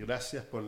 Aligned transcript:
gracias 0.00 0.44
por, 0.46 0.64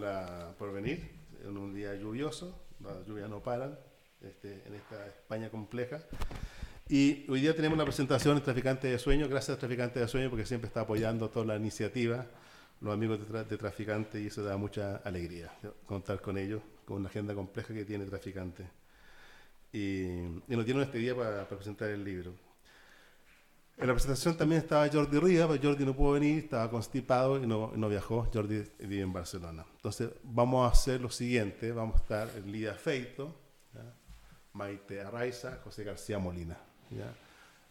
venir 0.73 1.10
en 1.42 1.56
un 1.56 1.75
día 1.75 1.94
lluvioso, 1.94 2.66
las 2.81 3.06
lluvias 3.06 3.31
no 3.31 3.43
paran 3.43 3.78
este, 4.21 4.62
en 4.66 4.74
esta 4.74 5.06
España 5.06 5.48
compleja. 5.48 6.01
Y 6.88 7.24
hoy 7.30 7.40
día 7.40 7.56
tenemos 7.56 7.76
una 7.76 7.84
presentación 7.84 8.37
de 8.37 8.42
Traficantes 8.42 8.90
de 8.90 8.98
Sueños, 8.98 9.30
gracias 9.30 9.56
a 9.56 9.60
Traficantes 9.60 10.03
de 10.03 10.08
Sueños 10.08 10.29
porque 10.29 10.45
siempre 10.45 10.68
está 10.68 10.82
apoyando 10.82 11.30
toda 11.30 11.46
la 11.46 11.56
iniciativa, 11.56 12.26
los 12.82 12.92
amigos 12.92 13.21
de, 13.48 13.56
Traficantes 13.56 14.21
y 14.21 14.26
eso 14.26 14.42
da 14.42 14.58
mucha 14.58 14.96
alegría 14.96 15.51
contar 15.87 16.21
con 16.21 16.37
ellos, 16.37 16.61
con 16.85 16.99
una 16.99 17.09
agenda 17.09 17.35
compleja 17.35 17.73
que 17.73 17.87
tiene 17.87 18.05
Traficantes. 18.05 18.67
Y, 19.73 20.03
y 20.03 20.43
nos 20.49 20.64
dieron 20.67 20.83
este 20.83 20.99
día 20.99 21.17
para 21.17 21.49
presentar 21.49 21.89
el 21.89 22.05
libro. 22.05 22.35
En 23.79 23.86
la 23.86 23.95
presentación 23.95 24.36
también 24.36 24.61
estaba 24.61 24.89
Jordi 24.89 25.18
Ría, 25.18 25.48
pero 25.48 25.61
Jordi 25.62 25.84
no 25.84 25.95
pudo 25.95 26.12
venir, 26.12 26.45
estaba 26.45 26.71
constipado 26.71 27.43
y 27.43 27.46
no, 27.46 27.72
no 27.75 27.89
viajó. 27.89 28.29
Jordi 28.32 28.62
vive 28.79 29.02
en 29.02 29.12
Barcelona. 29.12 29.64
Entonces, 29.77 30.11
vamos 30.22 30.68
a 30.68 30.72
hacer 30.72 31.00
lo 31.00 31.11
siguiente: 31.11 31.72
vamos 31.72 31.96
a 31.96 31.99
estar 31.99 32.30
en 32.36 32.74
Feito, 32.77 33.34
Maite 34.52 35.00
Arraiza, 35.00 35.58
José 35.64 35.84
García 35.84 36.18
Molina. 36.18 36.56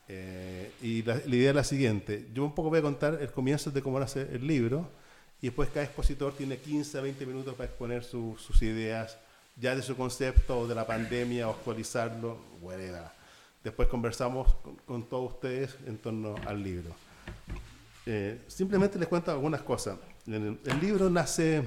Eh, 0.07 0.71
y 0.81 1.03
la, 1.03 1.17
idea 1.27 1.51
es 1.51 1.55
la 1.55 1.63
siguiente: 1.63 2.29
yo 2.33 2.43
un 2.43 2.55
poco 2.55 2.69
voy 2.69 2.79
a 2.79 2.81
contar 2.81 3.19
el 3.21 3.31
comienzo 3.31 3.69
de 3.71 3.81
cómo 3.81 3.99
nace 3.99 4.27
el 4.33 4.45
libro, 4.45 4.89
y 5.39 5.47
después 5.47 5.69
cada 5.69 5.85
expositor 5.85 6.33
tiene 6.33 6.57
15 6.57 6.97
a 6.97 7.01
20 7.01 7.25
minutos 7.25 7.53
para 7.53 7.69
exponer 7.69 8.03
sus 8.03 8.61
ideas, 8.61 9.17
ya 9.55 9.75
de 9.75 9.81
su 9.83 9.95
concepto 9.95 10.59
o 10.59 10.67
de 10.67 10.75
la 10.75 10.85
pandemia, 10.85 11.47
o 11.47 11.51
actualizarlo, 11.51 12.37
whatever 12.59 13.20
Después 13.63 13.87
conversamos 13.87 14.55
con, 14.85 15.03
todos 15.07 15.33
ustedes 15.33 15.77
en 15.85 15.97
torno 15.97 16.35
al 16.47 16.63
libro. 16.63 16.89
Eh, 18.05 18.41
simplemente 18.47 18.97
les 18.97 19.07
cuento 19.07 19.31
algunas 19.31 19.61
cosas. 19.61 19.97
El, 20.25 20.59
libro 20.81 21.09
nace 21.09 21.63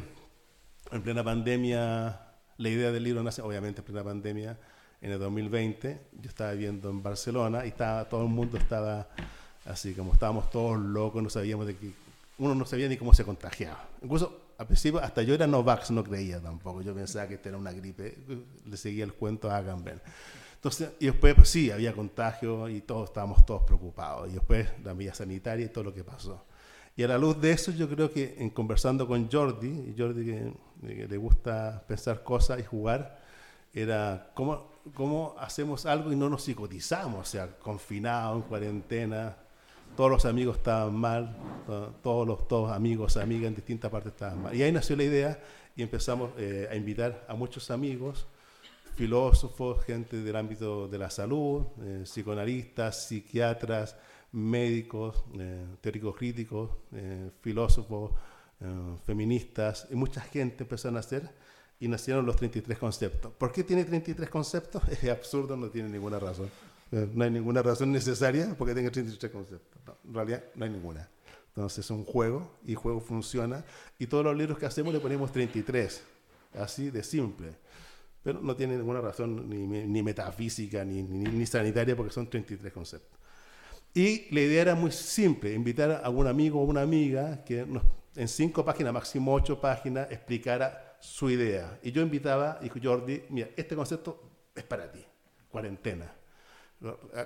en 0.90 1.02
plena 1.02 1.22
pandemia, 1.22 2.20
la 2.56 2.68
idea 2.68 2.90
del 2.90 3.04
libro 3.04 3.22
nace 3.22 3.42
obviamente 3.42 3.80
en 3.80 3.84
plena 3.84 4.02
pandemia 4.02 4.58
en 5.00 5.12
el 5.12 5.18
2020. 5.20 6.00
Yo 6.20 6.28
estaba 6.28 6.52
viviendo 6.52 6.90
en 6.90 7.02
Barcelona 7.02 7.64
y 7.64 7.68
estaba, 7.68 8.08
todo 8.08 8.22
el 8.22 8.30
mundo 8.30 8.58
estaba 8.58 9.08
así, 9.64 9.94
como 9.94 10.14
estábamos 10.14 10.50
todos 10.50 10.78
locos, 10.78 11.22
no 11.22 11.30
sabíamos 11.30 11.66
de 11.66 11.76
qué, 11.76 11.92
uno 12.38 12.54
no 12.54 12.66
sabía 12.66 12.88
ni 12.88 12.96
cómo 12.96 13.14
se 13.14 13.24
contagiaba. 13.24 13.88
Incluso 14.02 14.40
al 14.58 14.66
principio, 14.66 15.00
hasta 15.00 15.22
yo 15.22 15.34
era 15.34 15.46
Novax, 15.46 15.90
no 15.90 16.02
creía 16.02 16.40
tampoco. 16.40 16.82
Yo 16.82 16.94
pensaba 16.94 17.28
que 17.28 17.34
esto 17.34 17.48
era 17.48 17.58
una 17.58 17.72
gripe, 17.72 18.16
le 18.66 18.76
seguía 18.76 19.04
el 19.04 19.14
cuento 19.14 19.50
a 19.50 19.58
Agamben. 19.58 20.00
Entonces, 20.64 20.92
y 20.98 21.04
después, 21.04 21.34
pues 21.34 21.50
sí, 21.50 21.70
había 21.70 21.92
contagio 21.92 22.70
y 22.70 22.80
todos 22.80 23.10
estábamos 23.10 23.44
todos 23.44 23.64
preocupados. 23.64 24.30
Y 24.30 24.32
después 24.32 24.66
la 24.82 24.94
vía 24.94 25.12
sanitaria 25.12 25.66
y 25.66 25.68
todo 25.68 25.84
lo 25.84 25.92
que 25.92 26.02
pasó. 26.02 26.42
Y 26.96 27.02
a 27.02 27.08
la 27.08 27.18
luz 27.18 27.38
de 27.38 27.50
eso, 27.50 27.70
yo 27.70 27.86
creo 27.86 28.10
que 28.10 28.36
en 28.38 28.48
conversando 28.48 29.06
con 29.06 29.30
Jordi, 29.30 29.68
y 29.68 29.94
Jordi 29.98 30.24
que, 30.24 31.06
le 31.06 31.16
gusta 31.18 31.84
pensar 31.86 32.22
cosas 32.22 32.60
y 32.60 32.62
jugar, 32.62 33.20
era 33.74 34.30
cómo, 34.32 34.70
cómo 34.94 35.36
hacemos 35.38 35.84
algo 35.84 36.10
y 36.10 36.16
no 36.16 36.30
nos 36.30 36.44
psicotizamos, 36.44 37.28
o 37.28 37.30
sea, 37.30 37.58
confinados, 37.58 38.36
en 38.36 38.48
cuarentena, 38.48 39.36
todos 39.94 40.10
los 40.10 40.24
amigos 40.24 40.56
estaban 40.56 40.94
mal, 40.94 41.36
todos 42.02 42.26
los 42.26 42.48
todos 42.48 42.72
amigos, 42.72 43.18
amigas 43.18 43.48
en 43.48 43.56
distintas 43.56 43.90
partes 43.90 44.12
estaban 44.12 44.42
mal. 44.42 44.54
Y 44.54 44.62
ahí 44.62 44.72
nació 44.72 44.96
la 44.96 45.04
idea 45.04 45.38
y 45.76 45.82
empezamos 45.82 46.30
eh, 46.38 46.68
a 46.70 46.74
invitar 46.74 47.26
a 47.28 47.34
muchos 47.34 47.70
amigos 47.70 48.26
filósofos, 48.94 49.84
gente 49.84 50.22
del 50.22 50.36
ámbito 50.36 50.88
de 50.88 50.98
la 50.98 51.10
salud, 51.10 51.66
eh, 51.82 52.02
psicoanalistas, 52.04 53.08
psiquiatras, 53.08 53.96
médicos, 54.32 55.24
eh, 55.38 55.64
teóricos 55.80 56.16
críticos, 56.16 56.70
eh, 56.92 57.30
filósofos, 57.40 58.12
feministas, 59.04 59.88
y 59.90 59.94
mucha 59.94 60.22
gente 60.22 60.62
empezó 60.62 60.88
a 60.88 60.90
nacer 60.90 61.28
y 61.78 61.86
nacieron 61.86 62.24
los 62.24 62.36
33 62.36 62.78
conceptos. 62.78 63.30
¿Por 63.32 63.52
qué 63.52 63.62
tiene 63.62 63.84
33 63.84 64.30
conceptos? 64.30 64.82
Es 64.88 65.04
absurdo, 65.10 65.54
no 65.54 65.68
tiene 65.68 65.90
ninguna 65.90 66.18
razón. 66.18 66.48
no 66.90 67.24
hay 67.24 67.30
ninguna 67.30 67.60
razón 67.60 67.92
necesaria 67.92 68.54
porque 68.56 68.74
tenga 68.74 68.90
33 68.90 69.30
conceptos. 69.30 69.82
en 70.06 70.14
realidad 70.14 70.44
no 70.54 70.64
hay 70.64 70.70
ninguna. 70.70 71.06
Entonces 71.48 71.84
es 71.84 71.90
un 71.90 72.04
juego 72.06 72.52
y 72.64 72.70
el 72.70 72.76
juego 72.76 73.00
funciona 73.00 73.62
y 73.98 74.06
todos 74.06 74.24
los 74.24 74.34
libros 74.34 74.56
que 74.56 74.64
hacemos 74.64 74.94
le 74.94 75.00
ponemos 75.00 75.30
33, 75.30 76.02
así 76.54 76.90
de 76.90 77.02
simple 77.02 77.54
pero 78.24 78.40
no 78.40 78.56
tiene 78.56 78.76
ninguna 78.76 79.02
razón 79.02 79.48
ni, 79.48 79.66
ni 79.66 80.02
metafísica 80.02 80.82
ni, 80.84 81.02
ni, 81.02 81.46
sanitaria 81.46 81.94
porque 81.94 82.12
son 82.12 82.28
33 82.28 82.72
conceptos. 82.72 83.20
Y 83.92 84.34
la 84.34 84.40
idea 84.40 84.62
era 84.62 84.74
muy 84.74 84.90
simple, 84.90 85.52
invitar 85.52 86.00
a 86.02 86.08
un 86.08 86.26
amigo 86.26 86.60
o 86.60 86.64
una 86.64 86.80
amiga 86.80 87.44
que 87.44 87.66
en 88.16 88.28
cinco 88.28 88.64
páginas, 88.64 88.92
máximo 88.94 89.32
ocho 89.32 89.60
páginas, 89.60 90.10
explicara 90.10 90.96
su 91.00 91.30
idea. 91.30 91.78
Y 91.82 91.92
yo 91.92 92.00
invitaba, 92.00 92.58
y 92.62 92.70
Jordi, 92.70 93.24
mira, 93.28 93.50
este 93.56 93.76
concepto 93.76 94.48
es 94.54 94.64
para 94.64 94.90
ti, 94.90 95.04
cuarentena. 95.50 96.10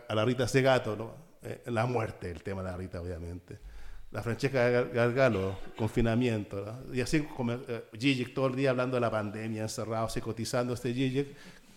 A 0.08 0.14
la 0.14 0.24
Rita 0.24 0.46
Segato, 0.48 0.96
¿no? 0.96 1.14
Eh, 1.42 1.62
la 1.66 1.86
muerte, 1.86 2.30
el 2.30 2.42
tema 2.42 2.62
de 2.62 2.70
la 2.70 2.76
Rita, 2.76 3.00
obviamente 3.00 3.67
la 4.10 4.22
Francesca 4.22 4.84
Gargalo, 4.84 5.58
confinamiento, 5.76 6.80
y 6.92 7.00
así 7.00 7.20
como 7.22 7.52
eh, 7.52 8.28
todo 8.34 8.46
el 8.46 8.56
día 8.56 8.70
hablando 8.70 8.96
de 8.96 9.00
la 9.02 9.10
pandemia, 9.10 9.62
encerrado, 9.62 10.08
psicotizando 10.08 10.72
este 10.72 10.94
Gigi, 10.94 11.26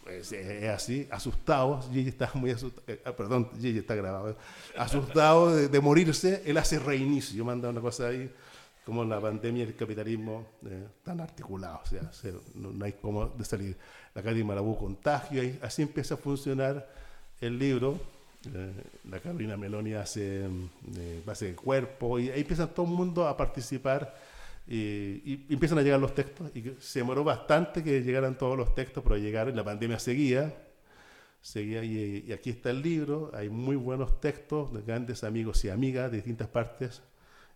pues, 0.03 0.31
es 0.31 0.70
así, 0.70 1.08
asustado, 1.12 1.81
Gigi 1.91 2.09
está 2.09 2.31
muy 2.36 2.52
asustado, 2.52 2.84
eh, 2.88 3.02
ah, 3.06 3.12
perdón, 3.12 3.50
Gigi 3.59 3.80
está 3.80 3.96
grabado, 3.96 4.38
asustado 4.78 5.56
de, 5.56 5.80
morirse, 5.81 6.41
él 6.46 6.58
hace 6.58 6.80
reinicio, 6.80 7.36
yo 7.36 7.44
mando 7.44 7.70
una 7.70 7.81
cosa 7.81 8.08
ahí, 8.08 8.31
como 8.86 9.03
la 9.03 9.20
pandemia 9.20 9.64
y 9.64 9.68
el 9.68 9.75
capitalismo 9.75 10.47
eh, 10.66 10.88
están 10.97 11.20
articulados, 11.20 11.91
o 11.94 12.14
sea, 12.14 12.31
no, 12.56 12.84
hay 12.84 12.94
cómo 12.94 13.31
salir. 13.44 13.78
La 14.16 14.22
de 14.22 14.44
Marabú 14.44 14.78
contagio, 14.78 15.41
así 15.62 15.84
empieza 15.84 16.16
a 16.16 16.18
funcionar 16.18 16.90
el 17.40 17.59
libro, 17.59 17.91
eh, 17.91 18.21
la 19.09 19.19
Carolina 19.19 19.56
Meloni 19.56 19.94
hace 19.94 20.46
eh, 20.46 21.22
base 21.25 21.46
de 21.46 21.56
cuerpo 21.56 22.19
y 22.19 22.29
ahí 22.29 22.41
empieza 22.41 22.68
todo 22.68 22.85
el 22.85 22.91
mundo 22.91 23.28
a 23.28 23.38
participar 23.38 24.16
y, 24.68 25.46
empiezan 25.53 25.78
a 25.79 25.81
llegar 25.81 26.00
los 26.00 26.16
textos 26.16 26.50
y 26.56 26.74
se 26.79 27.00
demoró 27.00 27.24
bastante 27.24 27.84
que 27.84 28.02
llegaran 28.02 28.38
todos 28.38 28.57
los 28.57 28.74
textos, 28.74 29.03
pero 29.03 29.18
llegaron, 29.18 29.56
la 29.56 29.63
pandemia 29.63 30.00
seguía, 30.00 30.56
seguía 31.41 31.84
y, 31.84 32.31
aquí 32.31 32.52
está 32.52 32.69
el 32.69 32.81
libro, 32.81 33.31
hay 33.34 33.50
muy 33.50 33.75
buenos 33.75 34.19
textos 34.19 34.73
de 34.73 34.81
grandes 34.81 35.23
amigos 35.23 35.63
y 35.66 35.69
amigas 35.69 36.09
de 36.09 36.18
distintas 36.18 36.47
partes 36.47 37.02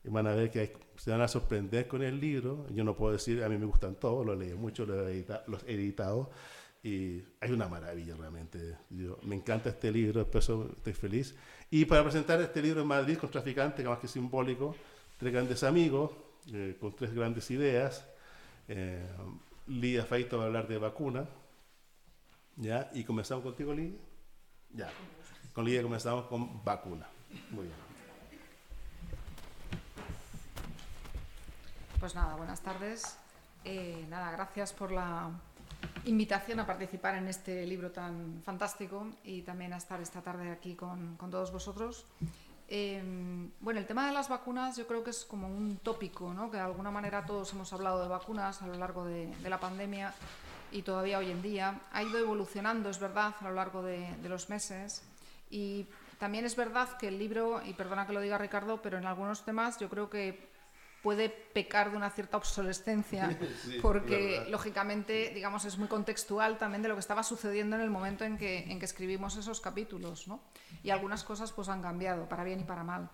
y 0.03 0.09
van 0.09 0.27
a 0.27 0.35
ver 0.35 0.51
que 0.51 0.73
se 0.97 1.11
van 1.11 1.21
a 1.21 1.27
sorprender 1.27 1.87
con 1.87 2.03
el 2.03 2.19
libro, 2.19 2.67
yo 2.71 2.83
no 2.83 2.95
puedo 2.95 3.13
decir, 3.13 3.43
a 3.43 3.49
mí 3.49 3.57
me 3.57 3.65
gustan 3.65 3.95
todos, 3.95 4.25
los 4.25 4.37
leí 4.37 4.53
mucho, 4.53 4.85
los 4.85 5.63
he 5.63 5.73
editado 5.73 6.29
y 6.85 7.25
hay 7.41 7.51
una 7.51 7.67
maravilla 7.67 8.15
realmente. 8.15 8.77
Yo, 8.91 9.17
me 9.23 9.33
encanta 9.35 9.69
este 9.69 9.91
libro, 9.91 10.29
eso 10.31 10.69
estoy 10.77 10.93
feliz. 10.93 11.35
Y 11.71 11.85
para 11.85 12.03
presentar 12.03 12.39
este 12.39 12.61
libro 12.61 12.81
en 12.81 12.87
Madrid 12.87 13.17
con 13.17 13.31
Traficante, 13.31 13.81
que 13.81 13.89
más 13.89 13.97
que 13.97 14.07
simbólico, 14.07 14.75
tres 15.17 15.33
grandes 15.33 15.63
amigos, 15.63 16.11
eh, 16.53 16.77
con 16.79 16.95
tres 16.95 17.11
grandes 17.11 17.49
ideas. 17.49 18.05
Eh, 18.67 19.03
Lía 19.65 20.05
Feito 20.05 20.37
va 20.37 20.43
a 20.43 20.45
hablar 20.45 20.67
de 20.67 20.77
vacuna. 20.77 21.27
¿Ya? 22.55 22.91
Y 22.93 23.03
comenzamos 23.03 23.43
contigo, 23.43 23.73
Lía. 23.73 23.97
Ya. 24.69 24.91
Con 25.53 25.65
Lía 25.65 25.81
comenzamos 25.81 26.27
con 26.27 26.63
vacuna. 26.63 27.07
Muy 27.49 27.63
bien. 27.63 27.75
Pues 31.99 32.13
nada, 32.13 32.35
buenas 32.35 32.61
tardes. 32.61 33.17
Eh, 33.63 34.05
nada, 34.07 34.29
gracias 34.29 34.71
por 34.71 34.91
la 34.91 35.31
invitación 36.05 36.59
a 36.59 36.65
participar 36.65 37.15
en 37.15 37.27
este 37.27 37.65
libro 37.65 37.91
tan 37.91 38.41
fantástico 38.43 39.07
y 39.23 39.41
también 39.41 39.73
a 39.73 39.77
estar 39.77 39.99
esta 40.01 40.21
tarde 40.21 40.49
aquí 40.51 40.75
con, 40.75 41.17
con 41.17 41.29
todos 41.29 41.51
vosotros. 41.51 42.05
Em, 42.67 43.51
bueno, 43.59 43.79
el 43.79 43.85
tema 43.85 44.07
de 44.07 44.13
las 44.13 44.27
vacunas 44.27 44.75
yo 44.77 44.87
creo 44.87 45.03
que 45.03 45.11
es 45.11 45.25
como 45.25 45.47
un 45.47 45.77
tópico, 45.77 46.33
¿no? 46.33 46.49
que 46.49 46.57
de 46.57 46.63
alguna 46.63 46.89
manera 46.89 47.25
todos 47.25 47.53
hemos 47.53 47.71
hablado 47.73 48.01
de 48.01 48.07
vacunas 48.07 48.61
a 48.61 48.67
lo 48.67 48.75
largo 48.75 49.05
de, 49.05 49.27
de, 49.35 49.49
la 49.49 49.59
pandemia 49.59 50.13
y 50.71 50.81
todavía 50.81 51.19
hoy 51.19 51.29
en 51.29 51.41
día. 51.41 51.81
Ha 51.91 52.03
ido 52.03 52.17
evolucionando, 52.17 52.89
es 52.89 52.99
verdad, 52.99 53.35
a 53.39 53.43
lo 53.49 53.53
largo 53.53 53.83
de, 53.83 54.15
de 54.21 54.29
los 54.29 54.49
meses 54.49 55.03
y 55.51 55.85
también 56.17 56.45
es 56.45 56.55
verdad 56.55 56.97
que 56.97 57.09
el 57.09 57.19
libro, 57.19 57.61
y 57.65 57.73
perdona 57.73 58.07
que 58.07 58.13
lo 58.13 58.21
diga 58.21 58.37
Ricardo, 58.37 58.81
pero 58.81 58.97
en 58.97 59.05
algunos 59.05 59.43
temas 59.43 59.77
yo 59.79 59.89
creo 59.89 60.09
que 60.09 60.49
puede 61.05 61.29
pecar 61.29 61.91
de 61.91 61.97
una 61.97 62.09
cierta 62.09 62.35
obsolescencia, 62.35 63.37
porque 63.83 64.43
lógicamente, 64.49 65.29
digamos, 65.35 65.63
es 65.63 65.77
muy 65.77 65.87
contextual 65.87 66.57
también 66.57 66.81
de 66.81 66.87
lo 66.87 66.95
que 66.95 67.01
estaba 67.01 67.21
sucediendo 67.21 67.75
en 67.75 67.83
el 67.83 67.91
momento 67.91 68.23
en 68.23 68.39
que, 68.39 68.71
en 68.71 68.79
que 68.79 68.85
escribimos 68.85 69.37
esos 69.37 69.61
capítulos, 69.61 70.27
¿no? 70.27 70.39
Y 70.81 70.89
algunas 70.89 71.23
cosas 71.23 71.51
pues 71.51 71.69
han 71.69 71.83
cambiado, 71.83 72.27
para 72.27 72.43
bien 72.43 72.61
y 72.61 72.63
para 72.63 72.83
mal. 72.83 73.07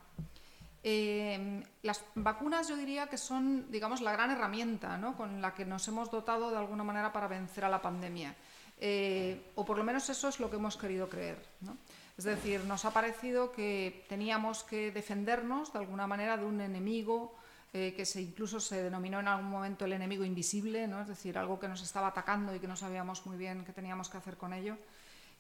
Eh, 0.83 1.61
las 1.83 2.01
vacunas 2.15 2.69
yo 2.69 2.77
diría 2.77 3.07
que 3.07 3.17
son, 3.17 3.69
digamos, 3.69 3.99
la 3.99 4.13
gran 4.13 4.31
herramienta 4.31 4.97
¿no? 4.97 5.17
con 5.17 5.41
la 5.41 5.53
que 5.53 5.65
nos 5.65 5.85
hemos 5.89 6.09
dotado 6.09 6.49
de 6.49 6.57
alguna 6.57 6.85
manera 6.85 7.11
para 7.11 7.27
vencer 7.27 7.65
a 7.65 7.69
la 7.69 7.81
pandemia. 7.81 8.33
Eh, 8.79 9.51
o 9.55 9.65
por 9.65 9.77
lo 9.77 9.83
menos 9.83 10.09
eso 10.09 10.29
es 10.29 10.39
lo 10.39 10.49
que 10.49 10.55
hemos 10.55 10.77
querido 10.77 11.09
creer. 11.09 11.45
¿no? 11.59 11.75
Es 12.17 12.23
decir, 12.23 12.63
nos 12.65 12.85
ha 12.85 12.91
parecido 12.91 13.51
que 13.51 14.05
teníamos 14.07 14.63
que 14.63 14.91
defendernos 14.91 15.73
de 15.73 15.79
alguna 15.79 16.07
manera 16.07 16.37
de 16.37 16.45
un 16.45 16.61
enemigo 16.61 17.35
eh, 17.73 17.93
que 17.95 18.05
se, 18.05 18.21
incluso 18.21 18.59
se 18.59 18.83
denominó 18.83 19.21
en 19.21 19.29
algún 19.29 19.49
momento 19.49 19.85
el 19.85 19.93
enemigo 19.93 20.25
invisible, 20.25 20.87
¿no? 20.87 21.01
es 21.01 21.07
decir, 21.07 21.37
algo 21.37 21.57
que 21.57 21.69
nos 21.69 21.81
estaba 21.81 22.07
atacando 22.07 22.53
y 22.53 22.59
que 22.59 22.67
no 22.67 22.75
sabíamos 22.75 23.25
muy 23.25 23.37
bien 23.37 23.63
qué 23.63 23.71
teníamos 23.71 24.09
que 24.09 24.17
hacer 24.17 24.35
con 24.35 24.51
ello. 24.51 24.77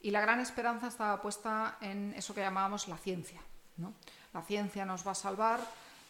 Y 0.01 0.11
la 0.11 0.21
gran 0.21 0.39
esperanza 0.39 0.87
estaba 0.87 1.21
puesta 1.21 1.77
en 1.81 2.13
eso 2.15 2.33
que 2.33 2.39
llamábamos 2.39 2.87
la 2.87 2.97
ciencia. 2.97 3.41
La 4.33 4.41
ciencia 4.43 4.85
nos 4.85 5.05
va 5.05 5.11
a 5.11 5.15
salvar 5.15 5.59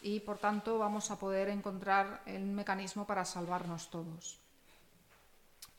y, 0.02 0.20
por 0.20 0.38
tanto, 0.38 0.78
vamos 0.78 1.10
a 1.10 1.18
poder 1.18 1.50
encontrar 1.50 2.22
el 2.28 2.46
mecanismo 2.46 3.08
para 3.08 3.26
salvarnos 3.26 3.90
todos. 3.90 4.40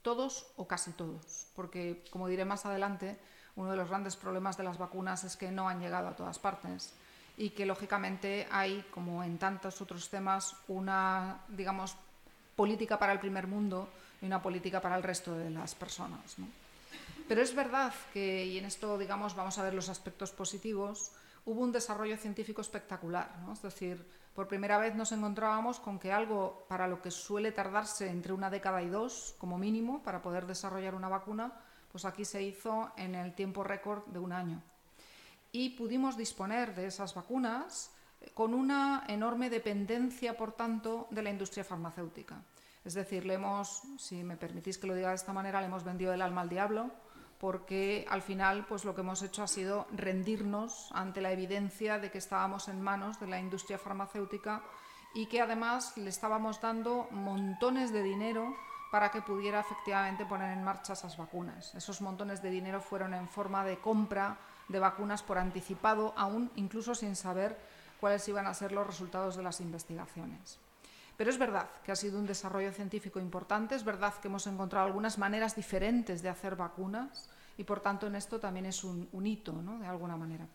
Todos 0.02 0.46
o 0.56 0.66
casi 0.66 0.90
todos, 0.90 1.46
porque, 1.54 2.04
como 2.10 2.26
diré 2.26 2.44
más 2.44 2.66
adelante, 2.66 3.16
uno 3.54 3.70
de 3.70 3.76
los 3.76 3.88
grandes 3.88 4.16
problemas 4.16 4.56
de 4.56 4.64
las 4.64 4.78
vacunas 4.78 5.22
es 5.22 5.36
que 5.36 5.52
no 5.52 5.68
han 5.68 5.80
llegado 5.80 6.08
a 6.08 6.16
todas 6.16 6.38
partes 6.40 6.94
y 7.36 7.50
que 7.50 7.66
lógicamente 7.66 8.46
hay, 8.50 8.84
como 8.90 9.24
en 9.24 9.38
tantos 9.38 9.80
otros 9.80 10.08
temas, 10.08 10.54
una, 10.68 11.40
digamos, 11.48 11.96
política 12.56 12.98
para 12.98 13.12
el 13.12 13.20
primer 13.20 13.46
mundo 13.46 13.88
y 14.20 14.26
una 14.26 14.42
política 14.42 14.80
para 14.80 14.96
el 14.96 15.02
resto 15.02 15.34
de 15.34 15.50
las 15.50 15.74
personas. 15.74 16.36
Pero 17.26 17.40
es 17.40 17.54
verdad 17.54 17.92
que, 18.12 18.44
y 18.46 18.58
en 18.58 18.66
esto, 18.66 18.98
digamos, 18.98 19.34
vamos 19.34 19.58
a 19.58 19.62
ver 19.62 19.74
los 19.74 19.88
aspectos 19.88 20.30
positivos, 20.30 21.12
hubo 21.46 21.60
un 21.60 21.72
desarrollo 21.72 22.16
científico 22.16 22.60
espectacular. 22.60 23.30
Es 23.52 23.62
decir, 23.62 24.06
por 24.34 24.48
primera 24.48 24.78
vez 24.78 24.94
nos 24.94 25.12
encontrábamos 25.12 25.80
con 25.80 25.98
que 25.98 26.12
algo 26.12 26.66
para 26.68 26.86
lo 26.86 27.00
que 27.00 27.10
suele 27.10 27.52
tardarse 27.52 28.08
entre 28.08 28.32
una 28.32 28.50
década 28.50 28.82
y 28.82 28.88
dos, 28.88 29.34
como 29.38 29.58
mínimo, 29.58 30.02
para 30.02 30.20
poder 30.20 30.46
desarrollar 30.46 30.94
una 30.94 31.08
vacuna, 31.08 31.52
pues 31.90 32.04
aquí 32.04 32.24
se 32.24 32.42
hizo 32.42 32.92
en 32.96 33.14
el 33.14 33.34
tiempo 33.34 33.64
récord 33.64 34.04
de 34.06 34.18
un 34.18 34.32
año 34.32 34.62
y 35.52 35.70
pudimos 35.70 36.16
disponer 36.16 36.74
de 36.74 36.86
esas 36.86 37.14
vacunas 37.14 37.92
eh, 38.20 38.30
con 38.34 38.54
una 38.54 39.04
enorme 39.06 39.50
dependencia, 39.50 40.36
por 40.36 40.52
tanto, 40.52 41.06
de 41.10 41.22
la 41.22 41.30
industria 41.30 41.62
farmacéutica. 41.62 42.42
Es 42.84 42.94
decir, 42.94 43.24
le 43.26 43.34
hemos, 43.34 43.82
si 43.98 44.24
me 44.24 44.36
permitís 44.36 44.78
que 44.78 44.86
lo 44.88 44.94
diga 44.94 45.10
de 45.10 45.14
esta 45.14 45.32
manera, 45.32 45.60
le 45.60 45.66
hemos 45.66 45.84
vendido 45.84 46.12
el 46.12 46.22
alma 46.22 46.40
al 46.40 46.48
diablo, 46.48 46.90
porque 47.38 48.06
al 48.08 48.22
final 48.22 48.66
pues 48.66 48.84
lo 48.84 48.94
que 48.94 49.02
hemos 49.02 49.22
hecho 49.22 49.42
ha 49.42 49.48
sido 49.48 49.86
rendirnos 49.92 50.90
ante 50.92 51.20
la 51.20 51.32
evidencia 51.32 51.98
de 51.98 52.10
que 52.10 52.18
estábamos 52.18 52.68
en 52.68 52.80
manos 52.80 53.20
de 53.20 53.26
la 53.26 53.38
industria 53.38 53.78
farmacéutica 53.78 54.62
y 55.14 55.26
que 55.26 55.40
además 55.40 55.96
le 55.96 56.08
estábamos 56.08 56.60
dando 56.60 57.08
montones 57.10 57.92
de 57.92 58.02
dinero 58.02 58.54
para 58.92 59.10
que 59.10 59.22
pudiera 59.22 59.60
efectivamente 59.60 60.24
poner 60.24 60.56
en 60.56 60.62
marcha 60.62 60.92
esas 60.92 61.16
vacunas. 61.16 61.74
Esos 61.74 62.00
montones 62.00 62.42
de 62.42 62.50
dinero 62.50 62.80
fueron 62.80 63.14
en 63.14 63.28
forma 63.28 63.64
de 63.64 63.78
compra 63.78 64.38
de 64.72 64.78
vacunas 64.78 65.22
por 65.22 65.38
anticipado, 65.38 66.12
aún 66.16 66.50
incluso 66.56 66.94
sin 66.94 67.14
saber 67.14 67.56
cuáles 68.00 68.26
iban 68.26 68.46
a 68.46 68.54
ser 68.54 68.72
los 68.72 68.86
resultados 68.86 69.36
de 69.36 69.44
las 69.44 69.60
investigaciones. 69.60 70.58
Pero 71.16 71.30
es 71.30 71.38
verdad 71.38 71.68
que 71.84 71.92
ha 71.92 71.96
sido 71.96 72.18
un 72.18 72.26
desarrollo 72.26 72.72
científico 72.72 73.20
importante, 73.20 73.74
es 73.74 73.84
verdad 73.84 74.14
que 74.14 74.28
hemos 74.28 74.46
encontrado 74.46 74.86
algunas 74.86 75.18
maneras 75.18 75.54
diferentes 75.54 76.22
de 76.22 76.28
hacer 76.28 76.56
vacunas 76.56 77.28
y 77.56 77.64
por 77.64 77.80
tanto 77.80 78.06
en 78.06 78.16
esto 78.16 78.40
también 78.40 78.66
es 78.66 78.82
un, 78.82 79.08
hito, 79.24 79.52
¿no? 79.52 79.78
de 79.78 79.86
alguna 79.86 80.16
manera. 80.16 80.48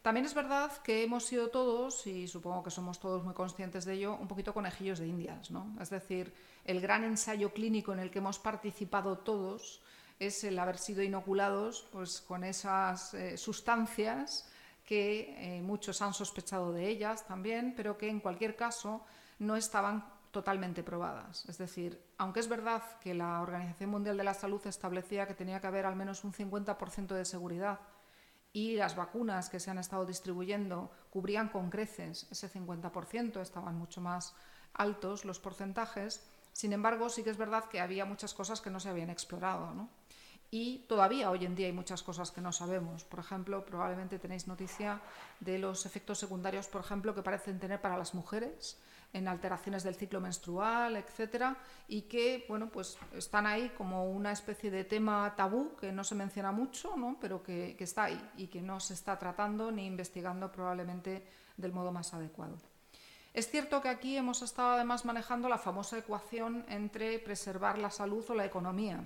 También 0.00 0.24
es 0.24 0.32
verdad 0.32 0.72
que 0.82 1.04
hemos 1.04 1.26
sido 1.26 1.48
todos, 1.50 2.06
y 2.06 2.26
supongo 2.26 2.62
que 2.62 2.70
somos 2.70 2.98
todos 2.98 3.22
muy 3.22 3.34
conscientes 3.34 3.84
de 3.84 3.94
ello, 3.94 4.16
un 4.16 4.28
poquito 4.28 4.54
conejillos 4.54 4.98
de 4.98 5.08
indias. 5.08 5.50
¿no? 5.50 5.76
Es 5.78 5.90
decir, 5.90 6.32
el 6.64 6.80
gran 6.80 7.04
ensayo 7.04 7.52
clínico 7.52 7.92
en 7.92 7.98
el 7.98 8.10
que 8.10 8.20
hemos 8.20 8.38
participado 8.38 9.18
todos 9.18 9.82
es 10.20 10.44
el 10.44 10.58
haber 10.58 10.78
sido 10.78 11.02
inoculados 11.02 11.88
pues, 11.90 12.20
con 12.20 12.44
esas 12.44 13.14
eh, 13.14 13.38
sustancias 13.38 14.48
que 14.84 15.34
eh, 15.38 15.62
muchos 15.62 16.02
han 16.02 16.12
sospechado 16.12 16.72
de 16.72 16.88
ellas 16.88 17.26
también, 17.26 17.74
pero 17.74 17.96
que 17.96 18.08
en 18.08 18.20
cualquier 18.20 18.54
caso 18.54 19.02
no 19.38 19.56
estaban 19.56 20.04
totalmente 20.30 20.82
probadas. 20.82 21.46
Es 21.48 21.56
decir, 21.56 22.00
aunque 22.18 22.40
es 22.40 22.48
verdad 22.48 22.82
que 23.00 23.14
la 23.14 23.40
Organización 23.40 23.90
Mundial 23.90 24.16
de 24.18 24.24
la 24.24 24.34
Salud 24.34 24.60
establecía 24.66 25.26
que 25.26 25.34
tenía 25.34 25.60
que 25.60 25.66
haber 25.66 25.86
al 25.86 25.96
menos 25.96 26.22
un 26.22 26.32
50% 26.32 27.14
de 27.14 27.24
seguridad 27.24 27.80
y 28.52 28.76
las 28.76 28.96
vacunas 28.96 29.48
que 29.48 29.58
se 29.58 29.70
han 29.70 29.78
estado 29.78 30.04
distribuyendo 30.04 30.90
cubrían 31.08 31.48
con 31.48 31.70
creces 31.70 32.26
ese 32.30 32.50
50%, 32.50 33.40
estaban 33.40 33.76
mucho 33.76 34.00
más 34.00 34.34
altos 34.74 35.24
los 35.24 35.40
porcentajes, 35.40 36.28
sin 36.52 36.72
embargo 36.72 37.08
sí 37.08 37.22
que 37.22 37.30
es 37.30 37.38
verdad 37.38 37.64
que 37.64 37.80
había 37.80 38.04
muchas 38.04 38.34
cosas 38.34 38.60
que 38.60 38.70
no 38.70 38.80
se 38.80 38.90
habían 38.90 39.08
explorado. 39.08 39.72
¿no? 39.72 39.99
Y 40.50 40.78
todavía 40.88 41.30
hoy 41.30 41.44
en 41.44 41.54
día 41.54 41.66
hay 41.66 41.72
muchas 41.72 42.02
cosas 42.02 42.30
que 42.32 42.40
no 42.40 42.52
sabemos. 42.52 43.04
Por 43.04 43.20
ejemplo, 43.20 43.64
probablemente 43.64 44.18
tenéis 44.18 44.48
noticia 44.48 45.00
de 45.38 45.58
los 45.58 45.86
efectos 45.86 46.18
secundarios, 46.18 46.66
por 46.66 46.80
ejemplo, 46.80 47.14
que 47.14 47.22
parecen 47.22 47.60
tener 47.60 47.80
para 47.80 47.96
las 47.96 48.14
mujeres 48.14 48.78
en 49.12 49.28
alteraciones 49.28 49.82
del 49.82 49.94
ciclo 49.94 50.20
menstrual, 50.20 50.96
etcétera, 50.96 51.56
y 51.88 52.02
que 52.02 52.44
bueno, 52.48 52.68
pues 52.68 52.96
están 53.16 53.46
ahí 53.46 53.70
como 53.76 54.10
una 54.10 54.32
especie 54.32 54.70
de 54.70 54.84
tema 54.84 55.34
tabú 55.36 55.76
que 55.76 55.92
no 55.92 56.04
se 56.04 56.14
menciona 56.14 56.52
mucho, 56.52 56.96
¿no? 56.96 57.16
pero 57.20 57.42
que, 57.42 57.74
que 57.76 57.84
está 57.84 58.04
ahí 58.04 58.30
y 58.36 58.46
que 58.46 58.62
no 58.62 58.78
se 58.78 58.94
está 58.94 59.18
tratando 59.18 59.70
ni 59.72 59.86
investigando 59.86 60.50
probablemente 60.50 61.26
del 61.56 61.72
modo 61.72 61.92
más 61.92 62.14
adecuado. 62.14 62.56
Es 63.32 63.48
cierto 63.48 63.80
que 63.80 63.88
aquí 63.88 64.16
hemos 64.16 64.42
estado 64.42 64.70
además 64.70 65.04
manejando 65.04 65.48
la 65.48 65.58
famosa 65.58 65.98
ecuación 65.98 66.64
entre 66.68 67.18
preservar 67.20 67.78
la 67.78 67.90
salud 67.90 68.24
o 68.28 68.34
la 68.34 68.44
economía. 68.44 69.04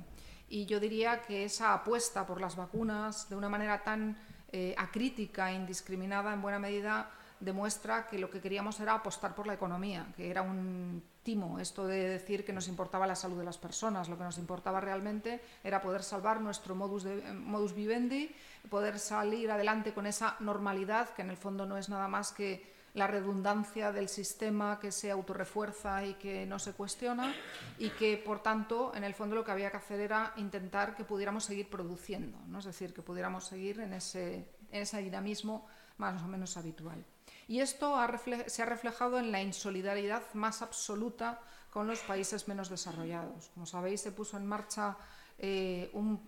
Y 0.48 0.66
yo 0.66 0.80
diría 0.80 1.22
que 1.22 1.44
esa 1.44 1.74
apuesta 1.74 2.26
por 2.26 2.40
las 2.40 2.56
vacunas 2.56 3.28
de 3.28 3.36
una 3.36 3.48
manera 3.48 3.82
tan 3.82 4.16
eh, 4.52 4.74
acrítica 4.78 5.50
e 5.50 5.54
indiscriminada 5.54 6.32
en 6.32 6.42
buena 6.42 6.58
medida 6.58 7.10
demuestra 7.40 8.06
que 8.06 8.18
lo 8.18 8.30
que 8.30 8.40
queríamos 8.40 8.78
era 8.80 8.94
apostar 8.94 9.34
por 9.34 9.46
la 9.46 9.54
economía, 9.54 10.06
que 10.16 10.30
era 10.30 10.42
un 10.42 11.02
timo 11.22 11.58
esto 11.58 11.86
de 11.86 12.08
decir 12.08 12.44
que 12.44 12.52
nos 12.52 12.68
importaba 12.68 13.06
la 13.06 13.16
salud 13.16 13.38
de 13.38 13.44
las 13.44 13.58
personas. 13.58 14.08
Lo 14.08 14.16
que 14.16 14.24
nos 14.24 14.38
importaba 14.38 14.80
realmente 14.80 15.40
era 15.62 15.80
poder 15.80 16.02
salvar 16.02 16.40
nuestro 16.40 16.74
modus, 16.74 17.04
de, 17.04 17.16
modus 17.32 17.74
vivendi, 17.74 18.30
poder 18.70 18.98
salir 18.98 19.50
adelante 19.50 19.92
con 19.92 20.06
esa 20.06 20.36
normalidad, 20.40 21.08
que 21.10 21.22
en 21.22 21.30
el 21.30 21.36
fondo 21.36 21.66
no 21.66 21.76
es 21.76 21.88
nada 21.88 22.08
más 22.08 22.32
que 22.32 22.73
la 22.94 23.08
redundancia 23.08 23.92
del 23.92 24.08
sistema 24.08 24.78
que 24.78 24.92
se 24.92 25.10
autorrefuerza 25.10 26.04
y 26.04 26.14
que 26.14 26.46
no 26.46 26.58
se 26.58 26.72
cuestiona 26.72 27.34
y 27.78 27.90
que, 27.90 28.16
por 28.16 28.40
tanto, 28.40 28.92
en 28.94 29.02
el 29.02 29.14
fondo 29.14 29.34
lo 29.34 29.44
que 29.44 29.50
había 29.50 29.70
que 29.70 29.78
hacer 29.78 30.00
era 30.00 30.32
intentar 30.36 30.94
que 30.94 31.04
pudiéramos 31.04 31.44
seguir 31.44 31.68
produciendo, 31.68 32.38
¿no? 32.46 32.60
es 32.60 32.64
decir, 32.64 32.94
que 32.94 33.02
pudiéramos 33.02 33.46
seguir 33.46 33.80
en 33.80 33.92
ese, 33.94 34.48
en 34.70 34.82
ese 34.82 35.02
dinamismo 35.02 35.66
más 35.98 36.22
o 36.22 36.28
menos 36.28 36.56
habitual. 36.56 37.04
Y 37.48 37.60
esto 37.60 37.96
se 38.46 38.62
ha 38.62 38.66
reflejado 38.66 39.18
en 39.18 39.32
la 39.32 39.42
insolidaridad 39.42 40.22
más 40.32 40.62
absoluta 40.62 41.40
con 41.70 41.88
los 41.88 41.98
países 42.00 42.46
menos 42.46 42.70
desarrollados. 42.70 43.50
Como 43.54 43.66
sabéis, 43.66 44.00
se 44.00 44.12
puso 44.12 44.36
en 44.36 44.46
marcha 44.46 44.96
eh, 45.38 45.90
un 45.92 46.24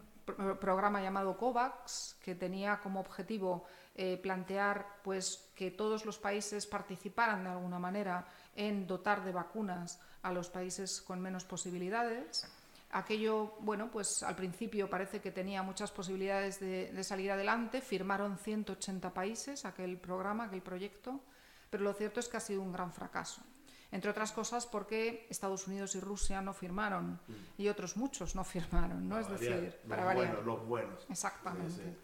programa 0.61 1.01
llamado 1.01 1.37
COVAX, 1.37 2.17
que 2.23 2.35
tenía 2.35 2.81
como 2.81 2.99
objetivo 2.99 3.65
eh, 3.99 4.19
plantear 4.19 5.01
pues, 5.03 5.49
que 5.55 5.71
todos 5.71 6.05
los 6.05 6.19
países 6.19 6.67
participaran 6.67 7.45
de 7.45 7.51
alguna 7.51 7.79
manera 7.79 8.27
en 8.55 8.87
dotar 8.87 9.25
de 9.25 9.33
vacunas 9.33 9.99
a 10.21 10.33
los 10.33 10.51
países 10.51 11.01
con 11.01 11.19
menos 11.21 11.45
posibilidades. 11.45 12.47
Aquello, 12.91 13.55
bueno, 13.61 13.91
pues 13.91 14.23
al 14.23 14.37
principio 14.37 14.91
parece 14.91 15.21
que 15.21 15.31
tenía 15.31 15.63
muchas 15.63 15.91
posibilidades 15.91 16.61
de, 16.61 16.93
de 16.93 17.05
salir 17.05 17.31
adelante. 17.31 17.81
Firmaron 17.81 18.37
180 18.37 19.15
países 19.15 19.65
aquel 19.65 19.97
programa, 19.99 20.45
aquel 20.45 20.61
proyecto, 20.61 21.21
pero 21.71 21.83
lo 21.83 21.95
cierto 21.95 22.21
es 22.21 22.29
que 22.29 22.37
ha 22.37 22.41
sido 22.41 22.61
un 22.61 22.73
gran 22.73 22.93
fracaso 22.93 23.41
entre 23.93 24.11
otras 24.11 24.33
cosas 24.33 24.67
porque 24.67 25.27
Estados 25.31 25.67
Unidos 25.67 25.95
y 25.95 26.01
Rusia 26.01 26.43
no 26.43 26.53
firmaron 26.53 27.21
mm. 27.27 27.63
y 27.63 27.69
otros 27.69 27.97
muchos 27.97 28.35
no 28.35 28.45
firmaron, 28.45 29.09
¿no? 29.09 29.19
es 29.19 29.29
decir, 29.29 29.79
para 29.89 30.05
variar. 30.05 30.43
los 30.43 30.67
buenos. 30.67 31.07
Exactamente. 31.09 31.97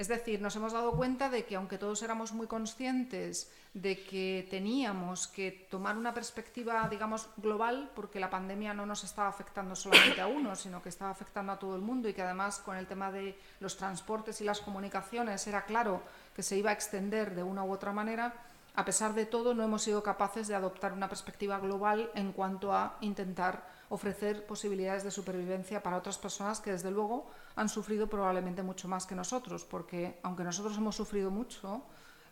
Es 0.00 0.08
decir, 0.08 0.40
nos 0.40 0.56
hemos 0.56 0.72
dado 0.72 0.92
cuenta 0.92 1.28
de 1.28 1.44
que 1.44 1.56
aunque 1.56 1.76
todos 1.76 2.02
éramos 2.02 2.32
muy 2.32 2.46
conscientes 2.46 3.52
de 3.74 4.02
que 4.02 4.48
teníamos 4.48 5.28
que 5.28 5.68
tomar 5.70 5.98
una 5.98 6.14
perspectiva, 6.14 6.88
digamos, 6.88 7.28
global, 7.36 7.90
porque 7.94 8.18
la 8.18 8.30
pandemia 8.30 8.72
no 8.72 8.86
nos 8.86 9.04
estaba 9.04 9.28
afectando 9.28 9.76
solamente 9.76 10.22
a 10.22 10.26
uno, 10.26 10.56
sino 10.56 10.80
que 10.80 10.88
estaba 10.88 11.10
afectando 11.10 11.52
a 11.52 11.58
todo 11.58 11.76
el 11.76 11.82
mundo 11.82 12.08
y 12.08 12.14
que 12.14 12.22
además 12.22 12.60
con 12.60 12.78
el 12.78 12.86
tema 12.86 13.12
de 13.12 13.38
los 13.60 13.76
transportes 13.76 14.40
y 14.40 14.44
las 14.44 14.62
comunicaciones 14.62 15.46
era 15.46 15.66
claro 15.66 16.02
que 16.34 16.42
se 16.42 16.56
iba 16.56 16.70
a 16.70 16.72
extender 16.72 17.34
de 17.34 17.42
una 17.42 17.62
u 17.62 17.70
otra 17.70 17.92
manera, 17.92 18.32
a 18.76 18.84
pesar 18.86 19.12
de 19.12 19.26
todo, 19.26 19.52
no 19.52 19.64
hemos 19.64 19.82
sido 19.82 20.02
capaces 20.02 20.48
de 20.48 20.54
adoptar 20.54 20.94
una 20.94 21.10
perspectiva 21.10 21.58
global 21.58 22.10
en 22.14 22.32
cuanto 22.32 22.72
a 22.72 22.96
intentar 23.02 23.68
ofrecer 23.90 24.46
posibilidades 24.46 25.02
de 25.02 25.10
supervivencia 25.10 25.82
para 25.82 25.96
otras 25.96 26.16
personas 26.16 26.60
que, 26.60 26.70
desde 26.70 26.90
luego, 26.90 27.28
han 27.60 27.68
sufrido 27.68 28.08
probablemente 28.08 28.62
mucho 28.62 28.88
más 28.88 29.04
que 29.04 29.14
nosotros, 29.14 29.66
porque 29.66 30.18
aunque 30.22 30.44
nosotros 30.44 30.78
hemos 30.78 30.96
sufrido 30.96 31.30
mucho, 31.30 31.82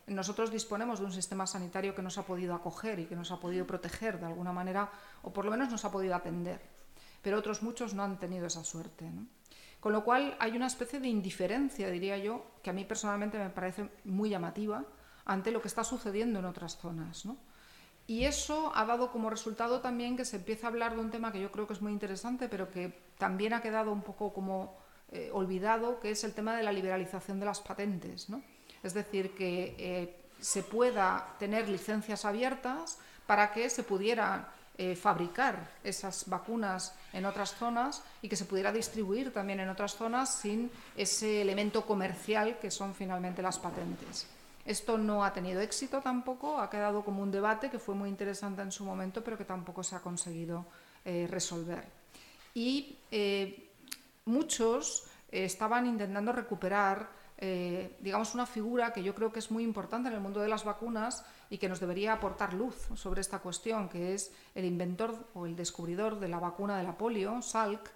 nosotros 0.07 0.49
disponemos 0.49 0.97
de 0.97 1.05
un 1.05 1.11
sistema 1.11 1.45
sanitario 1.45 1.93
que 1.93 2.01
nos 2.01 2.17
ha 2.17 2.23
podido 2.23 2.55
acoger 2.55 2.97
y 2.97 3.05
que 3.05 3.15
nos 3.15 3.31
ha 3.31 3.39
podido 3.39 3.67
proteger 3.67 4.19
de 4.19 4.25
alguna 4.25 4.51
manera, 4.51 4.89
o 5.21 5.31
por 5.31 5.45
lo 5.45 5.51
menos 5.51 5.69
nos 5.69 5.85
ha 5.85 5.91
podido 5.91 6.15
atender. 6.15 6.59
Pero 7.21 7.37
otros 7.37 7.61
muchos 7.61 7.93
no 7.93 8.01
han 8.01 8.17
tenido 8.17 8.47
esa 8.47 8.63
suerte. 8.63 9.07
Con 9.79 9.93
lo 9.93 10.03
cual 10.03 10.35
hay 10.39 10.55
una 10.55 10.65
especie 10.65 10.99
de 10.99 11.09
indiferencia, 11.09 11.91
diría 11.91 12.17
yo, 12.17 12.47
que 12.63 12.71
a 12.71 12.73
mí 12.73 12.83
personalmente 12.83 13.37
me 13.37 13.51
parece 13.51 13.87
muy 14.05 14.31
llamativa 14.31 14.83
ante 15.25 15.51
lo 15.51 15.61
que 15.61 15.67
está 15.67 15.83
sucediendo 15.83 16.39
en 16.39 16.45
otras 16.45 16.77
zonas. 16.77 17.27
Y 18.07 18.25
eso 18.25 18.71
ha 18.73 18.83
dado 18.83 19.11
como 19.11 19.29
resultado 19.29 19.79
también 19.79 20.17
que 20.17 20.25
se 20.25 20.37
empieza 20.37 20.65
a 20.65 20.69
hablar 20.71 20.95
de 20.95 21.01
un 21.01 21.11
tema 21.11 21.31
que 21.31 21.39
yo 21.39 21.51
creo 21.51 21.67
que 21.67 21.73
es 21.73 21.83
muy 21.83 21.91
interesante, 21.91 22.49
pero 22.49 22.71
que 22.71 23.11
también 23.19 23.53
ha 23.53 23.61
quedado 23.61 23.91
un 23.91 24.01
poco 24.01 24.33
como 24.33 24.88
eh, 25.11 25.31
olvidado, 25.33 25.99
que 25.99 26.11
es 26.11 26.23
el 26.23 26.33
tema 26.33 26.55
de 26.55 26.61
la 26.61 26.71
liberalización 26.71 27.39
de 27.39 27.45
las 27.47 27.61
patentes. 27.61 28.27
Es 28.83 28.93
decir, 28.93 29.33
que 29.33 29.75
eh, 29.79 30.15
se 30.39 30.61
pueda 30.61 31.35
tener 31.39 31.67
licencias 31.67 32.25
abiertas 32.25 32.99
para 33.25 33.51
que 33.51 33.71
se 33.71 33.81
pudiera 33.81 34.53
eh, 34.77 34.95
fabricar 34.95 35.71
esas 35.83 36.29
vacunas 36.29 36.93
en 37.11 37.25
otras 37.25 37.55
zonas 37.55 38.03
y 38.21 38.29
que 38.29 38.35
se 38.35 38.45
pudiera 38.45 38.71
distribuir 38.71 39.33
también 39.33 39.59
en 39.61 39.69
otras 39.69 39.95
zonas 39.95 40.31
sin 40.41 40.69
ese 40.95 41.41
elemento 41.41 41.87
comercial 41.87 42.59
que 42.59 42.69
son 42.69 42.93
finalmente 42.93 43.41
las 43.41 43.57
patentes. 43.57 44.27
Esto 44.63 44.95
no 44.99 45.25
ha 45.25 45.33
tenido 45.33 45.59
éxito 45.59 46.01
tampoco, 46.01 46.59
ha 46.59 46.69
quedado 46.69 47.03
como 47.03 47.23
un 47.23 47.31
debate 47.31 47.71
que 47.71 47.79
fue 47.79 47.95
muy 47.95 48.09
interesante 48.09 48.61
en 48.61 48.71
su 48.71 48.85
momento, 48.85 49.23
pero 49.23 49.39
que 49.39 49.45
tampoco 49.45 49.83
se 49.83 49.95
ha 49.95 50.01
conseguido 50.01 50.67
resolver. 51.03 51.85
Y 52.53 52.97
muchos 54.29 55.05
eh, 55.31 55.45
estaban 55.45 55.85
intentando 55.85 56.31
recuperar, 56.31 57.19
digamos, 58.01 58.33
una 58.33 58.45
figura 58.45 58.91
que 58.91 59.01
yo 59.01 59.15
creo 59.15 59.31
que 59.31 59.39
es 59.39 59.49
muy 59.49 59.63
importante 59.63 60.09
en 60.09 60.13
el 60.13 60.19
mundo 60.19 60.41
de 60.41 60.49
las 60.49 60.65
vacunas 60.65 61.23
y 61.49 61.57
que 61.57 61.69
nos 61.69 61.79
debería 61.79 62.11
aportar 62.11 62.53
luz 62.53 62.75
sobre 62.95 63.21
esta 63.21 63.39
cuestión, 63.39 63.87
que 63.87 64.13
es 64.13 64.33
el 64.55 64.65
inventor 64.65 65.15
o 65.33 65.45
el 65.45 65.55
descubridor 65.55 66.19
de 66.19 66.27
la 66.27 66.39
vacuna 66.39 66.77
de 66.77 66.83
la 66.83 66.97
polio, 66.97 67.41
Salk, 67.41 67.89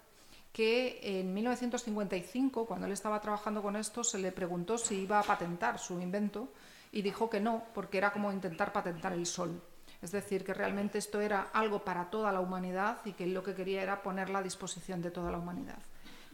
que 0.54 1.00
en 1.02 1.34
1955, 1.34 2.64
cuando 2.64 2.86
él 2.86 2.92
estaba 2.92 3.20
trabajando 3.20 3.60
con 3.60 3.74
esto, 3.74 4.04
se 4.04 4.18
le 4.18 4.30
preguntó 4.30 4.78
si 4.78 5.00
iba 5.02 5.18
a 5.18 5.24
patentar 5.24 5.80
su 5.80 6.00
invento 6.00 6.48
y 6.92 7.02
dijo 7.02 7.28
que 7.28 7.40
no, 7.40 7.64
porque 7.74 7.98
era 7.98 8.12
como 8.12 8.32
intentar 8.32 8.72
patentar 8.72 9.12
el 9.14 9.26
sol. 9.26 9.60
Es 10.00 10.12
decir, 10.12 10.44
que 10.44 10.54
realmente 10.54 10.98
esto 10.98 11.20
era 11.20 11.48
algo 11.52 11.82
para 11.82 12.08
toda 12.08 12.30
la 12.30 12.38
humanidad 12.38 12.98
y 13.04 13.14
que 13.14 13.24
él 13.24 13.34
lo 13.34 13.42
que 13.42 13.56
quería 13.56 13.82
era 13.82 14.00
ponerla 14.00 14.38
a 14.38 14.42
disposición 14.44 15.02
de 15.02 15.10
toda 15.10 15.32
la 15.32 15.38
humanidad. 15.38 15.78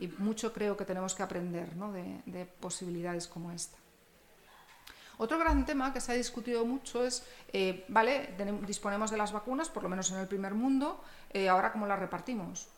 Y 0.00 0.08
mucho 0.18 0.52
creo 0.52 0.76
que 0.76 0.86
tenemos 0.86 1.14
que 1.14 1.22
aprender 1.22 1.74
de, 1.74 2.46
posibilidades 2.58 3.28
como 3.28 3.52
esta. 3.52 3.76
Otro 5.18 5.38
gran 5.38 5.66
tema 5.66 5.92
que 5.92 6.00
se 6.00 6.12
ha 6.12 6.14
discutido 6.14 6.64
mucho 6.64 7.04
es, 7.04 7.22
eh, 7.52 7.84
vale, 7.88 8.34
disponemos 8.66 9.10
de 9.10 9.18
las 9.18 9.32
vacunas, 9.32 9.68
por 9.68 9.82
lo 9.82 9.90
menos 9.90 10.10
en 10.10 10.18
el 10.18 10.26
primer 10.26 10.54
mundo, 10.54 11.04
eh, 11.28 11.50
ahora 11.50 11.70
cómo 11.70 11.86
las 11.86 11.98
repartimos. 11.98 12.68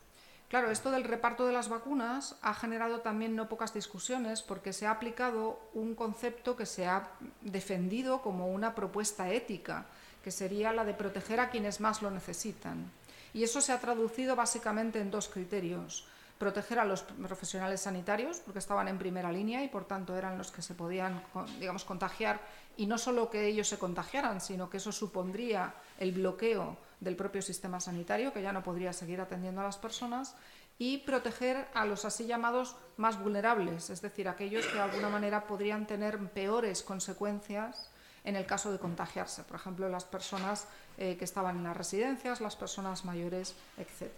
Claro, 0.49 0.69
esto 0.69 0.91
del 0.91 1.05
reparto 1.05 1.47
de 1.47 1.53
las 1.53 1.69
vacunas 1.69 2.35
ha 2.41 2.53
generado 2.53 2.99
también 2.99 3.35
no 3.35 3.47
pocas 3.47 3.73
discusiones 3.73 4.43
porque 4.43 4.73
se 4.73 4.85
ha 4.85 4.91
aplicado 4.91 5.59
un 5.73 5.95
concepto 5.95 6.57
que 6.57 6.65
se 6.65 6.85
ha 6.85 7.09
defendido 7.41 8.21
como 8.21 8.47
una 8.47 8.75
propuesta 8.75 9.31
ética, 9.31 9.85
que 10.23 10.29
sería 10.29 10.73
la 10.73 10.83
de 10.83 10.93
proteger 10.93 11.39
a 11.39 11.49
quienes 11.49 11.79
más 11.79 12.01
lo 12.01 12.11
necesitan. 12.11 12.91
Y 13.33 13.43
eso 13.43 13.61
se 13.61 13.71
ha 13.71 13.79
traducido 13.79 14.35
básicamente 14.35 14.99
en 14.99 15.09
dos 15.09 15.27
criterios. 15.29 16.05
Proteger 16.43 16.77
a 16.77 16.83
los 16.83 17.03
profesionales 17.03 17.79
sanitarios, 17.79 18.39
porque 18.39 18.59
estaban 18.59 18.89
en 18.89 18.97
primera 18.97 19.31
línea 19.31 19.63
y 19.63 19.69
por 19.69 19.85
tanto 19.85 20.17
eran 20.17 20.37
los 20.37 20.51
que 20.51 20.61
se 20.61 20.73
podían 20.73 21.23
digamos, 21.57 21.85
contagiar, 21.85 22.41
y 22.75 22.85
no 22.85 22.97
solo 22.97 23.29
que 23.29 23.47
ellos 23.47 23.69
se 23.69 23.77
contagiaran, 23.77 24.41
sino 24.41 24.69
que 24.69 24.75
eso 24.75 24.91
supondría 24.91 25.73
el 25.99 26.11
bloqueo 26.11 26.75
del 26.99 27.15
propio 27.15 27.41
sistema 27.41 27.79
sanitario, 27.79 28.33
que 28.33 28.41
ya 28.41 28.51
no 28.51 28.61
podría 28.61 28.91
seguir 28.91 29.21
atendiendo 29.21 29.61
a 29.61 29.63
las 29.63 29.77
personas, 29.77 30.35
y 30.77 30.97
proteger 30.97 31.65
a 31.73 31.85
los 31.85 32.03
así 32.03 32.27
llamados 32.27 32.75
más 32.97 33.17
vulnerables, 33.17 33.89
es 33.89 34.01
decir, 34.01 34.27
aquellos 34.27 34.67
que 34.67 34.73
de 34.73 34.81
alguna 34.81 35.07
manera 35.07 35.47
podrían 35.47 35.87
tener 35.87 36.19
peores 36.31 36.83
consecuencias 36.83 37.89
en 38.25 38.35
el 38.35 38.45
caso 38.45 38.69
de 38.69 38.79
contagiarse, 38.79 39.43
por 39.43 39.55
ejemplo, 39.55 39.87
las 39.87 40.03
personas 40.03 40.67
eh, 40.97 41.15
que 41.15 41.23
estaban 41.23 41.55
en 41.55 41.63
las 41.63 41.77
residencias, 41.77 42.41
las 42.41 42.57
personas 42.57 43.05
mayores, 43.05 43.55
etc. 43.77 44.11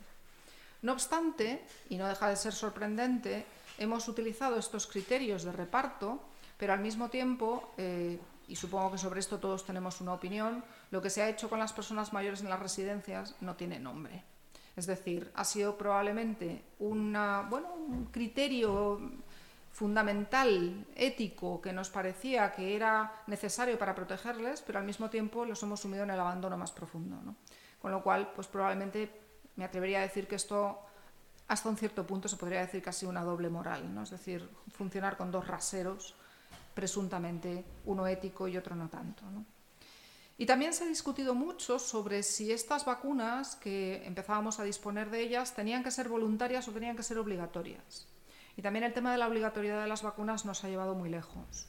No 0.86 0.94
obstante, 0.94 1.65
y 1.89 1.98
no 1.98 2.08
deja 2.08 2.30
de 2.30 2.36
ser 2.36 2.54
sorprendente, 2.54 3.44
hemos 3.80 4.08
utilizado 4.08 4.60
estos 4.60 4.86
criterios 4.86 5.44
de 5.44 5.51
reparto, 5.51 6.22
pero 6.60 6.74
al 6.74 6.80
mismo 6.80 7.10
tiempo 7.10 7.74
eh, 7.77 8.20
y 8.48 8.56
supongo 8.56 8.92
que 8.92 9.00
sobre 9.00 9.20
esto 9.20 9.39
todos 9.39 9.65
tenemos 9.65 10.00
una 10.00 10.13
opinión, 10.13 10.63
lo 10.92 11.01
que 11.01 11.10
se 11.10 11.24
ha 11.24 11.30
hecho 11.30 11.50
con 11.50 11.58
las 11.58 11.74
personas 11.74 12.13
mayores 12.13 12.42
en 12.42 12.50
las 12.50 12.60
residencias 12.60 13.36
no 13.42 13.56
tiene 13.56 13.80
nombre. 13.80 14.24
Es 14.75 14.86
decir, 14.86 15.32
ha 15.34 15.44
sido 15.44 15.75
probablemente 15.75 16.62
una, 16.77 17.48
bueno, 17.50 17.74
un 17.74 18.06
criterio 18.12 19.00
fundamental, 19.72 20.86
ético, 20.94 21.62
que 21.63 21.74
nos 21.74 21.89
parecía 21.89 22.51
que 22.51 22.75
era 22.75 23.24
necesario 23.25 23.80
para 23.80 23.96
protegerles, 23.96 24.62
pero 24.62 24.77
al 24.77 24.86
mismo 24.86 25.10
tiempo 25.10 25.46
los 25.46 25.63
hemos 25.63 25.80
sumido 25.80 26.04
en 26.04 26.12
el 26.12 26.20
abandono 26.20 26.58
más 26.58 26.72
profundo. 26.72 27.18
Con 27.82 27.92
lo 27.92 28.04
cual, 28.04 28.32
pues 28.36 28.46
probablemente 28.46 29.25
me 29.55 29.65
atrevería 29.65 30.00
a 30.00 30.01
decir 30.01 30.27
que 30.27 30.35
esto, 30.35 30.79
hasta 31.47 31.69
un 31.69 31.77
cierto 31.77 32.05
punto, 32.05 32.27
se 32.27 32.38
podría 32.38 32.62
decir 32.62 32.81
casi 32.81 33.05
una 33.05 33.24
doble 33.24 33.50
moral, 33.50 33.93
¿no? 33.93 34.03
es 34.03 34.09
decir, 34.09 34.50
funcionar 34.71 35.17
con 35.17 35.31
dos 35.31 35.47
raseros 35.47 36.15
presuntamente 36.74 37.63
uno 37.85 38.05
ético 38.05 38.47
y 38.47 38.57
otro 38.57 38.75
no 38.75 38.89
tanto. 38.89 39.24
Y 40.38 40.45
también 40.45 40.74
se 40.74 40.83
ha 40.83 40.88
discutido 40.88 41.33
mucho 41.33 41.79
sobre 41.79 42.21
si 42.21 42.51
estas 42.51 42.83
vacunas, 42.83 43.55
que 43.55 44.05
empezábamos 44.05 44.59
a 44.59 44.65
disponer 44.65 45.09
de 45.09 45.21
ellas, 45.21 45.55
tenían 45.55 45.83
que 45.83 45.91
ser 45.91 46.09
voluntarias 46.09 46.67
o 46.67 46.74
tenían 46.74 46.97
que 46.97 47.03
ser 47.03 47.17
obligatorias. 47.17 48.07
Y 48.57 48.62
también 48.62 48.83
el 48.83 48.93
tema 48.93 49.13
de 49.13 49.17
la 49.17 49.27
obligatoriedad 49.27 49.81
de 49.81 49.88
las 49.88 50.03
vacunas 50.03 50.45
nos 50.45 50.63
ha 50.63 50.69
llevado 50.69 50.93
muy 50.93 51.09
lejos. 51.09 51.67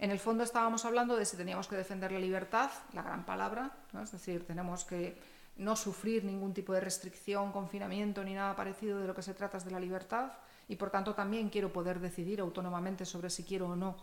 En 0.00 0.10
el 0.10 0.18
fondo 0.18 0.42
estábamos 0.44 0.84
hablando 0.84 1.16
de 1.16 1.24
si 1.24 1.36
teníamos 1.36 1.68
que 1.68 1.76
defender 1.76 2.10
la 2.12 2.20
libertad, 2.20 2.70
la 2.92 3.02
gran 3.02 3.24
palabra, 3.24 3.72
es 4.00 4.12
decir, 4.12 4.46
tenemos 4.46 4.84
que 4.84 5.20
no 5.58 5.76
sufrir 5.76 6.24
ningún 6.24 6.54
tipo 6.54 6.72
de 6.72 6.80
restricción, 6.80 7.52
confinamiento 7.52 8.24
ni 8.24 8.34
nada 8.34 8.56
parecido, 8.56 9.00
de 9.00 9.06
lo 9.06 9.14
que 9.14 9.22
se 9.22 9.34
trata 9.34 9.58
es 9.58 9.64
de 9.64 9.70
la 9.70 9.80
libertad 9.80 10.32
y 10.68 10.76
por 10.76 10.90
tanto 10.90 11.14
también 11.14 11.50
quiero 11.50 11.72
poder 11.72 12.00
decidir 12.00 12.40
autónomamente 12.40 13.04
sobre 13.04 13.30
si 13.30 13.44
quiero 13.44 13.68
o 13.68 13.76
no 13.76 13.96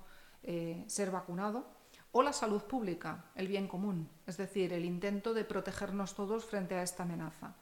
eh, 0.43 0.83
ser 0.87 1.11
vacunado, 1.11 1.65
o 2.11 2.21
la 2.21 2.33
salud 2.33 2.61
pública, 2.61 3.25
el 3.35 3.47
bien 3.47 3.67
común, 3.67 4.09
es 4.25 4.37
decir, 4.37 4.71
el 4.71 4.85
intento 4.85 5.33
de 5.33 5.43
protegernos 5.43 6.13
todos 6.15 6.45
frente 6.45 6.75
a 6.75 6.83
esta 6.83 7.03
amenaza. 7.03 7.55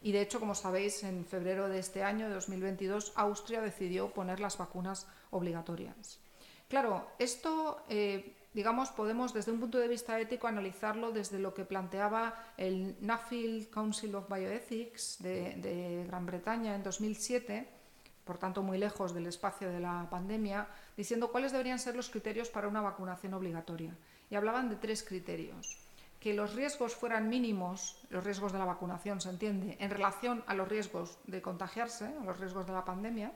Y 0.00 0.12
de 0.12 0.20
hecho, 0.20 0.38
como 0.38 0.54
sabéis, 0.54 1.02
en 1.02 1.24
febrero 1.24 1.68
de 1.68 1.80
este 1.80 2.04
año, 2.04 2.28
de 2.28 2.34
2022, 2.34 3.12
Austria 3.16 3.60
decidió 3.60 4.10
poner 4.12 4.38
las 4.38 4.56
vacunas 4.56 5.08
obligatorias. 5.30 6.20
Claro, 6.68 7.08
esto, 7.18 7.82
eh, 7.88 8.36
digamos, 8.54 8.90
podemos 8.90 9.34
desde 9.34 9.52
un 9.52 9.60
punto 9.60 9.78
de 9.78 9.88
vista 9.88 10.18
ético 10.18 10.46
analizarlo 10.46 11.12
desde 11.12 11.38
lo 11.38 11.54
que 11.54 11.64
planteaba 11.64 12.34
el 12.56 12.96
Nuffield 13.00 13.70
Council 13.70 14.14
of 14.14 14.28
Bioethics 14.28 15.18
de, 15.20 15.56
de 15.56 16.04
Gran 16.06 16.26
Bretaña 16.26 16.74
en 16.74 16.82
2007 16.82 17.78
por 18.28 18.36
tanto 18.36 18.62
muy 18.62 18.76
lejos 18.76 19.14
del 19.14 19.26
espacio 19.26 19.70
de 19.70 19.80
la 19.80 20.06
pandemia, 20.10 20.68
diciendo 20.98 21.32
cuáles 21.32 21.50
deberían 21.50 21.78
ser 21.78 21.96
los 21.96 22.10
criterios 22.10 22.50
para 22.50 22.68
una 22.68 22.82
vacunación 22.82 23.32
obligatoria. 23.32 23.96
Y 24.28 24.34
hablaban 24.34 24.68
de 24.68 24.76
tres 24.76 25.02
criterios. 25.02 25.78
Que 26.20 26.34
los 26.34 26.54
riesgos 26.54 26.94
fueran 26.94 27.30
mínimos, 27.30 27.96
los 28.10 28.22
riesgos 28.22 28.52
de 28.52 28.58
la 28.58 28.66
vacunación 28.66 29.22
se 29.22 29.30
entiende, 29.30 29.78
en 29.80 29.88
relación 29.88 30.44
a 30.46 30.52
los 30.52 30.68
riesgos 30.68 31.18
de 31.24 31.40
contagiarse, 31.40 32.04
a 32.04 32.24
los 32.26 32.38
riesgos 32.38 32.66
de 32.66 32.74
la 32.74 32.84
pandemia. 32.84 33.32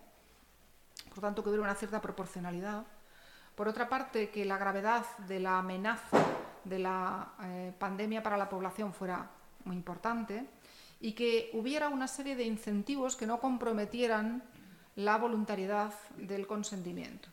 Por 1.08 1.20
tanto, 1.20 1.42
que 1.42 1.48
hubiera 1.48 1.64
una 1.64 1.74
cierta 1.74 2.02
proporcionalidad. 2.02 2.84
Por 3.54 3.68
otra 3.68 3.88
parte, 3.88 4.30
que 4.30 4.44
la 4.44 4.58
gravedad 4.58 5.04
de 5.28 5.40
la 5.40 5.58
amenaza 5.58 6.24
de 6.64 6.78
la 6.78 7.34
eh, 7.42 7.72
pandemia 7.78 8.22
para 8.22 8.36
la 8.36 8.48
población 8.48 8.94
fuera 8.94 9.30
muy 9.64 9.76
importante 9.76 10.46
y 11.00 11.12
que 11.12 11.50
hubiera 11.52 11.88
una 11.88 12.06
serie 12.06 12.36
de 12.36 12.44
incentivos 12.44 13.16
que 13.16 13.26
no 13.26 13.40
comprometieran 13.40 14.42
la 14.96 15.18
voluntariedad 15.18 15.92
del 16.16 16.46
consentimiento. 16.46 17.28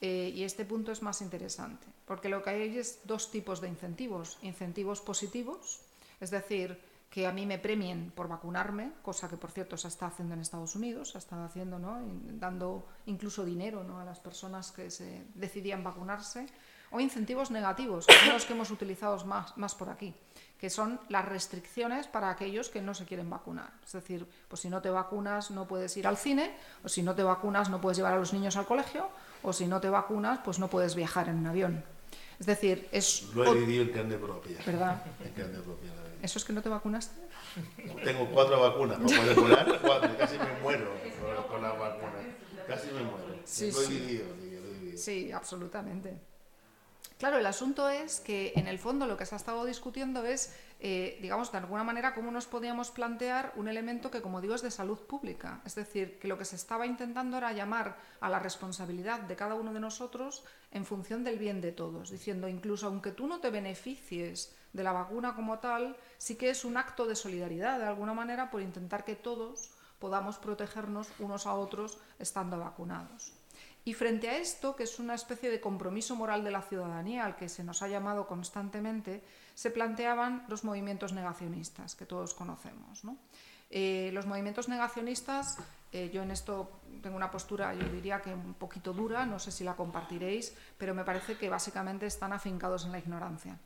Eh, 0.00 0.32
y 0.34 0.42
este 0.42 0.64
punto 0.64 0.92
es 0.92 1.02
más 1.02 1.20
interesante, 1.20 1.86
porque 2.06 2.28
lo 2.28 2.42
que 2.42 2.50
hay 2.50 2.78
es 2.78 3.00
dos 3.04 3.30
tipos 3.30 3.60
de 3.60 3.68
incentivos. 3.68 4.38
Incentivos 4.42 5.00
positivos, 5.00 5.80
es 6.20 6.30
decir, 6.30 6.78
que 7.14 7.28
a 7.28 7.32
mí 7.32 7.46
me 7.46 7.60
premien 7.60 8.10
por 8.10 8.26
vacunarme, 8.26 8.90
cosa 9.00 9.28
que 9.28 9.36
por 9.36 9.52
cierto 9.52 9.76
se 9.76 9.86
está 9.86 10.06
haciendo 10.06 10.34
en 10.34 10.40
Estados 10.40 10.74
Unidos, 10.74 11.12
se 11.12 11.18
está 11.18 11.44
haciendo, 11.44 11.78
¿no? 11.78 12.00
dando 12.40 12.88
incluso 13.06 13.44
dinero 13.44 13.84
¿no? 13.84 14.00
a 14.00 14.04
las 14.04 14.18
personas 14.18 14.72
que 14.72 14.90
se 14.90 15.22
decidían 15.36 15.84
vacunarse, 15.84 16.48
o 16.90 16.98
incentivos 16.98 17.52
negativos, 17.52 18.04
que 18.08 18.14
son 18.14 18.32
los 18.32 18.44
que 18.44 18.52
hemos 18.54 18.72
utilizado 18.72 19.24
más, 19.26 19.56
más 19.56 19.76
por 19.76 19.90
aquí 19.90 20.12
que 20.58 20.70
son 20.70 20.98
las 21.08 21.24
restricciones 21.26 22.06
para 22.08 22.30
aquellos 22.30 22.68
que 22.70 22.80
no 22.80 22.94
se 22.94 23.04
quieren 23.04 23.28
vacunar. 23.28 23.70
Es 23.84 23.92
decir, 23.92 24.26
pues 24.48 24.62
si 24.62 24.70
no 24.70 24.80
te 24.80 24.88
vacunas 24.88 25.50
no 25.50 25.68
puedes 25.68 25.94
ir 25.98 26.06
al 26.06 26.16
cine, 26.16 26.56
o 26.82 26.88
si 26.88 27.02
no 27.02 27.14
te 27.14 27.22
vacunas 27.22 27.68
no 27.68 27.80
puedes 27.80 27.98
llevar 27.98 28.14
a 28.14 28.18
los 28.18 28.32
niños 28.32 28.56
al 28.56 28.64
colegio, 28.64 29.10
o 29.42 29.52
si 29.52 29.66
no 29.66 29.80
te 29.80 29.90
vacunas 29.90 30.40
pues 30.42 30.58
no 30.58 30.68
puedes 30.68 30.94
viajar 30.94 31.28
en 31.28 31.36
un 31.36 31.46
avión. 31.46 31.84
Es 32.44 32.46
decir, 32.46 32.86
es... 32.92 33.22
Lo 33.34 33.42
he 33.42 33.58
vivido 33.58 33.84
el 33.84 33.90
carne 33.90 34.18
propia. 34.18 34.58
¿Verdad? 34.66 35.02
El 35.24 35.62
propia. 35.62 35.90
¿Eso 36.20 36.38
es 36.38 36.44
que 36.44 36.52
no 36.52 36.60
te 36.60 36.68
vacunaste? 36.68 37.18
Tengo 38.04 38.28
cuatro 38.30 38.60
vacunas, 38.60 38.98
puedo 38.98 39.34
vacunar 39.34 39.80
cuatro, 39.80 40.10
casi 40.18 40.36
me 40.36 40.60
muero 40.60 40.90
con 41.48 41.62
las 41.62 41.78
vacunas. 41.78 42.12
Casi 42.68 42.88
me 42.88 43.00
muero. 43.00 43.40
Sí, 43.46 43.72
lo 43.72 43.80
he 43.80 43.86
vivido, 43.88 44.24
Sí, 44.94 45.32
absolutamente. 45.32 46.18
Claro, 47.18 47.38
el 47.38 47.46
asunto 47.46 47.88
es 47.88 48.18
que 48.18 48.52
en 48.56 48.66
el 48.66 48.78
fondo 48.78 49.06
lo 49.06 49.16
que 49.16 49.24
se 49.24 49.36
ha 49.36 49.38
estado 49.38 49.64
discutiendo 49.64 50.24
es, 50.24 50.52
eh, 50.80 51.16
digamos, 51.22 51.52
de 51.52 51.58
alguna 51.58 51.84
manera, 51.84 52.12
cómo 52.12 52.32
nos 52.32 52.46
podíamos 52.46 52.90
plantear 52.90 53.52
un 53.54 53.68
elemento 53.68 54.10
que, 54.10 54.20
como 54.20 54.40
digo, 54.40 54.56
es 54.56 54.62
de 54.62 54.72
salud 54.72 54.98
pública. 54.98 55.60
Es 55.64 55.76
decir, 55.76 56.18
que 56.18 56.26
lo 56.26 56.36
que 56.36 56.44
se 56.44 56.56
estaba 56.56 56.86
intentando 56.86 57.38
era 57.38 57.52
llamar 57.52 57.96
a 58.20 58.28
la 58.28 58.40
responsabilidad 58.40 59.20
de 59.20 59.36
cada 59.36 59.54
uno 59.54 59.72
de 59.72 59.78
nosotros 59.78 60.44
en 60.72 60.84
función 60.84 61.22
del 61.22 61.38
bien 61.38 61.60
de 61.60 61.70
todos, 61.70 62.10
diciendo, 62.10 62.48
incluso 62.48 62.88
aunque 62.88 63.12
tú 63.12 63.28
no 63.28 63.38
te 63.38 63.50
beneficies 63.50 64.56
de 64.72 64.82
la 64.82 64.92
vacuna 64.92 65.36
como 65.36 65.60
tal, 65.60 65.96
sí 66.18 66.34
que 66.34 66.50
es 66.50 66.64
un 66.64 66.76
acto 66.76 67.06
de 67.06 67.14
solidaridad, 67.14 67.78
de 67.78 67.86
alguna 67.86 68.12
manera, 68.12 68.50
por 68.50 68.60
intentar 68.60 69.04
que 69.04 69.14
todos 69.14 69.70
podamos 70.00 70.38
protegernos 70.38 71.08
unos 71.20 71.46
a 71.46 71.54
otros 71.54 71.96
estando 72.18 72.58
vacunados. 72.58 73.32
Y 73.86 73.92
frente 73.92 74.30
a 74.30 74.38
esto, 74.38 74.74
que 74.74 74.84
es 74.84 74.98
una 74.98 75.14
especie 75.14 75.50
de 75.50 75.60
compromiso 75.60 76.16
moral 76.16 76.42
de 76.42 76.50
la 76.50 76.62
ciudadanía 76.62 77.26
al 77.26 77.36
que 77.36 77.50
se 77.50 77.62
nos 77.62 77.82
ha 77.82 77.88
llamado 77.88 78.26
constantemente, 78.26 79.22
se 79.54 79.70
planteaban 79.70 80.46
los 80.48 80.64
movimientos 80.64 81.12
negacionistas, 81.12 81.94
que 81.94 82.06
todos 82.06 82.32
conocemos. 82.32 83.02
Eh, 83.68 84.10
los 84.14 84.24
movimientos 84.24 84.68
negacionistas, 84.70 85.58
eh, 85.92 86.10
yo 86.12 86.22
en 86.22 86.30
esto 86.30 86.80
tengo 87.02 87.16
una 87.16 87.30
postura, 87.30 87.74
yo 87.74 87.86
diría 87.90 88.22
que 88.22 88.32
un 88.32 88.54
poquito 88.54 88.94
dura, 88.94 89.26
no 89.26 89.38
sé 89.38 89.52
si 89.52 89.64
la 89.64 89.76
compartiréis, 89.76 90.54
pero 90.78 90.94
me 90.94 91.04
parece 91.04 91.36
que 91.36 91.50
básicamente 91.50 92.06
están 92.06 92.32
afincados 92.32 92.86
en 92.86 92.92
la 92.92 92.98
ignorancia. 92.98 93.58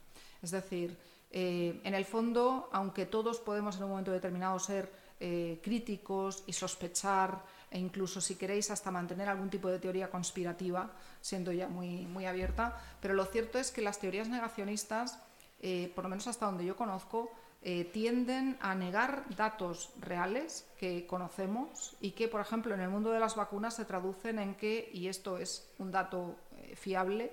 Es 0.42 0.50
decir, 0.50 0.98
eh, 1.30 1.80
en 1.84 1.94
el 1.94 2.04
fondo, 2.04 2.68
aunque 2.72 3.06
todos 3.06 3.38
podemos 3.38 3.76
en 3.76 3.84
un 3.84 3.90
momento 3.90 4.10
determinado 4.10 4.58
ser 4.58 5.06
críticos 5.18 6.44
y 6.46 6.52
sospechar, 6.52 7.42
e 7.70 7.78
incluso 7.78 8.20
si 8.20 8.36
queréis 8.36 8.70
hasta 8.70 8.90
mantener 8.90 9.28
algún 9.28 9.50
tipo 9.50 9.68
de 9.68 9.78
teoría 9.78 10.10
conspirativa, 10.10 10.90
siendo 11.20 11.52
ya 11.52 11.68
muy, 11.68 12.06
muy 12.06 12.26
abierta, 12.26 12.80
pero 13.00 13.14
lo 13.14 13.24
cierto 13.26 13.58
es 13.58 13.70
que 13.70 13.82
las 13.82 13.98
teorías 13.98 14.28
negacionistas, 14.28 15.18
eh, 15.60 15.92
por 15.94 16.04
lo 16.04 16.10
menos 16.10 16.26
hasta 16.26 16.46
donde 16.46 16.64
yo 16.64 16.76
conozco, 16.76 17.30
eh, 17.60 17.84
tienden 17.84 18.56
a 18.60 18.74
negar 18.74 19.24
datos 19.36 19.90
reales 20.00 20.64
que 20.78 21.06
conocemos 21.06 21.96
y 22.00 22.12
que, 22.12 22.28
por 22.28 22.40
ejemplo, 22.40 22.74
en 22.74 22.80
el 22.80 22.88
mundo 22.88 23.10
de 23.10 23.20
las 23.20 23.34
vacunas 23.34 23.74
se 23.74 23.84
traducen 23.84 24.38
en 24.38 24.54
que, 24.54 24.90
y 24.94 25.08
esto 25.08 25.38
es 25.38 25.68
un 25.78 25.90
dato 25.90 26.36
eh, 26.56 26.76
fiable, 26.76 27.32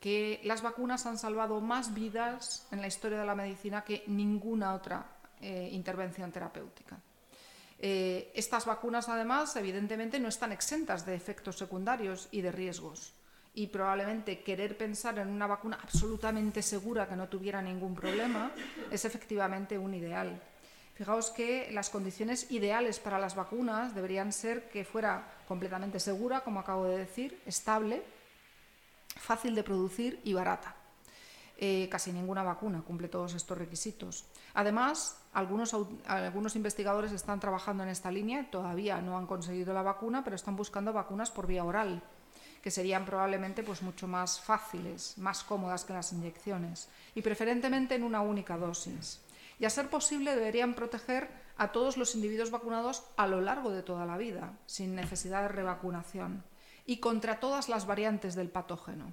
que 0.00 0.40
las 0.44 0.62
vacunas 0.62 1.04
han 1.04 1.18
salvado 1.18 1.60
más 1.60 1.92
vidas 1.92 2.66
en 2.70 2.80
la 2.80 2.86
historia 2.86 3.18
de 3.18 3.26
la 3.26 3.34
medicina 3.34 3.84
que 3.84 4.02
ninguna 4.06 4.74
otra 4.74 5.06
intervención 5.42 6.30
terapéutica. 6.30 6.98
Eh, 7.82 8.30
estas 8.34 8.66
vacunas, 8.66 9.08
además, 9.08 9.56
evidentemente 9.56 10.20
no 10.20 10.28
están 10.28 10.52
exentas 10.52 11.06
de 11.06 11.14
efectos 11.14 11.56
secundarios 11.56 12.28
y 12.30 12.42
de 12.42 12.52
riesgos. 12.52 13.14
Y 13.54 13.68
probablemente 13.68 14.42
querer 14.42 14.76
pensar 14.76 15.18
en 15.18 15.28
una 15.28 15.46
vacuna 15.46 15.78
absolutamente 15.82 16.62
segura 16.62 17.08
que 17.08 17.16
no 17.16 17.28
tuviera 17.28 17.62
ningún 17.62 17.94
problema 17.94 18.52
es 18.90 19.04
efectivamente 19.04 19.78
un 19.78 19.94
ideal. 19.94 20.40
Fijaos 20.94 21.30
que 21.30 21.70
las 21.72 21.88
condiciones 21.88 22.50
ideales 22.50 23.00
para 23.00 23.18
las 23.18 23.34
vacunas 23.34 23.94
deberían 23.94 24.34
ser 24.34 24.68
que 24.68 24.84
fuera 24.84 25.42
completamente 25.48 25.98
segura, 25.98 26.42
como 26.42 26.60
acabo 26.60 26.84
de 26.84 26.98
decir, 26.98 27.40
estable, 27.46 28.02
fácil 29.16 29.54
de 29.54 29.62
producir 29.64 30.20
y 30.22 30.34
barata. 30.34 30.76
Eh, 31.56 31.88
casi 31.90 32.12
ninguna 32.12 32.42
vacuna 32.42 32.82
cumple 32.82 33.08
todos 33.08 33.34
estos 33.34 33.56
requisitos. 33.56 34.26
Además, 34.52 35.16
algunos, 35.32 35.74
algunos 36.06 36.56
investigadores 36.56 37.12
están 37.12 37.38
trabajando 37.38 37.82
en 37.82 37.88
esta 37.88 38.10
línea, 38.10 38.50
todavía 38.50 39.00
no 39.00 39.16
han 39.16 39.26
conseguido 39.26 39.72
la 39.72 39.82
vacuna, 39.82 40.24
pero 40.24 40.36
están 40.36 40.56
buscando 40.56 40.92
vacunas 40.92 41.30
por 41.30 41.46
vía 41.46 41.64
oral, 41.64 42.02
que 42.62 42.70
serían 42.70 43.04
probablemente 43.06 43.62
pues, 43.62 43.82
mucho 43.82 44.08
más 44.08 44.40
fáciles, 44.40 45.16
más 45.18 45.44
cómodas 45.44 45.84
que 45.84 45.92
las 45.92 46.12
inyecciones, 46.12 46.88
y 47.14 47.22
preferentemente 47.22 47.94
en 47.94 48.02
una 48.02 48.20
única 48.20 48.56
dosis. 48.58 49.20
Y 49.58 49.66
a 49.66 49.70
ser 49.70 49.88
posible 49.88 50.34
deberían 50.34 50.74
proteger 50.74 51.28
a 51.56 51.70
todos 51.70 51.96
los 51.96 52.14
individuos 52.14 52.50
vacunados 52.50 53.04
a 53.16 53.26
lo 53.26 53.40
largo 53.40 53.70
de 53.70 53.82
toda 53.82 54.06
la 54.06 54.16
vida, 54.16 54.54
sin 54.66 54.94
necesidad 54.94 55.42
de 55.42 55.48
revacunación, 55.48 56.42
y 56.86 56.96
contra 56.96 57.38
todas 57.38 57.68
las 57.68 57.86
variantes 57.86 58.34
del 58.34 58.48
patógeno. 58.48 59.12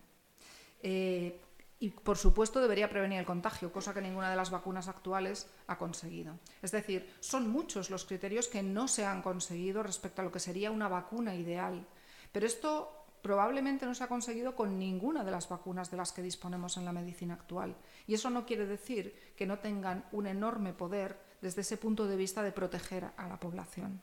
Eh, 0.81 1.39
y, 1.79 1.89
por 1.91 2.17
supuesto, 2.17 2.59
debería 2.59 2.89
prevenir 2.89 3.19
el 3.19 3.25
contagio, 3.25 3.71
cosa 3.71 3.93
que 3.93 4.01
ninguna 4.01 4.29
de 4.31 4.35
las 4.35 4.49
vacunas 4.49 4.87
actuales 4.87 5.47
ha 5.67 5.77
conseguido. 5.77 6.39
Es 6.61 6.71
decir, 6.71 7.13
son 7.19 7.49
muchos 7.49 7.89
los 7.89 8.05
criterios 8.05 8.47
que 8.47 8.63
no 8.63 8.87
se 8.87 9.05
han 9.05 9.21
conseguido 9.21 9.83
respecto 9.83 10.21
a 10.21 10.25
lo 10.25 10.31
que 10.31 10.39
sería 10.39 10.71
una 10.71 10.87
vacuna 10.87 11.35
ideal. 11.35 11.85
Pero 12.31 12.47
esto 12.47 13.05
probablemente 13.21 13.85
no 13.85 13.93
se 13.93 14.03
ha 14.03 14.07
conseguido 14.07 14.55
con 14.55 14.79
ninguna 14.79 15.23
de 15.23 15.31
las 15.31 15.49
vacunas 15.49 15.91
de 15.91 15.97
las 15.97 16.13
que 16.13 16.23
disponemos 16.23 16.77
en 16.77 16.85
la 16.85 16.93
medicina 16.93 17.35
actual. 17.35 17.75
Y 18.07 18.15
eso 18.15 18.29
no 18.29 18.45
quiere 18.45 18.65
decir 18.65 19.33
que 19.35 19.45
no 19.45 19.59
tengan 19.59 20.05
un 20.11 20.25
enorme 20.25 20.73
poder 20.73 21.19
desde 21.41 21.61
ese 21.61 21.77
punto 21.77 22.07
de 22.07 22.15
vista 22.15 22.41
de 22.41 22.51
proteger 22.51 23.11
a 23.17 23.27
la 23.27 23.39
población. 23.39 24.01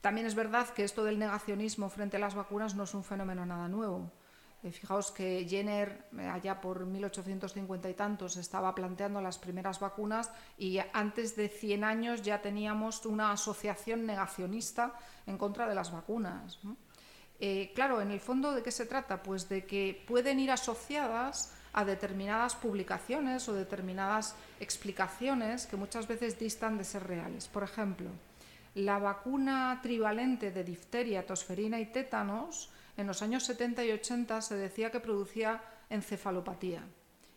También 0.00 0.26
es 0.26 0.34
verdad 0.34 0.68
que 0.70 0.84
esto 0.84 1.04
del 1.04 1.18
negacionismo 1.18 1.90
frente 1.90 2.16
a 2.16 2.20
las 2.20 2.34
vacunas 2.34 2.74
no 2.74 2.84
es 2.84 2.94
un 2.94 3.04
fenómeno 3.04 3.44
nada 3.44 3.68
nuevo. 3.68 4.10
Eh, 4.64 4.72
fijaos 4.72 5.12
que 5.12 5.46
Jenner, 5.48 6.08
eh, 6.18 6.26
allá 6.26 6.60
por 6.60 6.84
1850 6.84 7.90
y 7.90 7.94
tantos, 7.94 8.36
estaba 8.36 8.74
planteando 8.74 9.20
las 9.20 9.38
primeras 9.38 9.78
vacunas 9.78 10.32
y 10.56 10.78
antes 10.92 11.36
de 11.36 11.48
100 11.48 11.84
años 11.84 12.22
ya 12.22 12.42
teníamos 12.42 13.06
una 13.06 13.30
asociación 13.30 14.04
negacionista 14.04 14.94
en 15.26 15.38
contra 15.38 15.68
de 15.68 15.76
las 15.76 15.92
vacunas. 15.92 16.58
Eh, 17.38 17.70
claro, 17.72 18.00
en 18.00 18.10
el 18.10 18.18
fondo, 18.18 18.52
¿de 18.52 18.64
qué 18.64 18.72
se 18.72 18.86
trata? 18.86 19.22
Pues 19.22 19.48
de 19.48 19.64
que 19.64 20.04
pueden 20.08 20.40
ir 20.40 20.50
asociadas 20.50 21.54
a 21.72 21.84
determinadas 21.84 22.56
publicaciones 22.56 23.48
o 23.48 23.52
determinadas 23.52 24.34
explicaciones 24.58 25.66
que 25.66 25.76
muchas 25.76 26.08
veces 26.08 26.36
distan 26.36 26.78
de 26.78 26.82
ser 26.82 27.06
reales. 27.06 27.46
Por 27.46 27.62
ejemplo, 27.62 28.10
la 28.74 28.98
vacuna 28.98 29.78
trivalente 29.82 30.50
de 30.50 30.64
difteria, 30.64 31.24
tosferina 31.24 31.78
y 31.78 31.86
tétanos 31.86 32.70
en 32.98 33.06
los 33.06 33.22
años 33.22 33.44
70 33.44 33.84
y 33.84 33.92
80 33.92 34.42
se 34.42 34.56
decía 34.56 34.90
que 34.90 34.98
producía 34.98 35.62
encefalopatía. 35.88 36.82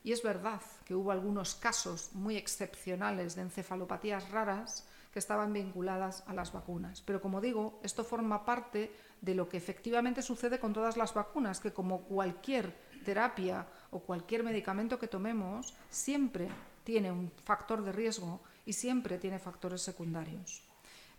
Y 0.03 0.11
es 0.11 0.23
verdad 0.23 0.59
que 0.85 0.95
hubo 0.95 1.11
algunos 1.11 1.53
casos 1.53 2.09
muy 2.13 2.35
excepcionales 2.35 3.35
de 3.35 3.43
encefalopatías 3.43 4.31
raras 4.31 4.87
que 5.13 5.19
estaban 5.19 5.53
vinculadas 5.53 6.23
a 6.25 6.33
las 6.33 6.51
vacunas. 6.51 7.01
Pero 7.01 7.21
como 7.21 7.41
digo, 7.41 7.79
esto 7.83 8.03
forma 8.03 8.43
parte 8.43 8.91
de 9.21 9.35
lo 9.35 9.47
que 9.47 9.57
efectivamente 9.57 10.23
sucede 10.23 10.59
con 10.59 10.73
todas 10.73 10.97
las 10.97 11.13
vacunas, 11.13 11.59
que 11.59 11.71
como 11.71 12.01
cualquier 12.05 12.75
terapia 13.05 13.67
o 13.91 13.99
cualquier 13.99 14.43
medicamento 14.43 14.97
que 14.97 15.07
tomemos, 15.07 15.75
siempre 15.91 16.49
tiene 16.83 17.11
un 17.11 17.31
factor 17.43 17.83
de 17.83 17.91
riesgo 17.91 18.41
y 18.65 18.73
siempre 18.73 19.19
tiene 19.19 19.37
factores 19.37 19.83
secundarios. 19.83 20.70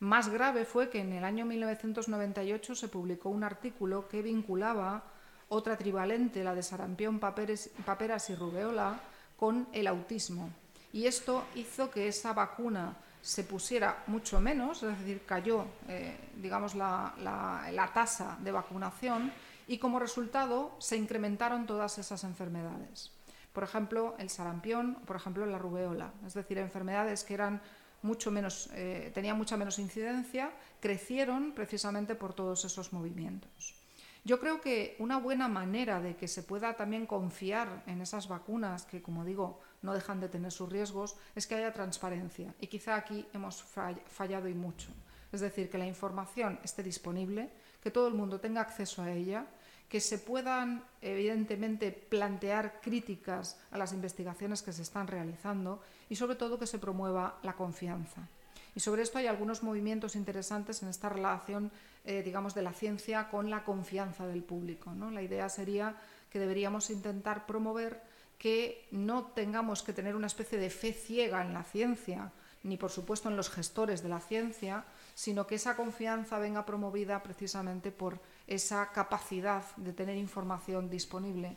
Más 0.03 0.29
grave 0.31 0.65
fue 0.65 0.91
que 0.91 0.99
en 0.99 1.13
el 1.13 1.23
año 1.23 1.47
1998 1.47 2.75
se 2.75 2.89
publicó 2.89 3.29
un 3.29 3.45
artículo 3.45 4.09
que 4.09 4.21
vinculaba 4.21 5.05
otra 5.49 5.77
trivalente, 5.77 6.43
la 6.43 6.57
de 6.57 6.65
sarampión, 6.65 7.21
paperas 7.21 8.29
y 8.29 8.35
rubeola, 8.35 8.99
con 9.37 9.69
el 9.73 9.87
autismo. 9.87 10.51
Y 10.93 11.07
esto 11.07 11.45
hizo 11.55 11.89
que 11.89 12.09
esa 12.09 12.33
vacuna 12.33 12.97
se 13.21 13.45
pusiera 13.45 14.03
mucho 14.09 14.41
menos, 14.41 14.83
es 14.83 14.99
decir, 14.99 15.23
cayó 15.25 15.67
eh, 15.87 16.19
digamos, 16.35 16.75
la, 16.75 17.15
la 17.21 17.93
tasa 17.95 18.37
de 18.41 18.51
vacunación 18.51 19.33
y 19.69 19.79
como 19.79 20.01
resultado 20.01 20.75
se 20.81 20.97
incrementaron 20.97 21.65
todas 21.65 21.97
esas 21.99 22.25
enfermedades. 22.25 23.13
Por 23.53 23.63
ejemplo, 23.63 24.17
el 24.19 24.31
sarampión, 24.31 24.97
por 25.07 25.15
ejemplo, 25.15 25.47
la 25.47 25.59
rubeola, 25.59 26.11
es 26.27 26.35
decir, 26.35 26.59
enfermedades 26.59 27.23
que 27.23 27.35
eran 27.35 27.61
mucho 28.03 28.31
menos, 28.31 28.69
eh, 28.75 29.11
tenía 29.15 29.35
mucha 29.35 29.57
menos 29.57 29.79
incidencia, 29.79 30.53
crecieron 30.81 31.53
precisamente 31.53 32.15
por 32.15 32.35
todos 32.35 32.65
esos 32.65 32.93
movimientos. 32.93 33.75
Yo 34.25 34.39
creo 34.39 34.61
que 34.61 34.95
una 35.01 35.19
buena 35.19 35.49
manera 35.49 36.01
de 36.01 36.15
que 36.15 36.29
se 36.29 36.45
pueda 36.45 36.75
también 36.75 37.07
confiar 37.07 37.83
en 37.87 38.01
esas 38.01 38.29
vacunas, 38.29 38.85
que 38.85 39.03
como 39.03 39.25
digo, 39.25 39.61
no 39.83 39.95
dejan 39.95 40.21
de 40.21 40.29
tener 40.29 40.53
sus 40.53 40.71
riesgos, 40.71 41.17
es 41.35 41.47
que 41.47 41.57
haya 41.57 41.73
transparencia. 41.73 42.55
Y 42.61 42.69
quizá 42.69 42.95
aquí 42.95 43.27
hemos 43.33 43.63
fallado 43.63 44.49
y 44.49 44.55
mucho. 44.55 44.91
Es 45.33 45.41
decir, 45.41 45.71
que 45.71 45.79
la 45.79 45.87
información 45.87 46.61
esté 46.63 46.85
disponible, 46.85 47.51
que 47.83 47.91
todo 47.91 48.07
el 48.07 48.15
mundo 48.15 48.39
tenga 48.39 48.61
acceso 48.61 49.03
a 49.03 49.11
ella 49.11 49.47
que 49.93 50.01
se 50.01 50.17
puedan, 50.17 50.83
evidentemente, 51.03 51.93
plantear 51.93 52.81
críticas 52.81 53.61
a 53.71 53.77
las 53.77 53.93
investigaciones 53.93 54.63
que 54.63 54.73
se 54.73 54.81
están 54.81 55.07
realizando 55.07 55.83
y, 56.13 56.15
sobre 56.15 56.37
todo, 56.37 56.59
que 56.59 56.67
se 56.67 56.79
promueva 56.79 57.39
la 57.43 57.55
confianza. 57.55 58.29
Y 58.75 58.81
sobre 58.81 59.01
esto 59.01 59.17
hay 59.17 59.29
algunos 59.29 59.63
movimientos 59.63 60.15
interesantes 60.15 60.83
en 60.83 60.91
esta 60.91 61.09
relación, 61.09 61.73
eh, 62.05 62.23
digamos, 62.23 62.55
de 62.55 62.61
la 62.61 62.75
ciencia 62.75 63.31
con 63.31 63.49
la 63.49 63.65
confianza 63.65 64.27
del 64.27 64.43
público. 64.43 64.93
¿no? 64.93 65.11
La 65.11 65.23
idea 65.23 65.49
sería 65.49 65.97
que 66.29 66.39
deberíamos 66.39 66.91
intentar 66.91 67.47
promover 67.47 68.03
que 68.37 68.87
no 68.91 69.25
tengamos 69.35 69.83
que 69.83 69.95
tener 69.95 70.15
una 70.15 70.27
especie 70.27 70.59
de 70.59 70.69
fe 70.69 70.93
ciega 70.93 71.41
en 71.41 71.55
la 71.55 71.65
ciencia, 71.65 72.31
ni 72.63 72.77
por 72.77 72.91
supuesto 72.91 73.31
en 73.31 73.37
los 73.39 73.49
gestores 73.49 74.03
de 74.03 74.11
la 74.11 74.21
ciencia, 74.21 74.85
sino 75.15 75.47
que 75.47 75.55
esa 75.55 75.77
confianza 75.77 76.39
venga 76.39 76.67
promovida 76.67 77.23
precisamente 77.23 77.91
por 77.91 78.21
esa 78.47 78.93
capacidad 78.93 79.65
de 79.77 79.95
tener 79.95 80.19
información 80.19 80.91
disponible 80.91 81.57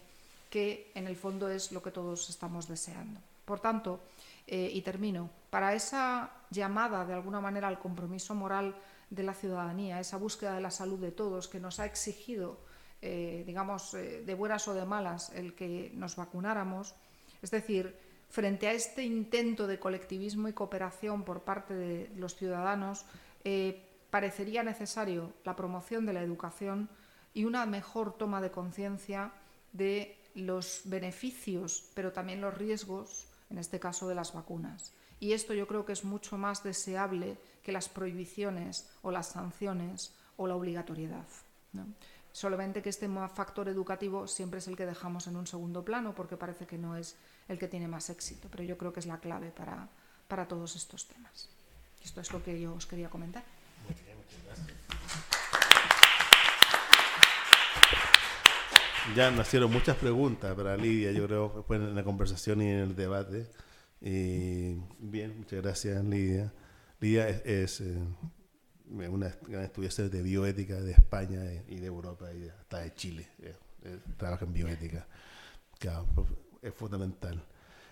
que 0.56 0.90
en 0.96 1.06
el 1.06 1.18
fondo 1.18 1.50
es 1.50 1.74
lo 1.74 1.84
que 1.84 1.92
todos 1.92 2.30
estamos 2.30 2.70
deseando. 2.70 3.20
Por 3.44 3.60
tanto, 3.60 4.00
eh, 4.48 4.72
y 4.72 4.82
termino, 4.84 5.30
para 5.50 5.74
esa 5.74 6.32
llamada 6.50 7.04
de 7.04 7.14
alguna 7.14 7.42
manera 7.42 7.68
al 7.68 7.78
compromiso 7.78 8.34
moral 8.34 8.74
de 9.10 9.24
la 9.24 9.34
ciudadanía, 9.34 10.00
esa 10.00 10.16
búsqueda 10.16 10.56
de 10.56 10.62
la 10.62 10.72
salud 10.72 10.98
de 10.98 11.12
todos 11.12 11.50
que 11.50 11.60
nos 11.60 11.82
ha 11.82 11.86
exigido, 11.86 12.58
eh, 13.02 13.44
digamos, 13.46 13.96
eh, 13.96 14.24
de 14.26 14.34
buenas 14.34 14.66
o 14.70 14.74
de 14.74 14.86
malas, 14.86 15.30
el 15.36 15.56
que 15.56 15.92
nos 15.94 16.16
vacunáramos, 16.16 16.96
es 17.42 17.52
decir, 17.52 17.94
frente 18.30 18.70
a 18.70 18.72
este 18.72 19.04
intento 19.04 19.68
de 19.68 19.78
colectivismo 19.78 20.48
y 20.48 20.54
cooperación 20.54 21.26
por 21.26 21.42
parte 21.42 21.74
de 21.74 22.10
los 22.16 22.34
ciudadanos, 22.34 23.06
parecería 24.10 24.64
necesario 24.64 25.34
la 25.44 25.58
promoción 25.58 26.06
de 26.06 26.14
la 26.14 26.22
educación 26.22 26.88
y 27.34 27.44
una 27.44 27.66
mejor 27.66 28.18
toma 28.18 28.40
de 28.40 28.52
conciencia 28.52 29.34
de 29.74 30.18
los 30.36 30.82
beneficios, 30.86 31.90
pero 31.94 32.12
también 32.12 32.42
los 32.42 32.54
riesgos, 32.54 33.28
en 33.50 33.58
este 33.58 33.80
caso 33.80 34.08
de 34.08 34.16
las 34.16 34.34
vacunas. 34.34 34.94
Y 35.20 35.32
esto 35.32 35.54
yo 35.54 35.68
creo 35.68 35.86
que 35.86 35.94
es 35.94 36.04
mucho 36.04 36.38
más 36.38 36.64
deseable 36.64 37.38
que 37.64 37.72
las 37.72 37.90
prohibiciones 37.90 38.90
o 39.02 39.12
las 39.12 39.30
sanciones 39.30 40.14
o 40.38 40.48
la 40.48 40.56
obligatoriedad. 40.56 41.26
Solamente 42.32 42.82
que 42.82 42.90
este 42.90 43.10
factor 43.34 43.70
educativo 43.70 44.28
siempre 44.28 44.60
es 44.60 44.68
el 44.68 44.76
que 44.76 44.86
dejamos 44.86 45.28
en 45.28 45.38
un 45.38 45.48
segundo 45.48 45.84
plano 45.84 46.14
porque 46.14 46.36
parece 46.36 46.68
que 46.68 46.78
no 46.78 46.98
es 46.98 47.16
el 47.48 47.58
que 47.58 47.70
tiene 47.70 47.88
más 47.88 48.10
éxito, 48.10 48.50
pero 48.52 48.64
yo 48.64 48.78
creo 48.78 48.92
que 48.92 49.00
es 49.00 49.06
la 49.06 49.20
clave 49.20 49.52
para, 49.52 49.88
para 50.28 50.48
todos 50.48 50.76
estos 50.76 51.08
temas. 51.08 51.50
Esto 52.04 52.22
es 52.22 52.32
lo 52.32 52.44
que 52.44 52.60
yo 52.60 52.74
os 52.74 52.86
quería 52.86 53.10
comentar. 53.10 53.44
Ya 59.14 59.30
nacieron 59.30 59.72
muchas 59.72 59.96
preguntas 59.98 60.56
para 60.56 60.76
Lidia, 60.76 61.12
yo 61.12 61.28
creo, 61.28 61.66
en 61.70 61.94
la 61.94 62.04
conversación 62.04 62.62
y 62.62 62.70
en 62.70 62.80
el 62.80 62.96
debate. 62.96 63.46
Y 64.02 64.74
bien, 65.00 65.38
muchas 65.38 65.62
gracias 65.62 66.04
Lidia. 66.04 66.52
Lidia 67.00 67.30
es, 67.30 67.82
eh, 67.82 67.98
una 68.90 69.32
gran 69.48 69.64
estudiante 69.64 70.10
de 70.10 70.22
bioética 70.24 70.76
de 70.82 70.94
España 70.94 71.44
y 71.68 71.76
de 71.76 71.86
Europa 71.86 72.34
y 72.34 72.48
hasta 72.50 72.80
de 72.80 72.94
Chile. 72.96 73.28
Eh, 73.44 73.56
eh, 73.84 74.00
trabaja 74.18 74.46
en 74.46 74.54
bioética, 74.54 75.08
que 75.80 75.90
es 76.64 76.74
fundamental. 76.74 77.46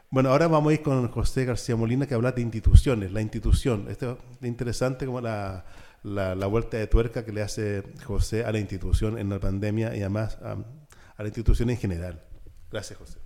Bueno, 0.09 0.29
ahora 0.29 0.47
vamos 0.47 0.71
a 0.71 0.73
ir 0.73 0.81
con 0.81 1.07
José 1.09 1.45
García 1.45 1.75
Molina 1.75 2.07
que 2.07 2.15
habla 2.15 2.31
de 2.31 2.41
instituciones, 2.41 3.11
la 3.11 3.21
institución. 3.21 3.87
Esto 3.89 4.17
es 4.41 4.47
interesante 4.47 5.05
como 5.05 5.21
la, 5.21 5.65
la, 6.03 6.47
vuelta 6.47 6.77
de 6.77 6.87
tuerca 6.87 7.23
que 7.23 7.31
le 7.31 7.41
hace 7.41 7.83
José 8.03 8.45
a 8.45 8.51
la 8.51 8.59
institución 8.59 9.17
en 9.17 9.29
la 9.29 9.39
pandemia 9.39 9.95
y 9.95 10.01
además 10.01 10.37
a, 11.17 11.23
la 11.23 11.27
institución 11.29 11.69
en 11.69 11.77
general. 11.77 12.23
Gracias, 12.71 12.99
José. 12.99 13.19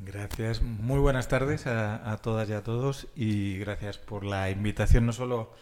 Gracias. 0.00 0.62
Muy 0.62 1.00
buenas 1.00 1.28
tardes 1.28 1.66
a, 1.66 2.16
todas 2.22 2.48
y 2.48 2.52
a 2.52 2.62
todos 2.62 3.08
y 3.14 3.58
gracias 3.58 3.98
por 3.98 4.24
la 4.24 4.50
invitación 4.50 5.06
no 5.06 5.12
solo 5.12 5.52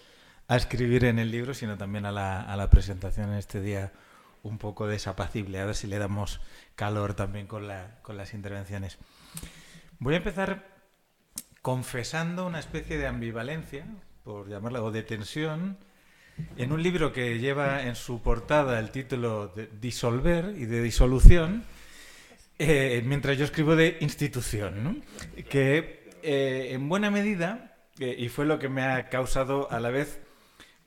a 0.49 0.57
escribir 0.57 1.05
en 1.05 1.19
el 1.19 1.31
libro, 1.31 1.55
sino 1.55 1.77
también 1.77 2.07
a 2.07 2.12
la, 2.12 2.40
a 2.42 2.57
la 2.57 2.71
presentación 2.71 3.31
en 3.31 3.38
este 3.38 3.61
día 3.61 3.92
un 4.42 4.59
poco 4.59 4.87
desapacible. 4.87 5.61
A 5.61 5.66
ver 5.66 5.75
si 5.75 5.87
le 5.87 5.99
damos 5.99 6.40
calor 6.75 7.14
también 7.14 7.47
con, 7.47 7.66
la, 7.66 7.99
con 8.03 8.16
las 8.16 8.35
intervenciones. 8.35 8.99
Voy 9.99 10.14
a 10.14 10.19
empezar 10.19 10.77
confesando 11.62 12.47
una 12.47 12.61
especie 12.61 12.99
de 12.99 13.07
ambivalencia, 13.07 13.87
por 14.23 14.49
llamarla, 14.49 14.83
o 14.83 14.92
de 14.92 15.03
tensión, 15.03 15.79
en 16.57 16.72
un 16.72 16.83
libro 16.83 17.12
que 17.12 17.38
lleva 17.38 17.83
en 17.83 17.94
su 17.94 18.22
portada 18.22 18.79
el 18.79 18.90
título 18.90 19.49
de 19.49 19.68
Disolver 19.81 20.55
y 20.57 20.66
de 20.66 20.83
disolución, 20.83 21.64
eh, 22.59 23.03
mientras 23.05 23.37
yo 23.37 23.44
escribo 23.44 23.77
de 23.77 23.99
institución, 24.01 25.03
que 25.49 26.11
eh, 26.22 26.70
en 26.72 26.88
buena 26.88 27.11
medida, 27.11 27.77
eh, 27.99 28.14
y 28.18 28.29
fue 28.29 28.46
lo 28.46 28.59
que 28.59 28.68
me 28.68 28.83
ha 28.83 29.09
causado 29.09 29.70
a 29.70 29.81
la 29.81 29.90
vez 29.90 30.20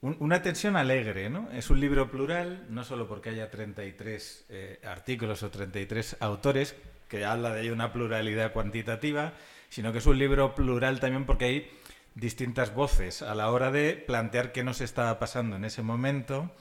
una 0.01 0.41
tensión 0.41 0.77
alegre, 0.77 1.29
¿no? 1.29 1.51
Es 1.51 1.69
un 1.69 1.81
libro 1.81 2.09
plural, 2.09 2.65
no 2.69 2.85
solo 2.85 3.05
porque 3.05 3.31
haya 3.31 3.51
33 3.51 4.45
artículos 4.85 5.43
o 5.43 5.49
33 5.49 6.15
autores, 6.21 6.73
que 7.09 7.25
habla 7.25 7.53
de 7.53 7.69
una 7.73 7.91
pluralidad 7.91 8.53
cuantitativa, 8.53 9.33
sino 9.67 9.91
que 9.91 9.97
es 9.97 10.05
un 10.05 10.17
libro 10.17 10.55
plural 10.55 11.01
también 11.01 11.25
porque 11.25 11.45
hay 11.45 11.71
distintas 12.19 12.73
voces 12.73 13.21
a 13.21 13.35
la 13.35 13.49
hora 13.49 13.71
de 13.71 13.93
plantear 13.93 14.51
qué 14.51 14.63
nos 14.63 14.81
estaba 14.81 15.19
pasando 15.19 15.55
en 15.55 15.65
ese 15.65 15.81
momento 15.81 16.53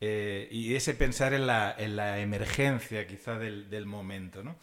eh, 0.00 0.48
y 0.50 0.74
ese 0.74 0.94
pensar 0.94 1.34
en 1.34 1.46
la, 1.46 1.74
en 1.76 1.96
la 1.96 2.20
emergencia 2.20 3.06
quizá 3.06 3.38
del, 3.38 3.70
del 3.70 3.86
momento. 3.86 4.42
¿no? 4.42 4.58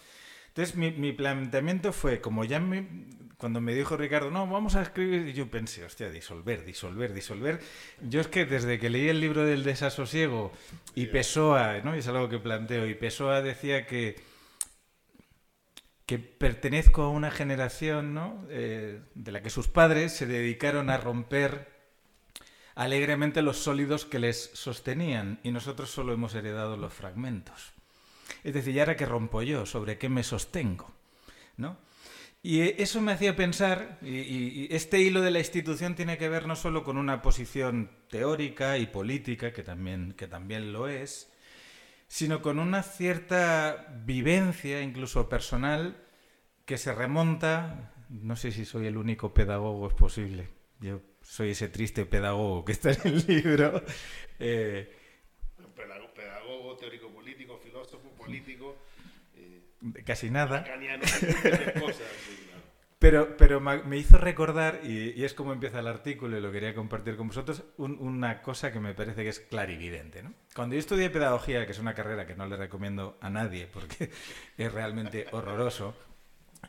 Entonces 0.47 0.75
mi, 0.75 0.91
mi, 0.91 1.13
planteamiento 1.13 1.93
fue, 1.93 2.19
como 2.19 2.43
ya 2.43 2.59
me, 2.59 2.85
cuando 3.37 3.61
me 3.61 3.73
dijo 3.73 3.95
Ricardo, 3.97 4.31
no, 4.31 4.45
vamos 4.47 4.75
a 4.75 4.81
escribir, 4.81 5.33
yo 5.33 5.49
pensé, 5.49 5.85
hostia, 5.85 6.09
disolver, 6.09 6.65
disolver, 6.65 7.13
disolver. 7.13 7.59
Yo 8.01 8.21
es 8.21 8.27
que 8.27 8.45
desde 8.45 8.77
que 8.77 8.89
leí 8.89 9.07
el 9.07 9.21
libro 9.21 9.45
del 9.45 9.63
desasosiego 9.63 10.51
y 10.93 11.07
Pessoa, 11.07 11.79
¿no? 11.83 11.95
y 11.95 11.99
es 11.99 12.07
algo 12.07 12.27
que 12.29 12.39
planteo, 12.39 12.85
y 12.85 12.95
Pessoa 12.95 13.41
decía 13.41 13.85
que 13.85 14.15
que 16.11 16.19
pertenezco 16.19 17.03
a 17.03 17.09
una 17.09 17.31
generación 17.31 18.13
¿no? 18.13 18.45
Eh, 18.49 18.99
de 19.15 19.31
la 19.31 19.41
que 19.41 19.49
sus 19.49 19.69
padres 19.69 20.11
se 20.11 20.25
dedicaron 20.25 20.89
a 20.89 20.97
romper 20.97 21.71
alegremente 22.75 23.41
los 23.41 23.59
sólidos 23.59 24.03
que 24.03 24.19
les 24.19 24.51
sostenían 24.53 25.39
y 25.41 25.51
nosotros 25.51 25.89
solo 25.89 26.11
hemos 26.11 26.35
heredado 26.35 26.75
los 26.75 26.91
fragmentos. 26.91 27.71
Es 28.43 28.53
decir, 28.53 28.75
¿y 28.75 28.81
ahora 28.81 28.97
qué 28.97 29.05
rompo 29.05 29.41
yo? 29.41 29.65
¿Sobre 29.65 29.97
qué 29.97 30.09
me 30.09 30.23
sostengo? 30.23 30.91
¿No? 31.55 31.77
Y 32.43 32.59
eso 32.59 32.99
me 32.99 33.13
hacía 33.13 33.37
pensar, 33.37 33.97
y, 34.01 34.09
y, 34.09 34.67
este 34.71 34.99
hilo 34.99 35.21
de 35.21 35.31
la 35.31 35.39
institución 35.39 35.95
tiene 35.95 36.17
que 36.17 36.27
ver 36.27 36.45
no 36.45 36.57
solo 36.57 36.83
con 36.83 36.97
una 36.97 37.21
posición 37.21 37.89
teórica 38.09 38.77
y 38.77 38.87
política, 38.87 39.53
que 39.53 39.63
también, 39.63 40.11
que 40.17 40.27
también 40.27 40.73
lo 40.73 40.89
es, 40.89 41.30
sino 42.11 42.41
con 42.41 42.59
una 42.59 42.83
cierta 42.83 43.87
vivencia, 44.03 44.81
incluso 44.81 45.29
personal, 45.29 45.95
que 46.65 46.77
se 46.77 46.93
remonta, 46.93 47.93
no 48.09 48.35
sé 48.35 48.51
si 48.51 48.65
soy 48.65 48.87
el 48.87 48.97
único 48.97 49.33
pedagogo, 49.33 49.87
es 49.87 49.93
posible, 49.93 50.49
yo 50.81 50.99
soy 51.21 51.51
ese 51.51 51.69
triste 51.69 52.05
pedagogo 52.05 52.65
que 52.65 52.73
está 52.73 52.91
en 52.91 52.99
el 53.05 53.25
libro. 53.25 53.81
Eh, 54.43 54.97
pedagogo, 56.15 56.75
teórico 56.77 57.09
político, 57.09 57.59
filósofo 57.59 58.09
político. 58.17 58.75
Eh, 59.35 59.61
casi 60.03 60.31
nada. 60.31 60.65
Pero, 63.01 63.35
pero 63.35 63.59
me 63.59 63.97
hizo 63.97 64.19
recordar, 64.19 64.81
y, 64.83 65.23
es 65.23 65.33
como 65.33 65.53
empieza 65.53 65.79
el 65.79 65.87
artículo 65.87 66.37
y 66.37 66.39
lo 66.39 66.51
quería 66.51 66.75
compartir 66.75 67.17
con 67.17 67.29
vosotros, 67.29 67.63
una 67.77 68.43
cosa 68.43 68.71
que 68.71 68.79
me 68.79 68.93
parece 68.93 69.23
que 69.23 69.29
es 69.29 69.39
clarividente. 69.39 70.21
¿no? 70.21 70.35
Cuando 70.53 70.75
yo 70.75 70.79
estudié 70.79 71.09
pedagogía, 71.09 71.65
que 71.65 71.71
es 71.71 71.79
una 71.79 71.95
carrera 71.95 72.27
que 72.27 72.35
no 72.35 72.45
le 72.45 72.57
recomiendo 72.57 73.17
a 73.19 73.31
nadie 73.31 73.65
porque 73.65 74.11
es 74.59 74.71
realmente 74.71 75.25
horroroso, 75.31 75.95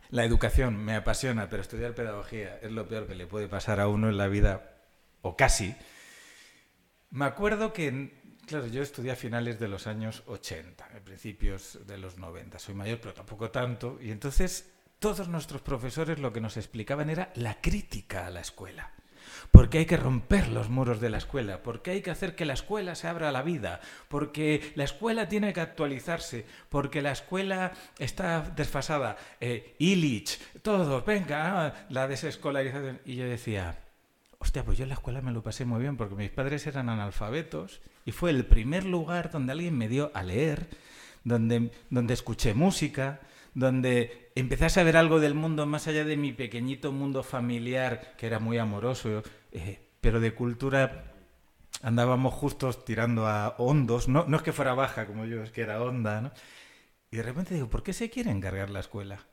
la 0.09 0.25
educación 0.25 0.83
me 0.83 0.95
apasiona, 0.97 1.51
pero 1.51 1.61
estudiar 1.61 1.95
pedagogía 1.95 2.59
es 2.63 2.73
lo 2.73 2.89
peor 2.89 3.07
que 3.07 3.15
le 3.15 3.27
puede 3.27 3.47
pasar 3.47 3.79
a 3.79 3.89
uno 3.89 4.09
en 4.09 4.17
la 4.17 4.29
vida, 4.29 4.79
o 5.21 5.37
casi. 5.37 5.77
Me 7.11 7.27
acuerdo 7.27 7.75
que, 7.75 8.23
claro, 8.47 8.69
yo 8.69 8.83
estudié 8.83 9.13
a 9.13 9.17
finales 9.17 9.61
de 9.61 9.69
los 9.69 9.87
años 9.87 10.23
80, 10.25 10.83
a 10.83 11.01
principios 11.05 11.87
de 11.87 11.99
los 11.99 12.17
90. 12.17 12.59
Soy 12.59 12.75
mayor, 12.75 13.01
pero 13.03 13.13
tampoco 13.13 13.51
tanto. 13.51 13.99
Y 14.01 14.11
entonces 14.11 14.72
todos 15.03 15.27
nuestros 15.27 15.63
profesores 15.63 16.21
lo 16.21 16.33
que 16.33 16.41
nos 16.41 16.57
explicaban 16.57 17.11
era 17.11 17.33
la 17.35 17.61
crítica 17.61 18.25
a 18.25 18.31
la 18.31 18.41
escuela. 18.41 18.93
Porque 19.51 19.79
hay 19.79 19.87
que 19.87 19.97
romper 19.97 20.47
los 20.47 20.69
muros 20.71 21.01
de 21.01 21.11
la 21.11 21.19
escuela, 21.19 21.61
porque 21.61 21.91
hay 21.91 22.03
que 22.03 22.13
hacer 22.13 22.37
que 22.37 22.45
la 22.45 22.53
escuela 22.53 22.95
se 22.95 23.09
abra 23.09 23.29
a 23.29 23.33
la 23.33 23.43
vida, 23.43 23.81
porque 24.07 24.73
la 24.77 24.85
escuela 24.85 25.29
tiene 25.29 25.53
que 25.53 25.61
actualizarse, 25.61 26.47
porque 26.69 27.03
la 27.03 27.11
escuela 27.11 27.73
está 27.99 28.43
desfasada. 28.55 29.17
Eh, 29.41 29.75
Illich, 29.81 30.39
todos, 30.63 31.05
venga, 31.05 31.67
ah, 31.67 31.75
la 31.89 32.07
desescolarización. 32.07 33.01
Y 33.05 33.17
yo 33.17 33.25
decía, 33.25 33.81
hostia, 34.39 34.65
pues 34.65 34.79
yo 34.79 34.85
en 34.85 34.91
la 34.91 34.95
escuela 34.95 35.21
me 35.21 35.33
lo 35.33 35.43
pasé 35.43 35.65
muy 35.65 35.81
bien 35.81 35.97
porque 35.97 36.15
mis 36.15 36.31
padres 36.31 36.65
eran 36.69 36.89
analfabetos 36.89 37.81
y 38.07 38.13
fue 38.13 38.31
el 38.31 38.47
primer 38.47 38.85
lugar 38.85 39.33
donde 39.33 39.51
alguien 39.51 39.77
me 39.77 39.89
dio 39.89 40.13
a 40.15 40.23
leer, 40.23 40.69
donde, 41.25 41.73
donde 41.91 42.15
escuché 42.15 42.55
música, 42.55 43.19
donde 43.55 44.31
empecé 44.35 44.67
a 44.67 44.71
saber 44.71 44.97
algo 44.97 45.21
del 45.21 45.35
mundo 45.35 45.67
más 45.67 45.87
allá 45.87 46.05
de 46.05 46.17
mi 46.17 46.33
pequeñito 46.33 46.93
mundo 46.93 47.23
familiar, 47.23 48.15
que 48.17 48.27
era 48.27 48.39
muy 48.39 48.59
amoroso, 48.59 49.23
eh, 49.53 49.89
pero 50.01 50.21
de 50.21 50.35
cultura 50.35 51.13
andábamos 51.83 52.35
justos 52.35 52.85
tirando 52.85 53.27
a 53.27 53.55
hondos, 53.59 54.09
no, 54.09 54.25
no 54.27 54.37
es 54.37 54.43
que 54.43 54.53
fuera 54.53 54.75
baja 54.75 55.07
como 55.07 55.25
yo, 55.25 55.43
es 55.43 55.51
que 55.51 55.63
era 55.63 55.83
honda, 55.83 56.21
¿no? 56.21 56.33
Y 57.11 57.17
de 57.17 57.23
repente 57.23 57.55
digo, 57.55 57.69
¿por 57.69 57.83
qué 57.83 57.93
se 57.93 58.09
quiere 58.09 58.31
encargar 58.31 58.71
la 58.71 58.81
escuela? 58.81 59.27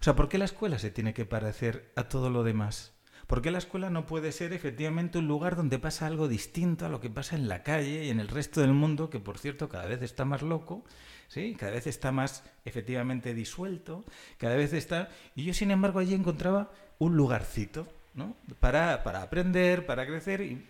O 0.00 0.04
sea, 0.04 0.14
¿por 0.14 0.28
qué 0.28 0.38
la 0.38 0.44
escuela 0.44 0.78
se 0.78 0.90
tiene 0.90 1.14
que 1.14 1.24
parecer 1.24 1.92
a 1.96 2.04
todo 2.04 2.30
lo 2.30 2.44
demás? 2.44 2.94
¿Por 3.26 3.42
qué 3.42 3.50
la 3.50 3.58
escuela 3.58 3.90
no 3.90 4.06
puede 4.06 4.32
ser 4.32 4.52
efectivamente 4.52 5.18
un 5.18 5.26
lugar 5.28 5.56
donde 5.56 5.78
pasa 5.78 6.06
algo 6.06 6.28
distinto 6.28 6.86
a 6.86 6.88
lo 6.88 7.00
que 7.00 7.10
pasa 7.10 7.36
en 7.36 7.48
la 7.48 7.62
calle 7.62 8.04
y 8.04 8.10
en 8.10 8.20
el 8.20 8.28
resto 8.28 8.60
del 8.60 8.72
mundo, 8.72 9.10
que 9.10 9.20
por 9.20 9.38
cierto 9.38 9.68
cada 9.68 9.86
vez 9.86 10.02
está 10.02 10.24
más 10.24 10.42
loco, 10.42 10.84
¿sí? 11.28 11.54
cada 11.58 11.72
vez 11.72 11.86
está 11.86 12.10
más 12.10 12.42
efectivamente 12.64 13.34
disuelto, 13.34 14.04
cada 14.38 14.56
vez 14.56 14.72
está... 14.72 15.10
Y 15.36 15.44
yo 15.44 15.54
sin 15.54 15.70
embargo 15.70 16.00
allí 16.00 16.14
encontraba 16.14 16.70
un 16.98 17.16
lugarcito 17.16 17.86
¿no? 18.14 18.34
para, 18.60 19.02
para 19.04 19.22
aprender, 19.22 19.86
para 19.86 20.06
crecer 20.06 20.40
y 20.40 20.66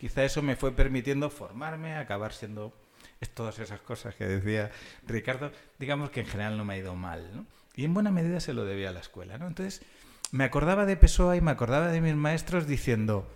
quizá 0.00 0.24
eso 0.24 0.42
me 0.42 0.56
fue 0.56 0.72
permitiendo 0.72 1.30
formarme, 1.30 1.96
acabar 1.96 2.32
siendo 2.32 2.72
todas 3.34 3.58
esas 3.58 3.80
cosas 3.80 4.14
que 4.14 4.26
decía 4.26 4.70
Ricardo, 5.06 5.52
digamos 5.78 6.10
que 6.10 6.20
en 6.20 6.26
general 6.26 6.56
no 6.56 6.64
me 6.64 6.74
ha 6.74 6.78
ido 6.78 6.94
mal, 6.94 7.30
¿no? 7.34 7.46
Y 7.74 7.84
en 7.84 7.94
buena 7.94 8.10
medida 8.10 8.40
se 8.40 8.52
lo 8.52 8.64
debía 8.64 8.90
a 8.90 8.92
la 8.92 9.00
escuela, 9.00 9.38
¿no? 9.38 9.46
Entonces, 9.46 9.82
me 10.32 10.44
acordaba 10.44 10.84
de 10.86 10.96
Pessoa 10.96 11.36
y 11.36 11.40
me 11.40 11.52
acordaba 11.52 11.88
de 11.88 12.00
mis 12.00 12.14
maestros 12.14 12.66
diciendo, 12.66 13.30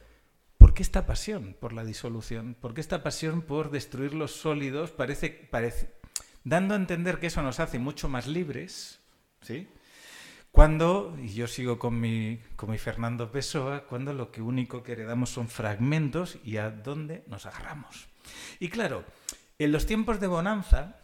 ¿por 0.58 0.74
qué 0.74 0.82
esta 0.82 1.06
pasión 1.06 1.56
por 1.61 1.72
la 1.72 1.85
disolución? 1.85 2.56
¿Por 2.61 2.74
qué 2.74 2.80
esta 2.80 3.02
pasión 3.02 3.42
por 3.42 3.70
destruir 3.70 4.14
los 4.14 4.32
sólidos? 4.32 4.90
Parece, 4.90 5.30
parece, 5.30 5.92
dando 6.44 6.74
a 6.74 6.76
entender 6.76 7.18
que 7.18 7.28
eso 7.28 7.42
nos 7.42 7.61
hace 7.61 7.78
mucho 7.78 8.09
más 8.09 8.26
libres, 8.26 9.00
¿sí? 9.40 9.68
Cuando, 10.50 11.16
y 11.18 11.33
yo 11.33 11.46
sigo 11.46 11.78
con 11.78 11.98
mi, 11.98 12.38
con 12.57 12.70
mi 12.70 12.78
Fernando 12.78 13.33
Pessoa, 13.33 13.85
cuando 13.85 14.12
lo 14.12 14.31
único 14.38 14.83
que 14.83 14.92
heredamos 14.92 15.31
son 15.31 15.48
fragmentos 15.48 16.37
y 16.44 16.59
a 16.59 16.70
dónde 16.70 17.24
nos 17.26 17.46
agarramos. 17.46 18.09
Y 18.61 18.68
claro, 18.68 19.05
en 19.59 19.72
los 19.72 19.87
tiempos 19.87 20.20
de 20.20 20.26
bonanza, 20.26 20.96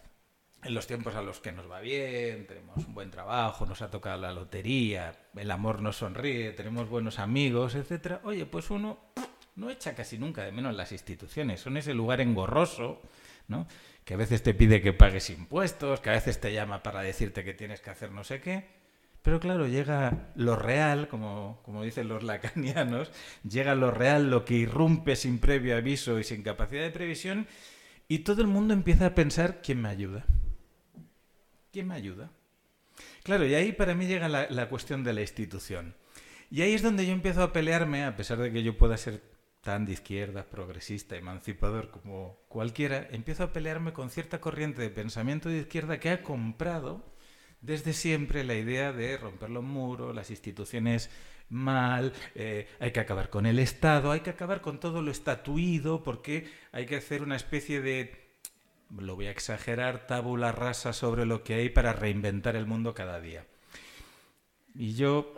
en 0.63 0.75
los 0.75 0.87
tiempos 0.87 1.15
a 1.15 1.23
los 1.23 1.41
que 1.41 1.53
nos 1.53 1.71
va 1.71 1.81
bien, 1.81 2.47
tenemos 2.47 2.77
un 2.85 2.93
buen 2.93 3.11
trabajo, 3.11 3.65
nos 3.65 3.81
ha 3.81 3.91
tocado 3.91 4.21
la 4.21 4.33
lotería, 4.33 5.17
el 5.35 5.51
amor 5.51 5.81
nos 5.81 5.97
sonríe, 5.97 6.53
tenemos 6.53 6.89
buenos 6.89 7.19
amigos, 7.19 7.75
etcétera, 7.75 8.21
oye, 8.25 8.45
pues 8.45 8.71
uno 8.71 8.99
no 9.57 9.71
echa 9.71 9.95
casi 9.95 10.19
nunca 10.19 10.45
de 10.45 10.53
menos 10.53 10.75
las 10.75 10.93
instituciones, 10.93 11.61
son 11.61 11.77
ese 11.77 11.95
lugar 11.95 12.21
engorroso, 12.21 13.01
¿no? 13.49 13.67
Que 14.05 14.15
a 14.15 14.17
veces 14.17 14.43
te 14.43 14.55
pide 14.55 14.81
que 14.81 14.93
pagues 14.93 15.31
impuestos, 15.31 16.01
que 16.01 16.11
a 16.11 16.15
veces 16.15 16.41
te 16.41 16.53
llama 16.53 16.83
para 16.83 17.01
decirte 17.01 17.45
que 17.45 17.55
tienes 17.55 17.81
que 17.81 17.91
hacer 17.91 18.13
no 18.13 18.25
sé 18.25 18.41
qué. 18.41 18.67
Pero 19.23 19.41
claro, 19.41 19.67
llega 19.67 20.31
lo 20.37 20.57
real, 20.57 21.09
como, 21.09 21.61
como 21.65 21.83
dicen 21.83 22.09
los 22.09 22.23
lacanianos, 22.23 23.11
llega 23.47 23.75
lo 23.75 23.91
real, 23.91 24.31
lo 24.31 24.45
que 24.45 24.55
irrumpe 24.55 25.17
sin 25.17 25.39
previo 25.39 25.77
aviso 25.77 26.19
y 26.19 26.25
sin 26.25 26.43
capacidad 26.43 26.83
de 26.83 26.91
previsión, 26.91 27.47
y 28.07 28.21
todo 28.21 28.41
el 28.41 28.49
mundo 28.49 28.73
empieza 28.73 29.07
a 29.07 29.15
pensar, 29.15 29.61
¿quién 29.61 29.83
me 29.83 29.89
ayuda? 29.89 30.25
¿Quién 31.73 31.89
me 31.89 31.95
ayuda? 31.95 32.31
Claro, 33.23 33.45
y 33.45 33.55
ahí 33.55 33.73
para 33.73 33.95
mí 33.95 34.07
llega 34.07 34.29
la, 34.29 34.69
cuestión 34.71 35.05
de 35.05 35.13
la 35.13 35.21
institución. 35.21 35.95
Y 36.51 36.63
ahí 36.63 36.73
es 36.73 36.83
donde 36.83 37.05
yo 37.05 37.13
empiezo 37.13 37.43
a 37.43 37.53
pelearme, 37.53 38.05
a 38.05 38.17
pesar 38.17 38.39
de 38.39 38.51
que 38.51 38.63
yo 38.63 38.79
pueda 38.79 38.97
ser 38.97 39.23
tan 39.69 39.85
de 39.85 39.93
izquierda, 39.93 40.47
progresista, 40.47 41.15
emancipador 41.17 41.91
como 41.91 42.39
cualquiera, 42.49 43.07
empiezo 43.11 43.43
a 43.43 43.53
pelearme 43.53 43.93
con 43.93 44.09
cierta 44.09 44.41
corriente 44.41 44.81
de 44.81 44.89
pensamiento 44.89 45.51
de 45.51 45.59
izquierda 45.59 46.01
que 46.01 46.09
ha 46.09 46.23
comprado 46.23 47.05
desde 47.61 47.93
siempre 47.93 48.45
la 48.45 48.55
idea 48.55 48.95
de 48.95 49.19
romper 49.19 49.51
los 49.51 49.63
muros, 49.63 50.15
las 50.15 50.31
instituciones 50.31 51.11
mal, 51.51 52.15
eh, 52.35 52.67
hay 52.81 52.93
que 52.93 53.01
acabar 53.01 53.29
con 53.29 53.45
el 53.45 53.59
Estado, 53.59 54.11
hay 54.11 54.21
que 54.21 54.31
acabar 54.31 54.63
con 54.63 54.81
todo 54.81 55.03
lo 55.03 55.11
estatuido, 55.11 56.03
porque 56.03 56.51
hay 56.73 56.87
que 56.87 56.97
hacer 56.97 57.23
una 57.23 57.37
especie 57.37 57.83
de, 57.83 58.39
lo 58.99 59.17
voy 59.17 59.27
a 59.27 59.33
exagerar, 59.33 60.07
tabula 60.07 60.51
rasa 60.51 60.95
sobre 60.95 61.27
lo 61.27 61.45
que 61.45 61.53
hay 61.53 61.69
para 61.69 61.93
reinventar 61.93 62.57
el 62.57 62.65
mundo 62.65 62.95
cada 62.95 63.21
día. 63.21 63.45
Y 64.75 64.95
yo, 64.95 65.38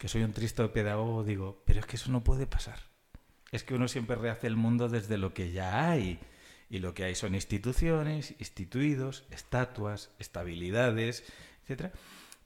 que 0.00 0.08
soy 0.08 0.24
un 0.24 0.32
triste 0.32 0.66
pedagogo, 0.68 1.22
digo, 1.22 1.62
pero 1.64 1.78
es 1.78 1.86
que 1.86 1.94
eso 1.94 2.10
no 2.10 2.24
puede 2.24 2.48
pasar. 2.48 2.80
Es 3.52 3.62
que 3.62 3.74
uno 3.74 3.86
siempre 3.86 4.16
rehace 4.16 4.48
el 4.48 4.56
mundo 4.56 4.88
desde 4.88 5.18
lo 5.18 5.34
que 5.34 5.52
ya 5.52 5.90
hay. 5.90 6.18
Y 6.68 6.78
lo 6.78 6.94
que 6.94 7.04
hay 7.04 7.14
son 7.14 7.34
instituciones, 7.34 8.34
instituidos, 8.38 9.24
estatuas, 9.30 10.10
estabilidades, 10.18 11.24
etcétera 11.62 11.92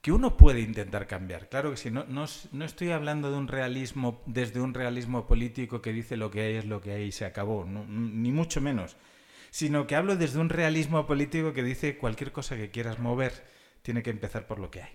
que 0.04 0.12
uno 0.12 0.36
puede 0.36 0.60
intentar 0.60 1.06
cambiar. 1.06 1.48
Claro 1.48 1.70
que 1.70 1.78
sí, 1.78 1.90
no, 1.90 2.04
no, 2.04 2.64
estoy 2.66 2.90
hablando 2.90 3.30
de 3.30 3.38
un 3.38 3.48
realismo 3.48 4.20
desde 4.26 4.60
un 4.60 4.74
realismo 4.74 5.26
político 5.26 5.80
que 5.80 5.94
dice 5.94 6.18
lo 6.18 6.30
que 6.30 6.42
hay 6.42 6.56
es 6.56 6.66
lo 6.66 6.82
que 6.82 6.92
hay 6.92 7.04
y 7.04 7.12
se 7.12 7.24
acabó, 7.24 7.64
ni 7.64 8.30
mucho 8.30 8.60
menos, 8.60 8.98
sino 9.50 9.86
que 9.86 9.96
hablo 9.96 10.14
desde 10.16 10.40
un 10.40 10.50
realismo 10.50 11.06
político 11.06 11.54
que 11.54 11.62
dice 11.62 11.96
cualquier 11.96 12.32
cosa 12.32 12.54
que 12.54 12.70
quieras 12.70 12.98
mover 12.98 13.46
tiene 13.80 14.02
que 14.02 14.10
empezar 14.10 14.46
por 14.46 14.58
lo 14.58 14.70
que 14.70 14.82
hay, 14.82 14.92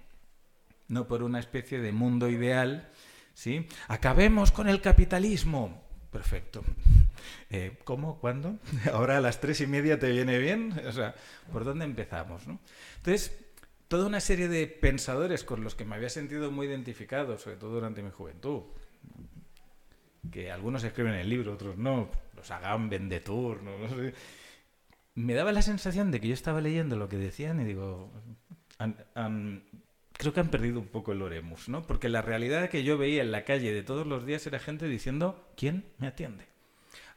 no 0.90 1.08
por 1.08 1.24
una 1.24 1.40
especie 1.40 1.80
de 1.80 1.92
mundo 1.92 2.30
ideal, 2.30 2.90
¿sí? 3.34 3.68
Acabemos 3.88 4.52
con 4.52 4.68
el 4.68 4.82
capitalismo. 4.82 5.82
Perfecto. 6.12 6.64
Eh, 7.52 7.78
¿Cómo? 7.84 8.20
¿Cuándo? 8.20 8.60
Ahora 8.94 9.18
a 9.18 9.22
las 9.22 9.42
tres 9.42 9.60
y 9.60 9.68
media 9.68 10.00
te 10.00 10.10
viene 10.10 10.38
bien. 10.38 10.72
O 10.88 10.92
sea, 10.92 11.16
¿por 11.52 11.66
dónde 11.66 11.84
empezamos? 11.84 12.48
¿no? 12.48 12.60
Entonces, 12.98 13.38
toda 13.90 14.06
una 14.06 14.20
serie 14.20 14.48
de 14.48 14.68
pensadores 14.68 15.44
con 15.44 15.64
los 15.64 15.76
que 15.76 15.84
me 15.84 15.96
había 15.96 16.10
sentido 16.10 16.50
muy 16.52 16.68
identificado, 16.68 17.38
sobre 17.38 17.58
todo 17.58 17.72
durante 17.72 18.04
mi 18.04 18.12
juventud. 18.12 18.62
Que 20.32 20.52
algunos 20.52 20.84
escriben 20.84 21.16
en 21.16 21.20
el 21.22 21.30
libro, 21.30 21.54
otros 21.54 21.78
no, 21.78 22.10
los 22.36 22.50
hagan 22.52 22.88
Vendetur, 22.90 23.64
no, 23.64 23.78
no 23.80 23.90
sé. 23.90 24.14
Me 25.16 25.34
daba 25.34 25.52
la 25.52 25.64
sensación 25.64 26.12
de 26.12 26.22
que 26.22 26.30
yo 26.30 26.34
estaba 26.34 26.62
leyendo 26.62 26.96
lo 26.96 27.10
que 27.10 27.18
decían 27.18 27.60
y 27.60 27.66
digo, 27.66 28.12
creo 30.20 30.34
que 30.34 30.42
han 30.42 30.50
perdido 30.50 30.82
un 30.82 30.88
poco 30.88 31.14
el 31.14 31.22
Oremus, 31.22 31.70
¿no? 31.70 31.88
Porque 31.88 32.10
la 32.10 32.22
realidad 32.22 32.70
que 32.70 32.84
yo 32.84 32.98
veía 32.98 33.22
en 33.22 33.32
la 33.32 33.46
calle 33.46 33.74
de 33.74 33.84
todos 33.84 34.06
los 34.06 34.26
días 34.26 34.46
era 34.46 34.60
gente 34.60 34.86
diciendo, 34.86 35.50
¿quién 35.56 35.86
me 35.98 36.08
atiende? 36.08 36.44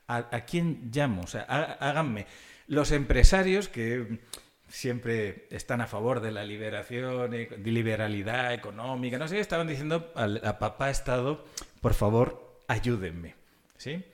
¿A, 0.06 0.28
a 0.30 0.44
quién 0.44 0.92
llamo? 0.94 1.22
O 1.22 1.26
sea, 1.26 1.42
háganme. 1.42 2.26
Los 2.68 2.92
empresarios 2.92 3.68
que 3.68 4.20
siempre 4.68 5.48
están 5.50 5.80
a 5.80 5.88
favor 5.88 6.20
de 6.20 6.30
la 6.30 6.44
liberación, 6.44 7.32
de 7.32 7.58
liberalidad 7.64 8.54
económica, 8.54 9.18
no 9.18 9.26
sé, 9.26 9.40
estaban 9.40 9.66
diciendo 9.66 10.12
a, 10.14 10.60
papá 10.60 10.88
Estado, 10.88 11.44
por 11.80 11.94
favor, 11.94 12.62
ayúdenme. 12.68 13.34
¿Sí? 13.78 14.04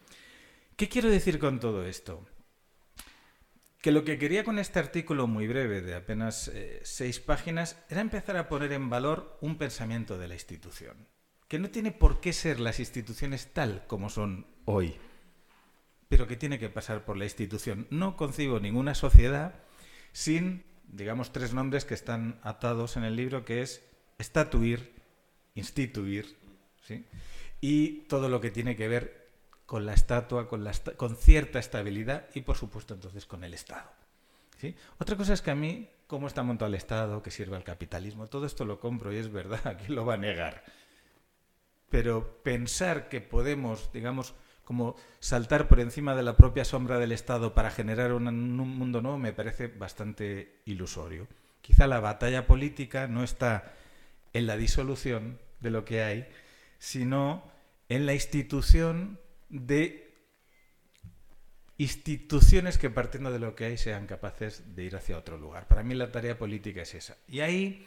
¿Qué 0.76 0.88
quiero 0.88 1.10
decir 1.10 1.38
con 1.38 1.60
todo 1.60 1.84
esto? 1.84 2.26
Que 3.80 3.92
lo 3.92 4.04
que 4.04 4.18
quería 4.18 4.42
con 4.42 4.58
este 4.58 4.80
artículo 4.80 5.26
muy 5.26 5.46
breve, 5.46 5.80
de 5.82 5.94
apenas 5.94 6.48
eh, 6.48 6.80
seis 6.82 7.20
páginas, 7.20 7.76
era 7.88 8.00
empezar 8.00 8.36
a 8.36 8.48
poner 8.48 8.72
en 8.72 8.90
valor 8.90 9.38
un 9.40 9.56
pensamiento 9.56 10.18
de 10.18 10.26
la 10.26 10.34
institución, 10.34 11.06
que 11.46 11.60
no 11.60 11.70
tiene 11.70 11.92
por 11.92 12.20
qué 12.20 12.32
ser 12.32 12.58
las 12.58 12.80
instituciones 12.80 13.52
tal 13.52 13.86
como 13.86 14.10
son 14.10 14.46
hoy, 14.64 14.96
pero 16.08 16.26
que 16.26 16.36
tiene 16.36 16.58
que 16.58 16.68
pasar 16.68 17.04
por 17.04 17.16
la 17.16 17.24
institución. 17.24 17.86
No 17.90 18.16
concibo 18.16 18.58
ninguna 18.58 18.94
sociedad 18.94 19.54
sin, 20.12 20.64
digamos, 20.88 21.32
tres 21.32 21.54
nombres 21.54 21.84
que 21.84 21.94
están 21.94 22.40
atados 22.42 22.96
en 22.96 23.04
el 23.04 23.14
libro, 23.14 23.44
que 23.44 23.62
es 23.62 23.84
estatuir, 24.18 24.92
instituir, 25.54 26.36
¿sí? 26.82 27.04
y 27.60 28.02
todo 28.08 28.28
lo 28.28 28.40
que 28.40 28.50
tiene 28.50 28.76
que 28.76 28.88
ver 28.88 29.17
con 29.68 29.84
la 29.84 29.92
estatua, 29.92 30.48
con, 30.48 31.16
cierta 31.16 31.58
estabilidad 31.58 32.24
y, 32.32 32.40
por 32.40 32.56
supuesto, 32.56 32.94
entonces 32.94 33.26
con 33.26 33.44
el 33.44 33.52
Estado. 33.52 33.92
Otra 34.98 35.14
cosa 35.14 35.34
es 35.34 35.42
que 35.42 35.50
a 35.50 35.54
mí, 35.54 35.90
cómo 36.06 36.26
está 36.26 36.42
montado 36.42 36.70
el 36.70 36.74
Estado, 36.74 37.22
que 37.22 37.30
sirve 37.30 37.54
al 37.54 37.64
capitalismo, 37.64 38.28
todo 38.28 38.46
esto 38.46 38.64
lo 38.64 38.80
compro 38.80 39.12
y 39.12 39.18
es 39.18 39.30
verdad, 39.30 39.76
¿quién 39.78 39.94
lo 39.94 40.06
va 40.06 40.14
a 40.14 40.16
negar? 40.16 40.64
Pero 41.90 42.40
pensar 42.42 43.10
que 43.10 43.20
podemos, 43.20 43.92
digamos, 43.92 44.32
como 44.64 44.96
saltar 45.20 45.68
por 45.68 45.80
encima 45.80 46.16
de 46.16 46.22
la 46.22 46.34
propia 46.34 46.64
sombra 46.64 46.98
del 46.98 47.12
Estado 47.12 47.52
para 47.52 47.70
generar 47.70 48.14
un, 48.14 48.24
mundo 48.56 49.02
nuevo 49.02 49.18
me 49.18 49.34
parece 49.34 49.66
bastante 49.66 50.62
ilusorio. 50.64 51.28
Quizá 51.60 51.86
la 51.86 52.00
batalla 52.00 52.46
política 52.46 53.06
no 53.06 53.22
está 53.22 53.74
en 54.32 54.46
la 54.46 54.56
disolución 54.56 55.38
de 55.60 55.70
lo 55.70 55.84
que 55.84 56.02
hay, 56.02 56.26
sino 56.78 57.44
en 57.90 58.06
la 58.06 58.14
institución 58.14 59.20
de 59.48 60.08
instituciones 61.78 62.76
que 62.76 62.90
partiendo 62.90 63.30
de 63.30 63.38
lo 63.38 63.54
que 63.54 63.64
hay 63.64 63.78
sean 63.78 64.06
capaces 64.06 64.74
de 64.74 64.84
ir 64.84 64.96
hacia 64.96 65.16
otro 65.16 65.38
lugar. 65.38 65.68
Para 65.68 65.84
mí 65.84 65.94
la 65.94 66.10
tarea 66.10 66.36
política 66.36 66.82
es 66.82 66.94
esa. 66.94 67.16
Y 67.28 67.40
ahí, 67.40 67.86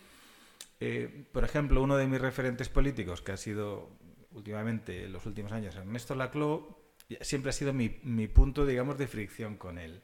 eh, 0.80 1.26
por 1.32 1.43
ejemplo, 1.43 1.84
uno 1.84 1.97
de 1.97 2.08
mis 2.08 2.21
referentes 2.21 2.69
políticos, 2.69 3.21
que 3.21 3.34
ha 3.34 3.38
sido 3.38 3.89
últimamente, 4.32 5.06
en 5.06 5.13
los 5.13 5.26
últimos 5.26 5.52
años, 5.52 5.76
Ernesto 5.76 6.15
Laclau, 6.15 6.78
siempre 7.19 7.50
ha 7.50 7.54
sido 7.54 7.74
mi, 7.74 7.89
punto, 8.28 8.65
digamos, 8.65 8.97
de 8.97 9.08
fricción 9.08 9.58
con 9.58 9.78
él. 9.78 10.02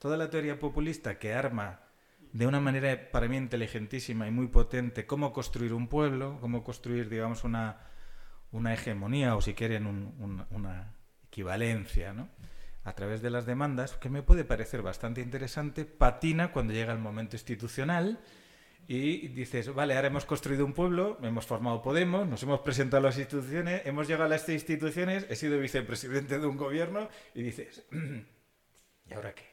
Toda 0.00 0.16
la 0.16 0.30
teoría 0.30 0.58
populista 0.58 1.18
que 1.20 1.32
arma 1.32 1.80
de 2.32 2.46
una 2.46 2.60
manera 2.60 3.10
para 3.12 3.28
mí 3.28 3.36
inteligentísima 3.36 4.26
y 4.26 4.32
muy 4.32 4.48
potente 4.48 5.06
cómo 5.06 5.32
construir 5.32 5.72
un 5.72 5.86
pueblo, 5.86 6.38
cómo 6.40 6.64
construir, 6.64 7.08
digamos, 7.08 7.44
una, 7.44 7.86
una 8.50 8.74
hegemonía 8.74 9.36
o 9.36 9.40
si 9.40 9.54
quieren 9.54 9.86
una 10.50 10.97
equivalencia, 11.38 12.12
¿no? 12.12 12.28
A 12.82 12.94
través 12.94 13.22
de 13.22 13.30
las 13.30 13.46
demandas, 13.46 13.92
que 13.92 14.08
me 14.08 14.22
puede 14.22 14.44
parecer 14.44 14.82
bastante 14.82 15.20
interesante, 15.20 15.84
patina 15.84 16.50
cuando 16.50 16.72
llega 16.72 16.92
el 16.92 16.98
momento 16.98 17.36
institucional 17.36 18.18
Y 18.88 19.28
dices, 19.28 19.72
vale, 19.72 19.94
ahora 19.94 20.08
hemos 20.08 20.24
construido 20.24 20.64
un 20.64 20.72
pueblo, 20.72 21.18
hemos 21.22 21.46
formado 21.46 21.82
Podemos, 21.82 22.26
nos 22.26 22.42
hemos 22.42 22.60
presentado 22.60 23.06
a 23.06 23.10
las 23.10 23.18
instituciones, 23.18 23.82
hemos 23.84 24.08
llegado 24.08 24.24
a 24.24 24.28
las 24.28 24.48
instituciones, 24.48 25.26
he 25.28 25.36
sido 25.36 25.60
vicepresidente 25.60 26.38
de 26.38 26.46
un 26.46 26.56
gobierno 26.56 27.08
y 27.34 27.42
dices, 27.42 27.84
¿y 29.06 29.12
ahora 29.14 29.34
qué? 29.34 29.44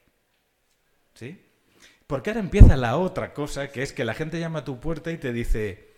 ¿Sí? 1.13 1.45
Porque 2.07 2.29
ahora 2.29 2.39
empieza 2.39 2.77
la 2.77 2.97
otra 2.97 3.33
cosa, 3.33 3.71
que 3.71 3.83
es 3.83 3.91
que 3.93 4.05
la 4.05 4.13
gente 4.13 4.39
llama 4.39 4.59
a 4.59 4.65
tu 4.65 4.79
puerta 4.79 5.11
y 5.11 5.17
te 5.17 5.33
dice, 5.33 5.95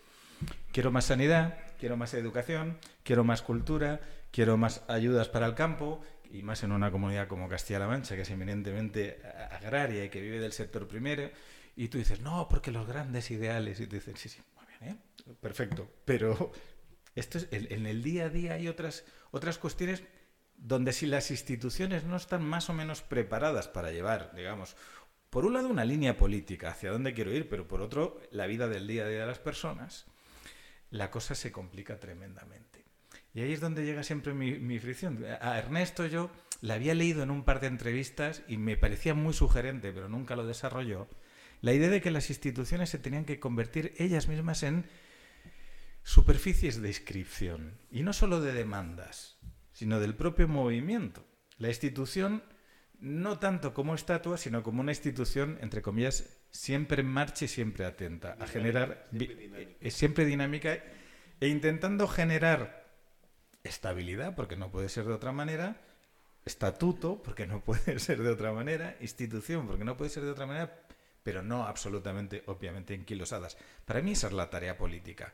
quiero 0.73 0.91
más 0.91 1.06
sanidad, 1.06 1.60
quiero 1.80 1.95
más 1.95 2.13
educación, 2.13 2.78
quiero 3.04 3.23
más 3.23 3.41
cultura, 3.41 4.02
quiero 4.31 4.57
más 4.57 4.83
ayudas 4.87 5.29
para 5.29 5.45
el 5.45 5.55
campo, 5.55 6.01
y 6.31 6.43
más 6.43 6.63
en 6.63 6.71
una 6.71 6.91
comunidad 6.91 7.27
como 7.27 7.49
Castilla-La 7.49 7.87
Mancha, 7.87 8.15
que 8.15 8.21
es 8.21 8.29
eminentemente 8.29 9.21
agraria 9.51 10.05
y 10.05 10.09
que 10.09 10.21
vive 10.21 10.39
del 10.39 10.53
sector 10.53 10.87
primero, 10.87 11.29
y 11.75 11.87
tú 11.89 11.97
dices, 11.97 12.21
no, 12.21 12.47
porque 12.49 12.71
los 12.71 12.87
grandes 12.87 13.31
ideales, 13.31 13.79
y 13.79 13.87
tú 13.87 13.95
dices, 13.95 14.19
sí, 14.19 14.29
sí, 14.29 14.41
muy 14.55 14.65
bien, 14.79 14.93
¿eh? 14.93 15.33
perfecto, 15.39 15.89
pero 16.05 16.51
esto 17.15 17.37
es, 17.37 17.47
en, 17.51 17.85
el 17.85 18.03
día 18.03 18.25
a 18.25 18.29
día 18.29 18.53
hay 18.53 18.67
otras, 18.67 19.05
otras 19.31 19.57
cuestiones 19.57 20.03
donde 20.55 20.91
si 20.91 21.05
las 21.05 21.29
instituciones 21.29 22.03
no 22.03 22.15
están 22.15 22.43
más 22.43 22.69
o 22.69 22.73
menos 22.73 23.01
preparadas 23.01 23.67
para 23.67 23.91
llevar, 23.91 24.33
digamos, 24.35 24.75
por 25.29 25.45
un 25.45 25.53
lado 25.53 25.67
una 25.67 25.85
línea 25.85 26.17
política, 26.17 26.71
hacia 26.71 26.91
dónde 26.91 27.13
quiero 27.13 27.31
ir, 27.31 27.47
pero 27.47 27.67
por 27.67 27.81
otro 27.81 28.19
la 28.31 28.47
vida 28.47 28.67
del 28.67 28.87
día 28.87 29.05
a 29.05 29.09
día 29.09 29.19
de 29.21 29.27
las 29.27 29.39
personas, 29.39 30.05
la 30.89 31.11
cosa 31.11 31.35
se 31.35 31.51
complica 31.51 31.99
tremendamente. 31.99 32.87
Y 33.38 33.41
ahí 33.41 33.54
es 33.54 33.60
donde 33.62 33.86
llega 33.86 34.02
siempre 34.02 34.34
mi, 34.34 34.80
fricción. 34.80 35.23
A 35.41 35.60
Ernesto 35.60 36.08
yo 36.08 36.32
le 36.62 36.73
había 36.73 36.95
leído 36.95 37.21
en 37.21 37.30
un 37.30 37.43
par 37.43 37.60
de 37.60 37.67
entrevistas 37.67 38.41
y 38.47 38.58
me 38.58 38.78
parecía 38.78 39.13
muy 39.13 39.32
sugerente, 39.32 39.93
pero 39.93 40.10
nunca 40.10 40.36
lo 40.36 40.47
desarrolló, 40.47 41.08
la 41.62 41.71
idea 41.71 41.91
de 41.91 42.02
que 42.02 42.10
las 42.10 42.32
instituciones 42.32 42.89
se 42.89 42.97
tenían 42.97 43.26
que 43.26 43.39
convertir 43.39 43.93
ellas 44.00 44.28
mismas 44.28 44.63
en 44.63 44.88
superficies 46.02 46.82
de 46.82 46.88
inscripción, 46.88 47.78
y 47.91 48.02
no 48.02 48.12
solo 48.12 48.41
de 48.41 48.54
demandas, 48.54 49.38
sino 49.71 50.00
del 50.00 50.15
propio 50.15 50.47
movimiento. 50.47 51.23
La 51.60 51.67
institución, 51.67 52.41
no 53.00 53.38
tanto 53.38 53.76
como 53.76 53.93
estatua, 53.93 54.39
sino 54.39 54.63
como 54.63 54.82
una 54.82 54.93
institución, 54.93 55.60
entre 55.62 55.84
comillas, 55.84 56.39
siempre 56.50 57.02
en 57.02 57.10
marcha 57.10 57.45
y 57.45 57.50
siempre 57.50 57.86
atenta, 57.86 58.36
a 58.39 58.47
generar, 58.47 59.08
siempre 59.12 59.91
siempre 59.91 60.26
dinámica 60.26 60.84
e 61.39 61.50
intentando 61.50 62.08
generar 62.08 62.87
estabilidad, 63.67 64.36
porque 64.36 64.56
no 64.56 64.71
puede 64.71 64.89
ser 64.89 65.06
de 65.06 65.13
otra 65.13 65.32
manera, 65.32 65.82
estatuto, 66.45 67.21
porque 67.21 67.47
no 67.47 67.62
puede 67.65 67.99
ser 67.99 68.21
de 68.21 68.30
otra 68.30 68.51
manera, 68.51 68.97
institución, 69.01 69.67
porque 69.67 69.86
no 69.86 69.97
puede 69.97 70.10
ser 70.10 70.23
de 70.23 70.32
otra 70.32 70.45
manera, 70.45 70.84
pero 71.23 71.43
no 71.43 71.63
absolutamente, 71.63 72.43
obviamente, 72.47 72.93
enquilosadas. 72.93 73.58
Para 73.86 74.01
mí 74.01 74.12
esa 74.12 74.27
es 74.27 74.34
la 74.34 74.49
tarea 74.49 74.77
política. 74.77 75.34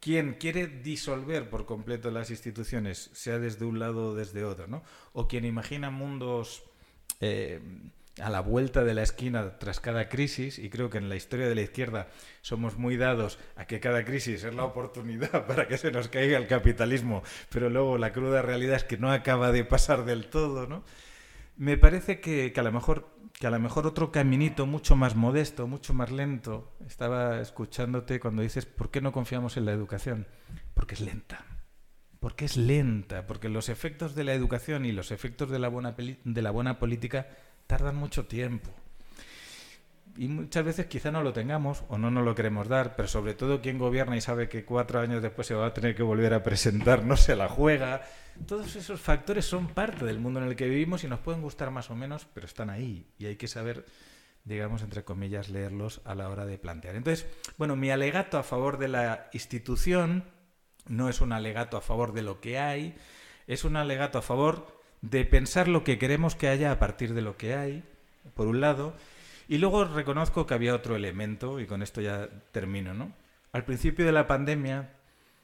Quien 0.00 0.34
quiere 0.34 0.66
disolver 0.66 1.48
por 1.48 1.66
completo 1.66 2.10
las 2.10 2.30
instituciones, 2.30 3.10
sea 3.12 3.38
desde 3.38 3.64
un 3.64 3.78
lado 3.78 4.08
o 4.08 4.14
desde 4.14 4.44
otro, 4.44 4.66
¿no? 4.66 4.82
O 5.12 5.28
quien 5.28 5.44
imagina 5.44 5.90
mundos 5.90 6.64
eh, 7.20 7.60
a 8.20 8.30
la 8.30 8.40
vuelta 8.40 8.84
de 8.84 8.94
la 8.94 9.02
esquina 9.02 9.58
tras 9.58 9.80
cada 9.80 10.08
crisis, 10.08 10.58
y 10.58 10.70
creo 10.70 10.88
que 10.88 10.98
en 10.98 11.08
la 11.08 11.16
historia 11.16 11.48
de 11.48 11.54
la 11.54 11.62
izquierda 11.62 12.08
somos 12.42 12.76
muy 12.76 12.96
dados 12.96 13.38
a 13.56 13.66
que 13.66 13.80
cada 13.80 14.04
crisis 14.04 14.44
es 14.44 14.54
la 14.54 14.64
oportunidad 14.64 15.46
para 15.46 15.66
que 15.66 15.78
se 15.78 15.90
nos 15.90 16.08
caiga 16.08 16.38
el 16.38 16.46
capitalismo, 16.46 17.22
pero 17.50 17.70
luego 17.70 17.98
la 17.98 18.12
cruda 18.12 18.42
realidad 18.42 18.76
es 18.76 18.84
que 18.84 18.98
no 18.98 19.10
acaba 19.10 19.50
de 19.50 19.64
pasar 19.64 20.04
del 20.04 20.26
todo, 20.26 20.66
¿no? 20.66 20.84
Me 21.56 21.76
parece 21.76 22.20
que, 22.20 22.52
a 22.56 22.62
lo 22.62 22.72
mejor 22.72 23.12
que 23.32 23.48
a 23.48 23.50
lo 23.50 23.58
mejor 23.58 23.84
otro 23.86 24.12
caminito 24.12 24.64
mucho 24.64 24.94
más 24.94 25.16
modesto, 25.16 25.66
mucho 25.66 25.92
más 25.92 26.12
lento. 26.12 26.72
Estaba 26.86 27.40
escuchándote 27.40 28.20
cuando 28.20 28.42
dices, 28.42 28.64
¿por 28.64 28.92
qué 28.92 29.00
no 29.00 29.10
confiamos 29.10 29.56
en 29.56 29.64
la 29.64 29.72
educación? 29.72 30.28
Porque 30.72 30.94
es 30.94 31.00
lenta. 31.00 31.44
Porque 32.20 32.44
es 32.44 32.56
lenta, 32.56 33.26
porque 33.26 33.48
los 33.48 33.68
efectos 33.68 34.14
de 34.14 34.22
la 34.22 34.34
educación 34.34 34.84
y 34.84 34.92
los 34.92 35.10
efectos 35.10 35.50
de 35.50 35.58
la 35.58 35.68
buena, 35.68 35.96
de 35.96 36.42
la 36.42 36.50
buena 36.52 36.78
política 36.78 37.26
tardan 37.66 37.96
mucho 37.96 38.26
tiempo. 38.26 38.70
Y 40.16 40.28
muchas 40.28 40.64
veces 40.64 40.86
quizá 40.86 41.10
no 41.10 41.22
lo 41.22 41.32
tengamos 41.32 41.82
o 41.88 41.98
no 41.98 42.10
nos 42.10 42.24
lo 42.24 42.36
queremos 42.36 42.68
dar, 42.68 42.94
pero 42.94 43.08
sobre 43.08 43.34
todo 43.34 43.60
quien 43.60 43.78
gobierna 43.78 44.16
y 44.16 44.20
sabe 44.20 44.48
que 44.48 44.64
cuatro 44.64 45.00
años 45.00 45.20
después 45.22 45.46
se 45.46 45.54
va 45.54 45.66
a 45.66 45.74
tener 45.74 45.96
que 45.96 46.04
volver 46.04 46.34
a 46.34 46.42
presentar, 46.42 47.04
no 47.04 47.16
se 47.16 47.34
la 47.34 47.48
juega. 47.48 48.02
Todos 48.46 48.76
esos 48.76 49.00
factores 49.00 49.44
son 49.44 49.66
parte 49.68 50.04
del 50.04 50.20
mundo 50.20 50.40
en 50.40 50.46
el 50.46 50.56
que 50.56 50.68
vivimos 50.68 51.02
y 51.02 51.08
nos 51.08 51.18
pueden 51.18 51.42
gustar 51.42 51.70
más 51.72 51.90
o 51.90 51.96
menos, 51.96 52.26
pero 52.32 52.46
están 52.46 52.70
ahí 52.70 53.08
y 53.18 53.26
hay 53.26 53.36
que 53.36 53.48
saber, 53.48 53.86
digamos, 54.44 54.82
entre 54.82 55.02
comillas, 55.02 55.48
leerlos 55.48 56.00
a 56.04 56.14
la 56.14 56.28
hora 56.28 56.46
de 56.46 56.58
plantear. 56.58 56.94
Entonces, 56.94 57.26
bueno, 57.58 57.74
mi 57.74 57.90
alegato 57.90 58.38
a 58.38 58.44
favor 58.44 58.78
de 58.78 58.88
la 58.88 59.28
institución 59.32 60.24
no 60.86 61.08
es 61.08 61.20
un 61.20 61.32
alegato 61.32 61.76
a 61.76 61.80
favor 61.80 62.12
de 62.12 62.22
lo 62.22 62.40
que 62.40 62.58
hay, 62.58 62.94
es 63.48 63.64
un 63.64 63.76
alegato 63.76 64.18
a 64.18 64.22
favor 64.22 64.80
de 65.10 65.24
pensar 65.26 65.68
lo 65.68 65.84
que 65.84 65.98
queremos 65.98 66.34
que 66.34 66.48
haya 66.48 66.72
a 66.72 66.78
partir 66.78 67.12
de 67.12 67.20
lo 67.20 67.36
que 67.36 67.54
hay, 67.54 67.84
por 68.34 68.46
un 68.46 68.60
lado, 68.60 68.94
y 69.48 69.58
luego 69.58 69.84
reconozco 69.84 70.46
que 70.46 70.54
había 70.54 70.74
otro 70.74 70.96
elemento, 70.96 71.60
y 71.60 71.66
con 71.66 71.82
esto 71.82 72.00
ya 72.00 72.28
termino, 72.52 72.94
¿no? 72.94 73.12
Al 73.52 73.64
principio 73.64 74.06
de 74.06 74.12
la 74.12 74.26
pandemia 74.26 74.94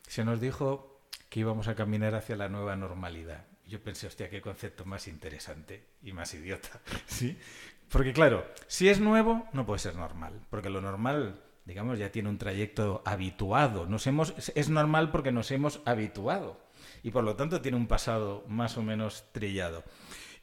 se 0.07 0.25
nos 0.25 0.41
dijo 0.41 1.03
que 1.29 1.41
íbamos 1.41 1.69
a 1.69 1.75
caminar 1.75 2.15
hacia 2.15 2.37
la 2.37 2.49
nueva 2.49 2.75
normalidad. 2.75 3.45
Yo 3.67 3.83
pensé, 3.83 4.07
hostia, 4.07 4.31
qué 4.31 4.41
concepto 4.41 4.87
más 4.87 5.07
interesante 5.07 5.85
y 6.03 6.13
más 6.13 6.33
idiota, 6.33 6.81
¿sí? 7.07 7.39
Porque 7.91 8.15
claro, 8.15 8.47
si 8.67 8.89
es 8.89 8.99
nuevo, 8.99 9.47
no 9.53 9.67
puede 9.67 9.81
ser 9.81 9.95
normal, 9.95 10.41
porque 10.49 10.71
lo 10.71 10.81
normal, 10.81 11.43
digamos, 11.67 11.99
ya 11.99 12.11
tiene 12.11 12.31
un 12.31 12.39
trayecto 12.39 13.03
habituado. 13.05 13.85
Nos 13.85 14.07
hemos, 14.07 14.33
es 14.55 14.71
normal 14.71 15.11
porque 15.11 15.33
nos 15.33 15.51
hemos 15.51 15.83
habituado 15.85 16.70
y 17.03 17.11
por 17.11 17.25
lo 17.25 17.37
tanto 17.37 17.61
tiene 17.61 17.77
un 17.77 17.87
pasado 17.87 18.45
más 18.49 18.77
o 18.77 18.83
menos 18.83 19.25
trillado. 19.33 19.85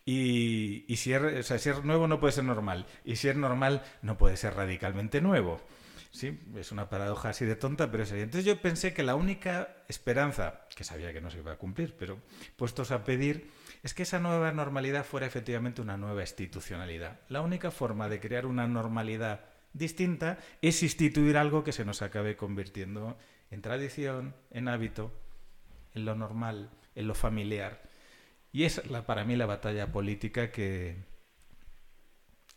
Y, 0.10 0.86
si, 0.96 1.12
es, 1.12 1.84
nuevo 1.84 2.08
no 2.08 2.22
puede 2.22 2.32
ser 2.32 2.46
normal. 2.46 2.86
Y 3.04 3.18
si 3.18 3.28
es 3.28 3.36
normal 3.36 3.84
no 4.02 4.18
puede 4.18 4.38
ser 4.38 4.56
radicalmente 4.56 5.20
nuevo. 5.20 5.60
Sí, 6.12 6.40
es 6.56 6.72
una 6.72 6.88
paradoja 6.88 7.30
así 7.30 7.44
de 7.44 7.58
tonta, 7.58 7.92
pero 7.92 8.04
es 8.04 8.12
así. 8.12 8.22
Entonces 8.22 8.46
yo 8.46 8.62
pensé 8.62 8.94
que 8.94 9.04
la 9.04 9.16
única 9.16 9.76
esperanza, 9.90 10.62
que 10.74 10.86
sabía 10.86 11.12
que 11.12 11.20
no 11.20 11.30
se 11.30 11.40
iba 11.40 11.52
a 11.52 11.58
cumplir, 11.58 11.94
pero 12.00 12.22
puestos 12.56 12.92
a 12.92 13.04
pedir, 13.04 13.52
es 13.84 13.94
que 13.94 14.04
esa 14.04 14.20
nueva 14.20 14.54
normalidad 14.54 15.06
fuera 15.06 15.28
efectivamente 15.28 15.82
una 15.82 15.98
nueva 15.98 16.22
institucionalidad. 16.22 17.20
La 17.28 17.42
única 17.42 17.70
forma 17.70 18.08
de 18.08 18.22
crear 18.22 18.46
una 18.46 18.66
normalidad 18.66 19.42
distinta 19.74 20.40
es 20.62 20.84
instituir 20.84 21.36
algo 21.36 21.66
que 21.66 21.74
se 21.74 21.84
nos 21.84 22.02
acabe 22.02 22.38
convirtiendo 22.38 23.18
en 23.52 23.62
tradición, 23.62 24.36
en 24.52 24.70
hábito, 24.70 25.12
en 25.98 26.06
lo 26.06 26.16
normal, 26.16 26.70
en 26.96 27.08
lo 27.08 27.16
familiar. 27.16 27.82
Y 28.54 28.64
es 28.64 28.90
la, 28.90 29.06
para 29.06 29.26
mí 29.26 29.36
la 29.36 29.46
batalla 29.46 29.92
política 29.92 30.52
que 30.52 30.96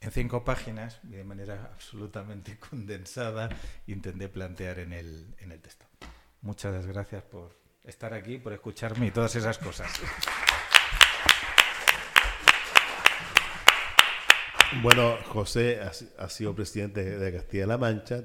en 0.00 0.11
cinco 0.12 0.44
páginas, 0.44 1.00
de 1.03 1.24
manera 1.24 1.70
absolutamente 1.74 2.59
condensada, 2.70 3.48
intenté 3.87 4.29
plantear 4.29 4.79
en 4.79 4.92
el, 4.92 5.35
en 5.38 5.53
el 5.53 5.61
texto. 5.61 5.87
Muchas 6.42 6.87
gracias 6.87 7.22
por 7.24 7.59
estar 7.85 8.14
aquí, 8.14 8.38
por 8.38 8.53
escucharme 8.53 9.09
y 9.09 9.11
todas 9.11 9.35
esas 9.37 9.59
cosas. 9.59 9.90
Bueno, 14.83 15.18
José 15.26 15.81
ha, 15.81 16.29
sido 16.29 16.55
presidente 16.55 17.18
de 17.18 17.33
Castilla-La 17.33 17.76
Mancha, 17.76 18.22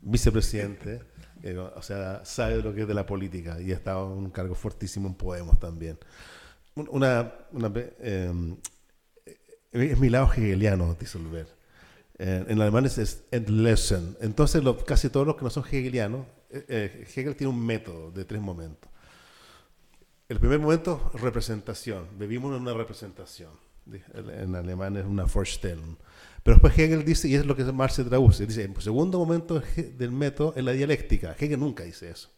vicepresidente 0.00 1.02
eh, 1.46 1.58
o 1.58 1.82
sea, 1.82 2.24
sabe 2.24 2.62
lo 2.62 2.74
que 2.74 2.80
es 2.80 2.88
de 2.88 2.94
la 2.94 3.04
política 3.04 3.60
y 3.60 3.70
ha 3.70 3.74
estado 3.74 4.10
en 4.10 4.18
un 4.18 4.30
cargo 4.30 4.54
fortísimo 4.54 5.08
en 5.08 5.14
Podemos 5.14 5.60
también. 5.60 5.98
Una, 6.74 7.34
em, 8.00 8.56
es 9.70 9.98
mi 9.98 10.08
lado 10.08 10.32
hegeliano 10.32 10.96
disolver. 10.98 11.46
Eh, 12.18 12.46
en 12.48 12.60
alemán 12.62 12.86
es, 12.86 13.24
Endlesen. 13.30 14.16
Entonces, 14.22 14.62
casi 14.86 15.10
todos 15.10 15.26
los 15.26 15.36
que 15.36 15.44
no 15.44 15.50
son 15.50 15.64
hegelianos, 15.66 16.24
eh, 16.48 17.06
Hegel 17.14 17.36
tiene 17.36 17.52
un 17.52 17.60
método 17.60 18.10
de 18.10 18.24
tres 18.24 18.40
momentos. 18.40 18.90
El 20.26 20.40
primer 20.40 20.60
momento, 20.60 21.10
representación. 21.12 22.06
Vivimos 22.18 22.56
en 22.56 22.62
una 22.62 22.72
representación. 22.72 23.50
En 24.14 24.54
alemán 24.54 24.96
es 24.96 25.04
una 25.04 25.24
Vorstellung. 25.24 25.96
Pero 26.44 26.56
después 26.56 26.78
Hegel 26.78 27.04
dice, 27.04 27.26
y 27.26 27.34
es 27.34 27.46
lo 27.46 27.56
que 27.56 27.64
Marx 27.64 27.94
se 27.94 28.04
traduce, 28.04 28.46
dice, 28.46 28.64
el 28.64 28.82
segundo 28.82 29.18
momento 29.18 29.62
del 29.96 30.12
método 30.12 30.52
es 30.54 30.62
la 30.62 30.72
dialéctica. 30.72 31.34
Hegel 31.36 31.58
nunca 31.58 31.84
dice 31.84 32.10
eso. 32.10 32.30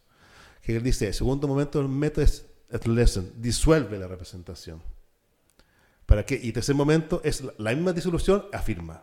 Hegel 0.62 0.84
dice, 0.84 1.08
el 1.08 1.14
segundo 1.14 1.48
momento 1.48 1.80
del 1.80 1.88
método 1.88 2.24
es 2.24 2.46
lesson, 2.86 3.32
disuelve 3.36 3.98
la 3.98 4.06
representación. 4.06 4.80
¿Para 6.06 6.24
qué? 6.24 6.38
Y 6.40 6.52
tercer 6.52 6.76
momento 6.76 7.20
es 7.24 7.42
la 7.58 7.74
misma 7.74 7.92
disolución, 7.92 8.46
afirma. 8.52 9.02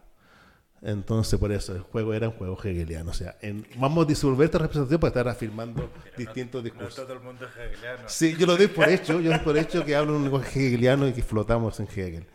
Entonces, 0.81 1.37
por 1.37 1.51
eso, 1.51 1.75
el 1.75 1.81
juego 1.81 2.13
era 2.13 2.29
un 2.29 2.35
juego 2.35 2.57
hegeliano. 2.63 3.11
O 3.11 3.13
sea, 3.13 3.37
vamos 3.75 4.05
a 4.05 4.07
disolver 4.07 4.45
esta 4.45 4.59
representación 4.59 5.01
para 5.01 5.09
estar 5.09 5.27
afirmando 5.27 5.89
distintos 6.17 6.63
discursos. 6.63 6.99
No 6.99 7.03
todo 7.03 7.13
el 7.13 7.23
mundo 7.23 7.45
es 7.45 7.51
hegeliano. 7.57 8.03
Sí, 8.07 8.35
yo 8.37 8.45
lo 8.45 8.55
doy 8.55 8.67
por 8.67 8.87
hecho. 8.87 9.19
Yo 9.19 9.29
doy 9.31 9.39
por 9.39 9.57
hecho 9.57 9.83
que 9.83 9.97
hablo 9.97 10.15
un 10.15 10.23
lenguaje 10.23 10.67
hegeliano 10.67 11.09
y 11.09 11.13
que 11.13 11.23
flotamos 11.23 11.77
en 11.81 11.87
Hegel. 11.93 12.25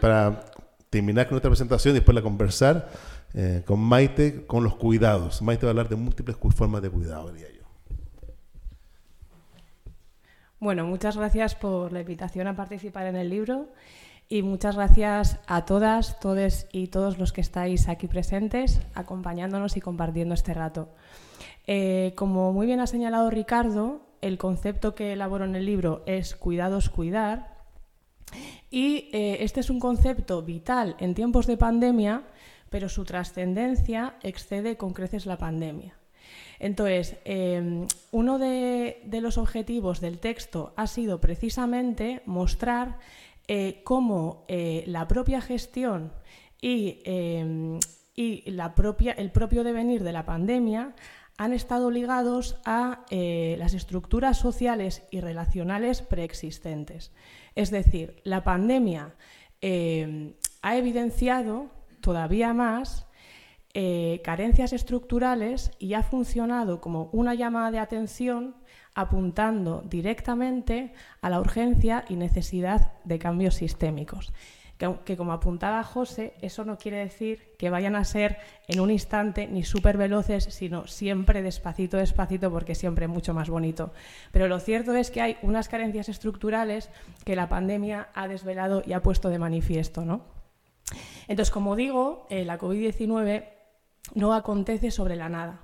para 0.00 0.50
terminar 0.90 1.26
con 1.26 1.34
nuestra 1.34 1.50
presentación 1.50 1.92
y 1.92 1.98
después 1.98 2.14
la 2.14 2.22
conversar, 2.22 2.90
eh, 3.34 3.62
con 3.66 3.80
Maite 3.80 4.46
con 4.46 4.64
los 4.64 4.76
cuidados. 4.76 5.42
Maite 5.42 5.66
va 5.66 5.70
a 5.70 5.72
hablar 5.72 5.88
de 5.88 5.96
múltiples 5.96 6.36
formas 6.54 6.82
de 6.82 6.90
cuidado, 6.90 7.32
diría 7.32 7.48
yo. 7.52 7.58
Bueno, 10.60 10.86
muchas 10.86 11.16
gracias 11.16 11.54
por 11.54 11.92
la 11.92 12.00
invitación 12.00 12.48
a 12.48 12.56
participar 12.56 13.06
en 13.06 13.16
el 13.16 13.30
libro 13.30 13.68
y 14.28 14.42
muchas 14.42 14.76
gracias 14.76 15.38
a 15.46 15.64
todas, 15.64 16.18
todos 16.20 16.66
y 16.72 16.88
todos 16.88 17.18
los 17.18 17.32
que 17.32 17.40
estáis 17.40 17.88
aquí 17.88 18.08
presentes, 18.08 18.80
acompañándonos 18.94 19.76
y 19.76 19.80
compartiendo 19.80 20.34
este 20.34 20.54
rato. 20.54 20.88
Eh, 21.66 22.12
como 22.16 22.52
muy 22.52 22.66
bien 22.66 22.80
ha 22.80 22.86
señalado 22.86 23.30
Ricardo, 23.30 24.00
el 24.20 24.36
concepto 24.36 24.94
que 24.94 25.12
elaboro 25.12 25.44
en 25.44 25.54
el 25.54 25.64
libro 25.64 26.02
es 26.06 26.34
cuidados, 26.34 26.88
cuidar. 26.88 27.57
Y 28.70 29.08
eh, 29.12 29.38
este 29.40 29.60
es 29.60 29.70
un 29.70 29.80
concepto 29.80 30.42
vital 30.42 30.96
en 30.98 31.14
tiempos 31.14 31.46
de 31.46 31.56
pandemia, 31.56 32.22
pero 32.70 32.88
su 32.88 33.04
trascendencia 33.04 34.16
excede 34.22 34.76
con 34.76 34.92
creces 34.92 35.26
la 35.26 35.38
pandemia. 35.38 35.94
Entonces, 36.58 37.16
em, 37.24 37.86
uno 38.10 38.38
de, 38.38 39.00
los 39.22 39.38
objetivos 39.38 40.00
del 40.00 40.18
texto 40.18 40.74
ha 40.76 40.86
sido 40.86 41.20
precisamente 41.20 42.20
mostrar 42.26 42.98
eh, 43.46 43.80
cómo 43.84 44.44
eh, 44.48 44.84
la 44.86 45.08
propia 45.08 45.40
gestión 45.40 46.12
y, 46.60 47.00
em, 47.04 47.78
el 48.16 49.30
propio 49.32 49.64
devenir 49.64 50.02
de 50.02 50.12
la 50.12 50.26
pandemia 50.26 50.94
han 51.38 51.52
estado 51.52 51.88
ligados 51.88 52.56
a 52.64 53.04
las 53.10 53.74
estructuras 53.74 54.38
sociales 54.38 55.04
y 55.12 55.20
relacionales 55.20 56.02
preexistentes. 56.02 57.12
Es 57.58 57.72
decir, 57.72 58.14
la 58.22 58.44
pandemia 58.44 59.16
em, 59.60 60.34
ha 60.62 60.76
evidenciado 60.76 61.66
todavía 62.00 62.54
más 62.54 63.08
eh, 63.74 64.20
carencias 64.22 64.72
estructurales 64.72 65.72
y 65.80 65.94
ha 65.94 66.04
funcionado 66.04 66.80
como 66.80 67.10
una 67.10 67.34
llamada 67.34 67.72
de 67.72 67.80
atención 67.80 68.54
apuntando 68.94 69.82
directamente 69.84 70.92
a 71.20 71.30
la 71.30 71.40
urgencia 71.40 72.04
y 72.08 72.14
necesidad 72.14 72.92
de 73.02 73.18
cambios 73.18 73.56
sistémicos. 73.56 74.32
Que, 74.78 75.16
como 75.16 75.32
apuntaba 75.32 75.82
José, 75.82 76.34
eso 76.40 76.64
no 76.64 76.78
quiere 76.78 76.98
decir 76.98 77.56
que 77.58 77.68
vayan 77.68 77.96
a 77.96 78.04
ser 78.04 78.38
en 78.68 78.78
un 78.78 78.92
instante 78.92 79.48
ni 79.48 79.64
súper 79.64 79.96
veloces, 79.96 80.44
sino 80.44 80.86
siempre 80.86 81.42
despacito, 81.42 81.96
despacito, 81.96 82.48
porque 82.52 82.76
siempre 82.76 83.08
mucho 83.08 83.34
más 83.34 83.50
bonito. 83.50 83.92
Pero 84.30 84.46
lo 84.46 84.60
cierto 84.60 84.94
es 84.94 85.10
que 85.10 85.20
hay 85.20 85.36
unas 85.42 85.68
carencias 85.68 86.08
estructurales 86.08 86.90
que 87.24 87.34
la 87.34 87.48
pandemia 87.48 88.08
ha 88.14 88.28
desvelado 88.28 88.82
y 88.86 88.92
ha 88.92 89.02
puesto 89.02 89.30
de 89.30 89.40
manifiesto. 89.40 90.04
¿no? 90.04 90.22
Entonces, 91.26 91.50
como 91.50 91.74
digo, 91.74 92.28
eh, 92.30 92.44
la 92.44 92.56
COVID-19 92.56 93.48
no 94.14 94.32
acontece 94.32 94.92
sobre 94.92 95.16
la 95.16 95.28
nada. 95.28 95.60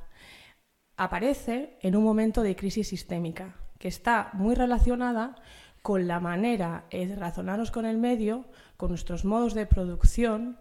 Aparece 0.97 1.79
en 1.83 1.95
un 1.95 2.03
momento 2.03 2.43
de 2.43 2.57
crisis 2.57 2.89
sistémica, 2.89 3.57
que 3.79 3.89
está 3.89 4.31
muy 4.33 4.55
relacionada 4.55 5.37
con 5.83 6.07
la 6.07 6.19
manera 6.19 6.85
de 6.91 7.15
razonarnos 7.15 7.71
con 7.71 7.85
el 7.85 7.99
medio, 7.99 8.47
con 8.77 8.91
nuestros 8.91 9.25
modos 9.25 9.55
de 9.55 9.67
producción, 9.67 10.59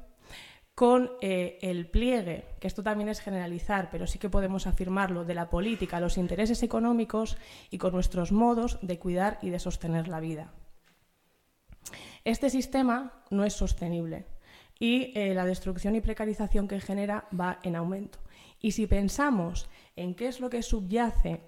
con 0.76 1.11
eh, 1.22 1.59
el 1.61 1.88
pliegue, 1.88 2.45
que 2.59 2.68
esto 2.68 2.82
también 2.82 3.09
es 3.09 3.20
generalizar, 3.20 3.89
pero 3.91 4.07
sí 4.07 4.18
que 4.18 4.30
podemos 4.30 4.66
afirmarlo, 4.66 5.24
de 5.24 5.36
la 5.36 5.49
política, 5.49 5.99
los 5.99 6.18
intereses 6.18 6.64
económicos 6.64 7.38
y 7.70 7.78
con 7.78 7.93
nuestros 7.93 8.32
modos 8.32 8.80
de 8.82 8.97
cuidar 8.97 9.38
y 9.41 9.49
de 9.49 9.59
sostener 9.59 10.07
la 10.07 10.20
vida. 10.20 10.51
Este 12.24 12.49
sistema 12.49 13.24
no 13.30 13.43
es 13.43 13.53
sostenible 13.53 14.26
y 14.80 15.11
eh, 15.16 15.34
la 15.34 15.45
destrucción 15.45 15.95
y 15.95 16.01
precarización 16.01 16.68
que 16.68 16.80
genera 16.80 17.28
va 17.38 17.59
en 17.64 17.76
aumento. 17.76 18.20
Y 18.59 18.72
si 18.72 18.88
pensamos 18.88 19.70
en 19.95 20.16
qué 20.16 20.28
es 20.28 20.39
lo 20.39 20.49
que 20.49 20.64
subyace 20.64 21.41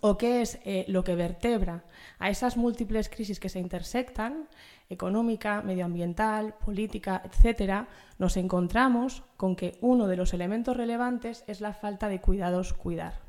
o 0.00 0.16
qué 0.16 0.42
es 0.42 0.58
eh, 0.64 0.84
lo 0.88 1.04
que 1.04 1.16
vertebra 1.16 1.84
a 2.18 2.30
esas 2.30 2.56
múltiples 2.56 3.08
crisis 3.08 3.40
que 3.40 3.48
se 3.48 3.58
intersectan, 3.58 4.48
económica, 4.90 5.62
medioambiental, 5.62 6.54
política, 6.64 7.22
etcétera, 7.24 7.88
nos 8.18 8.36
encontramos 8.36 9.22
con 9.36 9.54
que 9.54 9.78
uno 9.80 10.06
de 10.06 10.16
los 10.16 10.32
elementos 10.32 10.76
relevantes 10.76 11.44
es 11.46 11.60
la 11.60 11.74
falta 11.74 12.08
de 12.08 12.20
cuidados 12.20 12.72
cuidar. 12.72 13.20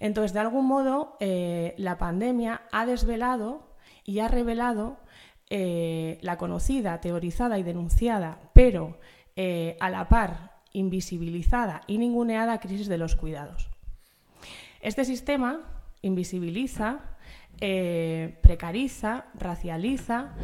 Entonces, 0.00 0.32
de 0.32 0.40
algún 0.40 0.66
modo, 0.66 1.16
eh, 1.20 1.74
la 1.78 1.98
pandemia 1.98 2.62
ha 2.72 2.86
desvelado 2.86 3.74
y 4.04 4.20
ha 4.20 4.28
revelado 4.28 4.98
eh, 5.50 6.18
la 6.22 6.36
conocida, 6.38 7.00
teorizada 7.00 7.58
y 7.58 7.62
denunciada, 7.62 8.38
pero 8.52 8.98
eh, 9.36 9.76
a 9.80 9.90
la 9.90 10.08
par 10.08 10.54
invisibilizada 10.72 11.82
y 11.86 11.98
ninguneada 11.98 12.60
crisis 12.60 12.88
de 12.88 12.98
los 12.98 13.14
cuidados. 13.14 13.70
Este 14.80 15.04
sistema 15.04 15.60
invisibiliza, 16.02 17.13
eh, 17.66 18.38
precariza, 18.42 19.26
racializa, 19.34 20.34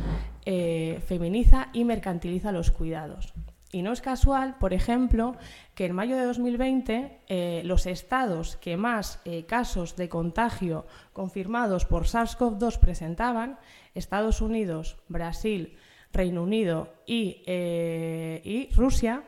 feminiza 1.06 1.68
y 1.72 1.84
mercantiliza 1.84 2.50
los 2.50 2.70
cuidados. 2.70 3.34
Y 3.72 3.82
no 3.82 3.92
es 3.92 4.00
casual, 4.00 4.56
por 4.58 4.72
ejemplo, 4.72 5.36
que 5.74 5.84
en 5.84 5.92
mayo 5.92 6.16
de 6.16 6.24
2020 6.24 7.62
los 7.64 7.86
estados 7.86 8.56
que 8.56 8.76
más 8.76 9.20
casos 9.46 9.94
de 9.94 10.08
contagio 10.08 10.86
confirmados 11.12 11.84
por 11.84 12.06
SARS-CoV-2 12.06 12.80
presentaban 12.80 13.58
Estados 13.94 14.40
Unidos, 14.40 14.96
Brasil, 15.08 15.76
Reino 16.12 16.42
Unido 16.42 16.92
y, 17.06 17.42
eh, 17.46 18.68
Rusia, 18.74 19.22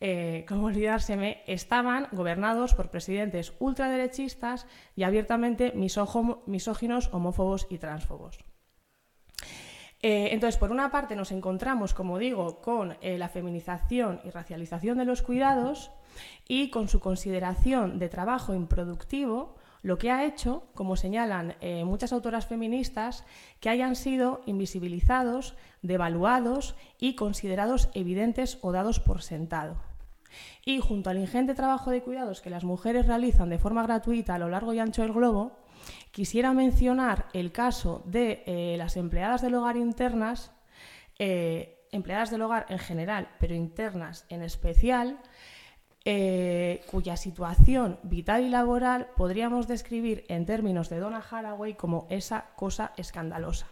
eh, 0.00 0.44
como 0.48 0.66
olvidárseme, 0.66 1.42
estaban 1.46 2.08
gobernados 2.12 2.74
por 2.74 2.90
presidentes 2.90 3.54
ultraderechistas 3.58 4.66
y 4.94 5.02
abiertamente 5.02 5.72
misóginos, 5.74 7.10
homófobos 7.12 7.66
y 7.70 7.78
transfobos. 7.78 8.38
Eh, 10.02 10.28
entonces, 10.32 10.58
por 10.58 10.70
una 10.70 10.90
parte, 10.90 11.16
nos 11.16 11.32
encontramos, 11.32 11.94
como 11.94 12.18
digo, 12.18 12.60
con 12.60 12.96
la 13.00 13.28
feminización 13.28 14.20
y 14.24 14.30
racialización 14.30 14.98
de 14.98 15.06
los 15.06 15.22
cuidados 15.22 15.90
y 16.46 16.70
con 16.70 16.88
su 16.88 17.00
consideración 17.00 17.98
de 17.98 18.08
trabajo 18.08 18.54
improductivo 18.54 19.56
lo 19.86 19.98
que 19.98 20.10
ha 20.10 20.24
hecho, 20.24 20.64
como 20.74 20.96
señalan 20.96 21.54
eh, 21.60 21.84
muchas 21.84 22.12
autoras 22.12 22.46
feministas, 22.46 23.24
que 23.60 23.68
hayan 23.68 23.94
sido 23.94 24.40
invisibilizados, 24.44 25.54
devaluados 25.80 26.74
y 26.98 27.14
considerados 27.14 27.88
evidentes 27.94 28.58
o 28.62 28.72
dados 28.72 28.98
por 28.98 29.22
sentado. 29.22 29.76
Y 30.64 30.80
junto 30.80 31.08
al 31.08 31.18
ingente 31.18 31.54
trabajo 31.54 31.92
de 31.92 32.02
cuidados 32.02 32.40
que 32.40 32.50
las 32.50 32.64
mujeres 32.64 33.06
realizan 33.06 33.48
de 33.48 33.60
forma 33.60 33.84
gratuita 33.84 34.34
a 34.34 34.40
lo 34.40 34.48
largo 34.48 34.74
y 34.74 34.80
ancho 34.80 35.02
del 35.02 35.12
globo, 35.12 35.52
quisiera 36.10 36.52
mencionar 36.52 37.26
el 37.32 37.52
caso 37.52 38.02
de 38.06 38.42
eh, 38.46 38.74
las 38.78 38.96
empleadas 38.96 39.40
del 39.40 39.54
hogar 39.54 39.76
internas, 39.76 40.50
eh, 41.20 41.86
empleadas 41.92 42.32
del 42.32 42.42
hogar 42.42 42.66
en 42.70 42.80
general, 42.80 43.28
pero 43.38 43.54
internas 43.54 44.26
en 44.30 44.42
especial, 44.42 45.20
eh, 46.08 46.84
cuya 46.88 47.16
situación 47.16 47.98
vital 48.04 48.44
y 48.44 48.48
laboral 48.48 49.08
podríamos 49.16 49.66
describir 49.66 50.24
en 50.28 50.46
términos 50.46 50.88
de 50.88 51.00
Donna 51.00 51.20
Haraway 51.28 51.74
como 51.74 52.06
esa 52.10 52.46
cosa 52.54 52.92
escandalosa. 52.96 53.66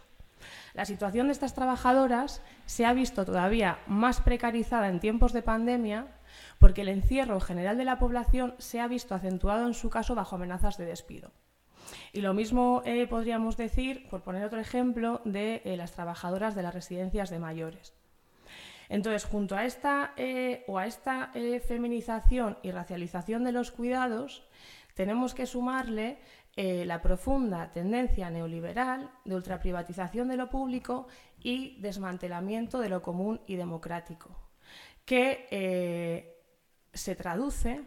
La 0.73 0.83
situación 0.83 1.27
de 1.27 1.31
estas 1.31 1.55
trabajadoras 1.55 2.41
se 2.65 2.85
ha 2.85 2.91
visto 2.91 3.23
todavía 3.23 3.79
más 3.87 4.19
precarizada 4.19 4.89
en 4.89 4.99
tiempos 4.99 5.31
de 5.31 5.43
pandemia 5.43 6.07
porque 6.59 6.81
el 6.81 6.89
encierro 6.89 7.39
general 7.39 7.77
de 7.77 7.85
la 7.85 7.99
población 7.99 8.53
se 8.57 8.81
ha 8.81 8.87
visto 8.89 9.15
acentuado 9.15 9.65
en 9.65 9.73
su 9.73 9.89
caso 9.89 10.13
bajo 10.13 10.35
amenazas 10.35 10.77
de 10.77 10.85
despido. 10.85 11.31
Y 12.11 12.19
lo 12.19 12.33
mismo 12.33 12.81
eh, 12.83 13.07
podríamos 13.07 13.55
decir, 13.55 14.09
por 14.09 14.23
poner 14.23 14.43
otro 14.43 14.59
ejemplo, 14.59 15.21
de 15.23 15.61
eh, 15.63 15.77
las 15.77 15.93
trabajadoras 15.93 16.53
de 16.53 16.63
las 16.63 16.73
residencias 16.73 17.29
de 17.29 17.39
mayores. 17.39 17.93
Entonces, 18.89 19.25
junto 19.25 19.55
a 19.55 19.65
esta, 19.65 20.13
eh, 20.17 20.63
o 20.67 20.77
a 20.77 20.85
esta 20.85 21.31
eh, 21.33 21.59
feminización 21.59 22.57
y 22.61 22.71
racialización 22.71 23.43
de 23.43 23.51
los 23.51 23.71
cuidados, 23.71 24.43
tenemos 24.93 25.33
que 25.33 25.45
sumarle 25.45 26.19
eh, 26.55 26.85
la 26.85 27.01
profunda 27.01 27.71
tendencia 27.71 28.29
neoliberal 28.29 29.11
de 29.25 29.35
ultraprivatización 29.35 30.27
de 30.27 30.37
lo 30.37 30.49
público 30.49 31.07
y 31.39 31.79
desmantelamiento 31.81 32.79
de 32.79 32.89
lo 32.89 33.01
común 33.01 33.41
y 33.45 33.55
democrático, 33.55 34.35
que 35.03 36.33
se 36.93 37.15
traduce 37.15 37.83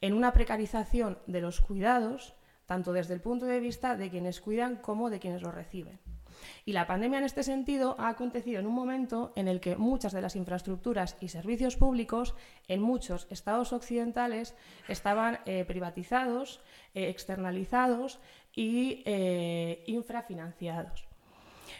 en 0.00 0.14
una 0.14 0.32
precarización 0.32 1.18
de 1.26 1.40
los 1.40 1.60
cuidados, 1.60 2.34
tanto 2.64 2.92
desde 2.92 3.14
el 3.14 3.20
punto 3.20 3.44
de 3.44 3.60
vista 3.60 3.96
de 3.96 4.08
quienes 4.08 4.40
cuidan 4.40 4.76
como 4.76 5.10
de 5.10 5.18
quienes 5.18 5.42
los 5.42 5.54
reciben. 5.54 5.98
Y 6.64 6.72
la 6.72 6.86
pandemia 6.86 7.18
en 7.18 7.24
este 7.24 7.42
sentido 7.42 7.96
ha 7.98 8.08
acontecido 8.08 8.60
en 8.60 8.66
un 8.66 8.74
momento 8.74 9.32
en 9.36 9.48
el 9.48 9.60
que 9.60 9.76
muchas 9.76 10.12
de 10.12 10.20
las 10.20 10.36
infraestructuras 10.36 11.16
y 11.20 11.28
servicios 11.28 11.76
públicos 11.76 12.34
en 12.68 12.80
muchos 12.80 13.26
estados 13.30 13.72
occidentales 13.72 14.54
estaban 14.88 15.38
eh, 15.46 15.64
privatizados, 15.66 16.60
eh, 16.94 17.08
externalizados 17.08 18.18
y 18.54 19.02
eh, 19.04 19.84
infrafinanciados. 19.86 21.06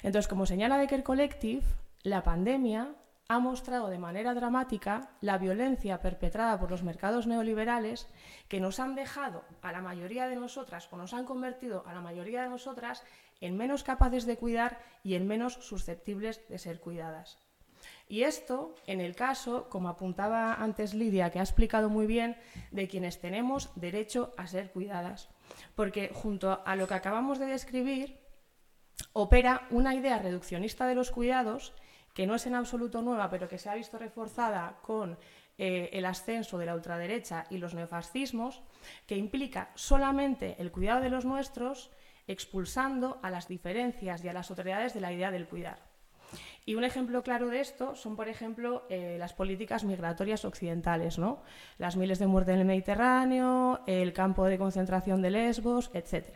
Entonces, 0.03 0.29
como 0.29 0.47
señala 0.47 0.77
Becker 0.77 1.03
Collective, 1.03 1.63
la 2.03 2.23
pandemia 2.23 2.95
ha 3.29 3.39
mostrado 3.41 3.89
de 3.89 3.99
manera 3.99 4.35
dramática 4.35 5.11
la 5.21 5.39
violencia 5.39 6.01
perpetrada 6.01 6.59
por 6.61 6.71
los 6.71 6.85
mercados 6.85 7.27
neoliberales 7.27 8.07
que 8.49 8.61
nos 8.61 8.79
han 8.79 8.95
dejado 8.95 9.43
a 9.63 9.73
la 9.73 9.81
mayoría 9.81 10.29
de 10.29 10.37
nosotras 10.37 10.89
o 10.93 10.97
nos 10.97 11.13
han 11.13 11.25
convertido 11.25 11.85
a 11.87 11.95
la 11.95 12.01
mayoría 12.01 12.43
de 12.43 12.49
nosotras 12.49 13.03
en 13.41 13.57
menos 13.57 13.83
capaces 13.83 14.27
de 14.27 14.37
cuidar 14.37 14.81
y 15.03 15.15
en 15.15 15.27
menos 15.27 15.55
susceptibles 15.55 16.47
de 16.49 16.59
ser 16.59 16.81
cuidadas. 16.81 17.39
Y 18.09 18.23
esto, 18.23 18.75
en 18.87 19.01
el 19.01 19.17
caso, 19.17 19.69
como 19.69 19.89
apuntaba 19.89 20.55
antes 20.55 20.95
Lidia, 20.95 21.31
que 21.31 21.41
ha 21.41 21.43
explicado 21.43 21.89
muy 21.89 22.07
bien, 22.07 22.37
de 22.71 22.89
quienes 22.89 23.21
tenemos 23.21 23.71
derecho 23.75 24.33
a 24.37 24.47
ser 24.47 24.71
cuidadas. 24.71 25.29
Porque 25.75 26.11
junto 26.13 26.63
a 26.65 26.77
lo 26.77 26.87
que 26.87 26.95
acabamos 26.95 27.39
de 27.39 27.47
describir, 27.47 28.21
opera 29.13 29.67
una 29.71 29.95
idea 29.95 30.19
reduccionista 30.19 30.87
de 30.87 30.95
los 30.95 31.11
cuidados 31.11 31.75
que 32.15 32.27
no 32.27 32.35
es 32.35 32.47
en 32.47 32.55
absoluto 32.55 33.03
nueva, 33.03 33.29
pero 33.29 33.49
que 33.49 33.59
se 33.59 33.69
ha 33.69 33.75
visto 33.75 33.99
reforzada 33.99 34.79
con 34.83 35.19
eh, 35.59 35.91
el 35.93 36.07
ascenso 36.07 36.57
de 36.57 36.65
la 36.65 36.75
ultraderecha 36.75 37.45
y 37.51 37.59
los 37.59 37.75
neofascismos, 37.75 38.63
que 39.07 39.17
implica 39.17 39.71
solamente 39.75 40.57
el 40.59 40.73
cuidado 40.73 41.03
de 41.03 41.11
los 41.11 41.27
nuestros, 41.27 41.91
expulsando 42.27 43.19
a 43.23 43.31
las 43.31 43.49
diferencias 43.49 44.25
y 44.25 44.29
a 44.29 44.33
las 44.33 44.51
autoridades 44.51 44.95
de 44.95 45.01
la 45.01 45.13
idea 45.13 45.31
del 45.31 45.47
cuidar. 45.47 45.79
Y 46.65 46.75
un 46.75 46.83
ejemplo 46.83 47.23
claro 47.23 47.49
de 47.49 47.61
esto 47.61 47.95
son, 47.95 48.17
por 48.17 48.29
ejemplo, 48.29 48.85
eh, 48.91 49.17
las 49.21 49.33
políticas 49.33 49.85
migratorias 49.85 50.45
occidentales, 50.45 51.17
¿no? 51.19 51.43
Las 51.79 51.97
miles 51.97 52.19
de 52.19 52.27
muertes 52.27 52.55
en 52.55 52.61
el 52.61 52.67
Mediterráneo, 52.67 53.81
el 53.87 54.13
campo 54.13 54.45
de 54.47 54.59
concentración 54.59 55.23
de 55.23 55.31
Lesbos, 55.31 55.91
etc. 55.95 56.27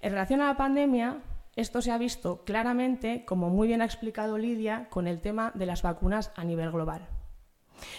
En 0.00 0.12
relación 0.12 0.40
a 0.40 0.46
la 0.46 0.56
pandemia, 0.56 1.18
esto 1.56 1.82
se 1.82 1.90
ha 1.90 1.98
visto 1.98 2.44
claramente, 2.44 3.24
como 3.24 3.50
muy 3.50 3.66
bien 3.66 3.82
ha 3.82 3.86
explicado 3.86 4.38
Lidia, 4.38 4.88
con 4.90 5.08
el 5.08 5.20
tema 5.20 5.50
de 5.54 5.66
las 5.66 5.82
vacunas 5.82 6.30
a 6.36 6.44
nivel 6.44 6.70
global. 6.70 7.08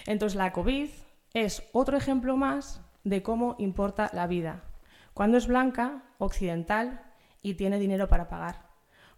Entonces, 0.05 0.37
la 0.37 0.53
COVID 0.53 0.89
es 1.33 1.67
otro 1.73 1.97
ejemplo 1.97 2.37
más 2.37 2.81
de 3.03 3.21
cómo 3.21 3.55
importa 3.59 4.09
la 4.13 4.27
vida. 4.27 4.63
Cuando 5.17 5.39
es 5.39 5.47
blanca, 5.47 6.03
occidental 6.19 7.01
y 7.41 7.55
tiene 7.55 7.79
dinero 7.79 8.07
para 8.07 8.27
pagar. 8.27 8.67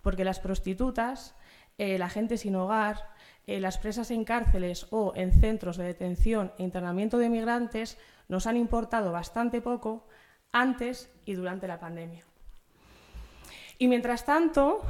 Porque 0.01 0.23
las 0.23 0.39
prostitutas, 0.39 1.35
eh, 1.77 1.97
la 1.97 2.07
gente 2.07 2.37
sin 2.37 2.55
hogar, 2.55 3.09
eh, 3.47 3.59
las 3.59 3.77
presas 3.77 4.09
en 4.09 4.23
cárceles 4.23 4.87
o 4.91 5.11
en 5.17 5.33
centros 5.33 5.75
de 5.75 5.83
detención 5.83 6.53
e 6.57 6.63
internamiento 6.63 7.17
de 7.17 7.27
migrantes 7.27 7.97
nos 8.29 8.47
han 8.47 8.55
importado 8.55 9.11
bastante 9.11 9.59
poco 9.59 10.07
antes 10.53 11.11
y 11.25 11.33
durante 11.33 11.67
la 11.67 11.81
pandemia. 11.81 12.23
Y 13.77 13.89
mientras 13.89 14.23
tanto, 14.23 14.83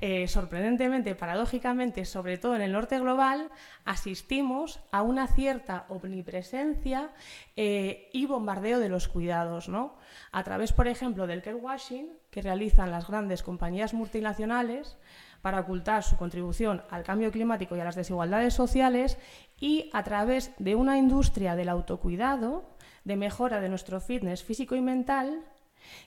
eh, 0.00 0.28
sorprendentemente, 0.28 1.14
paradójicamente, 1.14 2.04
sobre 2.04 2.36
todo 2.36 2.54
en 2.54 2.62
el 2.62 2.72
norte 2.72 2.98
global, 2.98 3.50
asistimos 3.84 4.80
a 4.92 5.02
una 5.02 5.26
cierta 5.26 5.86
omnipresencia 5.88 7.10
eh, 7.56 8.10
y 8.12 8.26
bombardeo 8.26 8.78
de 8.78 8.88
los 8.88 9.08
cuidados, 9.08 9.68
¿no? 9.68 9.96
A 10.32 10.44
través, 10.44 10.72
por 10.72 10.86
ejemplo, 10.86 11.26
del 11.26 11.42
care 11.42 11.56
washing 11.56 12.10
que 12.30 12.42
realizan 12.42 12.90
las 12.90 13.08
grandes 13.08 13.42
compañías 13.42 13.94
multinacionales 13.94 14.98
para 15.40 15.60
ocultar 15.60 16.02
su 16.02 16.16
contribución 16.16 16.82
al 16.90 17.04
cambio 17.04 17.30
climático 17.30 17.76
y 17.76 17.80
a 17.80 17.84
las 17.84 17.94
desigualdades 17.94 18.52
sociales 18.52 19.16
y 19.60 19.90
a 19.92 20.02
través 20.02 20.52
de 20.58 20.74
una 20.74 20.98
industria 20.98 21.56
del 21.56 21.68
autocuidado, 21.68 22.68
de 23.04 23.16
mejora 23.16 23.60
de 23.60 23.68
nuestro 23.68 24.00
fitness 24.00 24.42
físico 24.42 24.74
y 24.74 24.82
mental, 24.82 25.44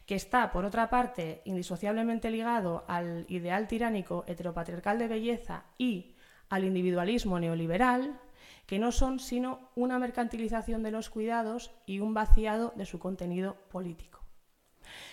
que 0.06 0.16
está, 0.16 0.52
por 0.52 0.66
otra 0.66 0.90
parte, 0.90 1.42
indisociablemente 1.46 2.32
ligado 2.32 2.86
al 2.88 3.26
ideal 3.30 3.68
tiránico 3.68 4.24
heteropatriarcal 4.28 4.98
de 5.00 5.08
belleza 5.08 5.66
y 5.78 6.16
al 6.50 6.64
individualismo 6.64 7.40
neoliberal, 7.40 8.20
que 8.66 8.80
no 8.80 8.92
son 8.92 9.20
sino 9.20 9.70
una 9.76 10.00
mercantilización 10.00 10.84
de 10.84 10.92
los 10.92 11.10
cuidados 11.10 11.72
y 11.86 12.00
un 12.00 12.14
vaciado 12.14 12.74
de 12.76 12.86
su 12.86 13.00
contenido 13.00 13.56
político. 13.70 14.20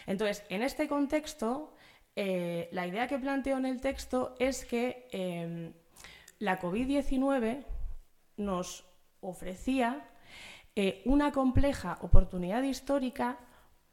Entonces, 0.06 0.44
en 0.48 0.62
este 0.62 0.88
contexto, 0.88 1.74
eh, 2.14 2.68
la 2.72 2.86
idea 2.86 3.06
que 3.06 3.18
planteo 3.18 3.58
en 3.58 3.66
el 3.66 3.80
texto 3.80 4.34
es 4.38 4.64
que 4.64 5.08
em, 5.10 5.72
la 6.38 6.60
COVID-19 6.60 7.64
nos 8.36 8.84
ofrecía 9.20 10.08
eh, 10.74 11.02
una 11.04 11.32
compleja 11.32 11.98
oportunidad 12.02 12.62
histórica 12.62 13.38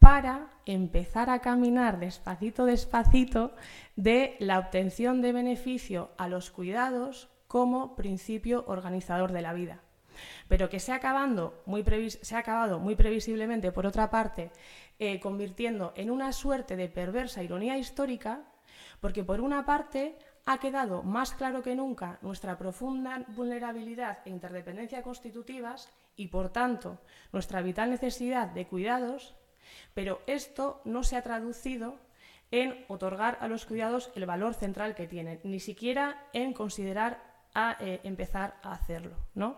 para 0.03 0.49
empezar 0.65 1.29
a 1.29 1.39
caminar 1.39 1.97
despacito, 1.97 2.65
despacito 2.65 3.55
de 3.95 4.35
la 4.39 4.59
obtención 4.59 5.21
de 5.21 5.31
beneficio 5.31 6.11
a 6.17 6.27
los 6.27 6.51
cuidados 6.51 7.29
como 7.47 7.95
principio 7.95 8.65
organizador 8.67 9.31
de 9.31 9.41
la 9.41 9.53
vida. 9.53 9.79
Pero 10.49 10.69
que 10.69 10.81
se 10.81 10.91
ha, 10.91 10.95
acabado 10.95 11.63
muy 11.65 11.83
previsiblemente, 12.95 13.71
por 13.71 13.85
otra 13.85 14.09
parte, 14.09 14.51
eh, 14.99 15.21
convirtiendo 15.21 15.93
en 15.95 16.11
una 16.11 16.33
suerte 16.33 16.75
de 16.75 16.89
perversa 16.89 17.41
ironía 17.41 17.77
histórica, 17.77 18.41
porque 18.99 19.23
por 19.23 19.39
una 19.39 19.65
parte 19.65 20.17
ha 20.45 20.57
quedado 20.57 21.03
más 21.03 21.31
claro 21.33 21.63
que 21.63 21.75
nunca 21.75 22.19
nuestra 22.21 22.57
profunda 22.57 23.23
vulnerabilidad 23.29 24.17
e 24.25 24.31
interdependencia 24.31 25.01
constitutivas 25.01 25.89
y, 26.17 26.27
por 26.27 26.49
tanto, 26.49 26.99
nuestra 27.31 27.61
vital 27.61 27.89
necesidad 27.89 28.49
de 28.49 28.67
cuidados 28.67 29.37
pero 29.93 30.21
esto 30.27 30.81
no 30.85 31.03
se 31.03 31.15
ha 31.15 31.21
traducido 31.21 31.95
en 32.51 32.85
otorgar 32.87 33.37
a 33.41 33.47
los 33.47 33.65
cuidados 33.65 34.11
el 34.15 34.25
valor 34.25 34.53
central 34.53 34.93
que 34.93 35.07
tienen, 35.07 35.39
ni 35.43 35.59
siquiera 35.59 36.27
en 36.33 36.53
considerar 36.53 37.23
a 37.55 37.77
eh, 37.79 37.99
empezar 38.03 38.55
a 38.61 38.73
hacerlo. 38.73 39.15
¿no? 39.33 39.57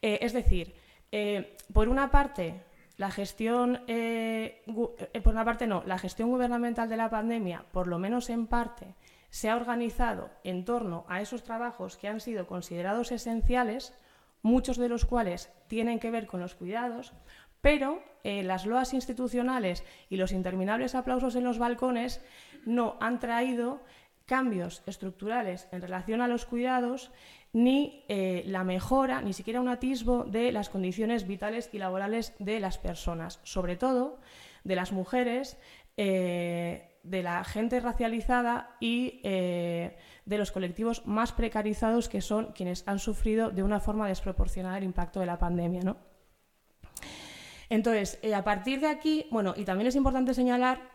Eh, 0.00 0.18
es 0.22 0.32
decir, 0.32 0.74
eh, 1.10 1.56
por 1.72 1.88
una 1.88 2.10
parte, 2.10 2.62
la 2.96 3.10
gestión, 3.10 3.80
por 3.86 5.32
una 5.32 5.44
parte 5.44 5.66
no, 5.66 5.82
la 5.84 5.98
gestión 5.98 6.30
gubernamental 6.30 6.88
de 6.88 6.96
la 6.96 7.10
pandemia, 7.10 7.64
por 7.72 7.88
lo 7.88 7.98
menos 7.98 8.30
en 8.30 8.46
parte, 8.46 8.94
se 9.30 9.50
ha 9.50 9.56
organizado 9.56 10.30
en 10.44 10.64
torno 10.64 11.04
a 11.08 11.20
esos 11.20 11.42
trabajos 11.42 11.96
que 11.96 12.06
han 12.06 12.20
sido 12.20 12.46
considerados 12.46 13.10
esenciales, 13.10 13.92
muchos 14.42 14.76
de 14.76 14.88
los 14.88 15.04
cuales 15.04 15.50
tienen 15.66 15.98
que 15.98 16.12
ver 16.12 16.28
con 16.28 16.38
los 16.38 16.54
cuidados, 16.54 17.12
pero 17.64 18.02
eh, 18.24 18.42
las 18.42 18.66
loas 18.66 18.92
institucionales 18.92 19.84
y 20.10 20.18
los 20.18 20.32
interminables 20.32 20.94
aplausos 20.94 21.34
en 21.34 21.44
los 21.44 21.58
balcones 21.58 22.20
no 22.66 22.98
han 23.00 23.20
traído 23.20 23.80
cambios 24.26 24.82
estructurales 24.84 25.66
en 25.72 25.80
relación 25.80 26.20
a 26.20 26.28
los 26.28 26.44
cuidados 26.44 27.10
ni 27.54 28.04
eh, 28.08 28.44
la 28.46 28.64
mejora, 28.64 29.22
ni 29.22 29.32
siquiera 29.32 29.62
un 29.62 29.70
atisbo 29.70 30.24
de 30.24 30.52
las 30.52 30.68
condiciones 30.68 31.26
vitales 31.26 31.70
y 31.72 31.78
laborales 31.78 32.34
de 32.38 32.60
las 32.60 32.76
personas, 32.76 33.40
sobre 33.44 33.76
todo 33.76 34.20
de 34.62 34.76
las 34.76 34.92
mujeres, 34.92 35.56
eh, 35.96 36.98
de 37.02 37.22
la 37.22 37.44
gente 37.44 37.80
racializada 37.80 38.76
y 38.78 39.22
de 39.22 40.38
los 40.38 40.52
colectivos 40.52 41.06
más 41.06 41.32
precarizados 41.32 42.10
que 42.10 42.20
son 42.20 42.52
quienes 42.52 42.86
han 42.86 42.98
sufrido 42.98 43.48
de 43.50 43.62
una 43.62 43.80
forma 43.80 44.06
desproporcionada 44.06 44.76
el 44.76 44.84
impacto 44.84 45.20
de 45.20 45.26
la 45.26 45.38
pandemia. 45.38 45.80
¿no? 45.82 46.13
Entonces, 47.68 48.18
eh, 48.22 48.34
a 48.34 48.44
partir 48.44 48.80
de 48.80 48.88
aquí, 48.88 49.26
bueno, 49.30 49.54
y 49.56 49.64
también 49.64 49.88
es 49.88 49.96
importante 49.96 50.34
señalar 50.34 50.94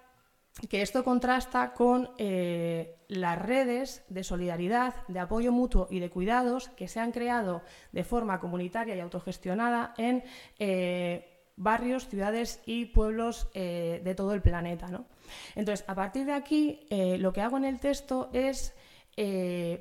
que 0.67 0.81
esto 0.81 1.03
contrasta 1.03 1.73
con 1.73 2.09
eh, 2.17 2.97
las 3.07 3.39
redes 3.39 4.03
de 4.09 4.23
solidaridad, 4.23 4.95
de 5.07 5.19
apoyo 5.19 5.51
mutuo 5.51 5.87
y 5.89 5.99
de 5.99 6.09
cuidados 6.09 6.69
que 6.69 6.87
se 6.87 6.99
han 6.99 7.11
creado 7.11 7.61
de 7.91 8.03
forma 8.03 8.39
comunitaria 8.39 8.95
y 8.95 8.99
autogestionada 8.99 9.93
en 9.97 10.23
eh, 10.57 11.45
barrios, 11.55 12.07
ciudades 12.07 12.61
y 12.65 12.85
pueblos 12.85 13.49
de 13.53 14.13
todo 14.15 14.33
el 14.33 14.41
planeta. 14.41 14.87
Entonces, 15.55 15.83
a 15.89 15.95
partir 15.95 16.25
de 16.25 16.31
aquí, 16.31 16.87
lo 16.89 17.33
que 17.33 17.41
hago 17.41 17.57
en 17.57 17.65
el 17.65 17.81
texto 17.81 18.29
es 18.31 18.73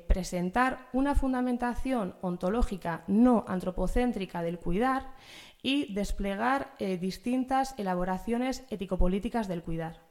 presentar 0.07 0.89
una 0.91 1.15
fundamentación 1.15 2.15
ontológica 2.19 3.05
no 3.07 3.45
antropocéntrica 3.47 4.41
del 4.41 4.59
cuidar 4.59 5.13
y 5.61 5.93
desplegar 5.93 6.73
eh, 6.79 6.97
distintas 6.97 7.75
elaboraciones 7.77 8.63
ético-políticas 8.69 9.47
del 9.47 9.63
cuidar. 9.63 10.01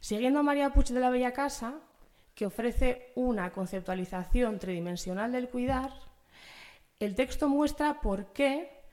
Siguiendo 0.00 0.40
a 0.40 0.42
María 0.42 0.72
Puig 0.72 0.88
de 0.88 1.00
la 1.00 1.10
Bella 1.10 1.32
Casa, 1.32 1.80
que 2.34 2.46
ofrece 2.46 3.12
una 3.16 3.50
conceptualización 3.50 4.58
tridimensional 4.58 5.32
del 5.32 5.48
cuidar, 5.48 5.92
el 7.00 7.14
texto 7.14 7.48
muestra 7.48 8.00
por 8.00 8.32
qué 8.32 8.84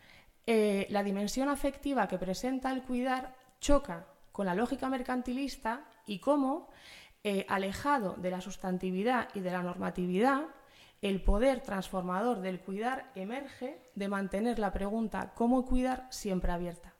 eh, 0.47 0.87
la 0.89 1.03
dimensión 1.03 1.49
afectiva 1.49 2.07
que 2.07 2.17
presenta 2.17 2.71
el 2.71 2.83
cuidar 2.83 3.35
choca 3.59 4.07
con 4.31 4.45
la 4.45 4.55
lógica 4.55 4.89
mercantilista 4.89 5.85
y 6.05 6.19
cómo, 6.19 6.69
eh, 7.23 7.45
alejado 7.49 8.15
de 8.17 8.31
la 8.31 8.41
sustantividad 8.41 9.29
y 9.33 9.39
de 9.39 9.51
la 9.51 9.63
normatividad, 9.63 10.43
el 11.05 11.21
poder 11.21 11.59
transformador 11.59 12.41
del 12.41 12.59
cuidar 12.59 13.11
emerge 13.13 13.79
de 13.93 14.07
mantener 14.07 14.57
la 14.57 14.73
pregunta 14.73 15.33
¿cómo 15.35 15.63
cuidar? 15.63 16.07
siempre 16.09 16.51
abierta. 16.51 16.95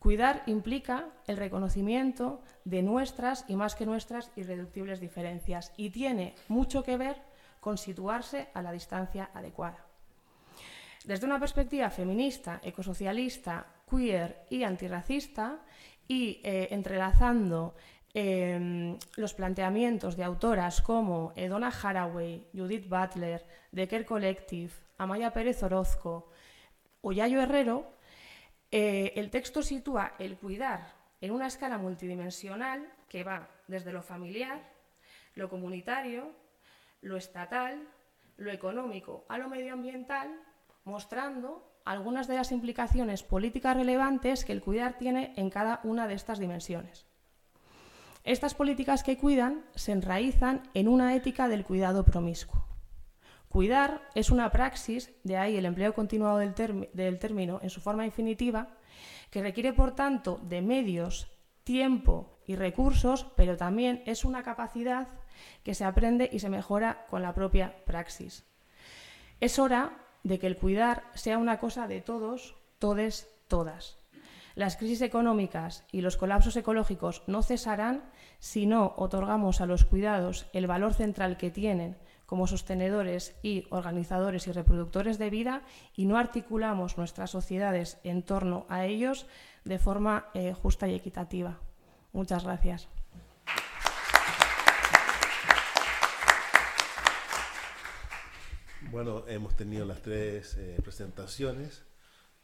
Cuidar 0.00 0.42
implica 0.46 1.10
el 1.28 1.36
reconocimiento 1.36 2.42
de 2.64 2.82
nuestras 2.82 3.44
y 3.46 3.54
más 3.54 3.76
que 3.76 3.86
nuestras 3.86 4.32
irreductibles 4.34 4.98
diferencias 4.98 5.72
y 5.76 5.90
tiene 5.90 6.34
mucho 6.48 6.82
que 6.82 6.96
ver 6.96 7.22
con 7.60 7.78
situarse 7.78 8.48
a 8.54 8.60
la 8.60 8.72
distancia 8.72 9.30
adecuada. 9.32 9.86
Desde 11.04 11.26
una 11.26 11.38
perspectiva 11.38 11.90
feminista, 11.90 12.60
ecosocialista, 12.64 13.66
queer 13.88 14.44
y 14.50 14.64
antirracista, 14.64 15.60
y 16.08 16.40
eh, 16.44 16.68
entrelazando 16.70 17.74
em, 18.18 18.96
los 19.16 19.34
planteamientos 19.34 20.16
de 20.16 20.24
autoras 20.24 20.80
como 20.80 21.34
Edona 21.36 21.68
Haraway, 21.68 22.48
Judith 22.54 22.88
Butler, 22.88 23.44
Decker 23.72 24.06
Collective, 24.06 24.72
Amaya 24.96 25.34
Pérez 25.34 25.62
Orozco 25.62 26.30
o 27.02 27.12
Yayo 27.12 27.42
Herrero, 27.42 27.92
eh, 28.70 29.12
el 29.16 29.28
texto 29.28 29.60
sitúa 29.60 30.14
el 30.18 30.38
cuidar 30.38 30.94
en 31.20 31.30
una 31.30 31.46
escala 31.46 31.76
multidimensional 31.76 32.90
que 33.10 33.22
va 33.22 33.50
desde 33.68 33.92
lo 33.92 34.00
familiar, 34.00 34.62
lo 35.34 35.50
comunitario, 35.50 36.32
lo 37.02 37.18
estatal, 37.18 37.86
lo 38.38 38.50
económico 38.50 39.26
a 39.28 39.36
lo 39.36 39.50
medioambiental, 39.50 40.40
mostrando 40.84 41.70
algunas 41.84 42.28
de 42.28 42.36
las 42.36 42.50
implicaciones 42.50 43.22
políticas 43.22 43.76
relevantes 43.76 44.46
que 44.46 44.52
el 44.52 44.62
cuidar 44.62 44.96
tiene 44.96 45.34
en 45.36 45.50
cada 45.50 45.80
una 45.84 46.08
de 46.08 46.14
estas 46.14 46.38
dimensiones. 46.38 47.06
Estas 48.26 48.54
políticas 48.54 49.04
que 49.04 49.16
cuidan 49.16 49.64
se 49.76 49.92
enraizan 49.92 50.68
en 50.74 50.88
una 50.88 51.14
ética 51.14 51.46
del 51.46 51.64
cuidado 51.64 52.04
promiscuo. 52.04 52.66
Cuidar 53.48 54.02
es 54.16 54.30
una 54.30 54.50
praxis, 54.50 55.12
de 55.22 55.36
ahí 55.36 55.56
el 55.56 55.64
empleo 55.64 55.94
continuado 55.94 56.38
del, 56.38 57.18
término 57.20 57.60
en 57.62 57.70
su 57.70 57.80
forma 57.80 58.04
infinitiva, 58.04 58.78
que 59.30 59.42
requiere, 59.42 59.72
por 59.72 59.94
tanto, 59.94 60.40
de 60.42 60.60
medios, 60.60 61.28
tiempo 61.62 62.40
y 62.48 62.56
recursos, 62.56 63.28
pero 63.36 63.56
también 63.56 64.02
es 64.06 64.24
una 64.24 64.42
capacidad 64.42 65.06
que 65.62 65.76
se 65.76 65.84
aprende 65.84 66.28
y 66.32 66.40
se 66.40 66.50
mejora 66.50 67.06
con 67.08 67.22
la 67.22 67.32
propia 67.32 67.76
praxis. 67.84 68.44
Es 69.38 69.60
hora 69.60 70.04
de 70.24 70.40
que 70.40 70.48
el 70.48 70.56
cuidar 70.56 71.04
sea 71.14 71.38
una 71.38 71.60
cosa 71.60 71.86
de 71.86 72.00
todos, 72.00 72.56
todes, 72.80 73.28
todas. 73.46 73.98
Las 74.56 74.78
crisis 74.78 75.02
económicas 75.02 75.84
y 75.92 76.00
los 76.00 76.16
colapsos 76.16 76.56
ecológicos 76.56 77.22
no 77.26 77.42
cesarán 77.42 78.02
si 78.38 78.64
no 78.64 78.94
otorgamos 78.96 79.60
a 79.60 79.66
los 79.66 79.84
cuidados 79.84 80.46
el 80.54 80.66
valor 80.66 80.94
central 80.94 81.36
que 81.36 81.50
tienen 81.50 81.98
como 82.24 82.46
sostenedores 82.46 83.36
y 83.42 83.66
organizadores 83.68 84.46
y 84.46 84.52
reproductores 84.52 85.18
de 85.18 85.28
vida 85.28 85.60
y 85.94 86.06
no 86.06 86.16
articulamos 86.16 86.96
nuestras 86.96 87.30
sociedades 87.30 87.98
en 88.02 88.22
torno 88.22 88.64
a 88.70 88.86
ellos 88.86 89.26
de 89.64 89.78
forma 89.78 90.30
eh, 90.32 90.54
justa 90.54 90.88
y 90.88 90.94
equitativa. 90.94 91.60
Muchas 92.14 92.42
gracias. 92.42 92.88
Bueno, 98.90 99.24
hemos 99.28 99.54
tenido 99.54 99.84
las 99.84 100.00
tres 100.00 100.56
eh, 100.56 100.78
presentaciones. 100.82 101.85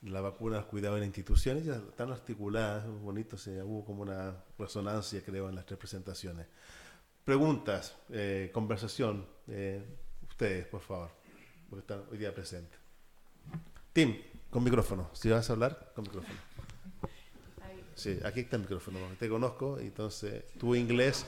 La 0.03 0.21
vacuna, 0.21 0.59
el 0.59 0.65
cuidado 0.65 0.97
en 0.97 1.03
las 1.03 1.07
instituciones, 1.07 1.65
ya 1.65 1.77
están 1.77 2.11
articuladas, 2.11 2.87
bonito, 2.89 3.39
se, 3.39 3.63
hubo 3.63 3.85
como 3.85 4.03
una 4.03 4.35
resonancia, 4.59 5.23
creo, 5.25 5.49
en 5.49 5.55
las 5.55 5.65
tres 5.65 5.79
presentaciones. 5.79 6.47
Preguntas, 7.25 7.95
eh, 8.11 8.51
conversación, 8.53 9.25
eh, 9.47 9.81
ustedes, 10.29 10.67
por 10.67 10.81
favor, 10.81 11.11
porque 11.71 11.81
están 11.83 12.03
hoy 12.11 12.19
día 12.19 12.35
presentes. 12.35 12.79
Tim, 13.93 14.17
con 14.51 14.65
micrófono, 14.65 15.09
si 15.13 15.29
vas 15.29 15.49
a 15.49 15.53
hablar, 15.53 15.93
con 15.95 16.03
micrófono. 16.03 16.39
Sí, 17.95 18.19
aquí 18.25 18.41
está 18.41 18.57
el 18.57 18.63
micrófono, 18.63 18.99
te 19.21 19.29
conozco, 19.29 19.79
entonces 19.79 20.45
tu 20.59 20.75
inglés, 20.75 21.25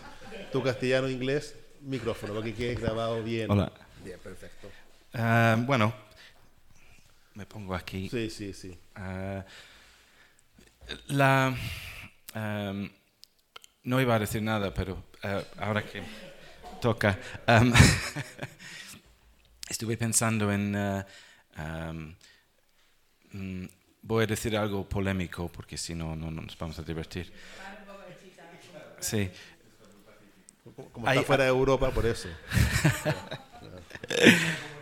tu 0.50 0.64
castellano 0.64 1.08
inglés, 1.08 1.54
micrófono, 1.82 2.34
para 2.34 2.44
que 2.44 2.54
quede 2.54 2.74
grabado 2.74 3.22
bien. 3.22 3.50
Hola. 3.50 3.70
Bien, 4.02 4.18
perfecto. 4.18 4.68
Ah, 5.12 5.56
bueno, 5.64 5.94
me 7.34 7.46
pongo 7.46 7.74
aquí. 7.74 8.08
Sí, 8.08 8.30
sí, 8.30 8.52
sí. 8.52 8.78
Ah, 8.94 9.44
la, 11.08 11.56
um, 12.34 12.88
no 13.84 14.00
iba 14.00 14.14
a 14.14 14.18
decir 14.18 14.42
nada, 14.42 14.72
pero 14.72 15.04
ah, 15.22 15.42
ahora 15.58 15.82
que 15.84 16.02
toca, 16.80 17.18
um, 17.48 17.72
estuve 19.68 19.96
pensando 19.96 20.52
en... 20.52 21.04
Um, 21.56 22.14
mm, 23.32 23.68
voy 24.02 24.24
a 24.24 24.26
decir 24.26 24.56
algo 24.56 24.88
polémico 24.88 25.48
porque 25.48 25.78
si 25.78 25.94
no, 25.94 26.14
no 26.14 26.30
nos 26.30 26.56
vamos 26.58 26.78
a 26.78 26.82
divertir. 26.82 27.32
Sí. 29.00 29.30
Como 30.92 31.08
está 31.08 31.22
fuera 31.22 31.44
de 31.44 31.50
Europa, 31.50 31.90
por 31.90 32.06
eso. 32.06 32.28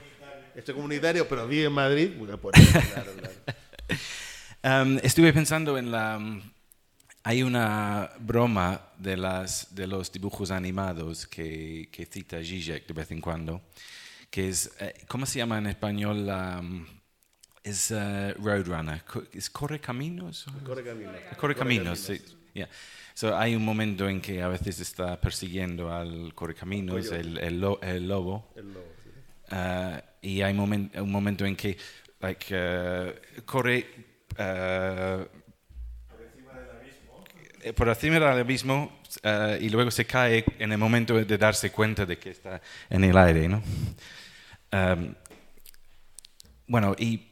este 0.55 0.73
comunitario, 0.73 1.29
pero 1.29 1.47
vive 1.47 1.67
en 1.67 1.73
Madrid, 1.73 2.11
por 2.41 2.57
eso, 2.57 2.79
claro, 2.95 3.13
claro. 3.15 4.83
Um, 4.85 4.99
estuve 5.03 5.33
pensando 5.33 5.77
en 5.79 5.91
la... 5.91 6.41
Hay 7.25 7.43
una 7.45 8.11
broma 8.19 8.81
de, 8.99 9.17
las, 9.17 9.73
de 9.75 9.87
los 9.87 10.11
dibujos 10.11 10.51
animados 10.51 11.27
que, 11.27 11.89
que 11.93 12.05
cita 12.07 12.39
Zizek 12.43 12.87
de 12.87 12.93
vez 12.95 13.11
en 13.13 13.21
cuando, 13.21 13.63
que 14.29 14.49
es, 14.49 14.73
eh, 14.81 14.93
¿cómo 15.07 15.25
se 15.25 15.39
llama 15.39 15.59
en 15.59 15.69
español? 15.69 16.29
Um, 16.29 16.85
es 17.63 17.93
uh, 17.93 18.33
Roadrunner. 18.43 19.05
¿Es 19.33 19.49
Corre 19.51 19.79
Caminos? 19.81 20.47
Corre 20.65 20.83
camino. 20.83 21.13
Corre 21.39 21.55
Caminos, 21.55 22.01
sí. 22.01 22.21
Yeah. 22.55 22.69
So, 23.15 23.37
hay 23.37 23.55
un 23.55 23.65
momento 23.65 24.09
en 24.09 24.21
que 24.21 24.43
a 24.43 24.49
veces 24.49 24.81
está 24.81 25.21
persiguiendo 25.21 25.95
al 25.95 26.35
Correcaminos, 26.35 27.13
el, 27.13 27.39
el, 27.39 27.61
lo- 27.61 27.81
el 27.83 28.09
lobo, 28.09 28.53
El 28.57 28.73
lobo, 28.75 28.93
sí. 29.03 29.11
Uh, 29.55 30.12
y 30.23 30.41
hay 30.41 30.55
momen- 30.55 30.91
un 30.99 31.11
momento 31.11 31.45
en 31.45 31.57
que 31.57 31.77
like, 32.21 32.55
uh, 32.55 33.43
corre 33.45 33.87
uh, 34.39 35.27
eh, 37.65 37.73
por 37.75 37.89
encima 37.89 38.15
del 38.15 38.41
abismo 38.41 39.01
uh, 39.25 39.61
y 39.61 39.69
luego 39.69 39.91
se 39.91 40.05
cae 40.05 40.45
en 40.59 40.73
el 40.73 40.79
momento 40.79 41.23
de 41.23 41.39
darse 41.39 41.71
cuenta 41.71 42.07
de 42.07 42.19
que 42.19 42.31
está 42.31 42.63
en 42.89 43.05
el 43.05 43.17
aire. 43.17 43.49
¿no? 43.49 43.63
Um, 44.73 45.15
bueno, 46.67 46.97
y 46.99 47.29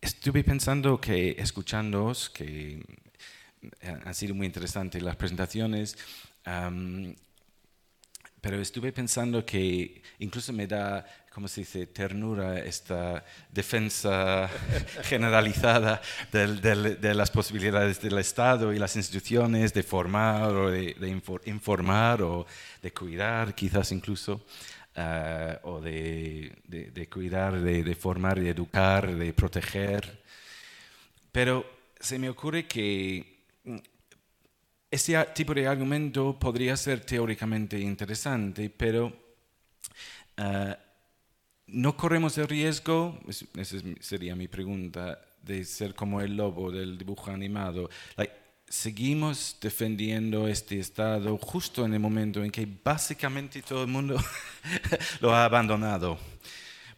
estuve 0.00 0.42
pensando 0.42 1.00
que 1.00 1.36
escuchándoos, 1.38 2.30
que 2.30 2.82
han 4.04 4.14
sido 4.14 4.34
muy 4.34 4.46
interesantes 4.46 5.02
las 5.02 5.16
presentaciones, 5.16 5.98
um, 6.46 7.14
pero 8.40 8.58
estuve 8.60 8.90
pensando 8.92 9.44
que 9.44 10.02
incluso 10.18 10.52
me 10.52 10.66
da, 10.66 11.04
¿cómo 11.32 11.48
se 11.48 11.60
dice?, 11.62 11.86
ternura 11.86 12.58
esta 12.58 13.24
defensa 13.52 14.48
generalizada 15.04 16.00
del- 16.32 16.60
del- 16.60 17.00
de 17.00 17.14
las 17.14 17.30
posibilidades 17.30 18.00
del 18.00 18.18
Estado 18.18 18.72
y 18.72 18.78
las 18.78 18.96
instituciones 18.96 19.72
de 19.72 19.82
formar 19.82 20.50
o 20.50 20.70
de, 20.70 20.94
de 20.94 21.08
infor- 21.08 21.40
informar 21.46 22.22
o 22.22 22.46
de 22.82 22.92
cuidar, 22.92 23.54
quizás 23.54 23.92
incluso, 23.92 24.44
eh, 24.96 25.56
o 25.62 25.80
de, 25.80 26.52
de- 26.66 26.90
de 26.90 27.08
cuidar, 27.08 27.60
de, 27.60 27.94
formar, 27.94 28.38
de 28.40 28.50
educar, 28.50 29.14
de 29.14 29.32
proteger. 29.32 30.20
Pero 31.32 31.64
se 32.00 32.18
me 32.18 32.28
ocurre 32.28 32.66
que 32.66 33.44
mm, 33.64 33.76
ese 34.90 35.24
tipo 35.32 35.54
de 35.54 35.68
argumento 35.68 36.36
podría 36.38 36.76
ser 36.76 37.00
teóricamente 37.06 37.78
interesante, 37.78 38.68
pero 38.68 39.12
eh, 40.36 40.76
no 41.72 41.96
corremos 41.96 42.36
el 42.38 42.48
riesgo, 42.48 43.18
es- 43.28 43.44
esa 43.56 43.78
sería 44.00 44.34
mi 44.36 44.48
pregunta, 44.48 45.20
de 45.42 45.64
ser 45.64 45.94
como 45.94 46.20
el 46.20 46.36
lobo 46.36 46.70
del 46.70 46.98
dibujo 46.98 47.30
animado. 47.30 47.88
Seguimos 48.68 49.56
defendiendo 49.60 50.46
este 50.46 50.78
estado 50.78 51.36
justo 51.38 51.84
en 51.84 51.92
el 51.94 51.98
momento 52.00 52.44
en 52.44 52.52
que 52.52 52.68
básicamente 52.84 53.62
todo 53.62 53.82
el 53.82 53.88
mundo 53.88 54.16
lo 55.20 55.34
ha 55.34 55.44
abandonado, 55.44 56.18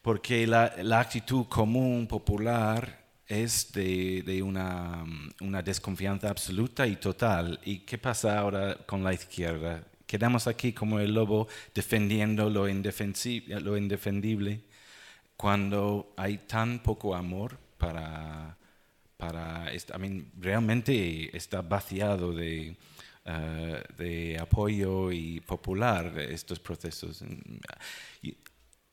porque 0.03 0.47
la, 0.47 0.75
actitud 1.01 1.47
común, 1.47 2.07
popular, 2.07 3.01
es 3.27 3.73
de, 3.73 4.23
de 4.23 4.43
una, 4.43 5.03
una 5.41 5.63
desconfianza 5.63 6.29
absoluta 6.29 6.87
y 6.87 6.97
total. 6.97 7.59
¿Y 7.65 7.79
qué 7.81 7.97
pasa 7.97 8.39
ahora 8.39 8.77
con 8.87 9.03
la 9.03 9.15
izquierda? 9.15 9.83
Quedamos 10.13 10.47
aquí 10.47 10.75
como 10.75 11.01
el 11.01 11.15
lobo 11.15 11.49
defendiendo 11.75 12.51
lo, 12.51 12.67
lo 12.67 13.77
indefendible 13.79 14.61
cuando 15.39 16.13
hay 16.19 16.37
tan 16.47 16.81
poco 16.81 17.15
amor 17.15 17.59
para, 17.79 18.55
para 19.17 19.73
I 19.75 19.99
mean, 19.99 20.31
realmente 20.39 21.35
está 21.35 21.63
vaciado 21.63 22.35
de, 22.35 22.77
eh, 23.25 23.85
de 23.97 24.39
apoyo 24.39 25.11
y 25.13 25.41
popular 25.41 26.19
estos 26.19 26.61
procesos. 26.61 27.25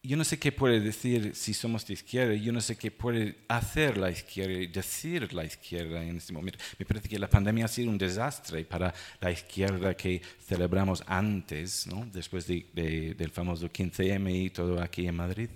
Yo 0.01 0.15
no 0.15 0.23
sé 0.23 0.39
qué 0.39 0.53
puede 0.53 0.79
decir 0.79 1.35
si 1.35 1.53
somos 1.53 1.85
de 1.85 1.93
izquierda, 1.93 2.33
yo 2.33 2.53
no 2.53 2.61
sé 2.61 2.77
qué 2.77 2.89
puede 2.89 3.35
hacer 3.49 3.97
la 3.97 4.09
izquierda 4.09 4.53
y 4.53 4.67
decir 4.67 5.33
la 5.33 5.43
izquierda 5.43 6.01
en 6.01 6.15
este 6.15 6.31
momento. 6.31 6.57
Me 6.77 6.85
parece 6.85 7.09
que 7.09 7.19
la 7.19 7.29
pandemia 7.29 7.65
ha 7.65 7.67
sido 7.67 7.89
un 7.89 7.97
desastre 7.97 8.63
para 8.63 8.93
la 9.19 9.29
izquierda 9.29 9.97
que 9.97 10.21
celebramos 10.39 11.03
antes, 11.05 11.85
¿no? 11.87 12.05
después 12.13 12.47
del 12.47 13.31
famoso 13.33 13.69
15M 13.69 14.45
y 14.45 14.49
todo 14.51 14.81
aquí 14.81 15.05
en 15.05 15.15
Madrid. 15.15 15.49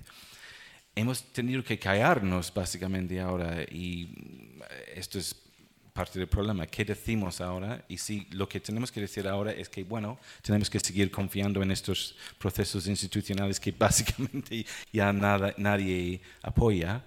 Hemos 0.93 1.23
tenido 1.31 1.63
que 1.63 1.79
callarnos 1.79 2.53
básicamente 2.53 3.21
ahora 3.21 3.63
y 3.63 4.09
esto 4.93 5.19
es 5.19 5.42
parte 5.93 6.17
del 6.17 6.27
problema. 6.27 6.65
¿Qué 6.65 6.83
decimos 6.83 7.39
ahora? 7.39 7.85
Y 7.87 7.97
si 7.97 8.27
lo 8.31 8.49
que 8.49 8.59
tenemos 8.59 8.91
que 8.91 8.99
decir 8.99 9.27
ahora 9.27 9.51
es 9.51 9.69
que, 9.69 9.83
bueno, 9.83 10.17
tenemos 10.41 10.69
que 10.69 10.79
seguir 10.79 11.11
confiando 11.11 11.61
en 11.61 11.71
estos 11.71 12.15
procesos 12.39 12.87
institucionales 12.87 13.59
que 13.59 13.71
básicamente 13.77 14.65
ya 14.91 15.13
nada, 15.13 15.53
nadie 15.57 16.19
apoya, 16.41 17.03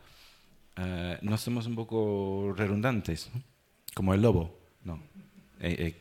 uh, 0.78 0.82
no 1.20 1.36
somos 1.36 1.66
un 1.66 1.74
poco 1.74 2.54
redundantes, 2.56 3.28
como 3.92 4.14
el 4.14 4.22
lobo. 4.22 4.56
No. 4.84 5.02
He, 5.60 5.94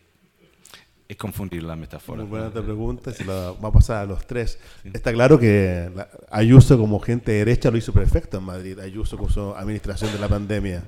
he, 1.07 1.15
confundido 1.17 1.65
la 1.65 1.75
metáfora. 1.75 2.23
Muy 2.23 2.29
buena 2.29 2.51
pregunta, 2.51 3.11
se 3.13 3.23
la 3.23 3.51
va 3.51 3.69
a 3.69 3.71
pasar 3.71 4.03
a 4.03 4.05
los 4.05 4.27
tres. 4.27 4.59
Está 4.83 5.13
claro 5.13 5.39
que 5.39 5.89
Ayuso 6.29 6.77
como 6.77 6.99
gente 6.99 7.31
derecha 7.31 7.71
lo 7.71 7.77
hizo 7.77 7.93
perfecto 7.93 8.38
en 8.38 8.43
Madrid, 8.43 8.77
Ayuso 8.79 9.17
con 9.17 9.29
su 9.31 9.55
administración 9.55 10.11
de 10.11 10.19
la 10.19 10.27
pandemia 10.27 10.83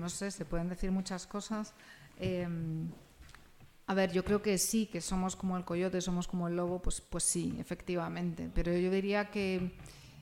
no 0.00 0.08
sé, 0.08 0.30
se 0.30 0.44
pueden 0.44 0.68
decir 0.68 0.90
muchas 0.90 1.26
cosas. 1.26 1.74
Em, 2.18 2.90
a 3.86 3.94
ver, 3.94 4.12
yo 4.12 4.24
creo 4.24 4.40
que 4.40 4.56
sí, 4.58 4.86
que 4.86 5.00
somos 5.00 5.36
como 5.36 5.56
el 5.56 5.64
coyote, 5.64 6.00
somos 6.00 6.26
como 6.26 6.48
el 6.48 6.56
lobo, 6.56 6.80
pues, 6.80 7.00
pues 7.00 7.24
sí, 7.24 7.56
efectivamente. 7.60 8.50
Pero 8.54 8.72
yo 8.72 8.90
diría 8.90 9.30
que 9.30 9.72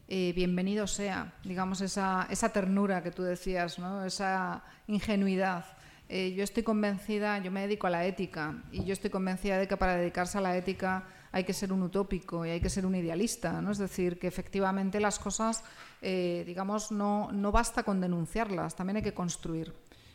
eh, 0.09 0.33
bienvenido 0.35 0.87
sea, 0.87 1.35
digamos, 1.45 1.83
esa, 1.83 2.27
esa 2.31 2.49
ternura 2.49 3.03
que 3.03 3.11
tú 3.11 3.23
decías, 3.23 3.79
¿no? 3.79 4.07
esa 4.07 4.65
ingenuidad. 4.87 5.67
Eh, 6.09 6.33
yo 6.35 6.45
estoy 6.45 6.63
convencida, 6.63 7.39
yo 7.41 7.51
me 7.51 7.61
dedico 7.61 7.87
a 7.87 7.91
la 7.91 8.07
ética, 8.07 8.63
y 8.73 8.85
yo 8.85 8.95
estoy 8.95 9.11
convencida 9.11 9.59
de 9.59 9.69
que 9.69 9.77
para 9.77 9.97
dedicarse 9.97 10.39
a 10.39 10.41
la 10.41 10.57
ética 10.57 11.05
hay 11.31 11.45
que 11.45 11.53
ser 11.53 11.75
un 11.75 11.83
utópico 11.83 12.47
y 12.47 12.51
hay 12.51 12.61
que 12.61 12.71
ser 12.71 12.87
un 12.87 12.95
idealista, 12.95 13.61
¿no? 13.61 13.71
Es 13.71 13.77
decir, 13.77 14.19
que 14.19 14.27
efectivamente 14.27 14.99
las 14.99 15.19
cosas, 15.19 15.63
eh, 16.03 16.45
digamos, 16.47 16.93
no, 16.93 17.31
no 17.33 17.53
basta 17.53 17.83
con 17.83 18.01
denunciarlas, 18.01 18.77
también 18.77 18.97
hay 18.97 19.03
que 19.03 19.15
construir. 19.15 19.75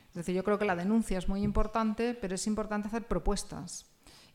Es 0.10 0.16
decir, 0.16 0.36
yo 0.36 0.44
creo 0.44 0.60
que 0.60 0.66
la 0.66 0.76
denuncia 0.76 1.18
es 1.18 1.28
muy 1.28 1.42
importante, 1.42 2.14
pero 2.14 2.36
es 2.36 2.46
importante 2.46 2.88
hacer 2.88 3.08
propuestas. 3.08 3.88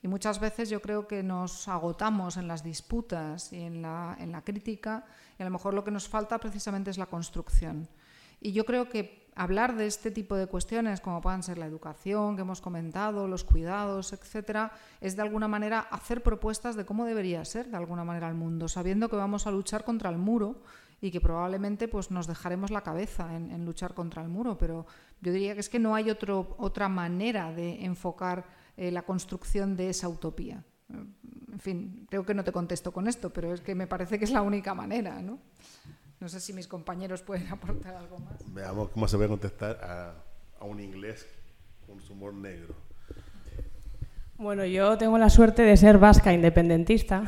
Y 0.02 0.08
muchas 0.08 0.38
veces 0.38 0.70
yo 0.70 0.80
creo 0.80 1.06
que 1.08 1.22
nos 1.22 1.66
agotamos 1.68 2.36
en 2.36 2.48
las 2.48 2.62
disputas 2.62 3.52
y 3.52 3.62
en 3.62 3.82
la, 3.82 4.16
en 4.20 4.32
la 4.32 4.42
crítica, 4.42 5.04
y 5.38 5.42
a 5.42 5.44
lo 5.44 5.50
mejor 5.50 5.74
lo 5.74 5.84
que 5.84 5.90
nos 5.90 6.08
falta 6.08 6.38
precisamente 6.38 6.90
es 6.90 6.98
la 6.98 7.06
construcción. 7.06 7.88
Y 8.40 8.52
yo 8.52 8.64
creo 8.64 8.88
que 8.88 9.28
hablar 9.34 9.76
de 9.76 9.86
este 9.86 10.10
tipo 10.10 10.36
de 10.36 10.46
cuestiones, 10.46 11.00
como 11.00 11.20
puedan 11.20 11.42
ser 11.42 11.58
la 11.58 11.66
educación 11.66 12.36
que 12.36 12.42
hemos 12.42 12.60
comentado, 12.60 13.28
los 13.28 13.44
cuidados, 13.44 14.12
etcétera, 14.12 14.72
es 15.00 15.16
de 15.16 15.22
alguna 15.22 15.48
manera 15.48 15.80
hacer 15.80 16.22
propuestas 16.22 16.76
de 16.76 16.84
cómo 16.84 17.04
debería 17.04 17.44
ser 17.44 17.68
de 17.68 17.76
alguna 17.76 18.04
manera 18.04 18.28
el 18.28 18.34
mundo, 18.34 18.68
sabiendo 18.68 19.08
que 19.08 19.16
vamos 19.16 19.46
a 19.46 19.52
luchar 19.52 19.84
contra 19.84 20.10
el 20.10 20.18
muro 20.18 20.62
y 21.00 21.10
que 21.10 21.20
probablemente 21.20 21.88
pues, 21.88 22.10
nos 22.10 22.26
dejaremos 22.26 22.70
la 22.70 22.82
cabeza 22.82 23.34
en, 23.34 23.64
luchar 23.64 23.94
contra 23.94 24.22
el 24.22 24.28
muro, 24.28 24.58
pero 24.58 24.86
yo 25.20 25.32
diría 25.32 25.54
que 25.54 25.60
es 25.60 25.68
que 25.68 25.78
no 25.78 25.94
hay 25.94 26.10
otro, 26.10 26.56
otra 26.58 26.88
manera 26.88 27.52
de 27.52 27.84
enfocar 27.84 28.46
eh, 28.76 28.90
la 28.90 29.02
construcción 29.02 29.76
de 29.76 29.90
esa 29.90 30.08
utopía. 30.08 30.64
En 30.88 31.60
fin, 31.60 32.06
creo 32.08 32.24
que 32.24 32.34
no 32.34 32.44
te 32.44 32.52
contesto 32.52 32.92
con 32.92 33.08
esto, 33.08 33.32
pero 33.32 33.52
es 33.52 33.60
que 33.60 33.74
me 33.74 33.86
parece 33.86 34.18
que 34.18 34.24
es 34.24 34.30
la 34.30 34.42
única 34.42 34.74
manera, 34.74 35.20
¿no? 35.20 35.38
No 36.20 36.28
sé 36.28 36.40
si 36.40 36.52
mis 36.52 36.66
compañeros 36.66 37.22
pueden 37.22 37.46
aportar 37.52 37.94
algo 37.94 38.18
más. 38.18 38.52
Veamos 38.52 38.88
cómo 38.90 39.06
se 39.06 39.22
a 39.22 39.28
contestar 39.28 39.76
a, 39.82 40.24
a 40.58 40.64
un 40.64 40.80
inglés 40.80 41.26
con 41.86 42.00
su 42.00 42.12
humor 42.12 42.34
negro. 42.34 42.87
Bueno, 44.40 44.64
yo 44.64 44.96
tengo 44.96 45.18
la 45.18 45.30
suerte 45.30 45.62
de 45.62 45.76
ser 45.76 45.98
vasca 45.98 46.32
independentista, 46.32 47.24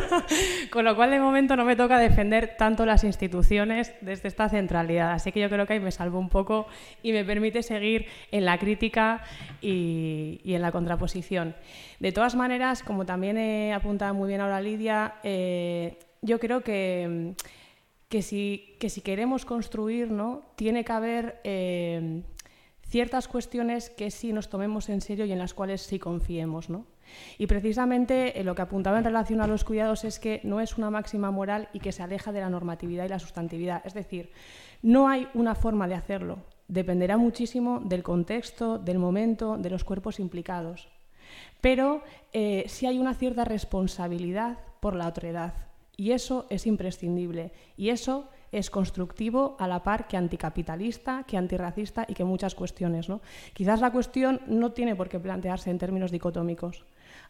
con 0.70 0.86
lo 0.86 0.96
cual 0.96 1.10
de 1.10 1.20
momento 1.20 1.54
no 1.54 1.66
me 1.66 1.76
toca 1.76 1.98
defender 1.98 2.54
tanto 2.56 2.86
las 2.86 3.04
instituciones 3.04 3.92
desde 4.00 4.28
esta 4.28 4.48
centralidad. 4.48 5.12
Así 5.12 5.32
que 5.32 5.40
yo 5.40 5.50
creo 5.50 5.66
que 5.66 5.74
ahí 5.74 5.80
me 5.80 5.90
salvo 5.90 6.18
un 6.18 6.30
poco 6.30 6.66
y 7.02 7.12
me 7.12 7.26
permite 7.26 7.62
seguir 7.62 8.06
en 8.30 8.46
la 8.46 8.56
crítica 8.56 9.22
y, 9.60 10.40
en 10.46 10.62
la 10.62 10.72
contraposición. 10.72 11.54
De 11.98 12.10
todas 12.10 12.34
maneras, 12.34 12.82
como 12.82 13.04
también 13.04 13.36
he 13.36 13.74
apuntado 13.74 14.14
muy 14.14 14.28
bien 14.28 14.40
ahora 14.40 14.62
Lidia, 14.62 15.16
eh, 15.22 15.98
yo 16.22 16.40
creo 16.40 16.62
que 16.62 17.34
que 18.08 18.22
si, 18.22 18.74
que 18.80 18.90
si 18.90 19.02
queremos 19.02 19.44
construir, 19.44 20.10
¿no? 20.10 20.42
tiene 20.56 20.84
que 20.84 20.92
haber 20.92 21.40
eh, 21.44 22.22
ciertas 22.90 23.28
cuestiones 23.28 23.88
que 23.88 24.10
sí 24.10 24.32
nos 24.32 24.48
tomemos 24.48 24.88
en 24.88 25.00
serio 25.00 25.24
y 25.24 25.32
en 25.32 25.38
las 25.38 25.54
cuales 25.54 25.80
sí 25.80 25.98
confiemos. 25.98 26.68
¿no? 26.68 26.86
Y 27.38 27.46
precisamente 27.46 28.38
eh, 28.38 28.44
lo 28.44 28.54
que 28.54 28.62
apuntaba 28.62 28.98
en 28.98 29.04
relación 29.04 29.40
a 29.40 29.46
los 29.46 29.64
cuidados 29.64 30.04
es 30.04 30.18
que 30.18 30.40
no 30.42 30.60
es 30.60 30.76
una 30.76 30.90
máxima 30.90 31.30
moral 31.30 31.68
y 31.72 31.78
que 31.78 31.92
se 31.92 32.02
aleja 32.02 32.32
de 32.32 32.40
la 32.40 32.50
normatividad 32.50 33.04
y 33.04 33.08
la 33.08 33.20
sustantividad. 33.20 33.82
Es 33.86 33.94
decir, 33.94 34.32
no 34.82 35.08
hay 35.08 35.28
una 35.34 35.54
forma 35.54 35.86
de 35.86 35.94
hacerlo. 35.94 36.40
Dependerá 36.66 37.16
muchísimo 37.16 37.80
del 37.80 38.02
contexto, 38.02 38.78
del 38.78 38.98
momento, 38.98 39.56
de 39.56 39.70
los 39.70 39.84
cuerpos 39.84 40.18
implicados. 40.18 40.88
Pero 41.60 42.02
eh, 42.32 42.64
sí 42.66 42.86
hay 42.86 42.98
una 42.98 43.14
cierta 43.14 43.44
responsabilidad 43.44 44.58
por 44.80 44.96
la 44.96 45.06
otredad. 45.06 45.54
Y 45.96 46.12
eso 46.12 46.46
es 46.50 46.66
imprescindible. 46.66 47.52
Y 47.76 47.90
eso 47.90 48.28
es 48.52 48.70
constructivo 48.70 49.56
a 49.58 49.68
la 49.68 49.82
par 49.82 50.08
que 50.08 50.16
anticapitalista, 50.16 51.24
que 51.24 51.36
antirracista 51.36 52.04
y 52.08 52.14
que 52.14 52.24
muchas 52.24 52.54
cuestiones. 52.54 53.08
¿no? 53.08 53.20
Quizás 53.52 53.80
la 53.80 53.92
cuestión 53.92 54.40
no 54.46 54.72
tiene 54.72 54.96
por 54.96 55.08
qué 55.08 55.18
plantearse 55.20 55.70
en 55.70 55.78
términos 55.78 56.10
dicotómicos. 56.10 56.84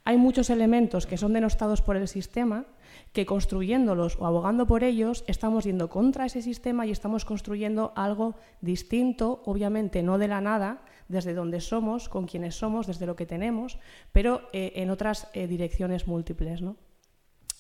Hay 0.04 0.16
muchos 0.16 0.48
elementos 0.48 1.06
que 1.06 1.18
son 1.18 1.32
denostados 1.32 1.82
por 1.82 1.96
el 1.96 2.08
sistema 2.08 2.64
que 3.12 3.26
construyéndolos 3.26 4.16
o 4.18 4.26
abogando 4.26 4.66
por 4.66 4.82
ellos 4.82 5.24
estamos 5.26 5.64
yendo 5.64 5.88
contra 5.90 6.26
ese 6.26 6.42
sistema 6.42 6.86
y 6.86 6.90
estamos 6.90 7.24
construyendo 7.24 7.92
algo 7.96 8.34
distinto, 8.60 9.42
obviamente 9.44 10.02
no 10.02 10.18
de 10.18 10.28
la 10.28 10.40
nada, 10.40 10.82
desde 11.08 11.34
donde 11.34 11.60
somos, 11.60 12.08
con 12.08 12.26
quienes 12.26 12.54
somos, 12.54 12.86
desde 12.86 13.06
lo 13.06 13.16
que 13.16 13.26
tenemos, 13.26 13.78
pero 14.12 14.42
eh, 14.52 14.72
en 14.76 14.90
otras 14.90 15.28
eh, 15.34 15.46
direcciones 15.46 16.06
múltiples. 16.06 16.62
¿no? 16.62 16.76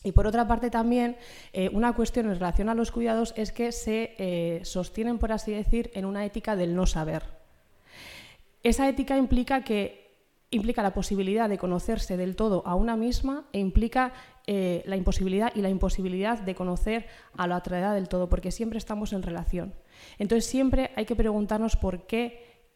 Y 0.02 0.12
por 0.12 0.26
otra 0.26 0.48
parte 0.48 0.70
también, 0.70 1.16
eh, 1.52 1.68
una 1.72 1.92
cuestión 1.92 2.26
en 2.26 2.34
relación 2.34 2.68
a 2.68 2.74
los 2.74 2.90
cuidados 2.90 3.34
es 3.36 3.52
que 3.52 3.70
se 3.70 4.14
eh, 4.18 4.60
sostienen, 4.64 5.18
por 5.18 5.32
así 5.32 5.52
decir, 5.52 5.90
en 5.94 6.06
una 6.06 6.24
ética 6.24 6.56
del 6.56 6.74
no 6.74 6.86
saber. 6.86 7.22
Esa 8.62 8.88
ética 8.88 9.16
implica 9.16 9.62
que 9.62 10.00
implica 10.50 10.82
la 10.82 10.92
posibilidad 10.92 11.48
de 11.48 11.58
conocerse 11.58 12.16
del 12.16 12.34
todo 12.34 12.62
a 12.66 12.74
una 12.74 12.96
misma 12.96 13.44
e 13.52 13.60
implica 13.60 14.12
eh, 14.46 14.82
la 14.86 14.96
imposibilidad 14.96 15.52
y 15.54 15.62
la 15.62 15.68
imposibilidad 15.68 16.40
de 16.40 16.54
conocer 16.54 17.06
a 17.36 17.46
la 17.46 17.56
otra 17.56 17.78
edad 17.78 17.94
del 17.94 18.08
todo, 18.08 18.28
porque 18.28 18.50
siempre 18.50 18.78
estamos 18.78 19.12
en 19.12 19.22
relación. 19.22 19.74
Entonces 20.18 20.46
siempre 20.50 20.90
hay 20.96 21.04
que 21.04 21.14
preguntarnos 21.14 21.76
por 21.76 22.06
qué, 22.06 22.66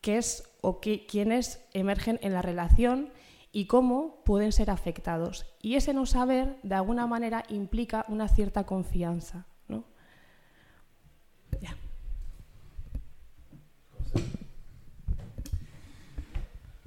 qué 0.00 0.18
es 0.18 0.48
o 0.60 0.80
qué, 0.80 1.04
quiénes 1.06 1.66
emergen 1.72 2.20
en 2.22 2.32
la 2.32 2.42
relación 2.42 3.10
y 3.56 3.64
cómo 3.64 4.22
pueden 4.26 4.52
ser 4.52 4.68
afectados. 4.68 5.46
Y 5.62 5.76
ese 5.76 5.94
no 5.94 6.04
saber, 6.04 6.58
de 6.62 6.74
alguna 6.74 7.06
manera, 7.06 7.42
implica 7.48 8.04
una 8.06 8.28
cierta 8.28 8.66
confianza. 8.66 9.46
¿no? 9.66 9.86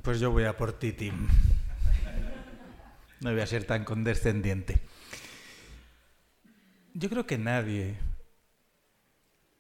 Pues 0.04 0.20
yo 0.20 0.30
voy 0.30 0.44
a 0.44 0.56
por 0.58 0.74
ti, 0.74 0.94
Tim. 0.94 1.28
No 3.22 3.32
voy 3.32 3.42
a 3.42 3.48
ser 3.48 3.64
tan 3.64 3.84
condescendiente. 3.84 4.78
Yo 6.94 7.10
creo 7.10 7.26
que 7.26 7.40
nadie 7.40 7.96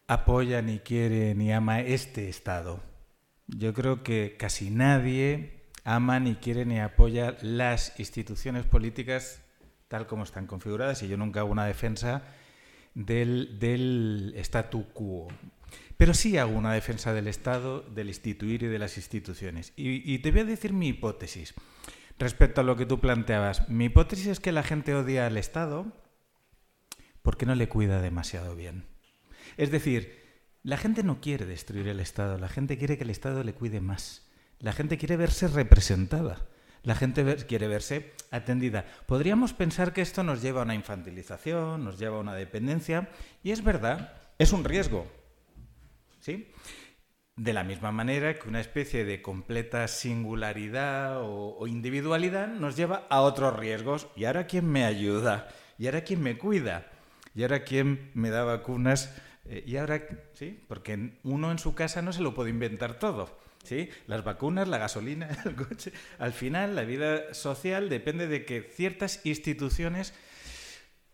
apoya, 0.05 0.61
ni 0.61 0.77
quiere, 0.77 1.33
ni 1.33 1.51
ama 1.51 1.81
este 1.81 2.29
Estado. 2.29 2.83
Yo 3.47 3.73
creo 3.73 4.03
que 4.03 4.35
casi 4.37 4.69
nadie 4.69 5.58
ama, 5.83 6.19
ni 6.19 6.35
quiere, 6.35 6.65
ni 6.65 6.79
apoya 6.79 7.37
las 7.41 7.99
instituciones 7.99 8.65
políticas 8.65 9.41
tal 9.87 10.07
como 10.07 10.23
están 10.23 10.45
configuradas 10.45 11.03
y 11.03 11.07
yo 11.07 11.17
nunca 11.17 11.41
hago 11.41 11.51
una 11.51 11.65
defensa 11.65 12.23
del, 12.93 13.59
del 13.59 14.33
statu 14.37 14.87
quo. 14.93 15.27
Pero 15.97 16.13
sí 16.13 16.37
hago 16.37 16.51
una 16.51 16.73
defensa 16.73 17.13
del 17.13 17.27
Estado, 17.27 17.81
del 17.81 18.07
instituir 18.07 18.63
y 18.63 18.67
de 18.67 18.79
las 18.79 18.95
instituciones. 18.97 19.73
Y, 19.75 20.13
y, 20.13 20.19
te 20.19 20.31
voy 20.31 20.41
a 20.41 20.45
decir 20.45 20.71
mi 20.71 20.87
hipótesis 20.87 21.53
respecto 22.17 22.61
a 22.61 22.63
lo 22.63 22.77
que 22.77 22.85
tú 22.85 22.99
planteabas. 22.99 23.67
Mi 23.67 23.85
hipótesis 23.85 24.27
es 24.27 24.39
que 24.39 24.51
la 24.51 24.63
gente 24.63 24.95
odia 24.95 25.27
al 25.27 25.37
Estado 25.37 25.91
porque 27.21 27.45
no 27.45 27.55
le 27.55 27.67
cuida 27.67 28.01
demasiado 28.01 28.55
bien. 28.55 28.85
Es 29.57 29.71
decir, 29.71 30.19
la 30.63 30.77
gente 30.77 31.03
no 31.03 31.19
quiere 31.19 31.45
destruir 31.45 31.87
el 31.87 31.99
Estado, 31.99 32.37
la 32.37 32.47
gente 32.47 32.77
quiere 32.77 32.97
que 32.97 33.03
el 33.03 33.09
Estado 33.09 33.43
le 33.43 33.53
cuide 33.53 33.81
más. 33.81 34.28
La 34.59 34.73
gente 34.73 34.97
quiere 34.97 35.15
verse 35.15 35.47
representada. 35.47 36.45
la 36.83 36.95
gente 36.95 37.35
quiere 37.45 37.67
verse 37.67 38.13
atendida. 38.31 38.85
Podríamos 39.05 39.53
pensar 39.53 39.93
que 39.93 40.01
esto 40.01 40.23
nos 40.23 40.41
lleva 40.41 40.61
a 40.61 40.63
una 40.63 40.75
infantilización, 40.75 41.83
nos 41.83 41.99
lleva 41.99 42.17
a 42.17 42.21
una 42.21 42.35
dependencia, 42.35 43.09
y 43.43 43.51
es 43.51 43.63
verdad, 43.63 44.13
es 44.37 44.53
un 44.53 44.63
riesgo. 44.63 45.07
¿Sí? 46.19 46.51
De 47.35 47.53
la 47.53 47.63
misma 47.63 47.91
manera 47.91 48.37
que 48.37 48.49
una 48.49 48.59
especie 48.59 49.05
de 49.05 49.21
completa 49.21 49.87
singularidad 49.87 51.21
o, 51.21 51.65
individualidad 51.67 52.47
nos 52.47 52.75
lleva 52.75 53.07
a 53.09 53.21
otros 53.21 53.57
riesgos. 53.57 54.07
¿Y 54.15 54.25
ahora 54.25 54.45
quién 54.45 54.65
me 54.65 54.83
ayuda? 54.83 55.47
¿Y 55.77 55.85
ahora 55.85 56.03
quién 56.03 56.21
me 56.21 56.37
cuida? 56.37 56.87
¿Y 57.33 57.43
ahora 57.43 57.63
quién 57.63 58.11
me 58.13 58.29
da 58.29 58.43
vacunas? 58.43 59.15
Eh, 59.45 59.63
y 59.65 59.77
ahora, 59.77 60.05
¿sí? 60.33 60.61
Porque 60.67 61.17
uno 61.23 61.51
en 61.51 61.59
su 61.59 61.75
casa 61.75 62.01
no 62.01 62.11
se 62.11 62.21
lo 62.21 62.33
puede 62.33 62.49
inventar 62.49 62.99
todo. 62.99 63.39
¿Sí? 63.63 63.89
Las 64.07 64.23
vacunas, 64.23 64.67
la 64.67 64.77
gasolina, 64.77 65.29
el 65.45 65.55
coche. 65.55 65.91
Al 66.17 66.33
final, 66.33 66.75
la 66.75 66.83
vida 66.83 67.33
social 67.33 67.89
depende 67.89 68.27
de 68.27 68.45
que 68.45 68.61
ciertas 68.61 69.25
instituciones 69.25 70.13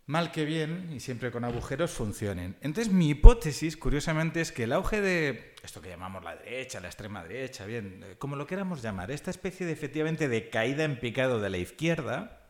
mal 0.07 0.31
que 0.31 0.45
bien, 0.45 0.91
y 0.93 0.99
siempre 0.99 1.31
con 1.31 1.43
agujeros, 1.43 1.91
funcionen. 1.91 2.55
Entonces, 2.61 2.93
mi 2.93 3.09
hipótesis, 3.09 3.75
curiosamente, 3.75 4.41
es 4.41 4.51
que 4.51 4.63
el 4.63 4.73
auge 4.73 5.01
de 5.01 5.55
esto 5.63 5.81
que 5.81 5.89
llamamos 5.89 6.23
la 6.23 6.35
derecha, 6.35 6.79
la 6.79 6.87
extrema 6.87 7.23
derecha, 7.23 7.65
bien, 7.65 8.03
eh, 8.03 8.15
como 8.17 8.35
lo 8.35 8.45
queramos 8.45 8.81
llamar, 8.83 9.09
esta 9.09 9.31
especie 9.31 9.65
de 9.65 9.71
efectivamente 9.71 10.29
de 10.29 10.49
caída 10.49 10.83
en 10.83 10.99
picado 10.99 11.41
de 11.41 11.49
la 11.49 11.57
izquierda, 11.57 12.41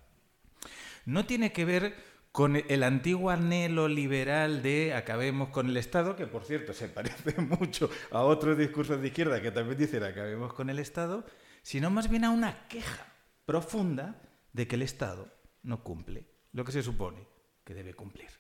no 1.06 1.26
tiene 1.26 1.54
que 1.54 1.66
ver 1.66 1.96
con 2.36 2.58
el 2.58 2.84
antiguo 2.84 3.30
anhelo 3.30 3.88
liberal 3.88 4.62
de 4.62 4.94
acabemos 4.94 5.48
con 5.52 5.70
el 5.70 5.78
Estado, 5.78 6.18
que 6.18 6.28
por 6.28 6.44
cierto 6.44 6.74
se 6.74 6.90
parece 6.90 7.40
mucho 7.42 7.90
a 8.12 8.24
otros 8.24 8.58
discursos 8.58 9.00
de 9.00 9.08
izquierda 9.08 9.42
que 9.42 9.52
también 9.52 9.78
dicen 9.78 10.04
acabemos 10.04 10.52
con 10.52 10.70
el 10.70 10.80
Estado, 10.80 11.26
sino 11.62 11.90
más 11.90 12.10
bien 12.10 12.26
a 12.26 12.32
una 12.32 12.68
queja 12.68 13.08
profunda 13.46 14.22
de 14.52 14.68
que 14.68 14.76
el 14.76 14.82
Estado 14.82 15.30
no 15.64 15.82
cumple 15.82 16.28
lo 16.52 16.66
que 16.66 16.74
se 16.74 16.84
supone 16.84 17.26
que 17.64 17.74
debe 17.74 17.94
cumplir. 17.94 18.32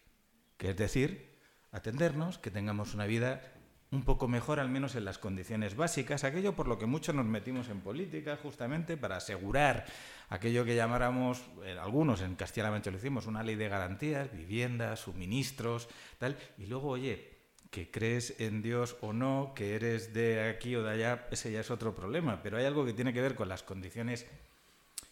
Que 0.57 0.71
es 0.71 0.75
decir, 0.75 1.39
atendernos, 1.71 2.37
que 2.37 2.51
tengamos 2.51 2.95
una 2.95 3.05
vida 3.05 3.54
un 3.91 4.03
poco 4.03 4.27
mejor, 4.27 4.59
al 4.59 4.69
menos 4.69 4.95
en 4.95 5.05
las 5.05 5.17
condiciones 5.17 5.75
básicas, 5.75 6.23
aquello 6.23 6.55
por 6.55 6.67
lo 6.67 6.77
que 6.77 6.85
muchos 6.85 7.15
nos 7.15 7.25
metimos 7.25 7.69
en 7.69 7.81
política, 7.81 8.37
justamente 8.41 8.97
para 8.97 9.17
asegurar 9.17 9.85
aquello 10.29 10.65
que 10.65 10.75
llamáramos, 10.75 11.43
eh, 11.63 11.77
algunos 11.79 12.21
en 12.21 12.35
castellano 12.35 12.81
lo 12.83 12.97
hicimos, 12.97 13.27
una 13.27 13.43
ley 13.43 13.55
de 13.55 13.69
garantías, 13.69 14.31
viviendas, 14.31 15.01
suministros, 15.01 15.87
tal, 16.17 16.37
y 16.57 16.65
luego, 16.65 16.89
oye, 16.89 17.35
que 17.69 17.91
crees 17.91 18.39
en 18.39 18.61
Dios 18.61 18.97
o 19.01 19.13
no, 19.13 19.53
que 19.55 19.75
eres 19.75 20.13
de 20.13 20.49
aquí 20.49 20.75
o 20.75 20.83
de 20.83 20.91
allá, 20.91 21.27
ese 21.31 21.51
ya 21.51 21.59
es 21.59 21.71
otro 21.71 21.93
problema, 21.93 22.41
pero 22.41 22.57
hay 22.57 22.65
algo 22.65 22.85
que 22.85 22.93
tiene 22.93 23.13
que 23.13 23.21
ver 23.21 23.35
con 23.35 23.49
las 23.49 23.63
condiciones 23.63 24.25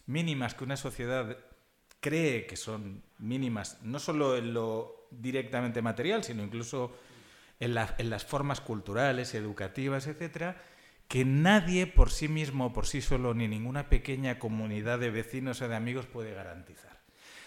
mínimas 0.06 0.54
que 0.54 0.64
una 0.64 0.76
sociedad 0.76 1.36
cree 2.00 2.46
que 2.46 2.56
son 2.56 3.02
mínimas, 3.18 3.78
no 3.82 3.98
solo 3.98 4.36
en 4.36 4.52
lo 4.52 5.08
directamente 5.10 5.80
material, 5.80 6.24
sino 6.24 6.42
incluso 6.42 6.94
en, 7.60 7.74
las 7.74 8.24
formas 8.24 8.60
culturales, 8.60 9.34
educativas, 9.34 10.06
etcétera, 10.06 10.62
que 11.08 11.24
nadie 11.24 11.86
por 11.86 12.10
sí 12.10 12.28
mismo, 12.28 12.72
por 12.72 12.86
sí 12.86 13.00
solo, 13.00 13.34
ni 13.34 13.48
ninguna 13.48 13.88
pequeña 13.88 14.38
comunidad 14.38 14.98
de 14.98 15.10
vecinos 15.10 15.60
o 15.62 15.68
de 15.68 15.76
amigos 15.76 16.06
puede 16.06 16.34
garantizar. 16.34 16.98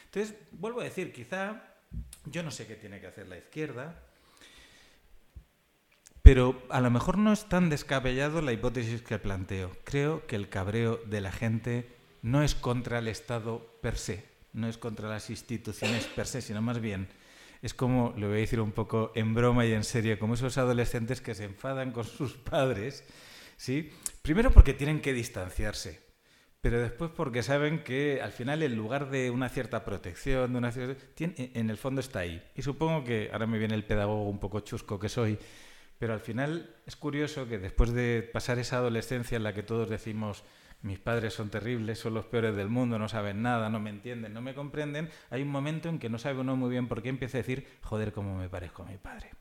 Entonces, 0.06 0.36
vuelvo 0.52 0.82
a 0.82 0.86
decir, 0.86 1.12
quizá 1.12 1.76
yo 2.26 2.44
no 2.44 2.52
sé 2.52 2.68
qué 2.68 2.76
tiene 2.76 3.00
que 3.00 3.08
hacer 3.08 3.28
la 3.28 3.38
izquierda, 3.38 4.04
pero 6.22 6.62
a 6.70 6.82
lo 6.82 6.90
mejor 6.90 7.18
no 7.18 7.32
es 7.32 7.48
tan 7.48 7.70
descabellado 7.70 8.42
la 8.42 8.52
hipótesis 8.52 9.02
que 9.02 9.18
planteo. 9.18 9.72
Creo 9.86 10.28
que 10.28 10.36
el 10.36 10.50
cabreo 10.50 11.00
de 11.06 11.22
la 11.22 11.32
gente 11.32 11.96
no 12.22 12.44
es 12.44 12.54
contra 12.54 13.00
el 13.00 13.08
Estado 13.08 13.80
per 13.82 13.98
se, 13.98 14.26
no 14.52 14.68
es 14.68 14.78
contra 14.78 15.08
las 15.08 15.30
instituciones 15.30 16.06
per 16.08 16.28
se, 16.28 16.42
sino 16.42 16.62
más 16.62 16.80
bien 16.82 17.08
es 17.62 17.74
como, 17.74 18.14
le 18.18 18.28
voy 18.28 18.38
a 18.38 18.40
decir 18.42 18.60
un 18.60 18.72
poco 18.72 19.12
en 19.16 19.34
broma 19.34 19.66
y 19.66 19.74
en 19.74 19.84
serio, 19.84 20.20
como 20.20 20.36
esos 20.36 20.58
adolescentes 20.58 21.22
que 21.22 21.36
se 21.36 21.46
enfadan 21.46 21.92
con 21.92 22.04
sus 22.04 22.34
padres, 22.38 23.04
¿sí? 23.58 23.92
Primero 24.22 24.52
porque 24.52 24.74
tienen 24.74 25.02
que 25.02 25.14
distanciarse, 25.14 26.02
pero 26.62 26.82
después 26.82 27.12
porque 27.16 27.44
saben 27.44 27.84
que 27.84 28.22
al 28.22 28.32
final 28.32 28.64
en 28.64 28.76
lugar 28.76 29.10
de 29.10 29.30
una 29.32 29.50
cierta 29.50 29.86
protección, 29.86 30.52
de 30.52 30.58
una 30.58 30.74
en 31.18 31.70
el 31.70 31.78
fondo 31.78 32.02
está 32.02 32.20
ahí. 32.20 32.44
Y 32.56 32.62
supongo 32.62 33.04
que 33.04 33.30
ahora 33.32 33.48
me 33.48 33.60
viene 33.60 33.76
el 33.76 33.86
pedagogo 33.86 34.30
un 34.30 34.40
poco 34.40 34.60
chusco 34.62 35.00
que 35.00 35.10
soy, 35.10 35.40
pero 35.98 36.14
al 36.14 36.20
final 36.20 36.76
es 36.86 36.96
curioso 36.96 37.48
que 37.48 37.58
después 37.58 37.94
de 37.94 38.30
pasar 38.32 38.60
esa 38.60 38.78
adolescencia 38.78 39.36
en 39.36 39.44
la 39.44 39.54
que 39.54 39.64
todos 39.64 39.90
decimos 39.90 40.44
mis 40.82 41.00
padres 41.00 41.34
son 41.34 41.50
terribles, 41.50 42.00
son 42.00 42.14
los 42.14 42.26
peores 42.26 42.56
del 42.56 42.70
mundo, 42.70 43.00
no 43.00 43.10
saben 43.10 43.42
nada, 43.42 43.70
no 43.70 43.80
me 43.80 43.90
entienden, 43.90 44.34
no 44.34 44.42
me 44.42 44.54
comprenden, 44.54 45.10
hay 45.30 45.42
un 45.42 45.50
momento 45.50 45.90
en 45.90 46.00
que 46.00 46.10
no 46.10 46.20
sabe 46.20 46.40
uno 46.40 46.56
muy 46.56 46.70
bien 46.70 46.88
por 46.88 47.02
qué 47.02 47.10
empieza 47.10 47.38
a 47.38 47.42
decir, 47.42 47.68
joder, 47.82 48.14
cómo 48.14 48.38
me 48.38 48.50
parezco 48.50 48.84
a 48.84 48.86
mi 48.86 48.98
padre. 48.98 49.32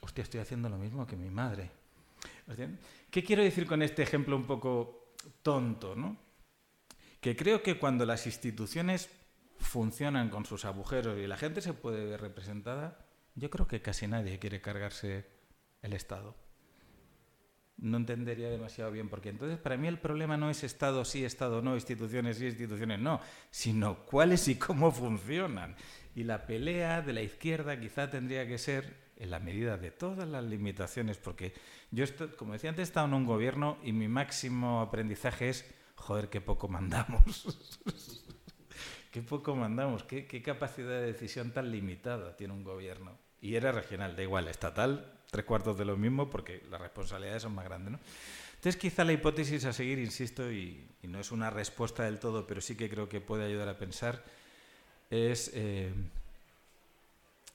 Hostia, 0.00 0.22
estoy 0.22 0.40
haciendo 0.40 0.68
lo 0.68 0.78
mismo 0.78 1.06
que 1.06 1.16
mi 1.16 1.30
madre. 1.30 1.70
¿Qué 3.10 3.24
quiero 3.24 3.42
decir 3.42 3.66
con 3.66 3.82
este 3.82 4.02
ejemplo 4.02 4.36
un 4.36 4.46
poco 4.46 5.14
tonto? 5.42 5.96
¿no? 5.96 6.16
Que 7.20 7.34
creo 7.34 7.62
que 7.62 7.78
cuando 7.78 8.04
las 8.04 8.26
instituciones 8.26 9.10
funcionan 9.58 10.28
con 10.28 10.44
sus 10.44 10.64
agujeros 10.64 11.18
y 11.18 11.26
la 11.26 11.36
gente 11.36 11.60
se 11.60 11.72
puede 11.72 12.04
ver 12.04 12.20
representada, 12.20 12.98
yo 13.34 13.50
creo 13.50 13.66
que 13.66 13.82
casi 13.82 14.06
nadie 14.06 14.38
quiere 14.38 14.60
cargarse 14.60 15.26
el 15.82 15.92
Estado 15.92 16.45
no 17.78 17.98
entendería 17.98 18.48
demasiado 18.48 18.90
bien, 18.90 19.08
porque 19.08 19.28
entonces 19.28 19.58
para 19.58 19.76
mí 19.76 19.86
el 19.86 19.98
problema 19.98 20.36
no 20.36 20.50
es 20.50 20.64
Estado 20.64 21.04
sí, 21.04 21.24
Estado 21.24 21.60
no, 21.62 21.74
instituciones 21.74 22.38
sí, 22.38 22.46
instituciones 22.46 22.98
no, 22.98 23.20
sino 23.50 24.04
cuáles 24.06 24.48
y 24.48 24.56
cómo 24.56 24.90
funcionan. 24.90 25.76
Y 26.14 26.24
la 26.24 26.46
pelea 26.46 27.02
de 27.02 27.12
la 27.12 27.22
izquierda 27.22 27.78
quizá 27.78 28.08
tendría 28.08 28.46
que 28.46 28.56
ser 28.56 29.06
en 29.16 29.30
la 29.30 29.38
medida 29.38 29.76
de 29.76 29.90
todas 29.90 30.28
las 30.28 30.44
limitaciones, 30.44 31.18
porque 31.18 31.52
yo, 31.90 32.04
estoy, 32.04 32.28
como 32.28 32.54
decía 32.54 32.70
antes, 32.70 32.82
he 32.82 32.88
estado 32.88 33.06
en 33.06 33.14
un 33.14 33.26
gobierno 33.26 33.78
y 33.82 33.92
mi 33.92 34.08
máximo 34.08 34.80
aprendizaje 34.80 35.50
es, 35.50 35.70
joder, 35.94 36.28
qué 36.28 36.40
poco 36.40 36.68
mandamos. 36.68 37.82
qué 39.10 39.22
poco 39.22 39.54
mandamos, 39.54 40.02
qué, 40.04 40.26
qué 40.26 40.42
capacidad 40.42 40.88
de 40.88 41.12
decisión 41.12 41.52
tan 41.52 41.70
limitada 41.70 42.36
tiene 42.36 42.54
un 42.54 42.64
gobierno. 42.64 43.18
Y 43.40 43.54
era 43.54 43.72
regional, 43.72 44.16
da 44.16 44.22
igual, 44.22 44.48
estatal, 44.48 45.15
tres 45.30 45.44
cuartos 45.44 45.76
de 45.76 45.84
lo 45.84 45.96
mismo 45.96 46.30
porque 46.30 46.62
las 46.70 46.80
responsabilidades 46.80 47.42
son 47.42 47.54
más 47.54 47.64
grandes. 47.64 47.92
¿no? 47.92 48.00
Entonces, 48.56 48.76
quizá 48.76 49.04
la 49.04 49.12
hipótesis 49.12 49.64
a 49.64 49.72
seguir, 49.72 49.98
insisto, 49.98 50.50
y, 50.50 50.88
no 51.02 51.20
es 51.20 51.30
una 51.30 51.50
respuesta 51.50 52.02
del 52.02 52.18
todo, 52.18 52.46
pero 52.46 52.60
sí 52.60 52.74
que 52.74 52.90
creo 52.90 53.08
que 53.08 53.20
puede 53.20 53.44
ayudar 53.44 53.68
a 53.68 53.78
pensar, 53.78 54.24
es 55.08 55.52
eh, 55.54 55.92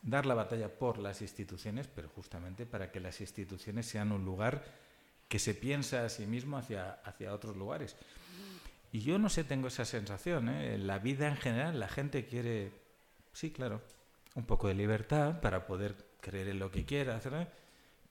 dar 0.02 0.26
la 0.26 0.36
batalla 0.36 0.70
por 0.70 1.00
las 1.00 1.22
instituciones, 1.22 1.88
pero 1.88 2.08
justamente 2.08 2.66
para 2.66 2.92
que 2.92 3.02
las 3.02 3.20
instituciones 3.20 3.88
sean 3.88 4.14
un 4.14 4.24
lugar 4.24 4.64
que 5.28 5.40
se 5.40 5.54
piensa 5.54 6.06
a 6.06 6.10
sí 6.10 6.26
mismo 6.26 6.58
hacia, 6.58 6.92
hacia 7.04 7.34
otros 7.34 7.58
lugares. 7.58 7.98
Y 8.94 9.02
yo 9.02 9.18
no 9.20 9.30
sé, 9.30 9.44
tengo 9.44 9.68
esa 9.68 9.86
sensación. 9.86 10.50
¿eh? 10.50 10.78
La 10.78 11.00
vida 11.00 11.28
en 11.28 11.38
general, 11.38 11.80
la 11.80 11.88
gente 11.88 12.26
quiere, 12.26 12.72
sí, 13.34 13.52
claro, 13.52 13.82
un 14.36 14.46
poco 14.46 14.68
de 14.68 14.76
libertad 14.76 15.42
para 15.42 15.66
poder 15.66 15.96
creer 16.20 16.50
en 16.50 16.60
lo 16.60 16.72
que 16.72 16.86
quiera, 16.86 17.16
hacer, 17.16 17.52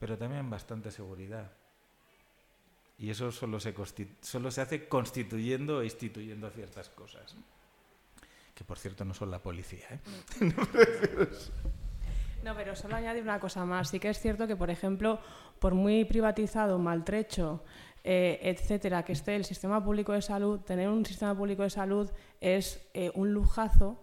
pero 0.00 0.18
también 0.18 0.50
bastante 0.50 0.90
seguridad. 0.90 1.52
Y 2.98 3.10
eso 3.10 3.30
solo 3.30 3.60
se, 3.60 3.74
solo 4.20 4.50
se 4.50 4.60
hace 4.60 4.88
constituyendo 4.88 5.82
e 5.82 5.84
instituyendo 5.84 6.50
ciertas 6.50 6.88
cosas. 6.88 7.36
Que 8.54 8.64
por 8.64 8.78
cierto 8.78 9.04
no 9.04 9.14
son 9.14 9.30
la 9.30 9.38
policía. 9.38 9.86
¿eh? 9.90 10.00
no, 12.42 12.54
pero 12.56 12.74
solo 12.74 12.96
añade 12.96 13.22
una 13.22 13.38
cosa 13.38 13.64
más. 13.64 13.90
Sí 13.90 14.00
que 14.00 14.08
es 14.08 14.18
cierto 14.18 14.46
que, 14.46 14.56
por 14.56 14.70
ejemplo, 14.70 15.20
por 15.58 15.74
muy 15.74 16.04
privatizado, 16.04 16.78
maltrecho, 16.78 17.62
eh, 18.02 18.40
etcétera, 18.42 19.04
que 19.04 19.12
esté 19.12 19.36
el 19.36 19.44
sistema 19.44 19.84
público 19.84 20.12
de 20.12 20.22
salud, 20.22 20.60
tener 20.60 20.88
un 20.88 21.06
sistema 21.06 21.34
público 21.36 21.62
de 21.62 21.70
salud 21.70 22.10
es 22.40 22.86
eh, 22.94 23.12
un 23.14 23.32
lujazo 23.32 23.98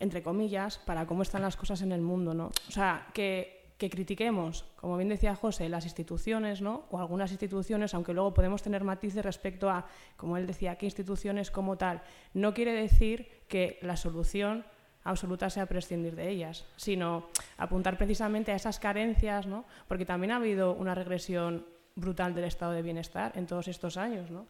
entre 0.00 0.22
comillas, 0.22 0.78
para 0.78 1.06
cómo 1.06 1.22
están 1.22 1.42
las 1.42 1.56
cosas 1.56 1.80
en 1.82 1.92
el 1.92 2.00
mundo, 2.00 2.34
¿no? 2.34 2.46
O 2.68 2.70
sea, 2.70 3.06
que, 3.14 3.63
critiquemos, 3.90 4.64
como 4.76 4.96
bien 4.96 5.08
decía 5.08 5.34
José, 5.34 5.68
las 5.68 5.84
instituciones, 5.84 6.60
¿no? 6.60 6.86
O 6.90 6.98
algunas 6.98 7.30
instituciones, 7.30 7.94
aunque 7.94 8.14
luego 8.14 8.34
podemos 8.34 8.62
tener 8.62 8.84
matices 8.84 9.24
respecto 9.24 9.70
a, 9.70 9.86
como 10.16 10.36
él 10.36 10.46
decía, 10.46 10.76
qué 10.76 10.86
instituciones 10.86 11.50
como 11.50 11.76
tal, 11.76 12.02
no 12.32 12.54
quiere 12.54 12.72
decir 12.72 13.42
que 13.48 13.78
la 13.82 13.96
solución 13.96 14.64
absoluta 15.04 15.50
sea 15.50 15.66
prescindir 15.66 16.16
de 16.16 16.30
ellas, 16.30 16.64
sino 16.76 17.28
apuntar 17.58 17.96
precisamente 17.98 18.52
a 18.52 18.56
esas 18.56 18.78
carencias, 18.78 19.46
¿no? 19.46 19.64
Porque 19.86 20.06
también 20.06 20.32
ha 20.32 20.36
habido 20.36 20.72
una 20.72 20.94
regresión 20.94 21.66
brutal 21.94 22.34
del 22.34 22.44
estado 22.44 22.72
de 22.72 22.82
bienestar 22.82 23.32
en 23.36 23.46
todos 23.46 23.68
estos 23.68 23.96
años, 23.96 24.30
¿no? 24.30 24.46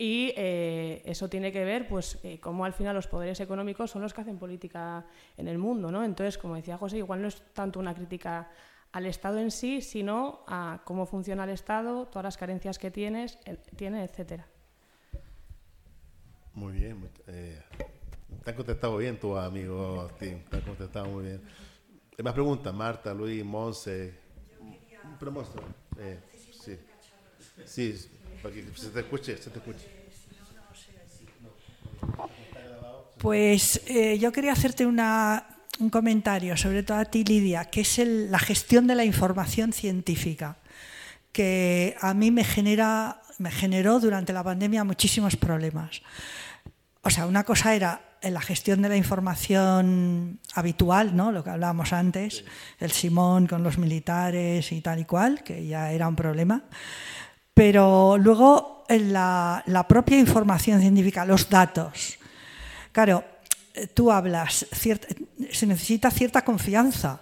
Y 0.00 0.32
eh, 0.36 1.02
eso 1.04 1.28
tiene 1.28 1.50
que 1.50 1.64
ver, 1.64 1.88
pues, 1.88 2.20
eh, 2.22 2.38
cómo 2.38 2.64
al 2.64 2.72
final 2.72 2.94
los 2.94 3.08
poderes 3.08 3.40
económicos 3.40 3.90
son 3.90 4.02
los 4.02 4.14
que 4.14 4.20
hacen 4.20 4.38
política 4.38 5.04
en 5.36 5.48
el 5.48 5.58
mundo, 5.58 5.90
¿no? 5.90 6.04
Entonces, 6.04 6.38
como 6.38 6.54
decía 6.54 6.78
José, 6.78 6.98
igual 6.98 7.20
no 7.20 7.26
es 7.26 7.42
tanto 7.52 7.80
una 7.80 7.94
crítica 7.94 8.48
al 8.92 9.06
Estado 9.06 9.38
en 9.38 9.50
sí, 9.50 9.80
sino 9.82 10.44
a 10.46 10.80
cómo 10.84 11.06
funciona 11.06 11.44
el 11.44 11.50
Estado, 11.50 12.06
todas 12.06 12.24
las 12.24 12.36
carencias 12.36 12.78
que 12.78 12.90
tienes, 12.90 13.38
tiene, 13.76 14.04
etcétera. 14.04 14.46
Muy 16.54 16.72
bien. 16.72 17.08
Eh, 17.26 17.62
te 18.44 18.50
han 18.50 18.56
contestado 18.56 18.96
bien 18.96 19.18
tus 19.18 19.38
amigos, 19.38 20.16
Tim. 20.18 20.42
Te 20.44 20.56
han 20.56 20.62
contestado 20.62 21.06
muy 21.06 21.24
bien. 21.24 21.42
Hay 22.18 22.24
más 22.24 22.34
preguntas, 22.34 22.74
Marta, 22.74 23.14
Luis, 23.14 23.44
Monse. 23.44 24.14
Pero 25.18 25.30
Monse, 25.30 25.52
eh, 25.98 26.18
sí. 26.60 26.78
Sí, 27.64 28.10
para 28.42 28.54
que 28.54 28.64
se 28.74 28.90
te 28.90 29.00
escuche, 29.00 29.36
se 29.36 29.50
te 29.50 29.58
escuche. 29.58 29.98
Pues 33.18 33.82
eh, 33.88 34.18
yo 34.18 34.32
quería 34.32 34.52
hacerte 34.52 34.86
una, 34.86 35.57
un 35.80 35.90
comentario, 35.90 36.56
sobre 36.56 36.82
todo 36.82 36.98
a 36.98 37.04
ti, 37.04 37.24
Lidia, 37.24 37.66
que 37.66 37.82
es 37.82 37.98
el, 37.98 38.30
la 38.30 38.38
gestión 38.38 38.86
de 38.86 38.94
la 38.94 39.04
información 39.04 39.72
científica, 39.72 40.56
que 41.32 41.96
a 42.00 42.14
mí 42.14 42.30
me, 42.30 42.44
genera, 42.44 43.22
me 43.38 43.50
generó 43.50 44.00
durante 44.00 44.32
la 44.32 44.42
pandemia 44.42 44.84
muchísimos 44.84 45.36
problemas. 45.36 46.02
O 47.02 47.10
sea, 47.10 47.26
una 47.26 47.44
cosa 47.44 47.74
era 47.74 48.00
la 48.22 48.40
gestión 48.40 48.82
de 48.82 48.88
la 48.88 48.96
información 48.96 50.40
habitual, 50.54 51.14
¿no? 51.14 51.30
lo 51.30 51.44
que 51.44 51.50
hablábamos 51.50 51.92
antes, 51.92 52.44
el 52.80 52.90
Simón 52.90 53.46
con 53.46 53.62
los 53.62 53.78
militares 53.78 54.72
y 54.72 54.80
tal 54.80 54.98
y 54.98 55.04
cual, 55.04 55.42
que 55.44 55.66
ya 55.66 55.92
era 55.92 56.08
un 56.08 56.16
problema. 56.16 56.64
Pero 57.54 58.16
luego 58.18 58.84
la, 58.88 59.62
la 59.66 59.86
propia 59.86 60.18
información 60.18 60.80
científica, 60.80 61.24
los 61.24 61.48
datos. 61.48 62.18
Claro, 62.92 63.24
tú 63.94 64.10
hablas, 64.10 64.66
se 64.70 65.66
necesita 65.66 66.10
cierta 66.10 66.44
confianza, 66.44 67.20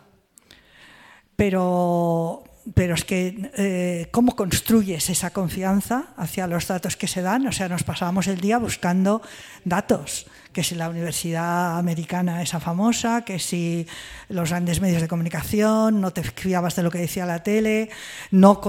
pero, 1.36 2.42
pero 2.74 2.94
es 2.94 3.04
que 3.04 3.50
eh, 3.56 4.08
¿cómo 4.10 4.34
construyes 4.34 5.10
esa 5.10 5.30
confianza 5.30 6.14
hacia 6.16 6.46
los 6.46 6.66
datos 6.66 6.96
que 6.96 7.06
se 7.06 7.22
dan? 7.22 7.46
O 7.46 7.52
sea, 7.52 7.68
nos 7.68 7.84
pasábamos 7.84 8.26
el 8.26 8.40
día 8.40 8.58
buscando 8.58 9.22
datos, 9.64 10.26
que 10.52 10.64
si 10.64 10.74
la 10.74 10.88
universidad 10.88 11.78
americana 11.78 12.42
esa 12.42 12.58
famosa, 12.58 13.22
que 13.22 13.38
si 13.38 13.86
los 14.30 14.48
grandes 14.48 14.80
medios 14.80 15.02
de 15.02 15.08
comunicación, 15.08 16.00
no 16.00 16.12
te 16.12 16.22
fiabas 16.22 16.74
de 16.76 16.82
lo 16.82 16.90
que 16.90 16.98
decía 16.98 17.26
la 17.26 17.42
tele, 17.42 17.90
no 18.30 18.60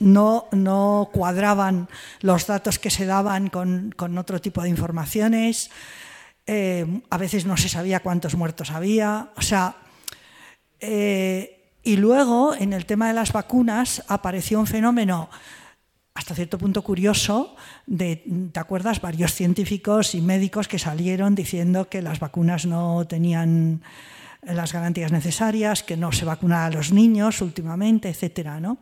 no, 0.00 0.48
no 0.50 1.08
cuadraban 1.12 1.88
los 2.20 2.46
datos 2.46 2.80
que 2.80 2.90
se 2.90 3.06
daban 3.06 3.48
con, 3.48 3.94
con 3.96 4.18
otro 4.18 4.40
tipo 4.40 4.60
de 4.62 4.68
informaciones. 4.68 5.70
Eh, 6.46 7.00
a 7.08 7.16
veces 7.16 7.46
no 7.46 7.56
se 7.56 7.68
sabía 7.68 8.00
cuántos 8.00 8.34
muertos 8.34 8.70
había, 8.70 9.30
o 9.36 9.42
sea, 9.42 9.76
eh, 10.80 11.72
y 11.82 11.96
luego 11.96 12.54
en 12.54 12.72
el 12.72 12.84
tema 12.84 13.08
de 13.08 13.14
las 13.14 13.32
vacunas 13.32 14.04
apareció 14.08 14.60
un 14.60 14.66
fenómeno 14.66 15.30
hasta 16.14 16.34
cierto 16.34 16.58
punto 16.58 16.82
curioso 16.82 17.56
de, 17.86 18.24
¿te 18.52 18.60
acuerdas? 18.60 19.00
Varios 19.00 19.34
científicos 19.34 20.14
y 20.14 20.20
médicos 20.20 20.68
que 20.68 20.78
salieron 20.78 21.34
diciendo 21.34 21.88
que 21.88 22.02
las 22.02 22.20
vacunas 22.20 22.66
no 22.66 23.06
tenían 23.06 23.82
las 24.42 24.72
garantías 24.72 25.12
necesarias, 25.12 25.82
que 25.82 25.96
no 25.96 26.12
se 26.12 26.24
vacunaba 26.24 26.66
a 26.66 26.70
los 26.70 26.92
niños 26.92 27.40
últimamente, 27.40 28.10
etcétera, 28.10 28.60
¿no? 28.60 28.78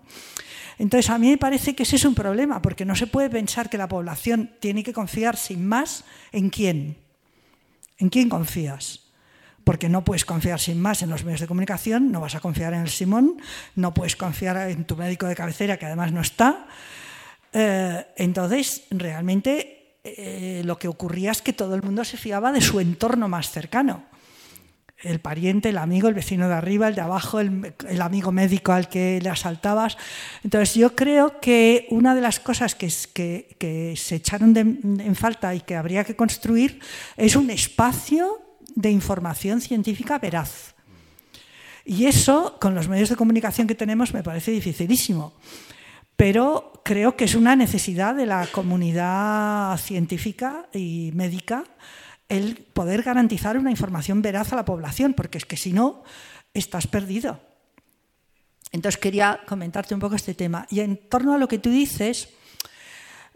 Entonces, 0.79 1.11
a 1.11 1.19
mí 1.19 1.31
me 1.31 1.39
parece 1.39 1.75
que 1.75 1.85
ese 1.85 1.97
es 1.97 2.05
un 2.05 2.15
problema, 2.15 2.61
porque 2.61 2.85
no 2.85 2.97
se 2.97 3.07
puede 3.07 3.31
pensar 3.31 3.71
que 3.71 3.79
la 3.79 3.89
población 3.89 4.51
tiene 4.59 4.83
que 4.83 4.93
confiar 4.93 5.37
sin 5.37 5.67
más 5.67 6.05
en 6.33 6.51
quién, 6.51 6.97
¿En 8.03 8.09
quién 8.09 8.29
confías? 8.29 8.99
Porque 9.63 9.89
no 9.89 10.03
puedes 10.03 10.25
confiar 10.25 10.59
sin 10.59 10.81
más 10.81 11.03
en 11.03 11.11
los 11.11 11.23
medios 11.23 11.41
de 11.41 11.47
comunicación, 11.47 12.11
no 12.11 12.21
vas 12.21 12.35
a 12.35 12.41
confiar 12.41 12.75
en 12.75 12.81
el 12.81 12.89
Simón, 12.89 13.37
no 13.77 13.95
puedes 13.95 14.17
confiar 14.17 14.57
en 14.71 14.85
tu 14.85 14.97
médico 14.97 15.27
de 15.29 15.37
cabecera, 15.37 15.77
que 15.77 15.87
además 15.87 16.11
no 16.11 16.21
está. 16.21 16.67
Eh, 17.53 18.05
entonces, 18.17 18.83
realmente 18.91 19.99
eh, 20.03 20.63
lo 20.65 20.81
que 20.81 20.89
ocurría 20.89 21.31
es 21.31 21.43
que 21.43 21.53
todo 21.53 21.77
el 21.77 21.83
mundo 21.85 22.05
se 22.05 22.17
fiaba 22.17 22.51
de 22.51 22.61
su 22.61 22.81
entorno 22.81 23.29
más 23.29 23.53
cercano 23.53 24.03
el 25.03 25.21
pariente, 25.21 25.71
el 25.71 25.79
amigo, 25.79 26.09
el 26.09 26.15
vecino 26.15 26.49
de 26.49 26.55
arriba, 26.55 26.89
el 26.89 26.95
de 26.95 27.01
abajo, 27.01 27.41
el, 27.41 27.75
amigo 28.01 28.33
médico 28.33 28.73
al 28.73 28.89
que 28.89 29.21
le 29.21 29.29
asaltabas. 29.29 29.97
Entonces 30.45 30.75
yo 30.75 30.95
creo 30.95 31.41
que 31.41 31.87
una 31.91 32.15
de 32.15 32.21
las 32.21 32.41
cosas 32.41 32.75
que, 32.75 32.91
se 32.91 34.15
echaron 34.15 34.57
en 34.57 35.17
falta 35.17 35.55
y 35.55 35.61
que 35.61 35.77
habría 35.77 36.05
que 36.05 36.17
construir 36.17 36.81
es 37.17 37.37
un 37.37 37.51
espacio 37.51 38.41
de 38.75 38.91
información 38.91 39.61
científica 39.61 40.19
veraz. 40.19 40.75
Y 41.85 42.07
eso, 42.07 42.59
con 42.61 42.75
los 42.75 42.89
medios 42.89 43.09
de 43.09 43.17
comunicación 43.17 43.67
que 43.67 43.75
tenemos, 43.75 44.15
me 44.15 44.23
parece 44.23 44.53
dificilísimo. 44.53 45.35
Pero 46.17 46.81
creo 46.85 47.17
que 47.17 47.25
es 47.25 47.35
una 47.35 47.57
necesidad 47.57 48.15
de 48.15 48.27
la 48.27 48.47
comunidad 48.47 49.77
científica 49.79 50.67
y 50.73 51.11
médica 51.15 51.65
el 52.29 52.57
poder 52.57 53.03
garantizar 53.03 53.59
una 53.59 53.71
información 53.71 54.23
veraz 54.23 54.53
a 54.53 54.57
la 54.57 54.65
población, 54.65 55.15
porque 55.15 55.39
es 55.39 55.45
que 55.45 55.57
si 55.57 55.73
no, 55.73 56.03
estás 56.55 56.87
perdido. 56.87 57.41
Entonces 58.73 58.99
quería 59.01 59.41
comentarte 59.47 59.95
un 59.95 60.01
poco 60.01 60.17
este 60.17 60.35
tema. 60.35 60.67
Y 60.71 60.81
en 60.81 60.97
torno 61.09 61.35
a 61.35 61.39
lo 61.39 61.47
que 61.47 61.59
tú 61.59 61.71
dices, 61.71 62.31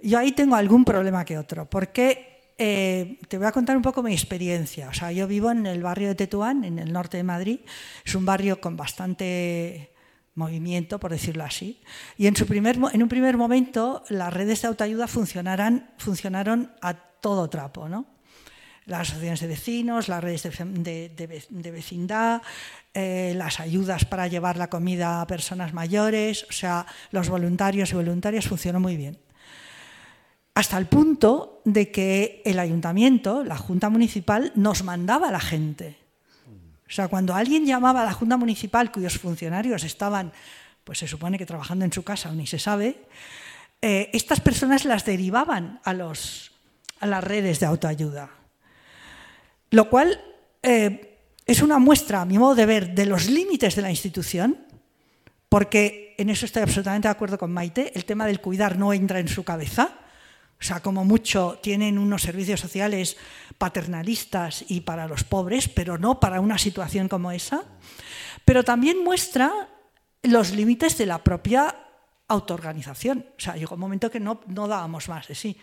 yo 0.02 0.18
ahí 0.18 0.32
tengo 0.32 0.56
algún 0.56 0.84
problema 0.84 1.24
que 1.24 1.38
otro, 1.38 1.68
porque 1.68 2.52
eh, 2.58 3.18
te 3.28 3.36
voy 3.36 3.46
a 3.46 3.52
contar 3.52 3.76
un 3.76 3.82
poco 3.82 4.02
mi 4.02 4.12
experiencia. 4.12 4.88
O 4.88 4.94
sea, 4.94 5.12
yo 5.12 5.26
vivo 5.26 5.50
en 5.50 5.66
el 5.66 5.82
barrio 5.82 6.08
de 6.08 6.14
Tetuán, 6.14 6.64
en 6.64 6.78
el 6.78 6.92
norte 6.92 7.18
de 7.18 7.22
Madrid. 7.22 7.60
Es 8.04 8.14
un 8.14 8.24
barrio 8.24 8.60
con 8.60 8.76
bastante 8.76 9.92
movimiento, 10.34 10.98
por 10.98 11.10
decirlo 11.10 11.44
así. 11.44 11.82
Y 12.16 12.26
en, 12.26 12.36
su 12.36 12.46
primer, 12.46 12.78
en 12.92 13.02
un 13.02 13.08
primer 13.08 13.36
momento 13.36 14.04
las 14.08 14.32
redes 14.32 14.62
de 14.62 14.68
autoayuda 14.68 15.06
funcionaron 15.06 16.72
a 16.80 16.94
todo 16.94 17.50
trapo, 17.50 17.88
¿no? 17.88 18.15
Las 18.86 19.08
asociaciones 19.08 19.40
de 19.40 19.46
vecinos, 19.48 20.08
las 20.08 20.22
redes 20.22 20.42
de, 20.42 21.70
vecindad, 21.72 22.40
eh, 22.94 23.34
las 23.36 23.58
ayudas 23.58 24.04
para 24.04 24.28
llevar 24.28 24.56
la 24.56 24.70
comida 24.70 25.20
a 25.20 25.26
personas 25.26 25.74
mayores, 25.74 26.46
o 26.48 26.52
sea, 26.52 26.86
los 27.10 27.28
voluntarios 27.28 27.90
y 27.90 27.94
voluntarias 27.94 28.46
funcionó 28.46 28.78
muy 28.78 28.96
bien. 28.96 29.18
Hasta 30.54 30.78
el 30.78 30.86
punto 30.86 31.60
de 31.64 31.90
que 31.90 32.40
el 32.44 32.58
ayuntamiento, 32.58 33.44
la 33.44 33.58
Junta 33.58 33.90
Municipal, 33.90 34.52
nos 34.54 34.84
mandaba 34.84 35.28
a 35.28 35.32
la 35.32 35.40
gente. 35.40 35.98
O 36.88 36.90
sea, 36.90 37.08
cuando 37.08 37.34
alguien 37.34 37.66
llamaba 37.66 38.02
a 38.02 38.04
la 38.04 38.12
Junta 38.12 38.36
Municipal 38.36 38.92
cuyos 38.92 39.18
funcionarios 39.18 39.82
estaban, 39.82 40.32
pues 40.84 40.98
se 40.98 41.08
supone 41.08 41.36
que 41.36 41.44
trabajando 41.44 41.84
en 41.84 41.92
su 41.92 42.04
casa 42.04 42.30
ni 42.30 42.46
se 42.46 42.60
sabe, 42.60 43.04
eh, 43.82 44.08
estas 44.14 44.40
personas 44.40 44.84
las 44.84 45.04
derivaban 45.04 45.80
a 45.84 45.92
las 45.92 47.24
redes 47.24 47.58
de 47.60 47.66
autoayuda. 47.66 48.30
Lo 49.76 49.90
cual 49.90 50.18
eh, 50.62 51.18
es 51.44 51.60
una 51.60 51.78
muestra, 51.78 52.22
a 52.22 52.24
mi 52.24 52.38
modo 52.38 52.54
de 52.54 52.64
ver, 52.64 52.94
de 52.94 53.04
los 53.04 53.28
límites 53.28 53.76
de 53.76 53.82
la 53.82 53.90
institución, 53.90 54.56
porque 55.50 56.14
en 56.16 56.30
eso 56.30 56.46
estoy 56.46 56.62
absolutamente 56.62 57.08
de 57.08 57.12
acuerdo 57.12 57.36
con 57.36 57.52
Maite, 57.52 57.92
el 57.94 58.06
tema 58.06 58.24
del 58.24 58.40
cuidar 58.40 58.78
no 58.78 58.94
entra 58.94 59.20
en 59.20 59.28
su 59.28 59.44
cabeza. 59.44 59.98
O 60.58 60.64
sea, 60.64 60.80
como 60.80 61.04
mucho 61.04 61.58
tienen 61.62 61.98
unos 61.98 62.22
servicios 62.22 62.58
sociales 62.58 63.18
paternalistas 63.58 64.64
y 64.66 64.80
para 64.80 65.06
los 65.06 65.24
pobres, 65.24 65.68
pero 65.68 65.98
no 65.98 66.20
para 66.20 66.40
una 66.40 66.56
situación 66.56 67.06
como 67.06 67.30
esa. 67.30 67.62
Pero 68.46 68.64
también 68.64 69.04
muestra 69.04 69.68
los 70.22 70.52
límites 70.52 70.96
de 70.96 71.04
la 71.04 71.22
propia 71.22 71.76
autoorganización. 72.28 73.26
O 73.36 73.40
sea, 73.40 73.56
llegó 73.56 73.74
un 73.74 73.82
momento 73.82 74.10
que 74.10 74.20
no, 74.20 74.40
no 74.46 74.68
dábamos 74.68 75.10
más 75.10 75.28
de 75.28 75.34
sí. 75.34 75.58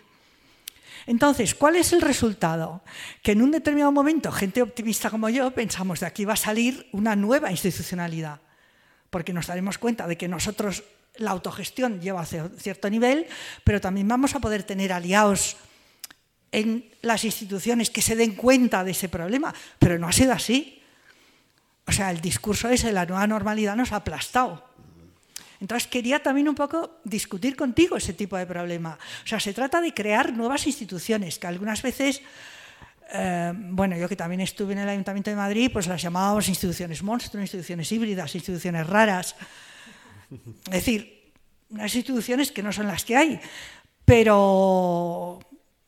Entonces, 1.05 1.55
¿cuál 1.55 1.75
es 1.75 1.93
el 1.93 2.01
resultado? 2.01 2.83
Que 3.21 3.33
en 3.33 3.41
un 3.41 3.51
determinado 3.51 3.91
momento, 3.91 4.31
gente 4.31 4.61
optimista 4.61 5.09
como 5.09 5.29
yo, 5.29 5.51
pensamos 5.51 5.99
de 5.99 6.05
aquí 6.05 6.25
va 6.25 6.33
a 6.33 6.37
salir 6.37 6.87
una 6.91 7.15
nueva 7.15 7.51
institucionalidad, 7.51 8.39
porque 9.09 9.33
nos 9.33 9.47
daremos 9.47 9.77
cuenta 9.77 10.07
de 10.07 10.17
que 10.17 10.27
nosotros 10.27 10.83
la 11.15 11.31
autogestión 11.31 12.01
lleva 12.01 12.21
a 12.21 12.25
cierto 12.25 12.89
nivel, 12.89 13.27
pero 13.63 13.79
también 13.79 14.07
vamos 14.07 14.35
a 14.35 14.39
poder 14.39 14.63
tener 14.63 14.91
aliados 14.93 15.57
en 16.51 16.89
las 17.01 17.23
instituciones 17.23 17.89
que 17.89 18.01
se 18.01 18.15
den 18.15 18.35
cuenta 18.35 18.83
de 18.83 18.91
ese 18.91 19.09
problema, 19.09 19.53
pero 19.79 19.97
no 19.99 20.07
ha 20.07 20.11
sido 20.11 20.33
así. 20.33 20.81
O 21.85 21.91
sea, 21.91 22.11
el 22.11 22.21
discurso 22.21 22.69
ese 22.69 22.87
de 22.87 22.93
la 22.93 23.05
nueva 23.05 23.27
normalidad 23.27 23.75
nos 23.75 23.91
ha 23.91 23.97
aplastado. 23.97 24.72
Entonces 25.63 25.87
quería 25.87 26.21
también 26.21 26.49
un 26.49 26.55
poco 26.55 26.99
discutir 27.05 27.55
contigo 27.55 27.95
ese 27.95 28.11
tipo 28.11 28.35
de 28.35 28.45
problema. 28.45 28.99
O 29.23 29.27
sea, 29.27 29.39
se 29.39 29.53
trata 29.53 29.79
de 29.79 29.93
crear 29.93 30.33
nuevas 30.33 30.67
instituciones 30.67 31.39
que 31.39 31.47
algunas 31.47 31.81
veces, 31.81 32.21
eh, 33.13 33.53
bueno, 33.55 33.95
yo 33.95 34.09
que 34.09 34.17
también 34.17 34.41
estuve 34.41 34.73
en 34.73 34.79
el 34.79 34.89
Ayuntamiento 34.89 35.29
de 35.29 35.37
Madrid, 35.37 35.69
pues 35.71 35.87
las 35.87 36.01
llamábamos 36.01 36.49
instituciones 36.49 37.01
monstruos, 37.01 37.41
instituciones 37.41 37.89
híbridas, 37.93 38.35
instituciones 38.35 38.85
raras. 38.85 39.37
Es 40.65 40.71
decir, 40.83 41.31
unas 41.69 41.95
instituciones 41.95 42.51
que 42.51 42.61
no 42.61 42.73
son 42.73 42.87
las 42.87 43.05
que 43.05 43.15
hay. 43.15 43.39
Pero, 44.03 45.39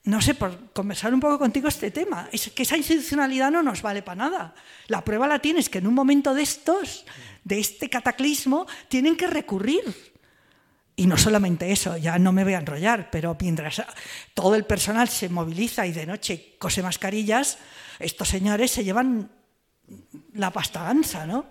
no 0.05 0.21
sé, 0.21 0.36
por 0.36 0.71
conversar 0.71 1.13
un 1.13 1.19
poco 1.19 1.38
contigo 1.38 1.67
este 1.67 1.91
tema, 1.91 2.30
es 2.32 2.49
que 2.51 2.63
esa 2.63 2.78
institucionalidad 2.78 3.51
no 3.51 3.61
nos 3.61 3.82
vale 3.82 4.01
para 4.03 4.30
nada. 4.30 4.55
La 4.88 5.03
prueba 5.03 5.28
la 5.28 5.39
tienes 5.39 5.67
que 5.67 5.80
en 5.80 5.88
un 5.88 5.93
momento 5.93 6.34
de 6.34 6.43
estos 6.43 7.05
de 7.46 7.60
este 7.60 7.89
cataclismo 7.89 8.68
tienen 8.89 9.16
que 9.16 9.28
recurrir 9.28 9.84
y 10.98 11.08
no 11.08 11.18
solamente 11.18 11.72
eso, 11.72 11.98
ya 11.98 12.18
no 12.18 12.32
me 12.32 12.43
voy 12.43 12.54
a 12.54 12.60
enrollar, 12.60 13.10
pero 13.12 13.36
mientras 13.39 13.84
todo 14.34 14.56
el 14.56 14.66
personal 14.66 15.10
se 15.10 15.28
moviliza 15.30 15.86
y 15.86 15.91
de 15.91 16.06
noche 16.06 16.56
cose 16.58 16.82
mascarillas, 16.82 17.58
estos 18.00 18.30
señores 18.30 18.72
se 18.72 18.84
llevan 18.84 19.30
la 20.34 20.52
pasta 20.52 20.84
gansa, 20.84 21.26
¿no? 21.26 21.46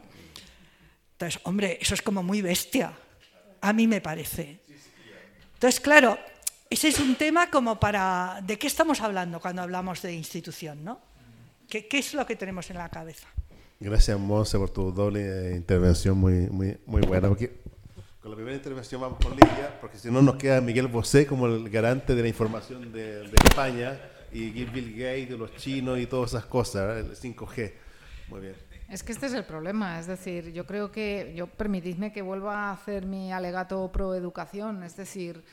Entonces, 1.13 1.41
hombre, 1.45 1.79
eso 1.81 1.95
es 1.95 2.03
como 2.03 2.23
muy 2.23 2.41
bestia, 2.41 2.93
a 3.61 3.73
mí 3.73 3.87
me 3.87 4.01
parece. 4.01 4.61
Entonces, 5.55 5.79
claro, 5.81 6.19
ese 6.71 6.89
es 6.89 6.99
un 6.99 7.15
tema 7.15 7.51
como 7.51 7.79
para... 7.79 8.41
¿De 8.43 8.59
qué 8.59 8.67
estamos 8.67 9.01
hablando 9.01 9.41
cuando 9.41 9.63
hablamos 9.63 10.03
de 10.03 10.13
institución, 10.15 10.83
no? 10.83 11.01
¿Qué, 11.69 11.87
qué 11.87 11.99
es 11.99 12.15
lo 12.15 12.27
que 12.27 12.37
tenemos 12.37 12.69
en 12.71 12.79
la 12.79 12.89
cabeza? 12.89 13.29
Gracias, 13.85 14.19
Monse, 14.19 14.57
por 14.57 14.71
tu 14.71 14.91
doble 14.91 15.55
intervención 15.57 16.17
muy, 16.17 16.49
muy, 16.49 16.79
muy 16.87 17.03
buena. 17.03 17.29
Porque 17.29 17.61
con 18.19 18.31
la 18.31 18.35
primera 18.35 18.57
intervención 18.57 18.99
vamos 18.99 19.19
con 19.23 19.33
Lidia, 19.33 19.79
porque 19.79 19.99
si 19.99 20.11
no 20.11 20.23
nos 20.23 20.37
queda 20.37 20.63
Miguel 20.63 20.89
Bosé 20.89 21.27
como 21.27 21.47
el 21.47 21.69
garante 21.69 22.15
de 22.15 22.23
la 22.23 22.29
información 22.29 22.91
de, 22.91 23.29
de 23.29 23.37
España 23.45 24.01
y 24.33 24.65
Bill 24.65 24.93
Gates, 24.93 25.29
de 25.29 25.37
los 25.37 25.55
chinos 25.57 25.99
y 25.99 26.07
todas 26.07 26.31
esas 26.31 26.47
cosas, 26.47 27.05
el 27.05 27.15
5G. 27.15 27.75
Muy 28.29 28.41
bien. 28.41 28.55
Es 28.89 29.03
que 29.03 29.13
este 29.13 29.27
es 29.27 29.35
el 29.35 29.45
problema, 29.45 30.01
es 30.01 30.07
decir, 30.07 30.51
yo 30.53 30.65
creo 30.65 30.91
que, 30.91 31.35
yo 31.37 31.47
permitidme 31.47 32.11
que 32.11 32.23
vuelva 32.23 32.71
a 32.71 32.73
hacer 32.73 33.05
mi 33.05 33.35
alegato 33.35 33.93
pro 33.93 34.15
educación, 34.15 34.83
es 34.83 34.97
decir, 34.97 35.45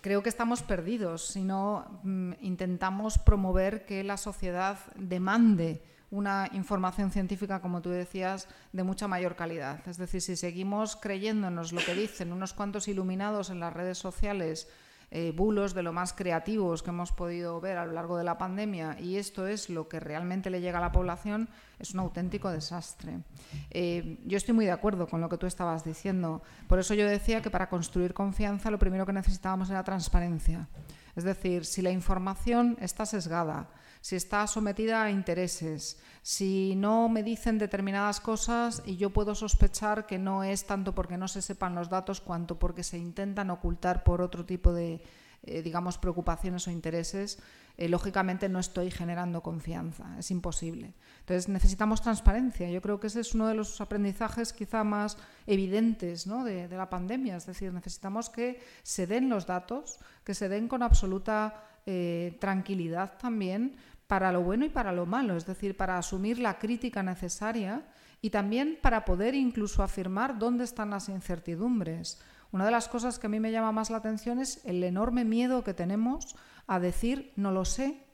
creo 0.00 0.24
que 0.24 0.28
estamos 0.28 0.64
perdidos 0.64 1.24
si 1.24 1.44
no 1.44 2.00
mm, 2.02 2.32
intentamos 2.40 3.16
promover 3.16 3.84
que 3.86 4.02
la 4.02 4.16
sociedad 4.16 4.76
demande 4.96 5.82
una 6.10 6.48
información 6.52 7.10
científica, 7.10 7.60
como 7.60 7.82
tú 7.82 7.90
decías, 7.90 8.48
de 8.72 8.82
mucha 8.82 9.08
mayor 9.08 9.36
calidad. 9.36 9.86
Es 9.88 9.96
decir, 9.96 10.20
si 10.20 10.36
seguimos 10.36 10.96
creyéndonos 10.96 11.72
lo 11.72 11.80
que 11.84 11.94
dicen 11.94 12.32
unos 12.32 12.52
cuantos 12.52 12.88
iluminados 12.88 13.50
en 13.50 13.60
las 13.60 13.72
redes 13.72 13.98
sociales, 13.98 14.68
eh, 15.12 15.32
bulos 15.34 15.74
de 15.74 15.82
lo 15.82 15.92
más 15.92 16.12
creativos 16.12 16.82
que 16.82 16.90
hemos 16.90 17.10
podido 17.10 17.60
ver 17.60 17.78
a 17.78 17.86
lo 17.86 17.92
largo 17.92 18.16
de 18.16 18.22
la 18.22 18.38
pandemia 18.38 18.96
y 19.00 19.16
esto 19.16 19.48
es 19.48 19.68
lo 19.68 19.88
que 19.88 19.98
realmente 19.98 20.50
le 20.50 20.60
llega 20.60 20.78
a 20.78 20.82
la 20.82 20.92
población, 20.92 21.48
es 21.80 21.94
un 21.94 22.00
auténtico 22.00 22.50
desastre. 22.50 23.20
Eh, 23.70 24.18
yo 24.26 24.36
estoy 24.36 24.54
muy 24.54 24.66
de 24.66 24.72
acuerdo 24.72 25.08
con 25.08 25.20
lo 25.20 25.28
que 25.28 25.38
tú 25.38 25.46
estabas 25.46 25.84
diciendo. 25.84 26.42
Por 26.68 26.78
eso 26.78 26.94
yo 26.94 27.08
decía 27.08 27.42
que 27.42 27.50
para 27.50 27.68
construir 27.68 28.14
confianza 28.14 28.70
lo 28.70 28.78
primero 28.78 29.06
que 29.06 29.12
necesitábamos 29.12 29.70
era 29.70 29.82
transparencia. 29.82 30.68
Es 31.16 31.24
decir, 31.24 31.64
si 31.64 31.82
la 31.82 31.90
información 31.90 32.76
está 32.80 33.04
sesgada, 33.06 33.68
si 34.00 34.16
está 34.16 34.46
sometida 34.46 35.02
a 35.02 35.10
intereses, 35.10 35.98
si 36.22 36.74
no 36.76 37.08
me 37.08 37.22
dicen 37.22 37.58
determinadas 37.58 38.20
cosas 38.20 38.82
y 38.86 38.96
yo 38.96 39.10
puedo 39.10 39.34
sospechar 39.34 40.06
que 40.06 40.18
no 40.18 40.44
es 40.44 40.66
tanto 40.66 40.94
porque 40.94 41.18
no 41.18 41.28
se 41.28 41.42
sepan 41.42 41.74
los 41.74 41.90
datos 41.90 42.20
cuanto 42.20 42.58
porque 42.58 42.82
se 42.82 42.98
intentan 42.98 43.50
ocultar 43.50 44.04
por 44.04 44.22
otro 44.22 44.46
tipo 44.46 44.72
de, 44.72 45.02
eh, 45.42 45.62
digamos, 45.62 45.98
preocupaciones 45.98 46.66
o 46.68 46.70
intereses, 46.70 47.38
eh, 47.80 47.88
lógicamente 47.88 48.50
no 48.50 48.58
estoy 48.58 48.90
generando 48.90 49.42
confianza, 49.42 50.04
es 50.18 50.30
imposible. 50.30 50.92
Entonces 51.20 51.48
necesitamos 51.48 52.02
transparencia. 52.02 52.70
Yo 52.70 52.82
creo 52.82 53.00
que 53.00 53.06
ese 53.06 53.20
es 53.20 53.34
uno 53.34 53.48
de 53.48 53.54
los 53.54 53.80
aprendizajes 53.80 54.52
quizá 54.52 54.84
más 54.84 55.16
evidentes 55.46 56.28
de, 56.28 56.68
de, 56.68 56.76
la 56.76 56.90
pandemia. 56.90 57.36
Es 57.36 57.46
decir, 57.46 57.72
necesitamos 57.72 58.28
que 58.28 58.60
se 58.82 59.06
den 59.06 59.30
los 59.30 59.46
datos, 59.46 59.98
que 60.24 60.34
se 60.34 60.50
den 60.50 60.68
con 60.68 60.82
absoluta 60.82 61.64
eh, 61.86 62.36
tranquilidad 62.38 63.16
también 63.16 63.76
para 64.06 64.30
lo 64.30 64.42
bueno 64.42 64.66
y 64.66 64.68
para 64.68 64.92
lo 64.92 65.06
malo, 65.06 65.34
es 65.34 65.46
decir, 65.46 65.74
para 65.74 65.96
asumir 65.96 66.38
la 66.38 66.58
crítica 66.58 67.02
necesaria 67.02 67.86
y 68.20 68.28
también 68.28 68.78
para 68.82 69.06
poder 69.06 69.34
incluso 69.34 69.82
afirmar 69.82 70.38
dónde 70.38 70.64
están 70.64 70.90
las 70.90 71.08
incertidumbres. 71.08 72.20
Una 72.52 72.66
de 72.66 72.72
las 72.72 72.88
cosas 72.88 73.18
que 73.18 73.28
a 73.28 73.30
mí 73.30 73.40
me 73.40 73.52
llama 73.52 73.72
más 73.72 73.88
la 73.88 73.96
atención 73.96 74.38
es 74.38 74.60
el 74.66 74.84
enorme 74.84 75.24
miedo 75.24 75.64
que 75.64 75.72
tenemos 75.72 76.36
a 76.70 76.78
decir 76.78 77.32
no 77.34 77.50
lo 77.50 77.64
sé, 77.64 78.06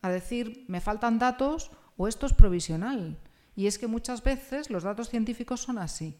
a 0.00 0.08
decir 0.08 0.64
me 0.68 0.80
faltan 0.80 1.18
datos 1.18 1.72
o 1.96 2.06
esto 2.06 2.26
es 2.26 2.32
provisional. 2.32 3.18
Y 3.56 3.66
es 3.66 3.78
que 3.78 3.88
muchas 3.88 4.22
veces 4.22 4.70
los 4.70 4.84
datos 4.84 5.08
científicos 5.08 5.60
son 5.60 5.78
así. 5.78 6.16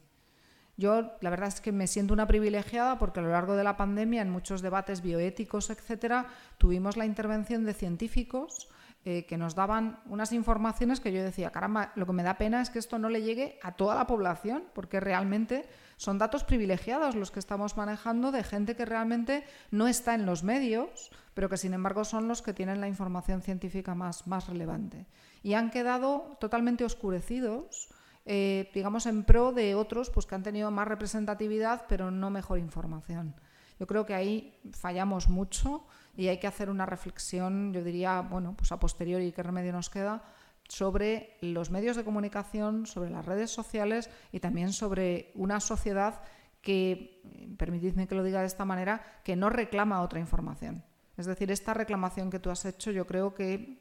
Yo 0.77 1.13
la 1.21 1.31
verdad 1.31 1.49
es 1.49 1.61
que 1.61 1.71
me 1.71 1.87
siento 1.87 2.13
una 2.13 2.27
privilegiada 2.27 2.99
porque 2.99 3.21
a 3.21 3.23
lo 3.23 3.31
largo 3.31 3.55
de 3.55 3.63
la 3.63 3.77
pandemia, 3.77 4.21
en 4.21 4.31
muchos 4.31 4.63
debates 4.63 5.01
bioéticos, 5.01 5.71
etcétera, 5.71 6.27
tuvimos 6.59 6.97
la 6.97 7.07
intervención 7.07 7.65
de 7.65 7.73
científicos 7.73 8.69
eh, 9.05 9.25
que 9.25 9.39
nos 9.39 9.55
daban 9.55 10.01
unas 10.07 10.33
informaciones 10.33 10.99
que 10.99 11.13
yo 11.13 11.23
decía, 11.23 11.53
caramba, 11.53 11.93
lo 11.95 12.05
que 12.07 12.13
me 12.13 12.25
da 12.25 12.37
pena 12.37 12.61
es 12.61 12.71
que 12.71 12.81
esto 12.81 12.99
no 12.99 13.09
le 13.09 13.23
llegue 13.23 13.61
a 13.63 13.77
toda 13.77 13.95
la 13.95 14.09
población, 14.09 14.65
porque 14.75 14.99
realmente 14.99 15.69
son 15.97 16.19
datos 16.19 16.43
privilegiados 16.43 17.15
los 17.15 17.31
que 17.31 17.39
estamos 17.39 17.77
manejando 17.77 18.33
de 18.33 18.43
gente 18.43 18.75
que 18.75 18.85
realmente 18.85 19.45
no 19.71 19.87
está 19.87 20.17
en 20.17 20.27
los 20.27 20.43
medios, 20.43 21.13
pero 21.37 21.51
que 21.51 21.59
sin 21.59 21.75
embargo 21.75 22.03
son 22.03 22.27
los 22.27 22.41
que 22.41 22.55
tienen 22.55 22.81
la 22.81 22.89
información 22.89 23.43
científica 23.43 23.95
más, 23.95 24.27
más 24.27 24.49
relevante. 24.49 25.05
Y 25.43 25.53
han 25.53 25.71
quedado 25.71 26.37
totalmente 26.41 26.83
oscurecidos 26.83 27.91
eh, 28.29 28.71
digamos, 28.75 29.07
en 29.07 29.23
pro 29.23 29.53
de 29.53 29.77
otros 29.77 30.11
pues, 30.11 30.27
que 30.27 30.35
han 30.35 30.43
tenido 30.43 30.73
más 30.73 30.89
representatividad, 30.89 31.87
pero 31.89 32.11
no 32.11 32.29
mejor 32.29 32.59
información. 32.59 33.37
Yo 33.79 33.87
creo 33.87 34.05
que 34.05 34.15
ahí 34.15 34.59
fallamos 34.73 35.29
mucho 35.29 35.87
y 36.17 36.27
hay 36.27 36.39
que 36.41 36.49
hacer 36.49 36.69
una 36.69 36.87
reflexión, 36.87 37.73
yo 37.73 37.85
diría, 37.85 38.21
bueno, 38.23 38.55
pues 38.57 38.73
a 38.73 38.81
posteriori, 38.81 39.31
qué 39.31 39.43
remedio 39.45 39.73
nos 39.73 39.91
queda, 39.91 40.25
sobre 40.69 41.37
los 41.41 41.71
medios 41.71 41.97
de 41.97 42.05
comunicación, 42.05 42.87
sobre 42.87 43.11
las 43.11 43.25
redes 43.25 43.53
sociales 43.53 44.11
y 44.33 44.41
también 44.41 44.73
sobre 44.73 45.31
una 45.37 45.61
sociedad 45.61 46.21
que, 46.63 47.23
permitidme 47.59 48.09
que 48.09 48.17
lo 48.17 48.25
diga 48.25 48.41
de 48.41 48.47
esta 48.47 48.65
manera, 48.65 49.21
que 49.23 49.37
no 49.37 49.51
reclama 49.51 50.03
otra 50.03 50.19
información. 50.19 50.83
Es 51.17 51.27
decir, 51.27 51.51
esta 51.51 51.75
reclamación 51.75 52.31
que 52.31 52.39
tú 52.39 52.51
has 52.51 52.65
hecho 52.65 52.91
yo 52.91 53.07
creo 53.07 53.35
que, 53.35 53.79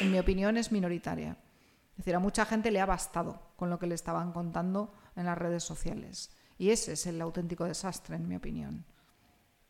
en 0.00 0.10
mi 0.10 0.18
opinión, 0.18 0.56
es 0.56 0.72
minoritaria. 0.72 1.36
Es 1.92 1.98
decir, 1.98 2.14
a 2.14 2.18
mucha 2.18 2.44
gente 2.44 2.70
le 2.70 2.80
ha 2.80 2.86
bastado 2.86 3.40
con 3.56 3.70
lo 3.70 3.78
que 3.78 3.86
le 3.86 3.94
estaban 3.94 4.32
contando 4.32 4.94
en 5.14 5.26
las 5.26 5.38
redes 5.38 5.62
sociales. 5.62 6.30
Y 6.58 6.70
ese 6.70 6.92
es 6.92 7.06
el 7.06 7.20
auténtico 7.20 7.64
desastre, 7.64 8.16
en 8.16 8.26
mi 8.26 8.36
opinión. 8.36 8.84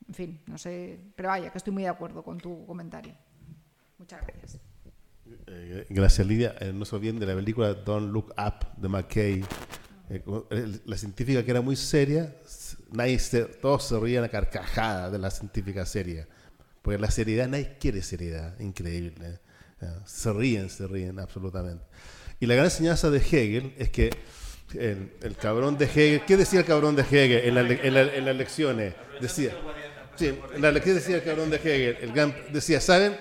En 0.09 0.15
fin, 0.15 0.41
no 0.47 0.59
sé, 0.59 1.01
pero 1.17 1.29
vaya, 1.29 1.51
que 1.51 1.59
estoy 1.59 1.73
muy 1.73 1.83
de 1.83 1.89
acuerdo 1.89 2.23
con 2.23 2.39
tu 2.39 2.67
comentario. 2.67 3.15
Muchas 3.99 4.23
gracias. 4.27 4.61
Eh, 5.47 5.87
gracias, 5.89 6.27
Lidia. 6.27 6.55
Eh, 6.61 6.73
no 6.73 6.85
se 6.85 6.97
olviden 6.97 7.19
de 7.19 7.27
la 7.27 7.35
película 7.35 7.75
Don't 7.75 8.13
Look 8.13 8.35
Up 8.39 8.81
de 8.81 8.89
McKay. 8.89 9.45
Eh, 10.11 10.81
la 10.85 10.97
científica 10.97 11.43
que 11.43 11.51
era 11.51 11.63
muy 11.63 11.77
seria, 11.77 12.37
nadie 12.93 13.19
todos 13.61 13.85
se 13.85 13.99
rían 13.99 14.25
a 14.25 14.29
carcajada 14.29 15.11
de 15.11 15.19
la 15.19 15.31
científica 15.31 15.87
seria. 15.87 16.29
Porque 16.85 16.99
la 16.99 17.11
seriedad, 17.11 17.49
nadie 17.49 17.79
quiere 17.81 18.03
seriedad, 18.03 18.61
increíble. 18.61 19.39
Se 20.05 20.31
ríen, 20.35 20.69
se 20.69 20.87
ríen 20.87 21.19
absolutamente. 21.19 21.83
Y 22.41 22.47
la 22.47 22.57
gran 22.57 22.67
enseñanza 22.67 23.11
de 23.11 23.21
Hegel 23.21 23.73
es 23.79 23.89
que 23.89 24.11
el, 24.75 25.35
cabrón 25.41 25.79
de 25.79 25.87
Hegel, 25.87 26.27
¿qué 26.27 26.37
decía 26.37 26.61
el 26.61 26.67
cabrón 26.67 26.95
de 26.95 27.01
Hegel 27.01 27.57
en, 27.57 27.57
en, 27.57 28.25
las 28.27 28.37
lecciones? 28.37 28.93
Decía, 29.19 29.57
sí, 30.15 30.39
en 30.55 30.61
la 30.61 30.71
lección 30.73 30.97
decía 30.97 31.17
el 31.17 31.25
cabrón 31.25 31.49
de 31.49 31.57
Hegel, 31.57 31.97
el 32.03 32.53
decía, 32.53 32.83
¿saben? 32.83 33.17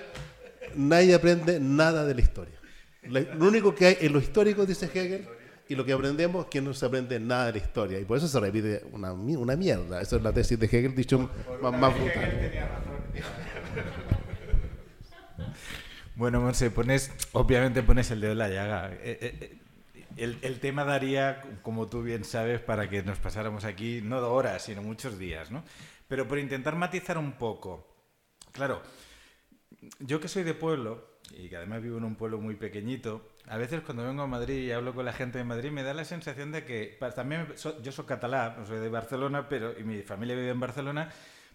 Nadie 0.74 1.14
aprende 1.14 1.58
nada 1.58 2.04
de 2.04 2.14
la 2.16 2.20
historia. 2.20 2.60
Lo 3.04 3.46
único 3.46 3.74
que 3.74 3.86
hay 3.86 3.96
en 4.02 4.12
lo 4.12 4.18
histórico, 4.18 4.66
dice 4.66 4.90
Hegel, 4.92 5.26
y 5.70 5.74
lo 5.74 5.86
que 5.86 5.94
aprendemos 5.94 6.44
es 6.44 6.50
que 6.50 6.60
no 6.60 6.74
se 6.74 6.84
aprende 6.84 7.18
nada 7.18 7.46
de 7.46 7.52
la 7.52 7.58
historia. 7.58 7.98
Y 7.98 8.04
por 8.04 8.18
eso 8.18 8.28
se 8.28 8.38
repite 8.38 8.82
una, 8.92 9.14
una 9.14 9.56
mierda. 9.56 10.02
Esa 10.02 10.16
es 10.16 10.22
la 10.22 10.34
tesis 10.34 10.58
de 10.58 10.66
Hegel, 10.66 10.94
dicho 10.94 11.30
más, 11.62 11.72
más 11.72 11.94
brutal. 11.98 12.84
Bueno, 16.16 16.40
Monse, 16.40 16.70
pones, 16.70 17.10
obviamente 17.32 17.82
pones 17.82 18.10
el 18.12 18.20
dedo 18.20 18.32
en 18.32 18.38
la 18.38 18.48
llaga. 18.48 18.92
Eh, 18.92 19.18
eh, 19.20 19.58
eh, 20.16 20.36
el, 20.42 20.60
tema 20.60 20.84
daría, 20.84 21.42
como 21.62 21.88
tú 21.88 22.02
bien 22.02 22.24
sabes, 22.24 22.60
para 22.60 22.88
que 22.88 23.02
nos 23.02 23.18
pasáramos 23.18 23.64
aquí 23.64 24.00
no 24.00 24.18
horas, 24.18 24.62
sino 24.62 24.80
muchos 24.80 25.18
días, 25.18 25.50
¿no? 25.50 25.64
Pero 26.06 26.28
por 26.28 26.38
intentar 26.38 26.76
matizar 26.76 27.18
un 27.18 27.32
poco. 27.32 27.88
Claro, 28.52 28.80
yo 29.98 30.20
que 30.20 30.28
soy 30.28 30.44
de 30.44 30.54
pueblo, 30.54 31.18
y 31.36 31.48
que 31.48 31.56
además 31.56 31.82
vivo 31.82 31.98
en 31.98 32.04
un 32.04 32.14
pueblo 32.14 32.38
muy 32.38 32.54
pequeñito, 32.54 33.28
a 33.48 33.56
veces 33.56 33.80
cuando 33.80 34.04
vengo 34.04 34.22
a 34.22 34.28
Madrid 34.28 34.68
y 34.68 34.70
hablo 34.70 34.94
con 34.94 35.04
la 35.04 35.12
gente 35.12 35.38
de 35.38 35.44
Madrid 35.44 35.72
me 35.72 35.82
da 35.82 35.94
la 35.94 36.04
sensación 36.04 36.52
de 36.52 36.64
que 36.64 36.96
también 37.16 37.48
yo 37.82 37.92
soy 37.92 38.04
catalán, 38.04 38.64
soy 38.66 38.78
de 38.78 38.88
Barcelona, 38.88 39.48
pero 39.48 39.78
y 39.78 39.82
mi 39.82 40.02
familia 40.02 40.36
vive 40.36 40.50
en 40.50 40.60
Barcelona 40.60 41.10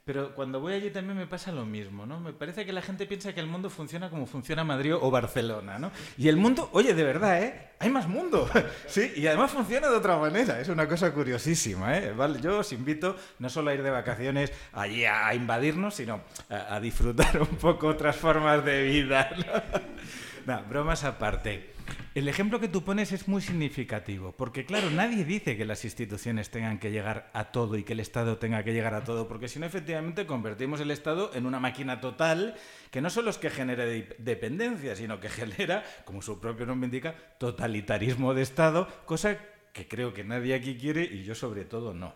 pero 0.10 0.34
cuando 0.34 0.60
voy 0.60 0.73
allí 0.73 0.90
también 0.90 1.15
me 1.15 1.27
pasa 1.27 1.52
lo 1.52 1.68
mismo, 1.68 2.03
¿no? 2.03 2.19
Me 2.19 2.34
parece 2.34 2.65
que 2.65 2.73
la 2.73 2.81
gente 2.81 3.06
piensa 3.06 3.31
que 3.31 3.41
el 3.41 3.45
mundo 3.45 3.69
funciona 3.69 4.10
como 4.10 4.26
funciona 4.26 4.64
Madrid 4.64 4.95
o 4.95 5.11
Barcelona, 5.11 5.77
¿no? 5.77 5.91
Y 6.18 6.30
el 6.30 6.36
mundo, 6.36 6.68
oye, 6.73 6.95
de 6.95 7.03
verdad, 7.03 7.44
¿eh? 7.44 7.69
Hay 7.77 7.91
más 7.91 8.07
mundo, 8.07 8.49
¿sí? 8.88 9.14
Y 9.15 9.27
además 9.27 9.52
funciona 9.52 9.88
de 9.88 9.95
otra 9.95 10.18
manera, 10.18 10.60
es 10.60 10.68
una 10.68 10.88
cosa 10.88 11.14
curiosísima, 11.14 11.95
¿eh? 11.95 12.11
¿Vale? 12.11 12.41
Yo 12.41 12.57
os 12.57 12.73
invito 12.73 13.18
no 13.38 13.52
solo 13.52 13.69
a 13.69 13.76
ir 13.76 13.84
de 13.84 13.91
vacaciones 13.91 14.52
allí 14.73 15.06
a, 15.06 15.31
invadirnos, 15.36 15.94
sino 15.94 16.22
a, 16.49 16.80
disfrutar 16.80 17.40
un 17.41 17.57
poco 17.57 17.86
otras 17.86 18.15
formas 18.15 18.65
de 18.65 18.86
vida, 18.86 19.30
¿no? 19.38 19.80
no, 20.45 20.64
bromas 20.64 21.03
aparte. 21.03 21.74
El 22.16 22.28
ejemplo 22.28 22.60
que 22.60 22.68
tú 22.68 22.84
pones 22.84 23.11
es 23.11 23.28
muy 23.28 23.41
significativo, 23.41 24.32
porque 24.32 24.66
claro, 24.66 24.90
nadie 24.90 25.24
dice 25.26 25.56
que 25.56 25.66
las 25.66 25.86
instituciones 25.86 26.49
tengan 26.49 26.80
que 26.80 26.91
llegar 26.91 27.30
a 27.34 27.52
todo 27.52 27.78
y 27.78 27.84
que 27.84 27.94
el 27.94 27.99
Estado 27.99 28.38
tenga 28.38 28.64
que 28.64 28.74
llegar 28.74 28.94
a 28.94 29.03
todo, 29.03 29.28
porque 29.28 29.48
si 29.48 29.60
no, 29.60 29.66
efectivamente 29.66 30.26
convertimos 30.26 30.82
el 30.82 30.91
Estado 30.91 31.32
en 31.34 31.45
una 31.45 31.60
máquina 31.60 32.02
total 32.02 32.56
que 32.91 33.02
no 33.02 33.10
solo 33.10 33.30
es 33.30 33.38
que 33.38 33.49
genere 33.49 34.16
dependencia, 34.18 34.95
sino 34.95 35.20
que 35.20 35.30
genera, 35.30 35.84
como 36.06 36.22
su 36.22 36.40
propio 36.40 36.66
nombre 36.66 36.88
indica, 36.88 37.16
totalitarismo 37.38 38.34
de 38.34 38.41
Estado, 38.41 38.88
cosa 39.06 39.38
que 39.74 39.88
creo 39.88 40.14
que 40.14 40.24
nadie 40.24 40.56
aquí 40.56 40.78
quiere 40.78 41.03
y 41.03 41.24
yo 41.24 41.36
sobre 41.36 41.66
todo 41.66 41.94
no. 41.94 42.16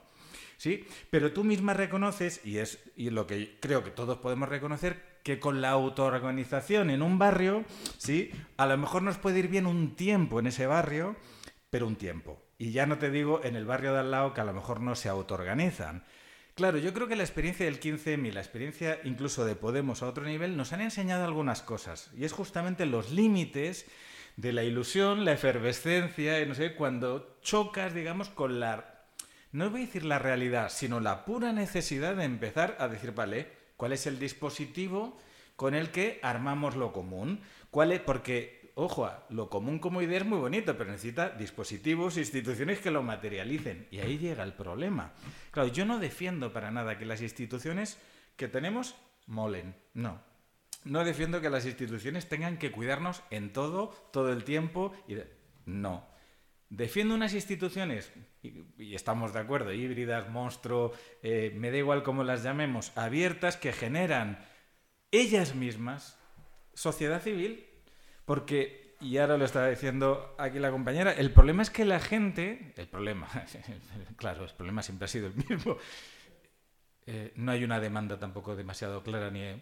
¿Sí? 0.58 0.86
Pero 1.10 1.34
tú 1.34 1.44
misma 1.44 1.74
reconoces, 1.74 2.42
y 2.46 2.58
es 2.58 2.80
y 2.96 3.10
lo 3.10 3.28
que 3.28 3.58
creo 3.60 3.84
que 3.84 3.92
todos 3.92 4.20
podemos 4.20 4.50
reconocer, 4.50 5.13
que 5.24 5.40
con 5.40 5.62
la 5.62 5.70
autoorganización 5.70 6.90
en 6.90 7.02
un 7.02 7.18
barrio, 7.18 7.64
¿sí? 7.98 8.32
A 8.58 8.68
lo 8.68 8.78
mejor 8.78 9.02
nos 9.02 9.18
puede 9.18 9.40
ir 9.40 9.48
bien 9.48 9.66
un 9.66 9.96
tiempo 9.96 10.40
en 10.40 10.48
ese 10.48 10.68
barrio, 10.68 11.16
pero 11.70 11.88
un 11.88 11.96
tiempo. 11.96 12.44
Y 12.58 12.72
ya 12.72 12.86
no 12.86 12.98
te 12.98 13.10
digo 13.10 13.42
en 13.44 13.56
el 13.56 13.66
barrio 13.66 13.94
de 13.94 14.00
al 14.00 14.12
lado 14.12 14.34
que 14.34 14.42
a 14.42 14.46
lo 14.46 14.54
mejor 14.54 14.82
no 14.82 14.96
se 14.96 15.10
autoorganizan. 15.10 16.04
Claro, 16.56 16.78
yo 16.78 16.94
creo 16.94 17.08
que 17.08 17.16
la 17.16 17.24
experiencia 17.24 17.66
del 17.66 17.80
15M 17.80 18.28
y 18.28 18.32
la 18.32 18.42
experiencia 18.42 19.00
incluso 19.06 19.44
de 19.44 19.56
Podemos 19.56 20.04
a 20.04 20.08
otro 20.08 20.24
nivel 20.24 20.56
nos 20.56 20.72
han 20.72 20.82
enseñado 20.82 21.26
algunas 21.26 21.64
cosas. 21.64 22.12
Y 22.16 22.26
es 22.26 22.32
justamente 22.32 22.86
los 22.86 23.12
límites 23.12 23.88
de 24.36 24.54
la 24.54 24.64
ilusión, 24.64 25.26
la 25.26 25.34
efervescencia, 25.34 26.42
y 26.42 26.46
no 26.46 26.54
sé, 26.54 26.76
cuando 26.76 27.40
chocas, 27.42 27.94
digamos, 27.94 28.30
con 28.30 28.60
la, 28.60 29.06
no 29.52 29.70
voy 29.70 29.82
a 29.82 29.86
decir 29.86 30.06
la 30.06 30.20
realidad, 30.20 30.70
sino 30.70 31.00
la 31.00 31.26
pura 31.26 31.54
necesidad 31.54 32.16
de 32.16 32.26
empezar 32.26 32.78
a 32.80 32.88
decir, 32.88 33.14
vale, 33.14 33.63
¿Cuál 33.84 33.92
es 33.92 34.08
el 34.08 34.18
dispositivo 34.18 35.18
con 35.58 35.76
el 35.76 35.92
que 35.92 36.22
armamos 36.24 36.78
lo 36.78 36.94
común? 36.94 37.42
¿Cuál 37.70 37.92
es? 37.92 38.00
Porque, 38.00 38.72
ojo, 38.76 39.12
lo 39.28 39.50
común 39.50 39.80
como 39.80 40.02
idea 40.02 40.20
es 40.20 40.26
muy 40.26 40.38
bonito, 40.38 40.78
pero 40.78 40.90
necesita 40.90 41.32
dispositivos, 41.32 42.16
instituciones 42.16 42.80
que 42.80 42.92
lo 42.92 43.04
materialicen. 43.04 43.90
Y 43.92 44.00
ahí 44.00 44.18
llega 44.18 44.44
el 44.44 44.54
problema. 44.54 45.12
Claro, 45.52 45.68
yo 45.68 45.84
no 45.84 46.00
defiendo 46.00 46.54
para 46.54 46.72
nada 46.72 46.98
que 46.98 47.06
las 47.06 47.22
instituciones 47.22 47.98
que 48.38 48.48
tenemos 48.48 48.96
molen. 49.28 49.76
No. 49.94 50.22
No 50.86 51.04
defiendo 51.04 51.42
que 51.42 51.50
las 51.50 51.66
instituciones 51.66 52.30
tengan 52.30 52.60
que 52.60 52.72
cuidarnos 52.72 53.22
en 53.32 53.52
todo, 53.52 53.90
todo 54.14 54.32
el 54.32 54.46
tiempo. 54.46 54.94
Y 55.10 55.18
No. 55.66 56.08
Defiendo 56.74 57.14
unas 57.14 57.36
instituciones, 57.36 58.12
y, 58.42 58.96
estamos 58.96 59.32
de 59.32 59.40
acuerdo, 59.40 59.72
híbridas, 59.72 60.32
monstruo, 60.32 60.92
eh, 61.22 61.54
me 61.56 61.70
da 61.70 61.78
igual 61.78 62.02
cómo 62.02 62.24
las 62.24 62.42
llamemos, 62.42 62.92
abiertas, 62.98 63.58
que 63.58 63.72
generan 63.72 64.44
ellas 65.12 65.54
mismas 65.54 66.18
sociedad 66.74 67.22
civil, 67.22 67.64
porque, 68.26 68.96
y 69.00 69.20
ahora 69.20 69.38
lo 69.38 69.46
estaba 69.46 69.70
diciendo 69.70 70.34
aquí 70.40 70.58
la 70.58 70.72
compañera, 70.72 71.12
el 71.12 71.30
problema 71.30 71.62
es 71.62 71.70
que 71.70 71.86
la 71.86 72.00
gente, 72.00 72.74
el 72.76 72.88
problema, 72.88 73.30
claro, 74.18 74.44
el 74.44 74.54
problema 74.56 74.82
siempre 74.82 75.06
ha 75.06 75.10
sido 75.10 75.28
el 75.28 75.36
mismo, 75.36 75.78
eh, 77.06 77.34
no 77.36 77.52
hay 77.52 77.64
una 77.64 77.80
demanda 77.80 78.18
tampoco 78.18 78.56
demasiado 78.56 79.04
clara 79.04 79.30
ni... 79.30 79.62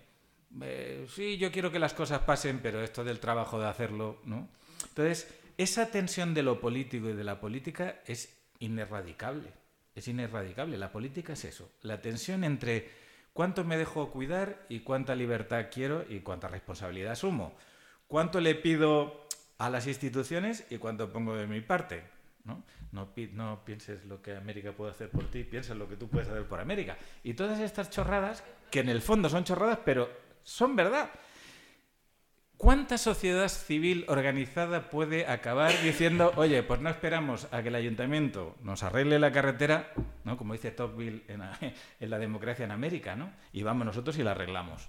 Eh, 0.61 1.07
sí, 1.09 1.37
yo 1.37 1.51
quiero 1.51 1.73
que 1.73 1.79
las 1.79 1.93
cosas 1.93 2.21
pasen, 2.21 2.59
pero 2.59 2.81
esto 2.81 3.03
del 3.03 3.19
trabajo 3.19 3.59
de 3.59 3.67
hacerlo, 3.67 4.21
¿no? 4.23 4.47
Entonces, 4.87 5.40
esa 5.63 5.87
tensión 5.87 6.33
de 6.33 6.43
lo 6.43 6.59
político 6.59 7.09
y 7.09 7.13
de 7.13 7.23
la 7.23 7.39
política 7.39 7.99
es 8.05 8.37
inerradicable. 8.59 9.49
Es 9.95 10.07
inerradicable. 10.07 10.77
La 10.77 10.91
política 10.91 11.33
es 11.33 11.45
eso. 11.45 11.69
La 11.81 12.01
tensión 12.01 12.43
entre 12.43 12.89
cuánto 13.33 13.63
me 13.63 13.77
dejo 13.77 14.09
cuidar 14.11 14.65
y 14.69 14.79
cuánta 14.79 15.15
libertad 15.15 15.67
quiero 15.71 16.05
y 16.07 16.21
cuánta 16.21 16.47
responsabilidad 16.47 17.13
asumo. 17.13 17.55
Cuánto 18.07 18.39
le 18.39 18.55
pido 18.55 19.27
a 19.57 19.69
las 19.69 19.87
instituciones 19.87 20.65
y 20.69 20.77
cuánto 20.77 21.11
pongo 21.11 21.35
de 21.35 21.47
mi 21.47 21.61
parte. 21.61 22.03
¿no? 22.43 22.63
No, 22.91 23.09
no 23.33 23.63
pienses 23.63 24.03
lo 24.05 24.21
que 24.21 24.35
América 24.35 24.71
puede 24.71 24.91
hacer 24.91 25.09
por 25.09 25.29
ti, 25.29 25.43
piensa 25.43 25.75
lo 25.75 25.87
que 25.87 25.95
tú 25.95 26.09
puedes 26.09 26.27
hacer 26.27 26.45
por 26.45 26.59
América. 26.59 26.97
Y 27.23 27.33
todas 27.33 27.59
estas 27.59 27.89
chorradas, 27.89 28.43
que 28.69 28.79
en 28.79 28.89
el 28.89 29.01
fondo 29.01 29.29
son 29.29 29.43
chorradas, 29.43 29.79
pero 29.85 30.09
son 30.43 30.75
verdad. 30.75 31.09
¿Cuánta 32.61 32.99
sociedad 32.99 33.47
civil 33.47 34.05
organizada 34.07 34.91
puede 34.91 35.25
acabar 35.25 35.71
diciendo, 35.81 36.31
oye, 36.35 36.61
pues 36.61 36.79
no 36.79 36.91
esperamos 36.91 37.47
a 37.51 37.63
que 37.63 37.69
el 37.69 37.75
ayuntamiento 37.75 38.55
nos 38.61 38.83
arregle 38.83 39.17
la 39.17 39.31
carretera, 39.31 39.91
¿no? 40.25 40.37
como 40.37 40.53
dice 40.53 40.69
Tocqueville 40.69 41.23
en, 41.27 41.41
en 41.99 42.09
la 42.11 42.19
democracia 42.19 42.63
en 42.63 42.69
América, 42.69 43.15
¿no? 43.15 43.31
y 43.51 43.63
vamos 43.63 43.87
nosotros 43.87 44.15
y 44.19 44.23
la 44.23 44.31
arreglamos? 44.31 44.87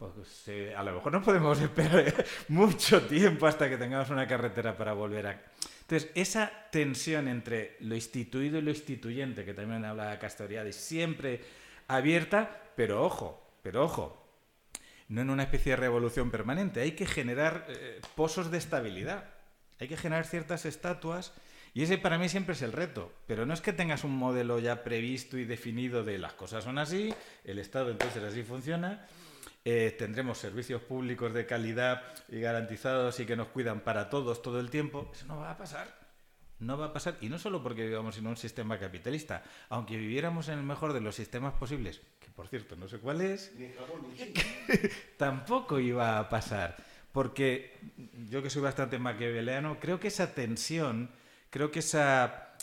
Pues 0.00 0.48
eh, 0.48 0.74
a 0.76 0.82
lo 0.82 0.94
mejor 0.94 1.12
no 1.12 1.22
podemos 1.22 1.60
esperar 1.60 2.12
mucho 2.48 3.00
tiempo 3.02 3.46
hasta 3.46 3.68
que 3.68 3.76
tengamos 3.76 4.10
una 4.10 4.26
carretera 4.26 4.76
para 4.76 4.92
volver 4.92 5.28
a... 5.28 5.40
Entonces, 5.82 6.10
esa 6.16 6.50
tensión 6.72 7.28
entre 7.28 7.76
lo 7.82 7.94
instituido 7.94 8.58
y 8.58 8.62
lo 8.62 8.70
instituyente, 8.70 9.44
que 9.44 9.54
también 9.54 9.84
habla 9.84 10.18
Castoriadis, 10.18 10.74
siempre 10.74 11.40
abierta, 11.86 12.64
pero 12.74 13.04
ojo, 13.04 13.48
pero 13.62 13.84
ojo, 13.84 14.25
no 15.08 15.20
en 15.20 15.30
una 15.30 15.44
especie 15.44 15.72
de 15.72 15.76
revolución 15.76 16.30
permanente. 16.30 16.80
Hay 16.80 16.92
que 16.92 17.06
generar 17.06 17.66
eh, 17.68 18.00
pozos 18.14 18.50
de 18.50 18.58
estabilidad. 18.58 19.24
Hay 19.78 19.88
que 19.88 19.96
generar 19.96 20.26
ciertas 20.26 20.64
estatuas. 20.66 21.32
Y 21.74 21.82
ese 21.82 21.98
para 21.98 22.18
mí 22.18 22.28
siempre 22.28 22.54
es 22.54 22.62
el 22.62 22.72
reto. 22.72 23.12
Pero 23.26 23.46
no 23.46 23.54
es 23.54 23.60
que 23.60 23.72
tengas 23.72 24.04
un 24.04 24.16
modelo 24.16 24.58
ya 24.58 24.82
previsto 24.82 25.36
y 25.38 25.44
definido 25.44 26.04
de 26.04 26.18
las 26.18 26.32
cosas 26.32 26.64
son 26.64 26.78
así, 26.78 27.14
el 27.44 27.58
Estado 27.58 27.90
entonces 27.90 28.22
así 28.22 28.42
funciona. 28.42 29.06
Eh, 29.64 29.94
tendremos 29.98 30.38
servicios 30.38 30.80
públicos 30.80 31.34
de 31.34 31.44
calidad 31.44 32.02
y 32.28 32.40
garantizados 32.40 33.18
y 33.20 33.26
que 33.26 33.36
nos 33.36 33.48
cuidan 33.48 33.80
para 33.80 34.08
todos 34.08 34.40
todo 34.40 34.60
el 34.60 34.70
tiempo. 34.70 35.10
Eso 35.12 35.26
no 35.26 35.38
va 35.38 35.50
a 35.50 35.58
pasar. 35.58 36.05
No 36.58 36.78
va 36.78 36.86
a 36.86 36.92
pasar, 36.92 37.18
y 37.20 37.28
no 37.28 37.38
solo 37.38 37.62
porque 37.62 37.86
vivamos 37.86 38.16
en 38.16 38.26
un 38.26 38.36
sistema 38.36 38.78
capitalista, 38.78 39.42
aunque 39.68 39.96
viviéramos 39.96 40.48
en 40.48 40.58
el 40.58 40.64
mejor 40.64 40.94
de 40.94 41.02
los 41.02 41.14
sistemas 41.14 41.52
posibles, 41.54 42.00
que 42.18 42.30
por 42.30 42.48
cierto 42.48 42.76
no 42.76 42.88
sé 42.88 42.98
cuál 42.98 43.20
es, 43.20 43.52
tampoco 45.18 45.78
iba 45.78 46.18
a 46.18 46.28
pasar. 46.30 46.76
Porque 47.12 47.74
yo 48.30 48.42
que 48.42 48.50
soy 48.50 48.62
bastante 48.62 48.98
maquiaveliano, 48.98 49.78
creo 49.80 50.00
que 50.00 50.08
esa 50.08 50.34
tensión, 50.34 51.10
creo 51.50 51.70
que 51.70 51.80
esa 51.80 52.56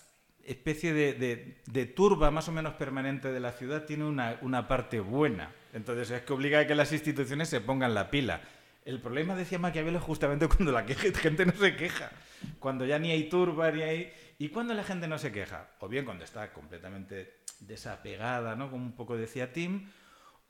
especie 0.43 0.93
de, 0.93 1.55
de, 1.65 1.85
turba 1.85 2.31
más 2.31 2.47
o 2.49 2.51
menos 2.51 2.73
permanente 2.73 3.31
de 3.31 3.39
la 3.39 3.51
ciudad 3.51 3.85
tiene 3.85 4.05
una, 4.05 4.37
una 4.41 4.67
parte 4.67 4.99
buena. 4.99 5.51
Entonces 5.73 6.11
es 6.11 6.21
que 6.23 6.33
obliga 6.33 6.59
a 6.59 6.67
que 6.67 6.75
las 6.75 6.91
instituciones 6.91 7.49
se 7.49 7.61
pongan 7.61 7.93
la 7.93 8.09
pila. 8.11 8.41
El 8.85 8.99
problema, 8.99 9.35
decía 9.35 9.59
Maquiavelo, 9.59 9.99
es 9.99 10.03
justamente 10.03 10.47
cuando 10.47 10.71
la 10.71 10.83
gente 10.85 11.45
no 11.45 11.53
se 11.53 11.75
queja. 11.75 12.11
Cuando 12.59 12.85
ya 12.85 12.99
ni 12.99 13.11
hay 13.11 13.29
turba, 13.29 13.71
ni 13.71 13.81
hay... 13.81 14.13
¿Y 14.39 14.49
cuando 14.49 14.73
la 14.73 14.83
gente 14.83 15.07
no 15.07 15.17
se 15.17 15.31
queja? 15.31 15.71
O 15.79 15.87
bien 15.87 16.05
cuando 16.05 16.23
está 16.23 16.51
completamente 16.53 17.43
desapegada, 17.59 18.55
¿no? 18.55 18.69
Como 18.69 18.83
un 18.83 18.95
poco 18.95 19.15
decía 19.15 19.53
Tim, 19.53 19.89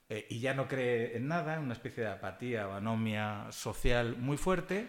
eh, 0.09 0.27
y 0.29 0.39
ya 0.39 0.53
no 0.53 0.67
cree 0.67 1.17
en 1.17 1.27
nada, 1.27 1.59
una 1.59 1.73
especie 1.73 2.03
de 2.03 2.09
apatía 2.09 2.67
o 2.67 2.73
anomia 2.73 3.47
social 3.51 4.17
muy 4.17 4.37
fuerte, 4.37 4.87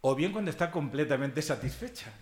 o 0.00 0.14
bien 0.14 0.32
cuando 0.32 0.50
está 0.50 0.70
completamente 0.70 1.42
satisfecha, 1.42 2.12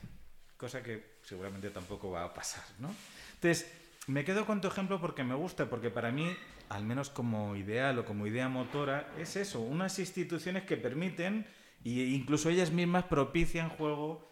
cosa 0.57 0.83
que 0.83 1.19
seguramente 1.23 1.71
tampoco 1.71 2.11
va 2.11 2.25
a 2.25 2.35
pasar, 2.35 2.65
¿no? 2.79 2.95
Entonces, 3.35 3.71
me 4.07 4.25
quedo 4.25 4.47
con 4.47 4.61
tu 4.61 4.69
ejemplo 4.69 5.01
porque 5.01 5.25
me 5.25 5.35
gusta, 5.35 5.69
porque 5.69 5.91
para 5.91 6.11
mí 6.11 6.35
al 6.69 6.85
menos 6.85 7.11
como 7.11 7.57
ideal 7.57 7.99
o 7.99 8.05
como 8.05 8.27
idea 8.27 8.49
motora, 8.49 9.13
es 9.19 9.37
eso, 9.37 9.61
unas 9.61 9.99
instituciones 9.99 10.65
que 10.65 10.77
permiten 10.77 11.47
e 11.87 12.09
incluso 12.09 12.51
ellas 12.51 12.73
mismas 12.73 13.05
propician 13.05 13.69
juego 13.69 14.29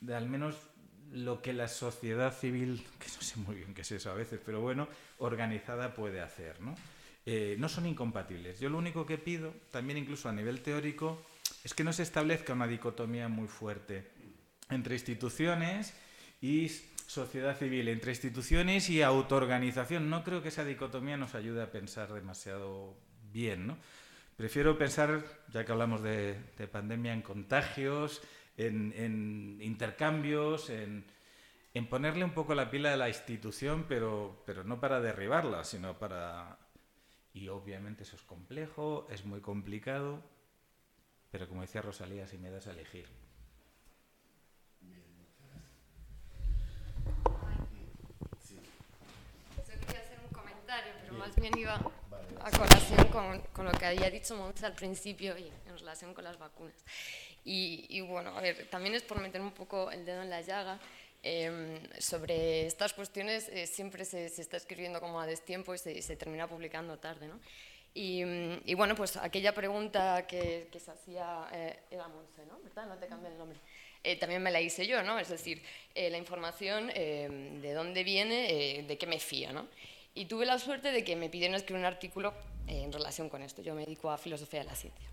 de 0.00 0.14
al 0.14 0.28
menos 0.28 0.56
lo 1.10 1.42
que 1.42 1.52
la 1.52 1.68
sociedad 1.68 2.32
civil, 2.32 2.84
que 2.98 3.06
no 3.06 3.22
sé 3.22 3.36
muy 3.38 3.56
bien 3.56 3.74
qué 3.74 3.82
es 3.82 3.92
eso 3.92 4.10
a 4.10 4.14
veces, 4.14 4.40
pero 4.44 4.60
bueno, 4.60 4.88
organizada 5.18 5.94
puede 5.94 6.20
hacer, 6.20 6.60
¿no? 6.60 6.74
Eh, 7.24 7.56
no 7.58 7.68
son 7.68 7.86
incompatibles. 7.86 8.60
Yo 8.60 8.70
lo 8.70 8.78
único 8.78 9.04
que 9.04 9.18
pido, 9.18 9.52
también 9.72 9.98
incluso 9.98 10.28
a 10.28 10.32
nivel 10.32 10.62
teórico, 10.62 11.20
es 11.64 11.74
que 11.74 11.82
no 11.82 11.92
se 11.92 12.04
establezca 12.04 12.52
una 12.52 12.68
dicotomía 12.68 13.28
muy 13.28 13.48
fuerte 13.48 14.06
entre 14.70 14.94
instituciones 14.94 15.92
y 16.40 16.68
sociedad 17.06 17.56
civil, 17.56 17.88
entre 17.88 18.12
instituciones 18.12 18.88
y 18.90 19.02
autoorganización. 19.02 20.08
No 20.08 20.22
creo 20.22 20.42
que 20.42 20.48
esa 20.48 20.64
dicotomía 20.64 21.16
nos 21.16 21.34
ayude 21.34 21.62
a 21.62 21.72
pensar 21.72 22.12
demasiado 22.12 22.96
bien. 23.32 23.66
¿no? 23.66 23.76
Prefiero 24.36 24.76
pensar, 24.76 25.24
ya 25.48 25.64
que 25.64 25.72
hablamos 25.72 26.02
de, 26.02 26.34
pandemia, 26.70 27.14
en 27.14 27.22
contagios, 27.22 28.20
en, 28.58 29.58
intercambios, 29.62 30.68
en, 30.68 31.06
en, 31.72 31.88
ponerle 31.88 32.22
un 32.22 32.32
poco 32.32 32.54
la 32.54 32.70
pila 32.70 32.92
a 32.92 32.96
la 32.96 33.08
institución, 33.08 33.86
pero, 33.88 34.42
pero 34.44 34.62
no 34.62 34.78
para 34.78 35.00
derribarla, 35.00 35.64
sino 35.64 35.98
para... 35.98 36.58
Y 37.32 37.48
obviamente 37.48 38.02
eso 38.02 38.16
es 38.16 38.22
complejo, 38.22 39.06
es 39.10 39.24
muy 39.24 39.40
complicado, 39.40 40.22
pero 41.30 41.48
como 41.48 41.62
decía 41.62 41.80
Rosalía, 41.82 42.26
si 42.26 42.36
me 42.36 42.50
das 42.50 42.66
a 42.66 42.72
elegir, 42.72 43.06
más 51.26 51.34
bien 51.36 51.58
iba 51.58 51.80
a 52.42 52.50
colación 52.50 53.08
con, 53.08 53.40
con, 53.52 53.64
lo 53.64 53.72
que 53.72 53.86
había 53.86 54.10
dicho 54.10 54.36
Montse 54.36 54.66
al 54.66 54.74
principio 54.74 55.36
y 55.38 55.50
en 55.68 55.78
relación 55.78 56.14
con 56.14 56.24
las 56.24 56.38
vacunas. 56.38 56.76
Y, 57.44 57.86
y, 57.88 58.00
bueno, 58.00 58.36
a 58.36 58.40
ver, 58.40 58.68
también 58.68 58.94
es 58.94 59.02
por 59.02 59.20
meter 59.20 59.40
un 59.40 59.52
poco 59.52 59.90
el 59.90 60.04
dedo 60.04 60.22
en 60.22 60.30
la 60.30 60.40
llaga. 60.40 60.78
Eh, 61.22 61.80
sobre 61.98 62.66
estas 62.66 62.92
cuestiones 62.92 63.48
eh, 63.48 63.66
siempre 63.66 64.04
se, 64.04 64.28
se, 64.28 64.42
está 64.42 64.56
escribiendo 64.56 65.00
como 65.00 65.20
a 65.20 65.26
destiempo 65.26 65.74
y 65.74 65.78
se, 65.78 66.00
se 66.00 66.14
termina 66.16 66.46
publicando 66.46 66.98
tarde, 66.98 67.26
¿no? 67.26 67.40
Y, 67.94 68.22
y, 68.66 68.74
bueno, 68.74 68.94
pues 68.94 69.16
aquella 69.16 69.54
pregunta 69.54 70.26
que, 70.26 70.68
que 70.70 70.78
se 70.78 70.90
hacía 70.90 71.48
eh, 71.52 71.78
Eva 71.90 72.08
Monse, 72.08 72.44
¿no? 72.46 72.60
¿verdad? 72.62 72.86
No 72.86 72.96
te 72.98 73.06
cambié 73.06 73.30
el 73.30 73.38
nombre. 73.38 73.58
Eh, 74.06 74.14
también 74.14 74.40
me 74.40 74.52
la 74.52 74.60
hice 74.60 74.86
yo, 74.86 75.02
¿no? 75.02 75.18
Es 75.18 75.30
decir, 75.30 75.60
eh, 75.92 76.10
la 76.10 76.18
información, 76.18 76.92
eh, 76.94 77.58
de 77.60 77.72
dónde 77.72 78.04
viene, 78.04 78.84
de 78.86 78.98
qué 78.98 79.04
me 79.04 79.18
fío, 79.18 79.52
¿no? 79.52 79.66
Y 80.16 80.24
tuve 80.24 80.46
la 80.46 80.58
suerte 80.58 80.92
de 80.92 81.04
que 81.04 81.14
me 81.14 81.28
pidieron 81.28 81.54
escribir 81.54 81.80
un 81.80 81.84
artículo 81.86 82.32
en 82.66 82.90
relación 82.90 83.28
con 83.28 83.42
esto. 83.42 83.60
Yo 83.60 83.74
me 83.74 83.84
dedico 83.84 84.10
a 84.10 84.16
filosofía 84.16 84.60
de 84.60 84.66
la 84.66 84.74
ciencia. 84.74 85.08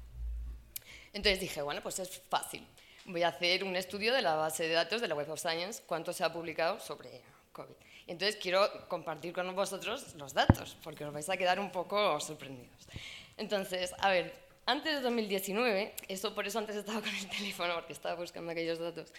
Entonces 1.12 1.42
dije, 1.42 1.62
bueno, 1.62 1.82
pues 1.84 2.00
es 2.00 2.22
fácil. 2.30 2.66
Voy 3.06 3.22
a 3.24 3.28
hacer 3.28 3.66
un 3.66 3.76
estudio 3.76 4.14
de 4.14 4.22
la 4.22 4.36
base 4.36 4.66
de 4.66 4.74
datos 4.74 5.02
de 5.02 5.10
la 5.10 5.16
Web 5.16 5.30
of 5.30 5.42
Science, 5.42 5.84
cuánto 5.86 6.14
se 6.14 6.24
ha 6.24 6.32
publicado 6.32 6.80
sobre 6.80 7.22
COVID. 7.52 7.76
Entonces 8.08 8.38
quiero 8.42 8.88
compartir 8.88 9.34
con 9.34 9.54
vosotros 9.54 10.16
los 10.16 10.34
datos, 10.34 10.78
porque 10.82 11.04
os 11.04 11.14
vais 11.14 11.30
a 11.30 11.36
quedar 11.36 11.60
un 11.60 11.70
poco 11.70 12.18
sorprendidos. 12.22 12.88
Entonces, 13.36 13.94
a 14.00 14.10
ver, 14.10 14.34
antes 14.66 14.96
de 14.96 15.02
2019, 15.02 15.96
eso 16.08 16.34
por 16.34 16.48
eso 16.48 16.60
antes 16.60 16.78
estaba 16.78 17.02
con 17.02 17.14
el 17.14 17.30
teléfono, 17.38 17.74
porque 17.76 17.92
estaba 17.92 18.16
buscando 18.16 18.54
aquellos 18.54 18.80
datos. 18.80 19.12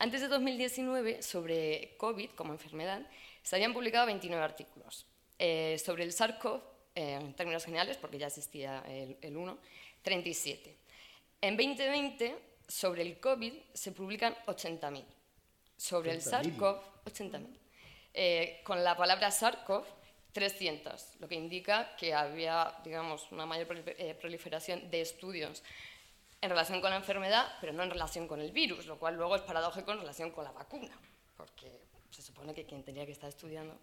Antes 0.00 0.20
de 0.20 0.26
2019, 0.26 1.22
sobre 1.22 1.94
COVID 1.96 2.30
como 2.30 2.52
enfermedad, 2.52 3.02
se 3.42 3.54
habían 3.54 3.72
publicado 3.72 4.06
29 4.06 4.44
artículos. 4.44 5.06
Eh, 5.38 5.78
sobre 5.78 6.04
el 6.04 6.12
SARS-CoV, 6.12 6.60
eh, 6.94 7.12
en 7.14 7.34
términos 7.34 7.64
generales, 7.64 7.96
porque 7.96 8.18
ya 8.18 8.26
existía 8.26 8.82
el, 8.88 9.16
el 9.20 9.36
1, 9.36 9.58
37. 10.02 10.76
En 11.40 11.56
2020, 11.56 12.36
sobre 12.66 13.02
el 13.02 13.20
COVID, 13.20 13.52
se 13.72 13.92
publican 13.92 14.34
80.000. 14.46 15.04
Sobre 15.76 16.12
el 16.12 16.20
SARS-CoV, 16.20 16.80
80.000. 17.04 17.58
Eh, 18.14 18.60
con 18.64 18.82
la 18.82 18.96
palabra 18.96 19.30
SARS-CoV 19.30 19.84
300, 20.32 21.20
lo 21.20 21.28
que 21.28 21.36
indica 21.36 21.94
que 21.96 22.14
había, 22.14 22.74
digamos, 22.84 23.30
una 23.32 23.46
mayor 23.46 23.68
eh, 23.86 24.16
proliferación 24.20 24.90
de 24.90 25.00
estudios 25.00 25.62
en 26.40 26.50
relación 26.50 26.80
con 26.80 26.90
la 26.90 26.96
enfermedad, 26.96 27.56
pero 27.60 27.72
no 27.72 27.82
en 27.82 27.90
relación 27.90 28.28
con 28.28 28.40
el 28.40 28.52
virus, 28.52 28.86
lo 28.86 28.98
cual 28.98 29.16
luego 29.16 29.36
es 29.36 29.42
paradójico 29.42 29.92
en 29.92 30.00
relación 30.00 30.30
con 30.30 30.44
la 30.44 30.52
vacuna, 30.52 30.90
porque 31.36 31.80
se 32.10 32.22
supone 32.22 32.54
que 32.54 32.64
quien 32.64 32.82
tenía 32.82 33.06
que 33.06 33.12
estar 33.12 33.28
estudiando. 33.28 33.78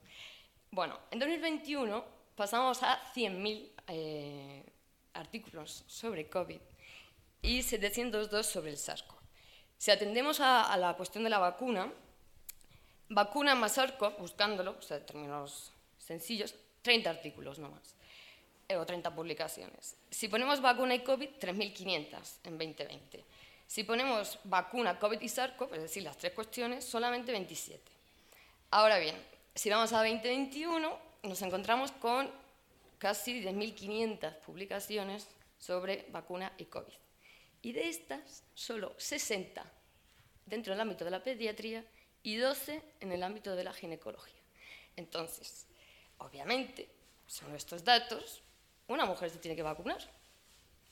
Bueno, 0.76 1.00
en 1.10 1.20
2021 1.20 2.04
pasamos 2.36 2.84
a 2.84 3.02
100.000 3.14 3.72
eh, 3.88 4.62
artículos 5.14 5.86
sobre 5.88 6.28
COVID 6.28 6.60
y 7.42 7.64
702 7.64 8.46
sobre 8.46 8.72
el 8.72 8.78
SARS-CoV. 8.78 9.16
Si 9.78 9.92
atendemos 9.92 10.42
a, 10.42 10.76
la 10.76 10.94
cuestión 10.98 11.24
de 11.24 11.30
la 11.30 11.40
vacuna, 11.40 11.90
vacuna 13.08 13.56
más 13.56 13.78
SARS-CoV, 13.78 14.18
buscándolo, 14.18 14.76
o 14.78 14.82
sea, 14.82 15.00
términos 15.00 15.72
sencillos, 15.98 16.54
30 16.82 17.10
artículos 17.10 17.58
no 17.58 17.70
más, 17.70 17.96
eh, 18.68 18.76
o 18.76 18.86
30 18.86 19.16
publicaciones. 19.16 19.96
Si 20.12 20.28
ponemos 20.28 20.60
vacuna 20.60 20.94
y 20.94 21.06
COVID, 21.06 21.30
3.500 21.40 22.40
en 22.44 22.58
2020. 22.58 23.24
Si 23.66 23.86
ponemos 23.86 24.40
vacuna, 24.44 25.00
COVID 25.00 25.22
y 25.22 25.30
SARS-CoV, 25.30 25.74
es 25.74 25.84
decir, 25.84 26.04
las 26.04 26.18
tres 26.18 26.34
cuestiones, 26.34 26.84
solamente 26.84 27.32
27. 27.32 27.82
Ahora 28.72 29.00
bien, 29.00 29.16
si 29.56 29.70
vamos 29.70 29.94
a 29.94 29.98
2021, 29.98 31.00
nos 31.24 31.42
encontramos 31.42 31.92
con 31.94 32.30
casi 33.00 33.42
10.500 33.42 34.36
publicaciones 34.40 35.28
sobre 35.58 36.06
vacuna 36.12 36.54
y 36.58 36.66
COVID. 36.66 36.94
Y 37.64 37.72
de 37.72 37.90
estas, 37.90 38.44
solo 38.54 38.94
60 38.98 39.66
dentro 40.46 40.74
del 40.74 40.82
ámbito 40.82 41.04
de 41.04 41.12
la 41.12 41.24
pediatría 41.24 41.84
y 42.22 42.36
12 42.36 42.82
en 43.00 43.12
el 43.12 43.24
ámbito 43.24 43.56
de 43.56 43.64
la 43.64 43.74
ginecología. 43.74 44.34
Entonces, 44.96 45.66
Obviamente, 46.20 46.88
son 47.28 47.54
estos 47.56 47.84
datos, 47.84 48.42
una 48.88 49.06
mujer 49.06 49.30
se 49.30 49.38
tiene 49.38 49.56
que 49.56 49.64
vacunar, 49.64 50.00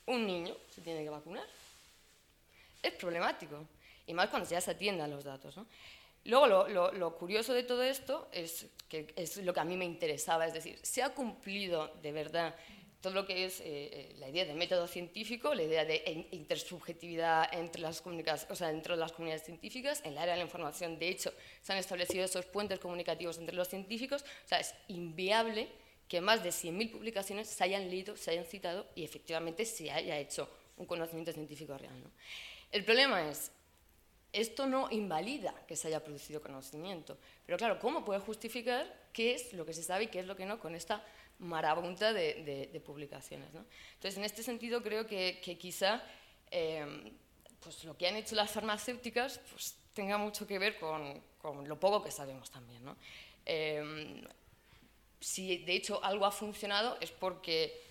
un 0.06 0.26
niño 0.26 0.54
se 0.74 0.80
tiene 0.82 1.02
que 1.02 1.10
vacunar. 1.10 1.46
Es 2.82 2.92
problemático, 2.92 3.66
y 4.06 4.12
más 4.12 4.28
cuando 4.28 4.48
ya 4.48 4.60
se 4.60 4.72
atiendan 4.72 5.10
los 5.10 5.24
datos. 5.24 5.56
¿no? 5.56 5.66
Luego, 6.24 6.46
lo, 6.46 6.68
lo, 6.68 6.92
lo, 6.92 7.16
curioso 7.16 7.52
de 7.52 7.62
todo 7.62 7.82
esto 7.82 8.28
es 8.32 8.66
que 8.88 9.12
es 9.16 9.36
lo 9.38 9.52
que 9.52 9.60
a 9.60 9.64
mí 9.64 9.76
me 9.76 9.84
interesaba, 9.84 10.46
es 10.46 10.54
decir, 10.54 10.78
se 10.82 11.02
ha 11.02 11.10
cumplido 11.10 11.88
de 12.02 12.12
verdad 12.12 12.54
todo 13.04 13.12
lo 13.12 13.26
que 13.26 13.44
es 13.44 13.60
eh, 13.62 14.14
la 14.18 14.30
idea 14.30 14.46
de 14.46 14.54
método 14.54 14.86
científico, 14.86 15.54
la 15.54 15.62
idea 15.62 15.84
de 15.84 16.26
intersubjetividad 16.30 17.52
entre 17.52 17.82
las, 17.82 18.02
o 18.48 18.54
sea, 18.56 18.68
dentro 18.68 18.94
de 18.94 19.00
las 19.00 19.12
comunidades 19.12 19.44
científicas, 19.44 20.00
en 20.04 20.12
el 20.12 20.18
área 20.18 20.32
de 20.32 20.38
la 20.38 20.44
información, 20.44 20.98
de 20.98 21.10
hecho, 21.10 21.30
se 21.60 21.72
han 21.74 21.78
establecido 21.78 22.24
esos 22.24 22.46
puentes 22.46 22.78
comunicativos 22.78 23.36
entre 23.36 23.54
los 23.54 23.68
científicos, 23.68 24.22
o 24.22 24.48
sea, 24.48 24.58
es 24.58 24.74
inviable 24.88 25.68
que 26.08 26.22
más 26.22 26.42
de 26.42 26.48
100.000 26.48 26.92
publicaciones 26.92 27.46
se 27.46 27.62
hayan 27.62 27.90
leído, 27.90 28.16
se 28.16 28.30
hayan 28.30 28.46
citado 28.46 28.86
y 28.94 29.04
efectivamente 29.04 29.66
se 29.66 29.90
haya 29.90 30.18
hecho 30.18 30.48
un 30.78 30.86
conocimiento 30.86 31.32
científico 31.32 31.76
real. 31.76 32.02
¿no? 32.02 32.10
El 32.72 32.84
problema 32.84 33.28
es, 33.28 33.50
esto 34.34 34.66
no 34.66 34.90
invalida 34.90 35.54
que 35.66 35.76
se 35.76 35.88
haya 35.88 36.02
producido 36.02 36.42
conocimiento, 36.42 37.16
pero 37.46 37.56
claro, 37.56 37.78
¿cómo 37.78 38.04
puede 38.04 38.20
justificar 38.20 38.86
qué 39.12 39.34
es 39.34 39.52
lo 39.54 39.64
que 39.64 39.72
se 39.72 39.82
sabe 39.82 40.04
y 40.04 40.06
qué 40.08 40.20
es 40.20 40.26
lo 40.26 40.36
que 40.36 40.44
no 40.44 40.58
con 40.58 40.74
esta 40.74 41.02
marabunta 41.38 42.12
de, 42.12 42.42
de, 42.44 42.66
de 42.72 42.80
publicaciones. 42.80 43.52
¿no? 43.52 43.64
Entonces, 43.94 44.18
en 44.18 44.24
este 44.24 44.42
sentido, 44.42 44.82
creo 44.82 45.06
que, 45.06 45.40
que 45.42 45.58
quizá 45.58 46.02
eh, 46.50 47.12
pues 47.60 47.84
lo 47.84 47.96
que 47.96 48.06
han 48.06 48.16
hecho 48.16 48.34
las 48.34 48.50
farmacéuticas 48.50 49.40
pues, 49.50 49.76
tenga 49.94 50.18
mucho 50.18 50.46
que 50.46 50.58
ver 50.58 50.78
con, 50.78 51.22
con 51.40 51.68
lo 51.68 51.78
poco 51.78 52.02
que 52.02 52.10
sabemos 52.10 52.50
también. 52.50 52.84
¿no? 52.84 52.96
Eh, 53.46 54.22
si 55.20 55.58
de 55.58 55.74
hecho 55.74 56.02
algo 56.04 56.26
ha 56.26 56.32
funcionado 56.32 56.98
es 57.00 57.10
porque 57.10 57.82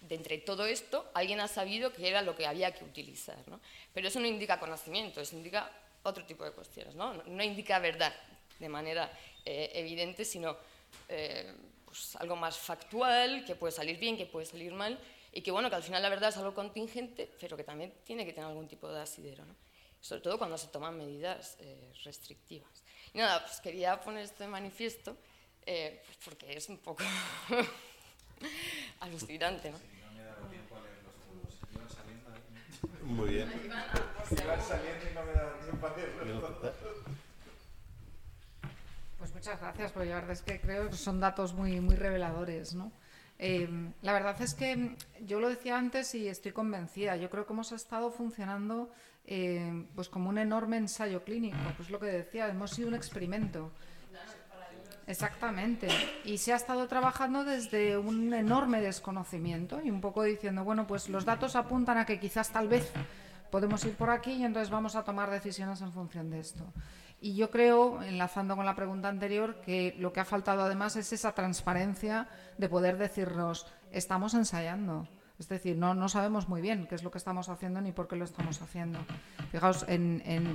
de 0.00 0.16
entre 0.16 0.38
todo 0.38 0.66
esto 0.66 1.08
alguien 1.14 1.38
ha 1.40 1.46
sabido 1.46 1.92
que 1.92 2.08
era 2.08 2.22
lo 2.22 2.34
que 2.34 2.46
había 2.46 2.72
que 2.72 2.84
utilizar. 2.84 3.38
¿no? 3.48 3.60
Pero 3.94 4.08
eso 4.08 4.20
no 4.20 4.26
indica 4.26 4.58
conocimiento, 4.58 5.20
eso 5.20 5.36
indica 5.36 5.70
otro 6.02 6.24
tipo 6.24 6.44
de 6.44 6.52
cuestiones. 6.52 6.94
No, 6.94 7.14
no 7.14 7.42
indica 7.42 7.78
verdad 7.78 8.14
de 8.58 8.68
manera 8.68 9.12
eh, 9.44 9.70
evidente, 9.74 10.24
sino 10.24 10.56
eh, 11.08 11.54
pues, 11.84 12.16
algo 12.16 12.36
más 12.36 12.56
factual, 12.56 13.44
que 13.44 13.54
puede 13.54 13.72
salir 13.72 13.98
bien, 13.98 14.16
que 14.16 14.26
puede 14.26 14.46
salir 14.46 14.72
mal, 14.72 14.98
y 15.32 15.40
que 15.40 15.50
bueno, 15.50 15.70
que 15.70 15.76
al 15.76 15.82
final 15.82 16.02
la 16.02 16.08
verdad 16.08 16.28
es 16.28 16.36
algo 16.36 16.54
contingente, 16.54 17.30
pero 17.40 17.56
que 17.56 17.64
también 17.64 17.92
tiene 18.04 18.24
que 18.24 18.32
tener 18.32 18.48
algún 18.48 18.68
tipo 18.68 18.88
de 18.88 19.00
asidero, 19.00 19.44
¿no? 19.44 19.54
sobre 20.02 20.20
todo 20.20 20.36
cuando 20.36 20.58
se 20.58 20.66
toman 20.66 20.98
medidas 20.98 21.56
eh, 21.60 21.92
restrictivas. 22.04 22.82
Y 23.14 23.18
nada, 23.18 23.44
pues 23.44 23.60
quería 23.60 24.00
poner 24.00 24.24
esto 24.24 24.42
de 24.42 24.48
manifiesto, 24.50 25.16
eh, 25.64 26.02
pues 26.04 26.18
porque 26.24 26.56
es 26.56 26.68
un 26.68 26.78
poco 26.78 27.04
alucinante, 29.00 29.70
¿no? 29.70 29.78
Muy 33.04 33.30
bien. 33.30 33.48
Pues 39.18 39.34
muchas 39.34 39.60
gracias, 39.60 39.92
porque 39.92 40.08
la 40.08 40.16
verdad 40.16 40.32
es 40.32 40.42
que 40.42 40.60
creo 40.60 40.90
que 40.90 40.96
son 40.96 41.20
datos 41.20 41.54
muy, 41.54 41.80
muy 41.80 41.94
reveladores, 41.94 42.74
¿no? 42.74 42.90
Eh, 43.38 43.68
la 44.02 44.12
verdad 44.12 44.40
es 44.40 44.54
que 44.54 44.96
yo 45.26 45.40
lo 45.40 45.48
decía 45.48 45.76
antes 45.76 46.14
y 46.14 46.28
estoy 46.28 46.52
convencida. 46.52 47.16
Yo 47.16 47.28
creo 47.30 47.46
que 47.46 47.52
hemos 47.52 47.72
estado 47.72 48.10
funcionando 48.10 48.90
eh, 49.26 49.86
pues 49.94 50.08
como 50.08 50.28
un 50.28 50.38
enorme 50.38 50.76
ensayo 50.76 51.24
clínico. 51.24 51.56
Pues 51.76 51.90
lo 51.90 51.98
que 51.98 52.06
decía, 52.06 52.48
hemos 52.48 52.70
sido 52.70 52.88
un 52.88 52.94
experimento. 52.94 53.70
Exactamente. 55.06 55.88
Y 56.24 56.38
se 56.38 56.52
ha 56.52 56.56
estado 56.56 56.86
trabajando 56.86 57.44
desde 57.44 57.98
un 57.98 58.32
enorme 58.32 58.80
desconocimiento 58.80 59.80
y 59.82 59.90
un 59.90 60.00
poco 60.00 60.22
diciendo, 60.22 60.62
bueno, 60.62 60.86
pues 60.86 61.08
los 61.08 61.24
datos 61.24 61.56
apuntan 61.56 61.98
a 61.98 62.06
que 62.06 62.20
quizás 62.20 62.50
tal 62.50 62.68
vez 62.68 62.92
podemos 63.52 63.84
ir 63.84 63.94
por 63.94 64.08
aquí 64.08 64.32
y 64.32 64.44
entonces 64.44 64.70
vamos 64.70 64.96
a 64.96 65.04
tomar 65.04 65.30
decisiones 65.30 65.82
en 65.82 65.92
función 65.92 66.30
de 66.30 66.40
esto. 66.40 66.64
Y 67.20 67.36
yo 67.36 67.50
creo, 67.50 68.02
enlazando 68.02 68.56
con 68.56 68.64
la 68.64 68.74
pregunta 68.74 69.08
anterior, 69.08 69.60
que 69.60 69.94
lo 69.98 70.10
que 70.12 70.20
ha 70.20 70.24
faltado 70.24 70.62
además 70.62 70.96
es 70.96 71.12
esa 71.12 71.32
transparencia 71.32 72.28
de 72.56 72.70
poder 72.70 72.96
decirnos, 72.96 73.66
estamos 73.92 74.32
ensayando. 74.32 75.06
Es 75.38 75.48
decir, 75.48 75.76
no, 75.76 75.92
no 75.92 76.08
sabemos 76.08 76.48
muy 76.48 76.62
bien 76.62 76.86
qué 76.86 76.94
es 76.94 77.02
lo 77.02 77.10
que 77.10 77.18
estamos 77.18 77.50
haciendo 77.50 77.80
ni 77.82 77.92
por 77.92 78.08
qué 78.08 78.16
lo 78.16 78.24
estamos 78.24 78.62
haciendo. 78.62 78.98
Fijaos, 79.50 79.84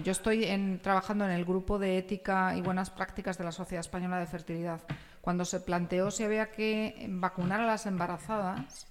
yo 0.04 0.12
estoy 0.12 0.80
trabajando 0.82 1.24
en 1.26 1.32
el 1.32 1.46
grupo 1.46 1.78
de 1.78 2.00
ética 2.00 2.56
y 2.56 2.62
buenas 2.62 2.90
prácticas 2.90 3.38
de 3.38 3.44
la 3.44 3.52
Sociedad 3.52 3.82
Española 3.82 4.18
de 4.18 4.26
Fertilidad. 4.26 4.82
Cuando 5.22 5.46
se 5.46 5.60
planteó 5.60 6.10
si 6.10 6.24
había 6.24 6.50
que 6.50 7.06
vacunar 7.10 7.62
a 7.62 7.68
las 7.68 7.86
embarazadas, 7.86 8.88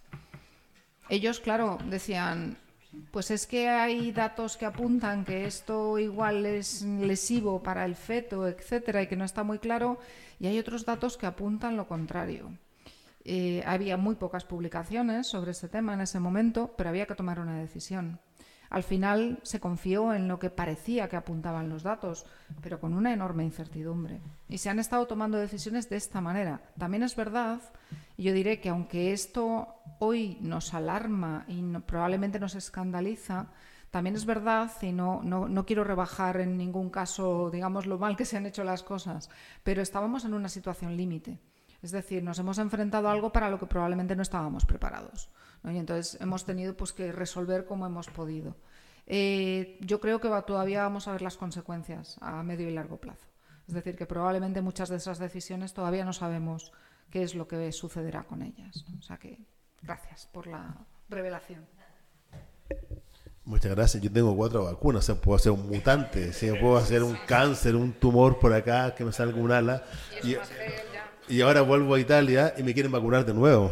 ellos, 1.09 1.41
claro, 1.41 1.79
decían, 1.87 2.59
pues 3.11 3.31
es 3.31 3.47
que 3.47 3.69
hay 3.69 4.13
datos 4.13 4.57
que 4.57 4.67
apuntan 4.67 5.25
que 5.25 5.47
esto 5.47 5.99
igual 5.99 6.47
es 6.47 6.83
lesivo 6.83 7.63
para 7.63 7.85
el 7.85 7.95
feto, 7.95 8.47
etcétera, 8.47 9.03
y 9.03 9.07
que 9.07 9.17
no 9.17 9.25
está 9.25 9.43
muy 9.43 9.59
claro, 9.59 9.99
y 10.39 10.47
hay 10.47 10.59
otros 10.59 10.85
datos 10.85 11.17
que 11.17 11.27
apuntan 11.27 11.77
lo 11.77 11.87
contrario. 11.87 12.51
Eh, 13.25 13.63
había 13.67 13.97
muy 13.97 14.15
pocas 14.15 14.45
publicaciones 14.45 15.27
sobre 15.27 15.51
este 15.51 15.69
tema 15.69 15.95
en 15.95 16.01
ese 16.01 16.21
momento, 16.21 16.75
pero 16.77 16.91
había 16.91 17.07
que 17.07 17.15
tomar 17.15 17.41
una 17.41 17.59
decisión. 17.59 18.21
Al 18.77 18.83
final 18.83 19.39
se 19.43 19.59
confió 19.59 20.13
en 20.13 20.29
lo 20.29 20.39
que 20.39 20.51
parecía 20.51 21.09
que 21.09 21.17
apuntaban 21.17 21.71
los 21.71 21.83
datos, 21.83 22.27
pero 22.61 22.79
con 22.79 22.93
una 22.93 23.11
enorme 23.11 23.43
incertidumbre. 23.43 24.21
Y 24.51 24.59
se 24.59 24.69
han 24.69 24.79
estado 24.79 25.07
tomando 25.07 25.39
decisiones 25.39 25.89
de 25.89 25.97
esta 25.97 26.21
manera. 26.21 26.61
También 26.77 27.03
es 27.03 27.17
verdad, 27.17 27.59
y 28.19 28.25
yo 28.25 28.35
diré 28.35 28.61
que 28.61 28.69
aunque 28.69 29.15
esto 29.15 29.77
hoy 29.99 30.37
nos 30.43 30.75
alarma 30.75 31.47
y 31.49 31.63
probablemente 31.87 32.39
nos 32.39 32.55
escandaliza, 32.55 33.47
también 33.91 34.15
es 34.15 34.27
verdad, 34.27 34.71
y 34.83 34.93
no, 34.93 35.23
no, 35.23 35.49
no, 35.49 35.65
quiero 35.65 35.83
rebajar 35.83 36.39
en 36.43 36.59
ningún 36.59 36.91
caso, 36.91 37.49
digamos, 37.51 37.87
lo 37.87 37.97
mal 37.97 38.15
que 38.15 38.27
se 38.27 38.37
han 38.37 38.45
hecho 38.45 38.63
las 38.63 38.83
cosas, 38.83 39.31
pero 39.65 39.81
estábamos 39.81 40.27
en 40.27 40.35
una 40.35 40.51
situación 40.51 40.99
límite. 40.99 41.39
Es 41.81 41.93
decir, 41.93 42.23
nos 42.23 42.39
hemos 42.39 42.59
enfrentado 42.59 43.09
a 43.09 43.13
algo 43.13 43.33
para 43.33 43.49
lo 43.49 43.59
que 43.59 43.65
probablemente 43.65 44.17
no 44.17 44.23
estábamos 44.23 44.67
preparados. 44.67 45.31
Y 45.71 45.79
entonces 45.79 46.21
hemos 46.21 46.45
tenido 46.45 46.77
pues, 46.77 46.93
que 46.93 47.13
resolver 47.13 47.65
como 47.65 47.87
hemos 47.87 48.09
podido. 48.09 48.57
Eh, 49.07 49.79
yo 49.81 50.01
creo 50.01 50.21
que 50.21 50.29
todavía 50.47 50.83
vamos 50.83 51.07
a 51.07 51.13
ver 51.13 51.23
las 51.23 51.37
consecuencias 51.37 52.17
a 52.21 52.43
medio 52.43 52.69
y 52.69 52.73
largo 52.73 52.99
plazo. 52.99 53.27
Es 53.69 53.75
decir, 53.75 53.97
que 53.97 54.07
probablemente 54.07 54.61
muchas 54.61 54.89
de 54.89 54.97
esas 54.97 55.19
decisiones 55.19 55.75
todavía 55.75 56.05
no 56.05 56.13
sabemos 56.13 56.73
qué 57.11 57.23
es 57.23 57.35
lo 57.35 57.49
que 57.49 57.73
sucederá 57.73 58.25
con 58.25 58.43
ellas. 58.43 58.85
O 58.99 59.03
sea 59.03 59.17
que 59.17 59.39
gracias 59.83 60.29
por 60.33 60.47
la 60.47 60.87
revelación. 61.09 61.67
Muchas 63.45 63.77
gracias. 63.77 64.03
Yo 64.03 64.11
tengo 64.11 64.37
cuatro 64.37 64.65
vacunas, 64.65 65.05
o 65.05 65.07
sea, 65.07 65.21
puedo 65.21 65.37
hacer 65.37 65.53
un 65.53 65.69
mutante, 65.69 66.33
puedo 66.61 66.77
hacer 66.77 67.05
un 67.05 67.17
cáncer, 67.27 67.77
un 67.77 67.93
tumor 67.93 68.41
por 68.41 68.53
acá, 68.53 68.93
que 68.95 69.05
me 69.05 69.13
salga 69.13 69.41
un 69.41 69.53
ala. 69.53 69.85
Y, 71.29 71.41
ahora 71.41 71.63
vuelvo 71.63 71.95
a 71.95 72.01
Italia 72.01 72.55
y 72.57 72.65
me 72.65 72.75
quieren 72.75 72.91
vacunar 72.91 73.25
de 73.25 73.35
nuevo. 73.35 73.71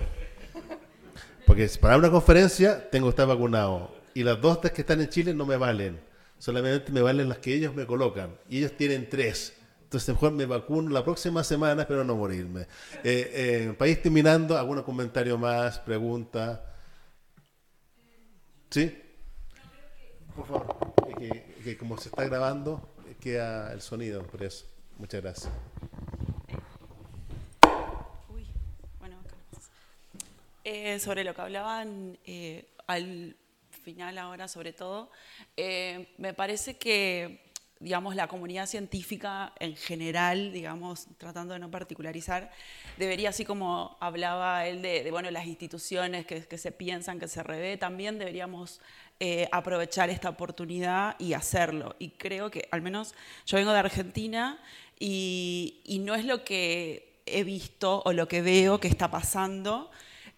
Porque 1.47 1.69
para 1.81 1.97
una 1.97 2.11
conferencia 2.11 2.91
tengo 2.91 3.07
que 3.07 3.11
estar 3.11 3.27
vacunado. 3.27 3.95
Y 4.15 4.23
las 4.23 4.41
dos 4.41 4.59
que 4.59 4.81
están 4.81 5.01
en 5.01 5.09
Chile 5.09 5.35
no 5.35 5.45
me 5.45 5.57
valen. 5.57 6.01
Solamente 6.39 6.93
me 6.93 7.03
valen 7.03 7.29
las 7.29 7.39
que 7.39 7.55
ellos 7.55 7.75
me 7.75 7.87
colocan. 7.87 8.37
Y 8.49 8.59
ellos 8.59 8.73
tienen 8.77 9.09
tres. 9.09 9.55
Entonces 9.83 10.09
mejor 10.09 10.33
me 10.33 10.47
vacuno 10.47 10.91
la 10.91 11.05
próxima 11.05 11.45
semana, 11.45 11.83
espero 11.83 12.03
no 12.03 12.17
morirme. 12.17 12.63
Eh, 13.05 13.31
eh, 13.33 13.75
país 13.79 14.03
terminando, 14.03 14.59
¿algún 14.59 14.83
comentario 14.83 15.39
más, 15.39 15.79
pregunta? 15.79 16.65
¿Sí? 18.71 18.93
Por 20.35 20.47
favor, 20.49 20.95
que, 21.63 21.77
como 21.79 21.97
se 21.97 22.09
está 22.09 22.25
grabando, 22.25 22.89
queda 23.21 23.73
el 23.73 23.81
sonido, 23.81 24.23
por 24.25 24.43
eso. 24.43 24.67
Muchas 24.99 25.23
gracias. 25.23 25.53
Eh, 30.67 30.99
sobre 30.99 31.25
lo 31.25 31.35
que 31.35 31.43
hablaban 31.43 32.19
eh, 32.25 32.67
al 32.87 33.37
final 33.83 34.17
ahora, 34.17 34.49
sobre 34.49 34.73
todo, 34.73 35.11
eh, 35.59 36.15
me 36.17 36.33
parece 36.33 36.79
que 36.79 37.45
digamos, 37.81 38.17
la 38.17 38.29
comunidad 38.29 38.67
científica 38.67 39.53
en 39.61 39.77
general, 39.77 40.53
digamos, 40.53 41.07
tratando 41.19 41.53
de 41.53 41.61
no 41.61 41.71
particularizar, 41.71 42.51
debería, 42.97 43.29
así 43.29 43.45
como 43.45 43.99
hablaba 44.01 44.67
él 44.67 44.81
de, 44.81 45.11
bueno, 45.11 45.31
las 45.31 45.45
instituciones 45.45 46.25
que, 46.25 46.57
se 46.57 46.73
piensan, 46.73 47.21
que 47.21 47.29
se 47.29 47.43
revé, 47.43 47.77
también 47.77 48.19
deberíamos 48.19 48.81
aprovechar 49.53 50.09
esta 50.09 50.31
oportunidad 50.31 51.17
y 51.19 51.35
hacerlo. 51.35 51.95
Y 51.99 52.11
creo 52.11 52.51
que, 52.51 52.69
al 52.71 52.81
menos 52.81 53.15
yo 53.45 53.59
vengo 53.59 53.73
de 53.73 53.81
Argentina 53.81 54.59
y, 54.99 56.01
no 56.01 56.15
es 56.15 56.25
lo 56.25 56.43
que 56.43 57.21
he 57.27 57.45
visto 57.45 58.03
o 58.05 58.13
lo 58.13 58.29
que 58.29 58.41
veo 58.41 58.81
que 58.81 58.89
está 58.89 59.11
pasando. 59.11 59.91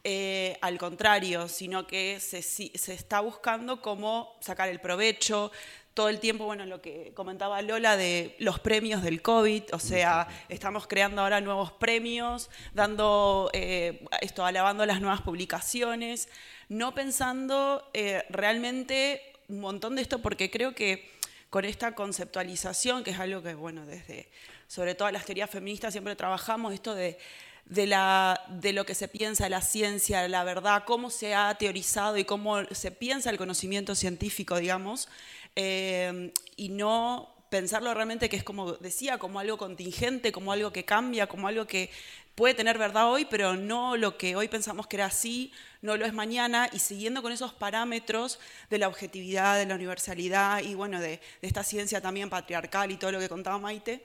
Eh, 0.08 0.56
al 0.60 0.78
contrario, 0.78 1.48
sino 1.48 1.88
que 1.88 2.20
se, 2.20 2.40
se, 2.40 2.70
está 2.94 3.18
buscando 3.18 3.82
cómo 3.82 4.36
sacar 4.38 4.68
el 4.68 4.78
provecho, 4.78 5.50
todo 5.94 6.10
el 6.10 6.20
tiempo, 6.20 6.44
bueno, 6.44 6.64
lo 6.64 6.80
que 6.80 7.10
comentaba 7.12 7.60
Lola 7.60 7.96
de 7.96 8.36
los 8.38 8.60
premios 8.60 9.02
del 9.02 9.20
COVID, 9.20 9.64
o 9.72 9.80
sea, 9.80 10.28
estamos 10.48 10.86
creando 10.86 11.22
ahora 11.22 11.40
nuevos 11.40 11.72
premios, 11.72 12.50
dando 12.72 13.50
eh, 13.52 14.06
esto, 14.20 14.44
alabando 14.46 14.86
las 14.86 15.00
nuevas 15.00 15.22
publicaciones, 15.22 16.28
no 16.68 16.94
pensando 16.94 17.90
eh, 17.92 18.22
realmente 18.28 19.20
un 19.48 19.58
montón 19.58 19.96
de 19.96 20.02
esto, 20.02 20.22
porque 20.22 20.52
creo 20.52 20.72
que 20.72 21.10
con 21.50 21.64
esta 21.64 21.96
conceptualización, 21.96 23.02
que 23.02 23.10
es 23.10 23.18
algo 23.18 23.42
que, 23.42 23.54
bueno, 23.54 23.84
desde, 23.86 24.28
sobre 24.68 24.94
todo 24.94 25.10
las 25.10 25.24
teorías 25.24 25.50
feministas 25.50 25.92
siempre 25.92 26.14
trabajamos, 26.14 26.74
esto 26.74 26.94
de 26.94 27.18
de, 27.66 27.86
la, 27.86 28.40
de 28.48 28.72
lo 28.72 28.86
que 28.86 28.94
se 28.94 29.08
piensa 29.08 29.48
la 29.48 29.60
ciencia, 29.60 30.26
la 30.28 30.44
verdad, 30.44 30.84
cómo 30.86 31.10
se 31.10 31.34
ha 31.34 31.54
teorizado 31.54 32.16
y 32.16 32.24
cómo 32.24 32.64
se 32.70 32.90
piensa 32.90 33.30
el 33.30 33.38
conocimiento 33.38 33.94
científico, 33.94 34.56
digamos, 34.58 35.08
eh, 35.56 36.32
y 36.56 36.68
no 36.68 37.34
pensarlo 37.50 37.92
realmente 37.94 38.28
que 38.28 38.36
es 38.36 38.44
como 38.44 38.72
decía, 38.72 39.18
como 39.18 39.40
algo 39.40 39.56
contingente, 39.56 40.32
como 40.32 40.52
algo 40.52 40.72
que 40.72 40.84
cambia, 40.84 41.26
como 41.26 41.48
algo 41.48 41.66
que 41.66 41.90
puede 42.34 42.54
tener 42.54 42.76
verdad 42.76 43.10
hoy, 43.10 43.24
pero 43.24 43.56
no 43.56 43.96
lo 43.96 44.18
que 44.18 44.36
hoy 44.36 44.46
pensamos 44.46 44.86
que 44.86 44.96
era 44.96 45.06
así, 45.06 45.52
no 45.80 45.96
lo 45.96 46.04
es 46.04 46.12
mañana, 46.12 46.68
y 46.72 46.80
siguiendo 46.80 47.22
con 47.22 47.32
esos 47.32 47.54
parámetros 47.54 48.38
de 48.68 48.78
la 48.78 48.88
objetividad, 48.88 49.56
de 49.56 49.66
la 49.66 49.74
universalidad 49.74 50.60
y 50.62 50.74
bueno, 50.74 51.00
de, 51.00 51.20
de 51.40 51.48
esta 51.48 51.64
ciencia 51.64 52.00
también 52.00 52.28
patriarcal 52.28 52.90
y 52.90 52.96
todo 52.96 53.12
lo 53.12 53.20
que 53.20 53.28
contaba 53.28 53.58
Maite, 53.58 54.04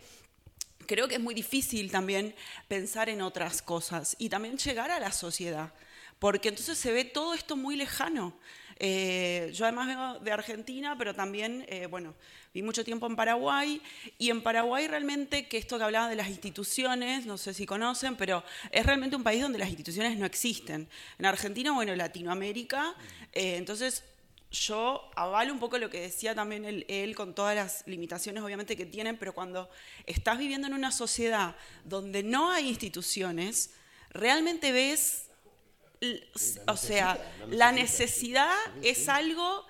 creo 0.91 1.07
que 1.07 1.15
es 1.15 1.21
muy 1.21 1.33
difícil 1.33 1.89
también 1.89 2.35
pensar 2.67 3.07
en 3.07 3.21
otras 3.21 3.61
cosas 3.61 4.13
y 4.19 4.27
también 4.27 4.57
llegar 4.57 4.91
a 4.91 4.99
la 4.99 5.13
sociedad, 5.13 5.71
porque 6.19 6.49
entonces 6.49 6.77
se 6.77 6.91
ve 6.91 7.05
todo 7.05 7.33
esto 7.33 7.55
muy 7.55 7.77
lejano. 7.77 8.37
Eh, 8.77 9.51
yo 9.53 9.63
además 9.63 9.87
vengo 9.87 10.19
de 10.19 10.31
Argentina, 10.33 10.97
pero 10.97 11.15
también, 11.15 11.65
eh, 11.69 11.85
bueno, 11.85 12.13
vi 12.53 12.61
mucho 12.61 12.83
tiempo 12.83 13.07
en 13.07 13.15
Paraguay 13.15 13.81
y 14.17 14.31
en 14.31 14.43
Paraguay 14.43 14.85
realmente, 14.89 15.47
que 15.47 15.57
esto 15.57 15.77
que 15.77 15.85
hablaba 15.85 16.09
de 16.09 16.17
las 16.17 16.27
instituciones, 16.27 17.25
no 17.25 17.37
sé 17.37 17.53
si 17.53 17.65
conocen, 17.65 18.17
pero 18.17 18.43
es 18.69 18.85
realmente 18.85 19.15
un 19.15 19.23
país 19.23 19.41
donde 19.41 19.59
las 19.59 19.69
instituciones 19.69 20.17
no 20.17 20.25
existen. 20.25 20.89
En 21.19 21.25
Argentina, 21.25 21.71
bueno, 21.71 21.95
Latinoamérica, 21.95 22.95
eh, 23.31 23.55
entonces 23.55 24.03
yo 24.51 25.09
avalo 25.15 25.53
un 25.53 25.59
poco 25.59 25.77
lo 25.77 25.89
que 25.89 26.01
decía 26.01 26.35
también 26.35 26.85
él, 26.87 27.15
con 27.15 27.33
todas 27.33 27.55
las 27.55 27.87
limitaciones 27.87 28.43
obviamente 28.43 28.75
que 28.75 28.85
tienen, 28.85 29.17
pero 29.17 29.33
cuando 29.33 29.69
estás 30.05 30.37
viviendo 30.37 30.67
en 30.67 30.73
una 30.73 30.91
sociedad 30.91 31.55
donde 31.85 32.21
no 32.21 32.51
hay 32.51 32.67
instituciones, 32.67 33.71
realmente 34.09 34.73
ves, 34.73 35.27
o 36.67 36.75
sea, 36.75 37.17
la 37.49 37.71
necesidad. 37.71 38.51
es 38.83 39.07
algo 39.07 39.65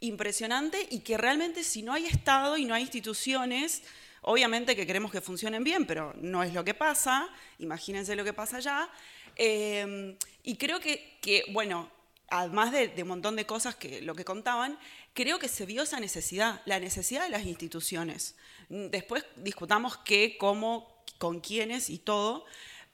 impresionante 0.00 0.86
y 0.90 1.00
que 1.00 1.16
realmente 1.16 1.62
si 1.62 1.82
no 1.82 1.92
hay 1.92 2.06
Estado 2.06 2.56
y 2.56 2.64
no 2.64 2.74
hay 2.74 2.82
instituciones, 2.82 3.82
obviamente 4.22 4.74
que 4.74 4.86
queremos 4.86 5.12
que 5.12 5.20
funcionen 5.20 5.62
bien, 5.62 5.86
pero 5.86 6.12
no 6.20 6.42
es 6.42 6.52
lo 6.52 6.64
que 6.64 6.74
pasa, 6.74 7.28
imagínense 7.60 8.16
lo 8.16 8.24
que 8.24 8.32
pasa 8.32 8.56
allá. 8.56 8.88
Eh, 9.36 10.16
y 10.42 10.56
creo 10.56 10.80
que, 10.80 11.18
que, 11.20 11.44
bueno, 11.52 11.88
además 12.28 12.72
de, 12.72 12.92
un 13.02 13.08
montón 13.08 13.36
de 13.36 13.46
cosas 13.46 13.74
que 13.76 14.02
lo 14.02 14.14
que 14.14 14.24
contaban, 14.24 14.78
creo 15.12 15.38
que 15.38 15.48
se 15.48 15.66
vio 15.66 15.82
esa 15.82 16.00
necesidad, 16.00 16.62
la 16.64 16.80
necesidad 16.80 17.24
de 17.24 17.30
las 17.30 17.44
instituciones. 17.44 18.36
Después 18.68 19.24
discutamos 19.36 19.98
qué, 19.98 20.36
cómo, 20.38 21.02
con 21.18 21.40
quiénes 21.40 21.90
y 21.90 21.98
todo, 21.98 22.44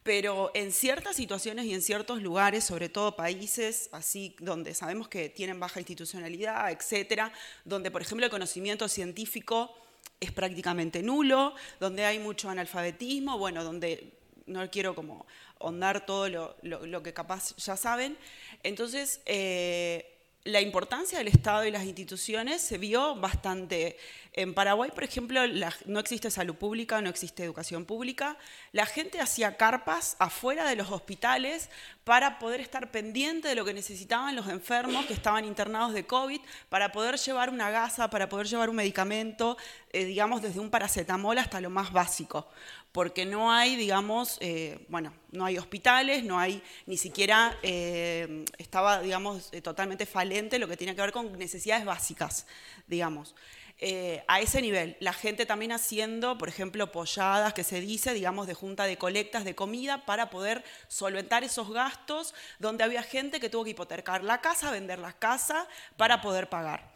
pero 0.02 0.50
en 0.54 0.72
ciertas 0.72 1.16
situaciones 1.16 1.66
y 1.66 1.74
en 1.74 1.82
ciertos 1.82 2.22
lugares, 2.22 2.64
sobre 2.64 2.88
todo 2.88 3.16
países 3.16 3.88
así 3.92 4.34
donde 4.40 4.74
sabemos 4.74 5.08
que 5.08 5.28
tienen 5.28 5.60
baja 5.60 5.80
institucionalidad, 5.80 6.70
etcétera, 6.70 7.32
donde 7.64 7.90
por 7.90 8.02
ejemplo 8.02 8.24
el 8.24 8.30
conocimiento 8.30 8.88
científico 8.88 9.74
es 10.18 10.32
prácticamente 10.32 11.02
nulo, 11.02 11.54
donde 11.80 12.04
hay 12.04 12.18
mucho 12.18 12.48
analfabetismo, 12.48 13.38
bueno, 13.38 13.62
donde 13.64 14.14
no 14.46 14.68
quiero 14.70 14.94
como 14.94 15.26
ahondar 15.60 16.06
todo 16.06 16.28
lo, 16.28 16.56
lo, 16.62 17.02
que 17.02 17.12
capaz 17.12 17.54
ya 17.56 17.76
saben. 17.76 18.16
Entonces, 18.62 19.20
eh, 19.26 20.20
la 20.44 20.60
importancia 20.62 21.18
del 21.18 21.28
Estado 21.28 21.66
y 21.66 21.70
las 21.70 21.84
instituciones 21.84 22.62
se 22.62 22.78
vio 22.78 23.14
bastante. 23.16 23.98
En 24.32 24.54
Paraguay, 24.54 24.90
por 24.94 25.04
ejemplo, 25.04 25.40
no 25.86 26.00
existe 26.00 26.30
salud 26.30 26.54
pública, 26.54 27.02
no 27.02 27.10
existe 27.10 27.44
educación 27.44 27.84
pública. 27.84 28.38
La 28.72 28.86
gente 28.86 29.20
hacía 29.20 29.58
carpas 29.58 30.16
afuera 30.18 30.66
de 30.66 30.76
los 30.76 30.90
hospitales 30.90 31.68
para 32.04 32.38
poder 32.38 32.60
estar 32.60 32.90
pendiente 32.90 33.48
de 33.48 33.54
lo 33.54 33.64
que 33.66 33.74
necesitaban 33.74 34.34
los 34.34 34.48
enfermos 34.48 35.04
que 35.04 35.12
estaban 35.12 35.44
internados 35.44 35.92
de 35.92 36.06
COVID, 36.06 36.40
para 36.70 36.90
poder 36.90 37.18
llevar 37.18 37.50
una 37.50 37.70
gasa, 37.70 38.08
para 38.08 38.28
poder 38.28 38.46
llevar 38.46 38.70
un 38.70 38.76
medicamento, 38.76 39.58
eh, 39.92 40.04
digamos, 40.04 40.40
desde 40.40 40.60
un 40.60 40.70
paracetamol 40.70 41.36
hasta 41.36 41.60
lo 41.60 41.68
más 41.68 41.92
básico. 41.92 42.48
Porque 42.92 43.24
no 43.24 43.52
hay, 43.52 43.76
digamos, 43.76 44.38
eh, 44.40 44.84
bueno, 44.88 45.12
no 45.30 45.44
hay 45.44 45.58
hospitales, 45.58 46.24
no 46.24 46.38
hay 46.38 46.62
ni 46.86 46.96
siquiera, 46.96 47.56
eh, 47.62 48.44
estaba, 48.58 49.00
digamos, 49.00 49.50
totalmente 49.62 50.06
falente 50.06 50.58
lo 50.58 50.68
que 50.68 50.76
tiene 50.76 50.94
que 50.94 51.00
ver 51.00 51.12
con 51.12 51.38
necesidades 51.38 51.84
básicas, 51.84 52.46
digamos. 52.86 53.34
Eh, 53.82 54.22
a 54.28 54.42
ese 54.42 54.60
nivel. 54.60 54.98
La 55.00 55.14
gente 55.14 55.46
también 55.46 55.72
haciendo, 55.72 56.36
por 56.36 56.50
ejemplo, 56.50 56.92
polladas, 56.92 57.54
que 57.54 57.64
se 57.64 57.80
dice, 57.80 58.12
digamos, 58.12 58.46
de 58.46 58.52
junta 58.52 58.84
de 58.84 58.98
colectas 58.98 59.42
de 59.46 59.54
comida 59.54 60.04
para 60.04 60.28
poder 60.28 60.62
solventar 60.88 61.44
esos 61.44 61.72
gastos, 61.72 62.34
donde 62.58 62.84
había 62.84 63.02
gente 63.02 63.40
que 63.40 63.48
tuvo 63.48 63.64
que 63.64 63.70
hipotecar 63.70 64.22
la 64.22 64.42
casa, 64.42 64.70
vender 64.70 64.98
la 64.98 65.14
casa 65.14 65.66
para 65.96 66.20
poder 66.20 66.50
pagar. 66.50 66.92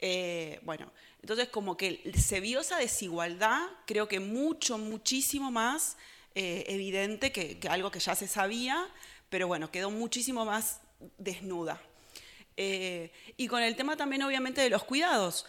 Eh, 0.00 0.58
bueno, 0.62 0.90
entonces 1.24 1.48
como 1.48 1.74
que 1.74 2.12
se 2.18 2.38
vio 2.40 2.60
esa 2.60 2.76
desigualdad, 2.76 3.62
creo 3.86 4.06
que 4.08 4.20
mucho, 4.20 4.76
muchísimo 4.76 5.50
más 5.50 5.96
eh, 6.34 6.66
evidente 6.68 7.32
que, 7.32 7.58
algo 7.66 7.90
que 7.90 7.98
ya 7.98 8.14
se 8.14 8.28
sabía, 8.28 8.86
pero 9.30 9.46
bueno, 9.46 9.70
quedó 9.70 9.90
muchísimo 9.90 10.44
más 10.44 10.82
desnuda. 11.16 11.80
y 12.58 13.48
con 13.48 13.62
el 13.62 13.74
tema 13.74 13.96
también 13.96 14.22
obviamente 14.22 14.60
de 14.60 14.68
los 14.68 14.84
cuidados. 14.84 15.46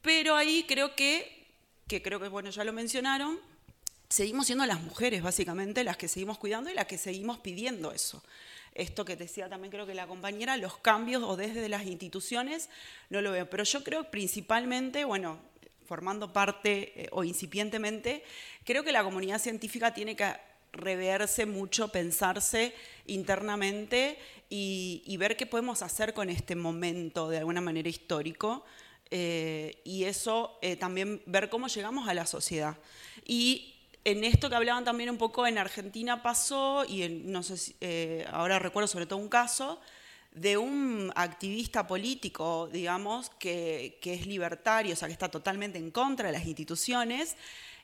Pero 0.00 0.36
ahí 0.36 0.64
creo 0.68 0.94
que, 0.94 1.44
que 1.88 2.00
creo 2.02 2.20
que, 2.20 2.28
bueno, 2.28 2.50
ya 2.50 2.62
lo 2.62 2.72
mencionaron, 2.72 3.40
seguimos 4.08 4.46
siendo 4.46 4.64
las 4.64 4.80
mujeres, 4.80 5.24
básicamente, 5.24 5.82
las 5.82 5.96
que 5.96 6.06
seguimos 6.06 6.38
cuidando 6.38 6.70
y 6.70 6.74
las 6.74 6.86
que 6.86 6.98
seguimos 6.98 7.38
pidiendo 7.38 7.90
eso. 7.90 8.22
Esto 8.76 9.04
que 9.04 9.16
decía 9.16 9.48
también 9.48 9.70
creo 9.70 9.86
que 9.86 9.94
la 9.94 10.06
compañera, 10.06 10.56
los 10.56 10.78
cambios 10.78 11.22
o 11.22 11.36
desde 11.36 11.68
las 11.68 11.86
instituciones, 11.86 12.68
no 13.10 13.20
lo 13.20 13.32
veo. 13.32 13.48
Pero 13.50 13.64
yo 13.64 13.82
creo 13.82 14.10
principalmente, 14.10 15.04
bueno, 15.04 15.38
formando 15.86 16.32
parte 16.32 16.92
eh, 16.94 17.08
o 17.12 17.24
incipientemente, 17.24 18.22
creo 18.64 18.84
que 18.84 18.92
la 18.92 19.02
comunidad 19.02 19.40
científica 19.40 19.94
tiene 19.94 20.14
que 20.14 20.32
reverse 20.72 21.46
mucho, 21.46 21.88
pensarse 21.88 22.74
internamente 23.06 24.18
y, 24.50 25.02
y 25.06 25.16
ver 25.16 25.36
qué 25.36 25.46
podemos 25.46 25.82
hacer 25.82 26.12
con 26.12 26.28
este 26.28 26.54
momento 26.54 27.28
de 27.28 27.38
alguna 27.38 27.60
manera 27.60 27.88
histórico 27.88 28.64
eh, 29.10 29.80
y 29.84 30.04
eso 30.04 30.58
eh, 30.62 30.76
también 30.76 31.22
ver 31.26 31.48
cómo 31.48 31.68
llegamos 31.68 32.08
a 32.08 32.14
la 32.14 32.26
sociedad. 32.26 32.76
Y 33.24 33.75
en 34.06 34.22
esto 34.22 34.48
que 34.48 34.54
hablaban 34.54 34.84
también 34.84 35.10
un 35.10 35.18
poco 35.18 35.48
en 35.48 35.58
Argentina 35.58 36.22
pasó, 36.22 36.84
y 36.88 37.08
no 37.08 37.42
sé 37.42 37.56
si, 37.56 37.74
eh, 37.80 38.24
ahora 38.30 38.60
recuerdo 38.60 38.86
sobre 38.86 39.04
todo 39.04 39.18
un 39.18 39.28
caso, 39.28 39.80
de 40.30 40.56
un 40.56 41.12
activista 41.16 41.88
político, 41.88 42.68
digamos, 42.72 43.30
que, 43.30 43.98
que, 44.00 44.14
es 44.14 44.24
libertario, 44.24 44.92
o 44.92 44.96
sea, 44.96 45.08
que 45.08 45.12
está 45.12 45.28
totalmente 45.28 45.78
en 45.78 45.90
contra 45.90 46.28
de 46.28 46.34
las 46.34 46.46
instituciones, 46.46 47.36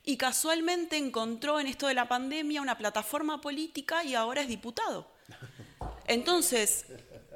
y 0.05 0.17
casualmente 0.17 0.97
encontró 0.97 1.59
en 1.59 1.67
esto 1.67 1.89
de 1.89 1.95
la 1.95 2.07
pandemia 2.07 2.63
una 2.63 2.79
plataforma 2.79 3.41
política 3.41 4.05
y 4.05 4.15
ahora 4.15 4.43
es 4.43 4.49
diputado. 4.49 5.09
Entonces, 6.07 6.87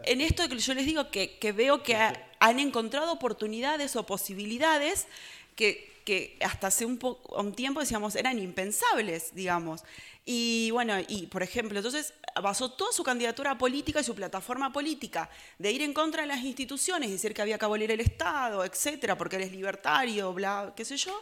en 0.04 0.20
esto 0.20 0.48
que 0.48 0.58
yo 0.58 0.74
les 0.74 0.86
digo 0.86 1.10
que, 1.10 1.52
veo 1.56 1.82
que 1.82 1.96
han 1.96 2.60
encontrado 2.60 3.10
oportunidades 3.10 3.96
o 3.96 4.06
posibilidades 4.06 5.08
que, 5.56 5.95
hasta 6.40 6.68
hace 6.68 6.86
un, 6.86 6.98
un, 7.36 7.52
tiempo 7.54 7.80
decíamos 7.80 8.16
eran 8.16 8.38
impensables, 8.38 9.34
digamos. 9.34 9.82
Y 10.24 10.70
bueno, 10.72 10.94
y 11.06 11.26
por 11.26 11.42
ejemplo, 11.42 11.78
entonces 11.78 12.12
basó 12.42 12.70
toda 12.72 12.92
su 12.92 13.04
candidatura 13.04 13.56
política 13.56 14.00
y 14.00 14.04
su 14.04 14.14
plataforma 14.14 14.72
política 14.72 15.30
de 15.58 15.70
ir 15.70 15.82
en 15.82 15.92
contra 15.92 16.22
de 16.22 16.28
las 16.28 16.42
instituciones, 16.42 17.10
decir 17.10 17.32
que 17.32 17.42
había 17.42 17.58
que 17.58 17.64
abolir 17.64 17.90
el 17.90 18.00
Estado, 18.00 18.64
etcétera, 18.64 19.16
porque 19.16 19.36
él 19.36 19.42
es 19.42 19.52
libertario, 19.52 20.32
bla, 20.32 20.72
qué 20.76 20.84
sé 20.84 20.96
yo. 20.96 21.18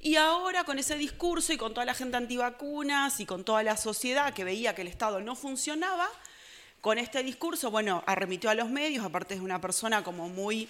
Y 0.00 0.16
ahora 0.16 0.64
con 0.64 0.78
ese 0.78 0.96
discurso 0.96 1.52
y 1.52 1.56
con 1.56 1.72
toda 1.72 1.86
la 1.86 1.94
gente 1.94 2.16
antivacunas 2.16 3.18
y 3.20 3.26
con 3.26 3.44
toda 3.44 3.62
la 3.62 3.76
sociedad 3.76 4.34
que 4.34 4.44
veía 4.44 4.74
que 4.74 4.82
el 4.82 4.88
Estado 4.88 5.20
no 5.20 5.36
funcionaba, 5.36 6.08
con 6.82 6.98
este 6.98 7.22
discurso, 7.22 7.70
bueno, 7.70 8.04
arremitió 8.06 8.50
a 8.50 8.54
los 8.54 8.68
medios, 8.68 9.06
aparte 9.06 9.32
es 9.32 9.40
una 9.40 9.58
persona 9.58 10.04
como 10.04 10.28
muy 10.28 10.68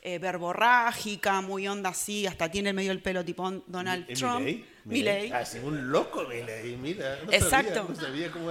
eh, 0.00 0.18
verborrágica, 0.18 1.40
muy 1.40 1.66
onda 1.66 1.90
así, 1.90 2.26
hasta 2.26 2.48
tiene 2.50 2.72
medio 2.72 2.92
el 2.92 3.02
pelo 3.02 3.24
tipo 3.24 3.50
Donald 3.66 4.06
Trump. 4.16 4.46
Milley. 4.84 5.32
Ah, 5.32 5.44
un 5.64 5.90
loco 5.90 6.24
Milley, 6.24 6.76
mira. 6.76 7.18
Exacto. 7.30 7.88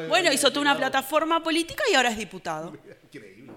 bueno, 0.09 0.31
hizo 0.33 0.49
toda 0.49 0.61
una 0.61 0.77
plataforma 0.77 1.41
política 1.41 1.83
y 1.91 1.95
ahora 1.95 2.09
es 2.09 2.17
diputado. 2.17 2.77
Increíble. 3.11 3.53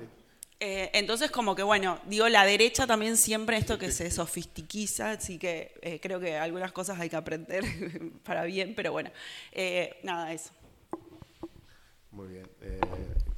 Eh, 0.60 0.90
entonces, 0.92 1.30
como 1.30 1.56
que 1.56 1.62
bueno, 1.62 2.00
digo, 2.06 2.28
la 2.28 2.44
derecha 2.44 2.86
también 2.86 3.16
siempre 3.16 3.56
esto 3.56 3.78
que 3.78 3.90
se 3.90 4.10
sofistiquiza, 4.10 5.12
así 5.12 5.38
que 5.38 5.72
eh, 5.82 5.98
creo 6.00 6.20
que 6.20 6.36
algunas 6.36 6.70
cosas 6.70 7.00
hay 7.00 7.08
que 7.08 7.16
aprender 7.16 7.64
para 8.24 8.44
bien, 8.44 8.74
pero 8.76 8.92
bueno, 8.92 9.10
nada, 10.02 10.32
eso. 10.32 10.52
Muy 12.20 12.28
bien. 12.28 12.46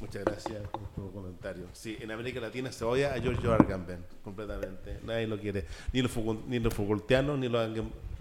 Muchas 0.01 0.25
gracias 0.25 0.61
por 0.67 0.89
tu 0.93 1.13
comentario. 1.13 1.69
Sí, 1.73 1.97
en 2.01 2.11
América 2.11 2.41
Latina 2.41 2.73
se 2.73 2.85
odia 2.85 3.15
a 3.15 3.21
George 3.21 3.47
Agamben, 3.47 4.05
completamente. 4.25 4.99
Nadie 5.05 5.29
lo 5.29 5.39
quiere. 5.39 5.67
Ni 5.93 6.03
los, 6.03 6.11
ni 6.49 6.59
los 6.59 6.75
Foucaultianos, 6.75 7.39
ni 7.39 7.49
los, 7.49 7.71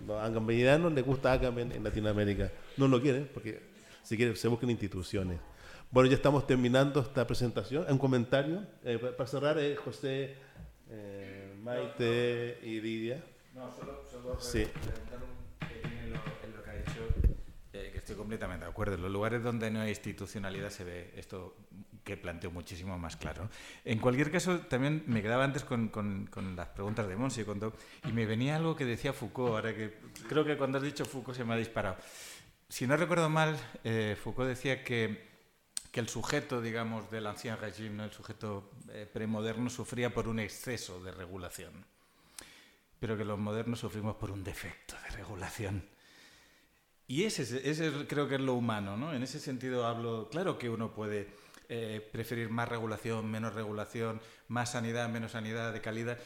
los 0.05 0.93
les 0.93 1.03
gusta 1.03 1.31
Agamben 1.31 1.71
en 1.71 1.83
Latinoamérica. 1.83 2.51
No 2.77 2.87
lo 2.87 3.01
quieren 3.01 3.27
porque 3.33 3.59
si 4.03 4.15
quieren 4.15 4.35
se 4.35 4.47
buscan 4.49 4.69
instituciones. 4.69 5.39
Bueno, 5.89 6.07
ya 6.07 6.15
estamos 6.15 6.45
terminando 6.45 6.99
esta 6.99 7.25
presentación. 7.25 7.87
Un 7.89 7.97
comentario. 7.97 8.63
Eh, 8.83 8.99
para 8.99 9.27
cerrar, 9.27 9.57
eh, 9.57 9.75
José, 9.75 10.35
eh, 10.91 11.55
Maite 11.59 12.59
y 12.61 12.79
Lidia. 12.81 13.23
No, 13.55 13.71
solo, 13.71 14.03
solo 14.11 14.39
sí. 14.39 14.67
Estoy 18.11 18.23
completamente 18.23 18.65
de 18.65 18.71
acuerdo. 18.71 18.95
En 18.95 19.03
los 19.03 19.11
lugares 19.11 19.41
donde 19.41 19.71
no 19.71 19.79
hay 19.79 19.89
institucionalidad 19.91 20.69
se 20.69 20.83
ve 20.83 21.13
esto 21.15 21.55
que 22.03 22.17
planteo 22.17 22.51
muchísimo 22.51 22.97
más 22.97 23.15
claro. 23.15 23.49
En 23.85 23.99
cualquier 23.99 24.29
caso, 24.29 24.59
también 24.59 25.05
me 25.07 25.21
quedaba 25.21 25.45
antes 25.45 25.63
con, 25.63 25.87
con, 25.87 26.27
las 26.57 26.67
preguntas 26.67 27.07
de 27.07 27.15
Monsi 27.15 27.45
y 28.05 28.11
me 28.11 28.25
venía 28.25 28.57
algo 28.57 28.75
que 28.75 28.83
decía 28.83 29.13
Foucault, 29.13 29.53
ahora 29.53 29.73
que 29.73 29.97
creo 30.27 30.43
que 30.43 30.57
cuando 30.57 30.77
has 30.77 30.83
dicho 30.83 31.05
Foucault 31.05 31.37
se 31.37 31.45
me 31.45 31.53
ha 31.53 31.57
disparado. 31.57 31.95
Si 32.67 32.85
no 32.85 32.97
recuerdo 32.97 33.29
mal, 33.29 33.57
eh, 33.85 34.17
Foucault 34.21 34.49
decía 34.49 34.83
que, 34.83 35.29
que, 35.89 36.01
el 36.01 36.09
sujeto, 36.09 36.59
digamos, 36.59 37.09
del 37.11 37.27
ancien 37.27 37.55
régimen, 37.55 38.01
el 38.01 38.11
sujeto 38.11 38.71
eh, 38.89 39.07
premoderno, 39.11 39.69
sufría 39.69 40.13
por 40.13 40.27
un 40.27 40.39
exceso 40.39 41.01
de 41.01 41.13
regulación, 41.13 41.85
pero 42.99 43.15
que 43.15 43.23
los 43.23 43.39
modernos 43.39 43.79
sufrimos 43.79 44.17
por 44.17 44.31
un 44.31 44.43
defecto 44.43 44.95
de 45.01 45.15
regulación. 45.15 46.00
Y 47.11 47.25
ese, 47.25 47.69
ese 47.69 47.91
creo 48.07 48.29
que 48.29 48.35
es 48.35 48.41
lo 48.41 48.53
humano, 48.53 48.95
¿no? 48.95 49.13
En 49.13 49.21
ese 49.21 49.41
sentido 49.41 49.85
hablo, 49.85 50.29
claro 50.31 50.57
que 50.57 50.69
uno 50.69 50.93
puede 50.93 51.27
eh, 51.67 51.99
preferir 52.09 52.49
más 52.49 52.69
regulación, 52.69 53.29
menos 53.29 53.53
regulación, 53.53 54.21
más 54.47 54.71
sanidad, 54.71 55.09
menos 55.09 55.33
sanidad, 55.33 55.73
de 55.73 55.81
calidad. 55.81 56.17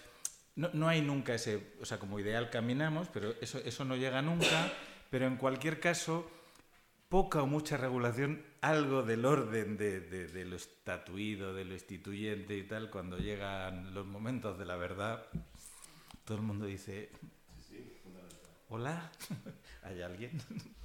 No, 0.55 0.69
no, 0.73 0.87
hay 0.87 1.01
nunca 1.01 1.33
ese, 1.33 1.73
o 1.81 1.85
sea, 1.85 1.97
como 1.97 2.19
ideal 2.19 2.51
caminamos, 2.51 3.07
pero 3.11 3.33
eso, 3.41 3.57
eso 3.65 3.83
no 3.83 3.95
llega 3.95 4.21
nunca, 4.21 4.71
pero 5.09 5.25
en 5.25 5.37
cualquier 5.37 5.79
caso, 5.79 6.29
poca 7.09 7.41
o 7.41 7.47
mucha 7.47 7.77
regulación, 7.77 8.45
algo 8.61 9.01
del 9.01 9.25
orden 9.25 9.77
de, 9.77 10.01
de, 10.01 10.45
lo 10.45 10.55
estatuido, 10.55 11.55
de 11.55 11.65
lo 11.65 11.73
instituyente 11.73 12.55
y 12.55 12.61
tal, 12.61 12.91
cuando 12.91 13.17
llegan 13.17 13.91
los 13.95 14.05
momentos 14.05 14.59
de 14.59 14.65
la 14.65 14.75
verdad, 14.75 15.25
todo 16.25 16.37
el 16.37 16.43
mundo 16.43 16.67
dice, 16.67 17.09
hola, 18.69 19.11
¿hay 19.85 20.01
alguien? 20.01 20.31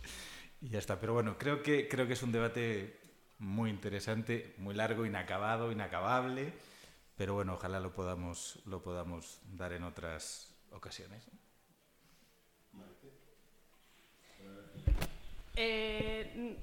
y 0.60 0.68
ya 0.68 0.78
está. 0.78 1.00
Pero 1.00 1.14
bueno, 1.14 1.36
creo 1.38 1.62
que, 1.62 1.88
creo 1.88 2.06
que 2.06 2.12
es 2.12 2.22
un 2.22 2.32
debate 2.32 2.98
muy 3.38 3.70
interesante, 3.70 4.54
muy 4.58 4.74
largo, 4.74 5.06
inacabado, 5.06 5.72
inacabable. 5.72 6.52
Pero 7.16 7.34
bueno, 7.34 7.54
ojalá 7.54 7.80
lo 7.80 7.92
podamos, 7.92 8.60
lo 8.66 8.82
podamos 8.82 9.40
dar 9.52 9.72
en 9.72 9.84
otras 9.84 10.54
ocasiones. 10.70 11.22
Eh, 15.56 16.56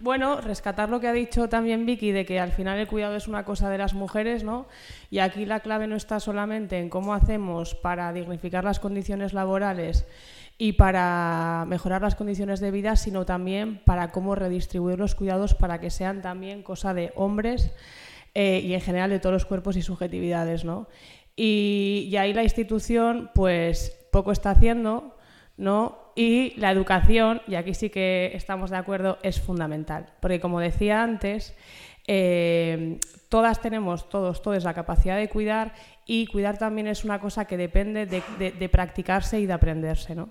bueno, 0.00 0.40
rescatar 0.40 0.90
lo 0.90 0.98
que 0.98 1.06
ha 1.06 1.12
dicho 1.12 1.48
también 1.48 1.86
Vicky 1.86 2.10
de 2.10 2.26
que 2.26 2.40
al 2.40 2.50
final 2.50 2.78
el 2.78 2.88
cuidado 2.88 3.14
es 3.14 3.28
una 3.28 3.44
cosa 3.44 3.70
de 3.70 3.78
las 3.78 3.94
mujeres, 3.94 4.42
¿no? 4.42 4.66
Y 5.10 5.20
aquí 5.20 5.46
la 5.46 5.60
clave 5.60 5.86
no 5.86 5.94
está 5.94 6.18
solamente 6.18 6.78
en 6.78 6.90
cómo 6.90 7.14
hacemos 7.14 7.74
para 7.74 8.12
dignificar 8.12 8.64
las 8.64 8.80
condiciones 8.80 9.32
laborales 9.32 10.06
y 10.56 10.74
para 10.74 11.64
mejorar 11.66 12.02
las 12.02 12.14
condiciones 12.14 12.60
de 12.60 12.70
vida, 12.70 12.96
sino 12.96 13.24
también 13.24 13.80
para 13.84 14.12
cómo 14.12 14.34
redistribuir 14.34 14.98
los 14.98 15.14
cuidados 15.14 15.54
para 15.54 15.80
que 15.80 15.90
sean 15.90 16.22
también 16.22 16.62
cosa 16.62 16.94
de 16.94 17.12
hombres 17.16 17.72
eh, 18.34 18.60
y 18.64 18.74
en 18.74 18.80
general 18.80 19.10
de 19.10 19.18
todos 19.18 19.32
los 19.32 19.46
cuerpos 19.46 19.76
y 19.76 19.82
subjetividades, 19.82 20.64
¿no? 20.64 20.88
Y, 21.36 22.08
y 22.10 22.16
ahí 22.16 22.32
la 22.32 22.44
institución, 22.44 23.30
pues, 23.34 23.96
poco 24.12 24.30
está 24.30 24.50
haciendo, 24.50 25.16
¿no? 25.56 25.98
Y 26.14 26.54
la 26.56 26.70
educación, 26.70 27.42
y 27.48 27.56
aquí 27.56 27.74
sí 27.74 27.90
que 27.90 28.30
estamos 28.34 28.70
de 28.70 28.76
acuerdo, 28.76 29.18
es 29.22 29.40
fundamental. 29.40 30.06
Porque 30.20 30.40
como 30.40 30.60
decía 30.60 31.02
antes, 31.02 31.56
eh, 32.06 33.00
todas 33.28 33.60
tenemos, 33.60 34.08
todos, 34.08 34.42
todos 34.42 34.62
la 34.62 34.74
capacidad 34.74 35.16
de 35.16 35.28
cuidar 35.28 35.74
y 36.06 36.26
cuidar 36.26 36.58
también 36.58 36.86
es 36.86 37.04
una 37.04 37.20
cosa 37.20 37.46
que 37.46 37.56
depende 37.56 38.06
de, 38.06 38.22
de 38.52 38.68
practicarse 38.68 39.40
y 39.40 39.46
de 39.46 39.52
aprenderse, 39.52 40.14
¿no? 40.14 40.28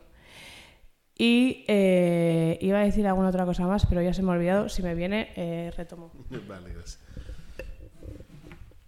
Y 1.18 1.64
eh, 1.68 2.57
iba 2.61 2.80
a 2.80 2.84
decir 2.84 3.06
alguna 3.07 3.30
otra 3.30 3.45
cosa 3.45 3.68
más, 3.68 3.85
pero 3.85 4.02
ya 4.02 4.14
se 4.14 4.23
me 4.23 4.31
ha 4.31 4.35
olvidado. 4.35 4.69
Si 4.69 4.81
me 4.81 4.95
viene, 4.95 5.31
eh, 5.35 5.72
retomo. 5.76 6.11
Vale, 6.48 6.73
gracias. 6.73 6.99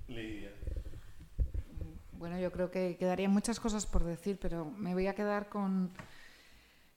Lidia. 0.08 0.52
Bueno, 2.14 2.40
yo 2.40 2.52
creo 2.52 2.72
que 2.72 2.98
quedarían 2.98 3.32
muchas 3.32 3.60
cosas 3.60 3.86
por 3.86 4.04
decir, 4.04 4.40
pero 4.42 4.66
me 4.66 4.94
voy 4.94 5.06
a 5.06 5.14
quedar 5.14 5.50
con, 5.50 5.92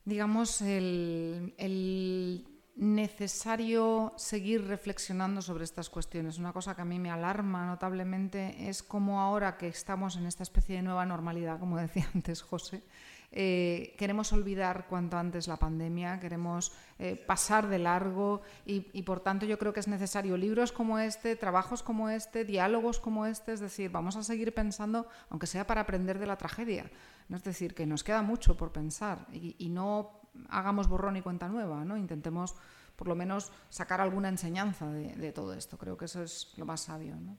digamos, 0.05 0.63
el, 0.63 1.55
el 1.59 2.47
necesario 2.79 4.15
seguir 4.17 4.65
reflexionando 4.67 5.43
sobre 5.43 5.65
estas 5.65 5.91
cuestiones. 5.91 6.39
Una 6.39 6.53
cosa 6.53 6.77
que 6.77 6.83
a 6.83 6.85
mí 6.85 6.99
me 7.01 7.11
alarma 7.11 7.67
notablemente 7.67 8.69
es 8.69 8.85
cómo 8.85 9.21
ahora 9.21 9.59
que 9.59 9.67
estamos 9.67 10.17
en 10.17 10.27
esta 10.27 10.45
especie 10.45 10.77
de 10.77 10.83
nueva 10.83 11.05
normalidad, 11.05 11.59
como 11.59 11.77
decía 11.81 12.09
antes 12.15 12.41
José, 12.41 12.83
eh, 13.31 13.95
queremos 13.99 14.33
olvidar 14.33 14.87
cuanto 14.89 15.19
antes 15.19 15.49
la 15.49 15.59
pandemia, 15.59 16.19
queremos 16.19 16.73
eh, 16.99 17.15
pasar 17.15 17.69
de 17.69 17.79
largo 17.79 18.41
y, 18.65 18.89
y, 18.93 19.03
por 19.03 19.21
tanto 19.21 19.45
yo 19.45 19.59
creo 19.59 19.73
que 19.73 19.81
es 19.81 19.89
necesario 19.89 20.37
libros 20.37 20.73
como 20.73 20.99
este, 20.99 21.37
trabajos 21.37 21.83
como 21.83 22.09
este, 22.09 22.45
diálogos 22.45 23.01
como 23.01 23.27
este, 23.27 23.53
es 23.53 23.61
decir, 23.61 23.91
vamos 23.91 24.17
a 24.17 24.23
seguir 24.23 24.55
pensando, 24.55 25.07
aunque 25.29 25.47
sea 25.47 25.67
para 25.67 25.83
aprender 25.83 26.19
de 26.19 26.27
la 26.27 26.37
tragedia. 26.37 26.91
¿no? 27.29 27.37
Es 27.37 27.45
decir, 27.45 27.75
que 27.75 27.87
nos 27.87 28.03
queda 28.03 28.23
mucho 28.23 28.57
por 28.57 28.73
pensar 28.73 29.27
y, 29.33 29.55
y 29.59 29.69
no 29.69 30.21
hagamos 30.49 30.89
borrón 30.89 31.17
y 31.17 31.23
cuenta 31.23 31.49
nueva, 31.49 31.85
¿no? 31.85 31.97
intentemos 31.97 32.55
por 32.97 33.09
lo 33.09 33.15
menos 33.15 33.53
sacar 33.69 34.01
alguna 34.01 34.29
enseñanza 34.29 34.91
de, 34.91 35.15
de 35.15 35.33
todo 35.33 35.53
esto. 35.53 35.77
Creo 35.77 35.97
que 35.97 36.07
eso 36.07 36.23
es 36.23 36.55
lo 36.57 36.65
más 36.65 36.81
sabio. 36.81 37.15
¿no? 37.15 37.37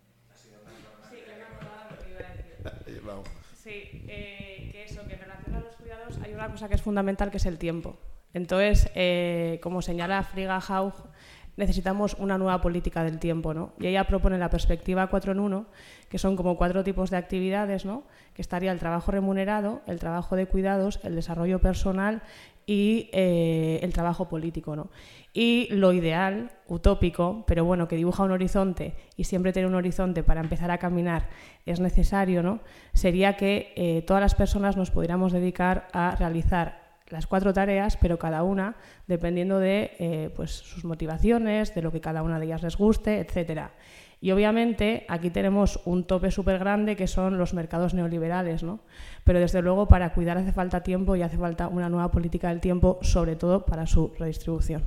Sí, 3.55 4.05
eh, 4.07 4.58
que 4.58 4.58
eso, 4.58 4.58
que 4.58 4.58
una 6.39 6.51
cosa 6.51 6.69
que 6.69 6.75
es 6.75 6.81
fundamental 6.81 7.31
que 7.31 7.37
es 7.37 7.45
el 7.45 7.57
tiempo. 7.57 7.97
Entonces, 8.33 8.89
eh, 8.95 9.59
como 9.61 9.81
señala 9.81 10.23
Friga 10.23 10.59
Haug, 10.59 10.93
necesitamos 11.59 12.15
una 12.19 12.37
nueva 12.37 12.61
política 12.61 13.03
del 13.03 13.19
tiempo, 13.19 13.53
¿no? 13.53 13.73
Y 13.79 13.87
ella 13.87 14.05
propone 14.05 14.37
la 14.37 14.49
perspectiva 14.49 15.07
4 15.07 15.33
en 15.33 15.39
1, 15.41 15.65
que 16.07 16.17
son 16.17 16.37
como 16.37 16.55
cuatro 16.55 16.85
tipos 16.85 17.09
de 17.09 17.17
actividades, 17.17 17.83
¿no? 17.83 18.03
Que 18.33 18.41
estaría 18.41 18.71
el 18.71 18.79
trabajo 18.79 19.11
remunerado, 19.11 19.81
el 19.85 19.99
trabajo 19.99 20.37
de 20.37 20.45
cuidados, 20.45 21.01
el 21.03 21.15
desarrollo 21.15 21.59
personal 21.59 22.21
y 22.65 23.09
eh, 23.11 23.81
el 23.83 23.91
trabajo 23.91 24.29
político, 24.29 24.77
¿no? 24.77 24.87
Y 25.33 25.67
lo 25.71 25.91
ideal, 25.91 26.49
utópico, 26.65 27.43
pero 27.45 27.65
bueno, 27.65 27.89
que 27.89 27.97
dibuja 27.97 28.23
un 28.23 28.31
horizonte 28.31 28.95
y 29.17 29.25
siempre 29.25 29.51
tener 29.51 29.67
un 29.67 29.75
horizonte 29.75 30.23
para 30.23 30.39
empezar 30.39 30.71
a 30.71 30.77
caminar 30.77 31.27
es 31.65 31.81
necesario, 31.81 32.41
¿no? 32.41 32.61
Sería 32.93 33.35
que 33.35 33.73
eh, 33.75 34.01
todas 34.03 34.21
las 34.21 34.33
personas 34.33 34.77
nos 34.77 34.91
pudiéramos 34.91 35.33
dedicar 35.33 35.89
a 35.91 36.15
realizar 36.15 36.88
las 37.09 37.27
cuatro 37.27 37.53
tareas, 37.53 37.97
pero 37.97 38.19
cada 38.19 38.43
una 38.43 38.75
dependiendo 39.07 39.59
de 39.59 39.91
eh, 39.99 40.33
pues, 40.35 40.51
sus 40.51 40.85
motivaciones, 40.85 41.73
de 41.73 41.81
lo 41.81 41.91
que 41.91 42.01
cada 42.01 42.23
una 42.23 42.39
de 42.39 42.45
ellas 42.45 42.63
les 42.63 42.77
guste, 42.77 43.19
etcétera. 43.19 43.71
Y 44.21 44.31
obviamente 44.31 45.05
aquí 45.07 45.29
tenemos 45.29 45.79
un 45.85 46.03
tope 46.03 46.29
súper 46.29 46.59
grande 46.59 46.97
que 46.97 47.07
son 47.07 47.37
los 47.37 47.53
mercados 47.53 47.93
neoliberales, 47.93 48.63
¿no? 48.63 48.81
Pero 49.23 49.39
desde 49.39 49.61
luego 49.61 49.87
para 49.87 50.13
cuidar 50.13 50.37
hace 50.37 50.51
falta 50.51 50.83
tiempo 50.83 51.15
y 51.15 51.21
hace 51.21 51.37
falta 51.37 51.69
una 51.69 51.87
nueva 51.87 52.11
política 52.11 52.49
del 52.49 52.59
tiempo, 52.59 52.99
sobre 53.01 53.37
todo 53.37 53.65
para 53.65 53.87
su 53.87 54.13
redistribución. 54.19 54.83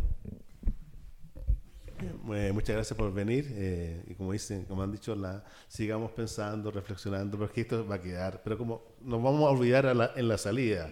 Eh, 2.35 2.51
muchas 2.53 2.77
gracias 2.77 2.97
por 2.97 3.13
venir 3.13 3.47
eh, 3.53 4.05
y 4.09 4.15
como 4.15 4.33
dicen, 4.33 4.65
como 4.65 4.83
han 4.83 4.93
dicho, 4.93 5.17
sigamos 5.69 6.11
pensando, 6.11 6.71
reflexionando, 6.71 7.39
porque 7.39 7.63
esto 7.63 7.87
va 7.87 7.97
a 7.97 8.01
quedar, 8.01 8.43
pero 8.43 8.59
como 8.59 8.83
nos 9.03 9.23
vamos 9.23 9.45
a 9.45 9.51
olvidar 9.51 10.13
en 10.17 10.29
la 10.29 10.39
salida, 10.39 10.91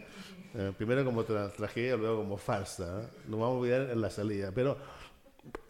eh, 0.54 0.72
primero 0.76 1.04
como 1.04 1.24
tra 1.24 1.50
tragedia, 1.50 1.96
luego 1.96 2.18
como 2.18 2.36
falsa, 2.36 3.02
¿eh? 3.02 3.06
nos 3.28 3.40
vamos 3.40 3.56
a 3.56 3.58
olvidar 3.60 3.90
en 3.90 4.00
la 4.00 4.10
salida, 4.10 4.50
pero 4.54 4.76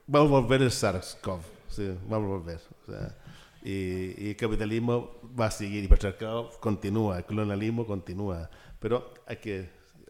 vamos 0.07 0.29
a 0.29 0.41
volver 0.41 0.63
el 0.63 0.71
SARS-CoV, 0.71 1.41
sí, 1.69 1.97
vamos 2.09 2.27
a 2.27 2.39
volver. 2.39 2.61
O 2.83 2.87
sea, 2.91 3.17
y, 3.63 4.25
y, 4.25 4.29
el 4.31 4.37
capitalismo 4.37 5.19
va 5.39 5.47
a 5.47 5.51
seguir, 5.51 5.81
y 5.81 5.83
el 5.83 5.89
patriarcado 5.89 6.51
continúa, 6.61 7.19
el 7.19 7.25
colonialismo 7.25 7.87
continúa, 7.87 8.49
pero 8.79 9.13
hay 9.27 9.37
que 9.37 9.69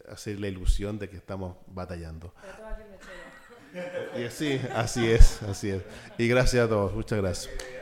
hacer 0.09 0.38
la 0.38 0.48
ilusión 0.48 0.98
de 0.98 1.09
que 1.09 1.16
estamos 1.16 1.56
batallando. 1.66 2.32
Y 4.16 4.24
así, 4.24 4.60
así 4.74 5.10
es, 5.10 5.42
así 5.42 5.70
es. 5.70 5.82
Y 6.18 6.28
gracias 6.28 6.64
a 6.64 6.68
todos, 6.68 6.92
muchas 6.94 7.18
gracias. 7.18 7.80